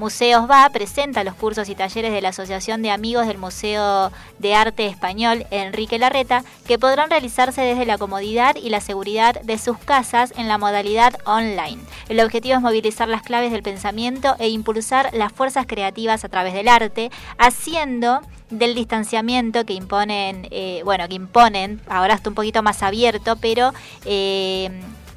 Museos 0.00 0.50
Va 0.50 0.66
presenta 0.70 1.24
los 1.24 1.34
cursos 1.34 1.68
y 1.68 1.74
talleres 1.74 2.10
de 2.10 2.22
la 2.22 2.30
Asociación 2.30 2.80
de 2.80 2.90
Amigos 2.90 3.26
del 3.26 3.36
Museo 3.36 4.10
de 4.38 4.54
Arte 4.54 4.86
Español 4.86 5.44
Enrique 5.50 5.98
Larreta, 5.98 6.42
que 6.66 6.78
podrán 6.78 7.10
realizarse 7.10 7.60
desde 7.60 7.84
la 7.84 7.98
comodidad 7.98 8.56
y 8.56 8.70
la 8.70 8.80
seguridad 8.80 9.38
de 9.42 9.58
sus 9.58 9.76
casas 9.76 10.32
en 10.38 10.48
la 10.48 10.56
modalidad 10.56 11.18
online. 11.26 11.82
El 12.08 12.20
objetivo 12.20 12.54
es 12.54 12.62
movilizar 12.62 13.08
las 13.08 13.20
claves 13.20 13.52
del 13.52 13.62
pensamiento 13.62 14.36
e 14.38 14.48
impulsar 14.48 15.10
las 15.12 15.34
fuerzas 15.34 15.66
creativas 15.66 16.24
a 16.24 16.30
través 16.30 16.54
del 16.54 16.68
arte, 16.68 17.10
haciendo 17.36 18.22
del 18.48 18.74
distanciamiento 18.74 19.66
que 19.66 19.74
imponen, 19.74 20.48
eh, 20.50 20.80
bueno, 20.82 21.06
que 21.08 21.14
imponen, 21.14 21.78
ahora 21.90 22.14
está 22.14 22.30
un 22.30 22.34
poquito 22.34 22.62
más 22.62 22.82
abierto, 22.82 23.36
pero 23.36 23.74
eh, 24.06 24.70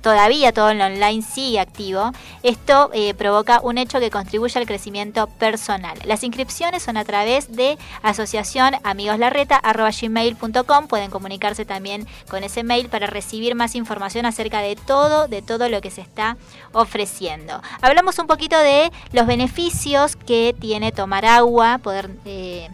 todavía 0.03 0.51
todo 0.51 0.69
en 0.69 0.81
online 0.81 1.23
sigue 1.23 1.59
activo. 1.59 2.11
Esto 2.43 2.91
eh, 2.93 3.15
provoca 3.15 3.59
un 3.63 3.79
hecho 3.79 3.99
que 3.99 4.11
contribuye 4.11 4.59
al 4.59 4.67
crecimiento 4.67 5.25
personal. 5.27 5.97
Las 6.05 6.23
inscripciones 6.23 6.83
son 6.83 6.97
a 6.97 7.05
través 7.05 7.55
de 7.55 7.79
asociación 8.03 8.75
amigoslarreta.gmail.com. 8.83 10.87
Pueden 10.87 11.09
comunicarse 11.09 11.65
también 11.65 12.05
con 12.29 12.43
ese 12.43 12.63
mail 12.63 12.89
para 12.89 13.07
recibir 13.07 13.55
más 13.55 13.73
información 13.75 14.27
acerca 14.27 14.59
de 14.59 14.75
todo, 14.75 15.27
de 15.27 15.41
todo 15.41 15.69
lo 15.69 15.81
que 15.81 15.89
se 15.89 16.01
está 16.01 16.37
ofreciendo. 16.73 17.61
Hablamos 17.81 18.19
un 18.19 18.27
poquito 18.27 18.59
de 18.59 18.91
los 19.13 19.25
beneficios 19.25 20.17
que 20.17 20.53
tiene 20.59 20.91
tomar 20.91 21.25
agua, 21.25 21.77
poder, 21.77 22.09
eh, 22.25 22.67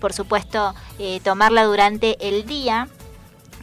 por 0.00 0.12
supuesto, 0.12 0.74
eh, 0.98 1.20
tomarla 1.22 1.62
durante 1.64 2.28
el 2.28 2.44
día. 2.44 2.88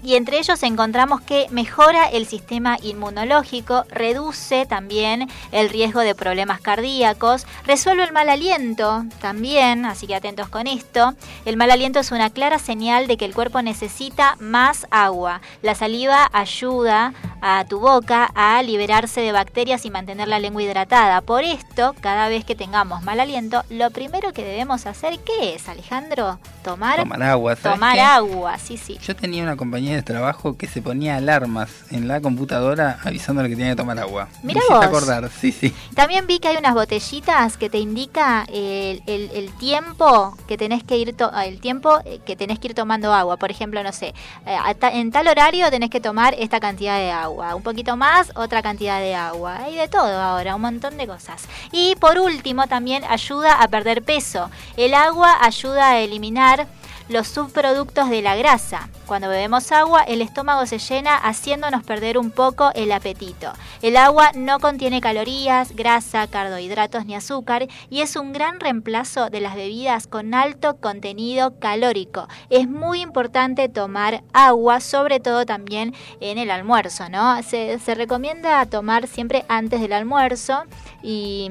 Y 0.03 0.15
entre 0.15 0.39
ellos 0.39 0.63
encontramos 0.63 1.21
que 1.21 1.47
mejora 1.51 2.05
el 2.09 2.25
sistema 2.25 2.77
inmunológico, 2.81 3.85
reduce 3.89 4.65
también 4.65 5.29
el 5.51 5.69
riesgo 5.69 6.01
de 6.01 6.15
problemas 6.15 6.61
cardíacos, 6.61 7.45
resuelve 7.65 8.03
el 8.03 8.13
mal 8.13 8.29
aliento 8.29 9.03
también, 9.19 9.85
así 9.85 10.07
que 10.07 10.15
atentos 10.15 10.49
con 10.49 10.67
esto. 10.67 11.13
El 11.45 11.57
mal 11.57 11.71
aliento 11.71 11.99
es 11.99 12.11
una 12.11 12.29
clara 12.29 12.59
señal 12.59 13.07
de 13.07 13.17
que 13.17 13.25
el 13.25 13.33
cuerpo 13.33 13.61
necesita 13.61 14.35
más 14.39 14.87
agua. 14.91 15.41
La 15.61 15.75
saliva 15.75 16.29
ayuda 16.31 17.13
a 17.41 17.65
tu 17.65 17.79
boca 17.79 18.29
a 18.35 18.61
liberarse 18.63 19.21
de 19.21 19.31
bacterias 19.31 19.85
y 19.85 19.91
mantener 19.91 20.27
la 20.27 20.39
lengua 20.39 20.61
hidratada. 20.63 21.21
Por 21.21 21.43
esto, 21.43 21.95
cada 22.01 22.27
vez 22.29 22.43
que 22.45 22.55
tengamos 22.55 23.03
mal 23.03 23.19
aliento, 23.19 23.63
lo 23.69 23.89
primero 23.91 24.33
que 24.33 24.43
debemos 24.43 24.85
hacer, 24.85 25.19
¿qué 25.19 25.55
es, 25.55 25.69
Alejandro? 25.69 26.39
Tomar, 26.63 26.99
Tomar 26.99 27.23
agua, 27.23 27.55
¿sabes 27.55 27.75
tomar 27.75 27.95
qué? 27.95 28.01
agua, 28.01 28.57
sí, 28.57 28.77
sí. 28.77 28.97
Yo 29.01 29.15
tenía 29.15 29.43
una 29.43 29.55
compañía 29.55 29.88
de 29.95 30.03
trabajo 30.03 30.57
que 30.57 30.67
se 30.67 30.81
ponía 30.81 31.15
alarmas 31.17 31.69
en 31.91 32.07
la 32.07 32.21
computadora 32.21 32.99
avisándole 33.03 33.49
que 33.49 33.55
tenía 33.55 33.71
que 33.71 33.75
tomar 33.77 33.99
agua. 33.99 34.27
Hiciste 34.43 34.59
vos. 34.69 34.83
acordar, 34.85 35.29
sí, 35.29 35.51
sí. 35.51 35.73
También 35.95 36.27
vi 36.27 36.39
que 36.39 36.47
hay 36.49 36.57
unas 36.57 36.73
botellitas 36.73 37.57
que 37.57 37.69
te 37.69 37.77
indica 37.79 38.45
el, 38.51 39.01
el- 39.07 39.29
el 39.33 39.51
tiempo 39.57 40.35
que 40.47 40.57
tenés 40.57 40.83
que 40.83 40.97
ir 40.97 41.15
to- 41.15 41.31
el 41.41 41.59
tiempo 41.59 41.99
eh, 42.05 42.19
que 42.25 42.35
tenés 42.35 42.59
que 42.59 42.67
ir 42.69 42.73
tomando 42.73 43.13
agua. 43.13 43.37
Por 43.37 43.51
ejemplo, 43.51 43.81
no 43.83 43.91
sé, 43.91 44.13
eh, 44.45 44.57
en 44.93 45.11
tal 45.11 45.27
horario 45.27 45.69
tenés 45.69 45.89
que 45.89 45.99
tomar 45.99 46.33
esta 46.37 46.59
cantidad 46.59 46.97
de 46.97 47.11
agua, 47.11 47.55
un 47.55 47.63
poquito 47.63 47.95
más, 47.97 48.31
otra 48.35 48.61
cantidad 48.61 48.99
de 48.99 49.15
agua. 49.15 49.57
Hay 49.63 49.75
de 49.75 49.87
todo 49.87 50.19
ahora, 50.21 50.55
un 50.55 50.61
montón 50.61 50.97
de 50.97 51.07
cosas. 51.07 51.43
Y 51.71 51.95
por 51.95 52.17
último, 52.19 52.67
también 52.67 53.03
ayuda 53.05 53.53
a 53.61 53.67
perder 53.67 54.03
peso. 54.03 54.49
El 54.77 54.93
agua 54.93 55.37
ayuda 55.41 55.89
a 55.89 55.99
eliminar 55.99 56.67
los 57.09 57.27
subproductos 57.27 58.09
de 58.09 58.21
la 58.21 58.35
grasa. 58.35 58.89
Cuando 59.07 59.27
bebemos 59.27 59.71
agua, 59.71 60.03
el 60.03 60.21
estómago 60.21 60.65
se 60.67 60.77
llena 60.77 61.15
haciéndonos 61.15 61.83
perder 61.83 62.17
un 62.19 62.29
poco 62.29 62.71
el 62.75 62.91
apetito. 62.91 63.51
El 63.81 63.97
agua 63.97 64.31
no 64.35 64.59
contiene 64.59 65.01
calorías, 65.01 65.75
grasa, 65.75 66.27
carbohidratos 66.27 67.07
ni 67.07 67.15
azúcar 67.15 67.67
y 67.89 68.01
es 68.01 68.15
un 68.15 68.31
gran 68.31 68.59
reemplazo 68.59 69.31
de 69.31 69.41
las 69.41 69.55
bebidas 69.55 70.05
con 70.05 70.35
alto 70.35 70.77
contenido 70.77 71.59
calórico. 71.59 72.27
Es 72.51 72.69
muy 72.69 73.01
importante 73.01 73.67
tomar 73.67 74.23
agua, 74.31 74.79
sobre 74.79 75.19
todo 75.19 75.45
también 75.47 75.95
en 76.19 76.37
el 76.37 76.51
almuerzo, 76.51 77.09
¿no? 77.09 77.41
Se, 77.41 77.79
recomienda 77.95 78.63
tomar 78.67 79.07
siempre 79.07 79.43
antes 79.49 79.81
del 79.81 79.93
almuerzo 79.93 80.63
y 81.01 81.49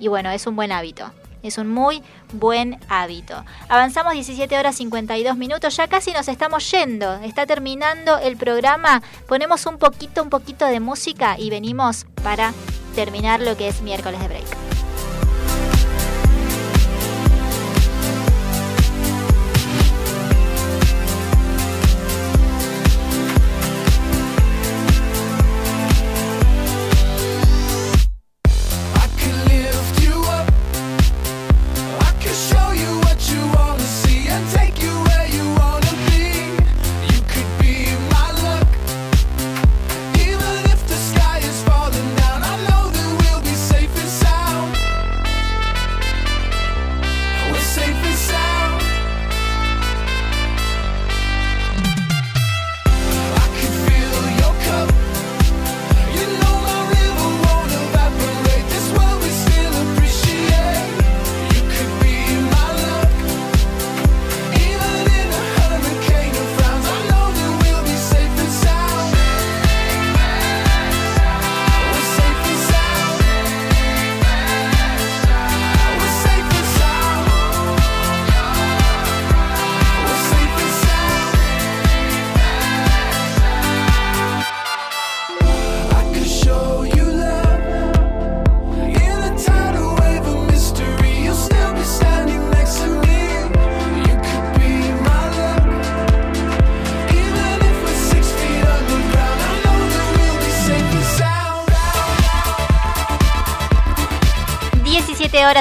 bueno, 0.00 0.30
es 0.30 0.46
un 0.48 0.56
buen 0.56 0.72
hábito. 0.72 1.12
Es 1.42 1.58
un 1.58 1.68
muy 1.68 2.02
buen 2.32 2.78
hábito. 2.88 3.44
Avanzamos 3.68 4.12
17 4.12 4.58
horas 4.58 4.76
52 4.76 5.36
minutos, 5.36 5.76
ya 5.76 5.88
casi 5.88 6.12
nos 6.12 6.28
estamos 6.28 6.70
yendo. 6.70 7.14
Está 7.16 7.46
terminando 7.46 8.18
el 8.18 8.36
programa. 8.36 9.02
Ponemos 9.26 9.66
un 9.66 9.78
poquito, 9.78 10.22
un 10.22 10.30
poquito 10.30 10.66
de 10.66 10.80
música 10.80 11.36
y 11.38 11.50
venimos 11.50 12.06
para 12.22 12.52
terminar 12.94 13.40
lo 13.40 13.56
que 13.56 13.68
es 13.68 13.80
miércoles 13.82 14.20
de 14.20 14.28
break. 14.28 14.77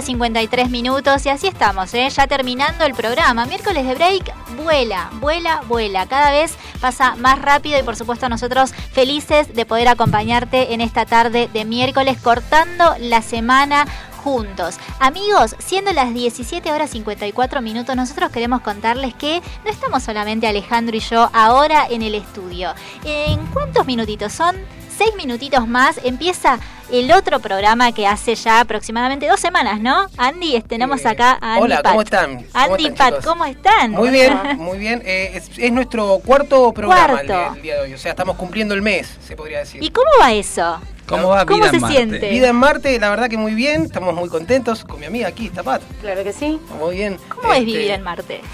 53 0.07 0.69
minutos 0.69 1.25
y 1.25 1.29
así 1.29 1.47
estamos, 1.47 1.93
¿eh? 1.93 2.07
ya 2.09 2.27
terminando 2.27 2.85
el 2.85 2.93
programa. 2.93 3.45
Miércoles 3.45 3.85
de 3.85 3.93
break, 3.93 4.33
vuela, 4.55 5.09
vuela, 5.19 5.61
vuela. 5.67 6.05
Cada 6.05 6.31
vez 6.31 6.55
pasa 6.79 7.17
más 7.17 7.41
rápido 7.41 7.77
y 7.77 7.83
por 7.83 7.97
supuesto 7.97 8.29
nosotros 8.29 8.71
felices 8.71 9.53
de 9.53 9.65
poder 9.65 9.89
acompañarte 9.89 10.73
en 10.73 10.79
esta 10.79 11.05
tarde 11.05 11.49
de 11.51 11.65
miércoles 11.65 12.21
cortando 12.21 12.95
la 13.01 13.21
semana 13.21 13.85
juntos. 14.23 14.77
Amigos, 15.01 15.57
siendo 15.59 15.91
las 15.91 16.13
17 16.13 16.71
horas 16.71 16.91
54 16.91 17.61
minutos, 17.61 17.93
nosotros 17.93 18.31
queremos 18.31 18.61
contarles 18.61 19.13
que 19.13 19.41
no 19.65 19.69
estamos 19.69 20.03
solamente 20.03 20.47
Alejandro 20.47 20.95
y 20.95 21.01
yo 21.01 21.29
ahora 21.33 21.85
en 21.89 22.01
el 22.01 22.15
estudio. 22.15 22.73
¿En 23.03 23.45
cuántos 23.47 23.85
minutitos 23.85 24.31
son? 24.31 24.55
Seis 24.97 25.11
minutitos 25.15 25.67
más 25.67 25.99
empieza 26.03 26.57
el 26.91 27.11
otro 27.11 27.39
programa 27.39 27.91
que 27.91 28.07
hace 28.07 28.33
ya 28.33 28.61
aproximadamente 28.61 29.27
dos 29.27 29.39
semanas, 29.39 29.79
¿no? 29.79 30.07
Andy, 30.17 30.61
tenemos 30.61 31.05
acá 31.05 31.37
a 31.39 31.55
Andy 31.55 31.63
Hola, 31.65 31.81
Pat. 31.83 31.91
¿cómo 31.91 32.01
están? 32.01 32.35
¿Cómo 32.37 32.73
Andy 32.73 32.87
están, 32.87 33.13
Pat? 33.13 33.23
¿cómo 33.23 33.45
están? 33.45 33.91
Muy 33.91 34.09
bien, 34.09 34.33
muy 34.57 34.77
bien. 34.79 35.03
Eh, 35.05 35.31
es, 35.35 35.51
es 35.57 35.71
nuestro 35.71 36.19
cuarto 36.25 36.73
programa 36.73 37.21
el, 37.21 37.27
Cuarto. 37.27 37.55
el 37.57 37.61
día 37.61 37.75
de 37.75 37.81
hoy. 37.81 37.93
O 37.93 37.97
sea, 37.97 38.11
estamos 38.11 38.37
cumpliendo 38.37 38.73
el 38.73 38.81
mes, 38.81 39.17
se 39.25 39.35
podría 39.35 39.59
decir. 39.59 39.83
¿Y 39.83 39.89
cómo 39.91 40.09
va 40.19 40.33
eso? 40.33 40.79
¿Cómo 41.05 41.29
va 41.29 41.45
¿Cómo 41.45 41.59
Vida 41.59 41.69
se 41.69 41.75
en 41.77 41.81
Marte? 41.81 41.95
siente? 41.97 42.29
Vida 42.29 42.47
en 42.49 42.55
Marte, 42.55 42.99
la 42.99 43.09
verdad 43.09 43.29
que 43.29 43.37
muy 43.37 43.53
bien. 43.53 43.83
Estamos 43.83 44.13
muy 44.15 44.29
contentos 44.29 44.83
con 44.83 44.99
mi 44.99 45.05
amiga 45.05 45.27
aquí, 45.27 45.45
está 45.47 45.61
Pat. 45.63 45.81
Claro 46.01 46.23
que 46.23 46.33
sí. 46.33 46.59
Muy 46.79 46.95
bien. 46.95 47.17
¿Cómo 47.29 47.53
es 47.53 47.59
Este, 47.59 47.65
vivir 47.65 47.91
en 47.91 48.01
Marte? 48.03 48.41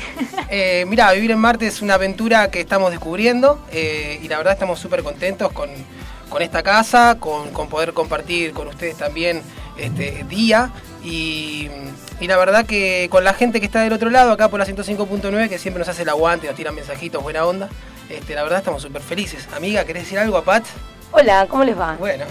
Eh, 0.50 0.86
mira, 0.88 1.12
vivir 1.14 1.32
en 1.32 1.40
Marte 1.40 1.66
es 1.66 1.82
una 1.82 1.96
aventura 1.96 2.52
que 2.52 2.60
estamos 2.60 2.92
descubriendo 2.92 3.66
eh, 3.72 4.20
y 4.22 4.28
la 4.28 4.38
verdad 4.38 4.54
estamos 4.54 4.78
súper 4.80 5.02
contentos 5.02 5.52
con, 5.52 5.70
con 6.34 6.42
esta 6.42 6.64
casa, 6.64 7.18
con, 7.20 7.52
con 7.52 7.70
poder 7.70 7.94
compartir 7.94 8.54
con 8.54 8.68
ustedes 8.68 8.98
también 8.98 9.44
este 9.78 10.26
día 10.28 10.72
y, 11.04 11.70
y 12.20 12.26
la 12.26 12.38
verdad 12.38 12.66
que 12.66 13.08
con 13.12 13.24
la 13.24 13.36
gente 13.36 13.60
que 13.60 13.68
está 13.68 13.82
del 13.84 13.94
otro 13.94 14.10
lado, 14.10 14.32
acá 14.32 14.50
por 14.50 14.60
la 14.60 14.66
105.9, 14.66 15.48
que 15.48 15.60
siempre 15.60 15.78
nos 15.78 15.90
hace 15.90 16.02
el 16.02 16.10
aguante, 16.10 16.48
nos 16.48 16.56
tiran 16.56 16.74
mensajitos, 16.74 17.22
buena 17.22 17.46
onda, 17.46 17.70
este, 18.10 18.34
la 18.34 18.42
verdad 18.42 18.58
estamos 18.58 18.82
súper 18.82 19.04
felices. 19.04 19.48
Amiga, 19.56 19.86
¿querés 19.86 20.06
decir 20.06 20.18
algo 20.18 20.38
a 20.38 20.44
Pat? 20.44 20.66
Hola, 21.12 21.46
¿cómo 21.48 21.64
les 21.64 21.80
va? 21.80 21.98
Bueno, 22.00 22.26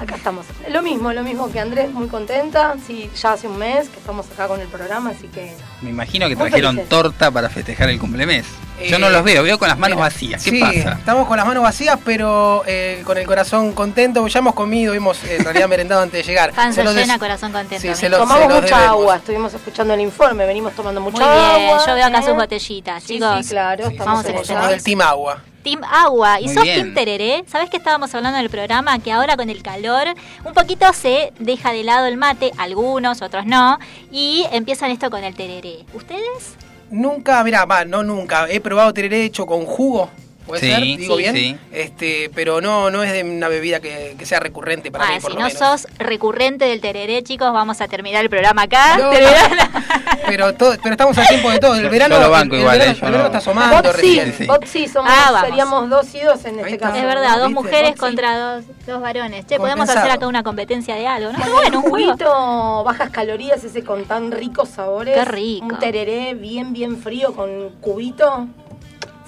Acá 0.00 0.16
estamos. 0.16 0.46
Lo 0.70 0.80
mismo, 0.80 1.12
lo 1.12 1.22
mismo 1.22 1.52
que 1.52 1.60
Andrés, 1.60 1.90
muy 1.92 2.08
contenta. 2.08 2.76
Sí, 2.86 3.10
ya 3.14 3.32
hace 3.32 3.48
un 3.48 3.58
mes 3.58 3.90
que 3.90 3.98
estamos 3.98 4.30
acá 4.30 4.48
con 4.48 4.62
el 4.62 4.68
programa, 4.68 5.10
así 5.10 5.28
que 5.28 5.54
Me 5.82 5.90
imagino 5.90 6.26
que 6.26 6.36
trajeron 6.36 6.76
felices. 6.76 6.88
torta 6.88 7.30
para 7.30 7.50
festejar 7.50 7.90
el 7.90 8.00
cumplemes. 8.00 8.46
Yo 8.88 8.96
Eh, 8.96 8.98
no 8.98 9.10
los 9.10 9.22
veo, 9.22 9.42
veo 9.42 9.58
con 9.58 9.68
las 9.68 9.78
manos 9.78 9.96
mira, 9.96 10.06
vacías. 10.08 10.42
¿Qué 10.42 10.50
sí, 10.50 10.60
pasa? 10.60 10.92
Estamos 10.98 11.28
con 11.28 11.36
las 11.36 11.46
manos 11.46 11.62
vacías, 11.62 11.98
pero 12.04 12.64
eh, 12.66 13.02
con 13.04 13.16
el 13.18 13.26
corazón 13.26 13.72
contento. 13.72 14.26
Ya 14.26 14.38
hemos 14.40 14.54
comido, 14.54 14.92
hemos 14.94 15.22
eh, 15.24 15.36
en 15.36 15.44
realidad 15.44 15.68
merendado 15.68 16.02
antes 16.02 16.24
de 16.26 16.30
llegar. 16.32 16.52
Panza 16.54 16.80
Se 16.80 16.84
los 16.84 16.94
des- 16.94 17.04
llena, 17.06 17.18
corazón 17.18 17.52
contento. 17.52 17.80
Sí, 17.86 17.94
se 17.94 18.08
lo- 18.08 18.18
tomamos 18.18 18.48
los 18.48 18.62
mucha 18.62 18.76
debemos. 18.76 19.00
agua. 19.00 19.16
Estuvimos 19.16 19.54
escuchando 19.54 19.94
el 19.94 20.00
informe, 20.00 20.46
venimos 20.46 20.72
tomando 20.74 21.00
mucha 21.00 21.18
Muy 21.24 21.26
bien, 21.58 21.70
agua. 21.70 21.86
yo 21.86 21.94
veo 21.94 22.06
acá 22.06 22.18
¿eh? 22.18 22.22
sus 22.24 22.34
botellitas, 22.34 23.02
Sí, 23.04 23.14
chicos. 23.14 23.38
sí, 23.46 23.50
claro, 23.50 23.86
Sí, 23.86 23.92
estamos 23.92 24.24
Vamos 24.24 24.48
en 24.50 24.68
del 24.70 24.82
Team 24.82 25.00
Agua. 25.02 25.42
Team 25.62 25.80
Agua. 25.84 26.40
¿Y 26.40 26.46
Muy 26.46 26.54
sos 26.54 26.64
bien. 26.64 26.76
Team 26.82 26.94
Tereré? 26.94 27.44
¿Sabés 27.46 27.70
que 27.70 27.76
estábamos 27.76 28.12
hablando 28.16 28.36
en 28.38 28.44
el 28.44 28.50
programa? 28.50 28.98
Que 28.98 29.12
ahora 29.12 29.36
con 29.36 29.48
el 29.48 29.62
calor 29.62 30.08
un 30.44 30.54
poquito 30.54 30.92
se 30.92 31.32
deja 31.38 31.72
de 31.72 31.84
lado 31.84 32.06
el 32.06 32.16
mate, 32.16 32.50
algunos, 32.58 33.22
otros 33.22 33.46
no, 33.46 33.78
y 34.10 34.44
empiezan 34.50 34.90
esto 34.90 35.08
con 35.08 35.22
el 35.22 35.36
tereré. 35.36 35.84
¿Ustedes? 35.94 36.56
Nunca, 36.92 37.42
mira, 37.42 37.64
va, 37.64 37.86
no 37.86 38.02
nunca. 38.02 38.50
He 38.50 38.60
probado 38.60 38.92
tereré 38.92 39.24
hecho 39.24 39.46
con 39.46 39.64
jugo. 39.64 40.10
¿Puede 40.46 40.60
Sí, 40.60 40.70
ser? 40.70 40.80
¿Digo 40.82 41.16
sí, 41.16 41.22
bien? 41.22 41.34
sí. 41.36 41.56
Este, 41.72 42.30
pero 42.34 42.60
no, 42.60 42.90
no 42.90 43.02
es 43.02 43.12
de 43.12 43.22
una 43.24 43.48
bebida 43.48 43.80
que, 43.80 44.16
que 44.18 44.26
sea 44.26 44.40
recurrente 44.40 44.90
para 44.90 45.06
Ah, 45.06 45.12
mí, 45.14 45.20
por 45.20 45.30
si 45.30 45.36
lo 45.36 45.42
no 45.42 45.46
menos. 45.48 45.58
sos 45.58 45.86
recurrente 45.98 46.64
del 46.64 46.80
tereré, 46.80 47.22
chicos, 47.22 47.52
vamos 47.52 47.80
a 47.80 47.88
terminar 47.88 48.22
el 48.22 48.28
programa 48.30 48.62
acá. 48.62 48.98
No, 48.98 49.10
Pero, 50.26 50.54
todo, 50.54 50.74
pero 50.82 50.92
estamos 50.92 51.18
a 51.18 51.26
tiempo 51.26 51.50
de 51.50 51.58
todo. 51.58 51.74
El 51.74 51.88
verano, 51.88 52.14
yo 52.16 52.20
lo 52.22 52.30
banco 52.30 52.54
el, 52.54 52.60
el 52.60 52.60
igual, 52.62 52.78
verano, 52.78 52.92
eh, 52.92 52.96
el 52.96 53.00
verano 53.02 53.18
no- 53.18 53.26
está 53.26 53.38
asomando 53.38 53.92
recién. 53.92 54.34
sí, 54.66 54.88
somos, 54.88 55.12
Ah, 55.14 55.42
seríamos 55.44 55.90
dos 55.90 56.14
y 56.14 56.20
dos 56.20 56.44
en 56.44 56.58
este 56.60 56.78
caso. 56.78 56.96
Es 56.96 57.02
verdad, 57.04 57.38
dos 57.38 57.48
¿Viste? 57.48 57.62
mujeres 57.62 57.96
contra 57.96 58.38
dos, 58.38 58.64
dos 58.86 59.00
varones. 59.00 59.46
Che, 59.46 59.58
podemos 59.58 59.88
hacer 59.90 60.10
acá 60.10 60.26
una 60.26 60.42
competencia 60.42 60.94
de 60.94 61.06
algo, 61.06 61.32
¿no? 61.32 61.38
Bueno, 61.38 61.52
bueno, 61.54 61.78
un 61.80 61.90
juguito, 61.90 62.82
bajas 62.84 63.10
calorías, 63.10 63.62
ese 63.64 63.82
con 63.84 64.04
tan 64.04 64.30
ricos 64.32 64.68
sabores. 64.70 65.14
Qué 65.14 65.24
rico. 65.24 65.66
Un 65.66 65.78
tereré 65.78 66.34
bien, 66.34 66.72
bien 66.72 66.96
frío 66.98 67.34
con 67.34 67.70
cubito. 67.80 68.46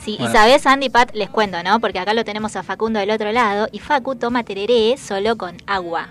Sí, 0.04 0.16
Bueno. 0.18 0.30
y 0.32 0.36
sabes, 0.36 0.66
Andy 0.66 0.90
Pat, 0.90 1.10
les 1.14 1.30
cuento, 1.30 1.62
¿no? 1.62 1.80
Porque 1.80 1.98
acá 1.98 2.12
lo 2.14 2.24
tenemos 2.24 2.54
a 2.56 2.62
Facundo 2.62 2.98
del 3.00 3.10
otro 3.10 3.32
lado 3.32 3.68
y 3.72 3.78
Facu 3.78 4.16
toma 4.16 4.42
tereré 4.44 4.96
solo 4.98 5.36
con 5.36 5.56
agua. 5.66 6.08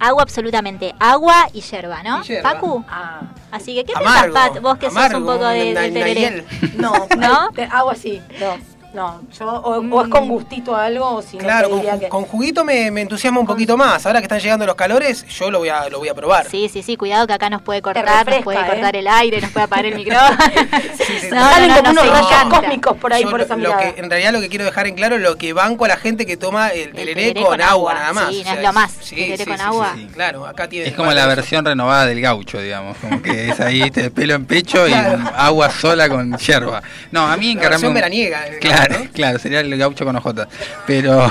Agua 0.00 0.22
absolutamente, 0.22 0.94
agua 1.00 1.48
y 1.52 1.60
yerba, 1.60 2.02
¿no? 2.02 2.20
Y 2.22 2.26
yerba. 2.28 2.50
Facu. 2.50 2.84
Ah, 2.88 3.20
Así 3.50 3.74
que, 3.74 3.84
¿qué 3.84 3.92
Amargo, 3.96 4.32
pensás, 4.34 4.50
Pat? 4.50 4.62
Vos 4.62 4.78
que 4.78 4.90
sos 4.90 5.14
un 5.14 5.24
poco 5.26 5.44
de, 5.46 5.72
tereré. 5.74 6.44
No, 6.76 6.92
¿No? 7.16 7.50
te- 7.52 7.64
agua 7.64 7.94
sí. 7.94 8.20
No. 8.40 8.77
No, 8.94 9.20
yo 9.38 9.46
o, 9.46 9.78
o 9.80 10.02
es 10.02 10.08
con 10.08 10.28
gustito 10.28 10.74
algo 10.74 11.16
o 11.16 11.22
si 11.22 11.36
no 11.36 11.42
Claro, 11.44 11.66
te 11.66 11.70
con, 11.72 11.80
diría 11.80 11.98
que... 12.00 12.08
con 12.08 12.24
juguito 12.24 12.64
me, 12.64 12.90
me 12.90 13.02
entusiasma 13.02 13.38
un 13.38 13.46
poquito 13.46 13.76
más. 13.76 14.06
Ahora 14.06 14.20
que 14.20 14.24
están 14.24 14.40
llegando 14.40 14.64
los 14.64 14.76
calores, 14.76 15.26
yo 15.26 15.50
lo 15.50 15.58
voy 15.58 15.68
a, 15.68 15.90
lo 15.90 15.98
voy 15.98 16.08
a 16.08 16.14
probar. 16.14 16.48
Sí, 16.48 16.70
sí, 16.72 16.82
sí, 16.82 16.96
cuidado 16.96 17.26
que 17.26 17.34
acá 17.34 17.50
nos 17.50 17.60
puede 17.60 17.82
cortar, 17.82 18.04
refresca, 18.06 18.34
nos 18.36 18.44
puede 18.44 18.60
¿eh? 18.60 18.66
cortar 18.66 18.96
el 18.96 19.06
aire, 19.06 19.40
nos 19.42 19.50
puede 19.50 19.64
apagar 19.64 19.84
el 19.86 19.94
micrófono. 19.96 20.38
no, 20.38 21.50
Salen 21.50 21.68
no, 21.68 21.76
como 21.76 21.92
no, 21.92 22.02
unos 22.02 22.06
nos 22.06 22.30
rayos 22.30 22.54
cósmicos 22.54 22.96
por 22.96 23.12
ahí 23.12 23.22
Yo 23.24 23.30
por 23.30 23.40
esa 23.42 23.56
lo 23.56 23.60
mirada. 23.74 23.94
que, 23.94 24.00
en 24.00 24.10
realidad 24.10 24.32
lo 24.32 24.40
que 24.40 24.48
quiero 24.48 24.64
dejar 24.64 24.86
en 24.86 24.94
claro 24.94 25.16
es 25.16 25.22
lo 25.22 25.36
que 25.36 25.52
banco 25.52 25.84
a 25.84 25.88
la 25.88 25.96
gente 25.98 26.24
que 26.24 26.36
toma 26.38 26.68
el, 26.70 26.92
tereré 26.92 27.14
tereré 27.14 27.42
con, 27.42 27.60
agua, 27.60 27.92
agua, 27.92 27.94
nada 27.94 28.12
más. 28.14 28.28
sí, 28.30 28.42
no 28.44 28.52
es 28.54 28.62
lo 28.62 28.72
más, 28.72 28.92
tereré 29.10 29.44
con 29.44 29.60
agua. 29.60 29.96
Claro, 30.14 30.46
acá 30.46 30.66
tiene 30.66 30.88
Es 30.88 30.94
como 30.94 31.12
la 31.12 31.26
versión 31.26 31.62
renovada 31.64 32.06
del 32.06 32.22
gaucho, 32.22 32.58
digamos, 32.58 32.96
como 32.96 33.20
que 33.20 33.50
es 33.50 33.60
ahí 33.60 33.82
este, 33.82 34.10
pelo 34.10 34.34
en 34.34 34.46
pecho 34.46 34.88
y 34.88 34.92
agua 35.36 35.70
sola 35.70 36.08
con 36.08 36.36
yerba. 36.38 36.82
No, 37.12 37.26
a 37.26 37.36
mí 37.36 37.54
un- 37.54 37.94
veraniega, 37.94 38.46
eh, 38.46 38.58
Claro, 38.86 39.04
¿no? 39.04 39.10
claro, 39.12 39.38
sería 39.38 39.60
el 39.60 39.76
gaucho 39.76 40.04
con 40.04 40.14
ojota. 40.16 40.48
Pero 40.86 41.22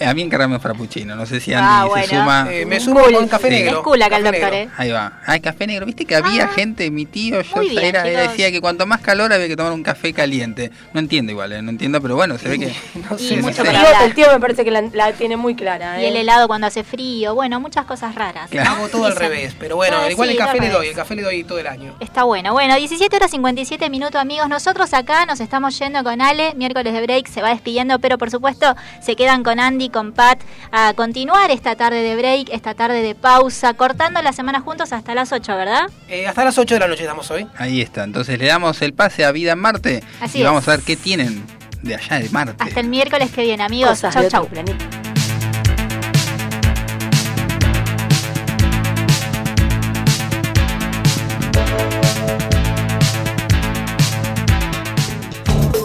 a 0.00 0.14
mí 0.14 0.22
encargarme 0.22 0.56
un 0.56 0.60
frappuccino, 0.60 1.14
no 1.16 1.26
sé 1.26 1.40
si 1.40 1.52
Andy 1.54 1.68
Ah, 1.68 1.86
se 2.02 2.08
suma. 2.16 2.46
Eh, 2.50 2.66
me 2.66 2.80
sumo 2.80 3.00
con 3.12 3.28
café 3.28 3.48
Sí. 3.48 3.54
negro. 3.54 3.78
Es 3.78 3.84
cool 3.84 4.02
acá 4.02 4.16
el 4.18 4.24
Café 4.24 4.38
doctor, 4.40 4.52
negro. 4.58 4.72
¿eh? 4.72 4.74
Ahí 4.78 4.90
va. 4.90 5.12
Ay, 5.26 5.40
café 5.40 5.66
negro. 5.66 5.86
Viste 5.86 6.04
que 6.04 6.16
había 6.16 6.48
gente, 6.48 6.90
mi 6.90 7.06
tío, 7.06 7.40
yo 7.42 7.60
bien, 7.60 7.78
era- 7.84 8.02
decía 8.02 8.50
que 8.50 8.60
cuanto 8.60 8.86
más 8.86 9.00
calor 9.00 9.32
había 9.32 9.48
que 9.48 9.56
tomar 9.56 9.72
un 9.72 9.82
café 9.82 10.12
caliente. 10.12 10.70
No 10.92 11.00
entiendo 11.00 11.32
igual, 11.32 11.52
eh, 11.52 11.62
no 11.62 11.70
entiendo, 11.70 12.00
pero 12.00 12.16
bueno, 12.16 12.38
se 12.38 12.48
ve 12.48 12.58
que. 12.58 12.72
No 13.10 13.16
Y 13.18 13.28
sé, 13.28 13.36
no 13.36 13.42
mucho 13.42 13.62
sé. 13.62 13.68
El 13.70 13.76
tío, 13.76 13.86
hablar. 13.86 14.02
el 14.04 14.14
tío 14.14 14.26
me 14.32 14.40
parece 14.40 14.64
que 14.64 14.70
la, 14.70 14.82
la 14.92 15.12
tiene 15.12 15.36
muy 15.36 15.54
clara. 15.54 16.00
Y 16.00 16.04
¿eh? 16.04 16.08
el 16.08 16.16
helado 16.16 16.46
cuando 16.48 16.66
hace 16.66 16.84
frío, 16.84 17.34
bueno, 17.34 17.60
muchas 17.60 17.84
cosas 17.86 18.14
raras. 18.14 18.50
Claro. 18.50 18.70
¿no? 18.70 18.76
Hago 18.76 18.88
todo 18.88 19.06
al 19.06 19.16
revés, 19.16 19.54
pero 19.58 19.76
bueno, 19.76 19.96
Ah, 20.02 20.10
igual 20.10 20.28
sí, 20.28 20.34
el 20.36 20.38
café 20.38 20.60
le 20.60 20.68
doy, 20.70 20.88
el 20.88 20.94
café 20.94 21.14
le 21.14 21.22
doy 21.22 21.44
todo 21.44 21.58
el 21.58 21.66
año. 21.66 21.94
Está 22.00 22.24
bueno. 22.24 22.52
Bueno, 22.52 22.76
17 22.76 23.14
horas 23.16 23.30
57 23.30 23.88
minutos, 23.90 24.20
amigos. 24.20 24.48
Nosotros 24.48 24.92
acá 24.94 25.26
nos 25.26 25.40
estamos 25.40 25.78
yendo 25.78 26.02
con 26.04 26.20
Ale. 26.20 26.52
Miércoles 26.72 26.94
de 26.94 27.02
break 27.02 27.28
se 27.28 27.42
va 27.42 27.50
despidiendo, 27.50 27.98
pero 27.98 28.16
por 28.16 28.30
supuesto 28.30 28.74
se 29.02 29.14
quedan 29.14 29.42
con 29.42 29.60
Andy, 29.60 29.90
con 29.90 30.12
Pat, 30.12 30.40
a 30.70 30.94
continuar 30.94 31.50
esta 31.50 31.76
tarde 31.76 32.02
de 32.02 32.16
break, 32.16 32.48
esta 32.50 32.72
tarde 32.72 33.02
de 33.02 33.14
pausa, 33.14 33.74
cortando 33.74 34.22
la 34.22 34.32
semana 34.32 34.60
juntos 34.60 34.90
hasta 34.94 35.14
las 35.14 35.32
8, 35.32 35.54
¿verdad? 35.54 35.82
Eh, 36.08 36.26
hasta 36.26 36.44
las 36.44 36.56
8 36.56 36.76
de 36.76 36.80
la 36.80 36.88
noche 36.88 37.02
estamos 37.02 37.30
hoy. 37.30 37.46
Ahí 37.58 37.82
está. 37.82 38.04
Entonces 38.04 38.38
le 38.38 38.46
damos 38.46 38.80
el 38.80 38.94
pase 38.94 39.26
a 39.26 39.32
Vida 39.32 39.52
en 39.52 39.58
Marte 39.58 40.02
Así 40.22 40.38
y 40.38 40.42
vamos 40.44 40.66
a 40.66 40.70
ver 40.70 40.80
qué 40.80 40.96
tienen 40.96 41.44
de 41.82 41.94
allá 41.96 42.20
de 42.20 42.30
Marte. 42.30 42.64
Hasta 42.64 42.80
el 42.80 42.88
miércoles 42.88 43.30
que 43.32 43.42
viene, 43.42 43.62
amigos. 43.62 43.90
Cosas 43.90 44.14
chau, 44.14 44.28
chau. 44.30 44.48
planeta. 44.48 45.01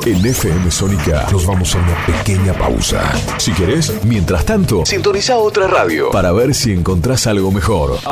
En 0.08 0.26
FM 0.26 0.72
Sónica 0.72 1.28
nos 1.34 1.46
vamos 1.46 1.76
a 1.76 1.80
una 1.80 2.06
pequeña 2.06 2.54
pausa. 2.54 3.12
Si 3.38 3.52
querés, 3.52 4.06
mientras 4.06 4.46
tanto, 4.46 4.86
Sintoniza 4.86 5.36
otra 5.36 5.68
radio 5.68 6.12
para 6.12 6.32
ver 6.32 6.56
si 6.56 6.72
encontrás 6.72 7.28
algo 7.28 7.52
mejor. 7.52 8.00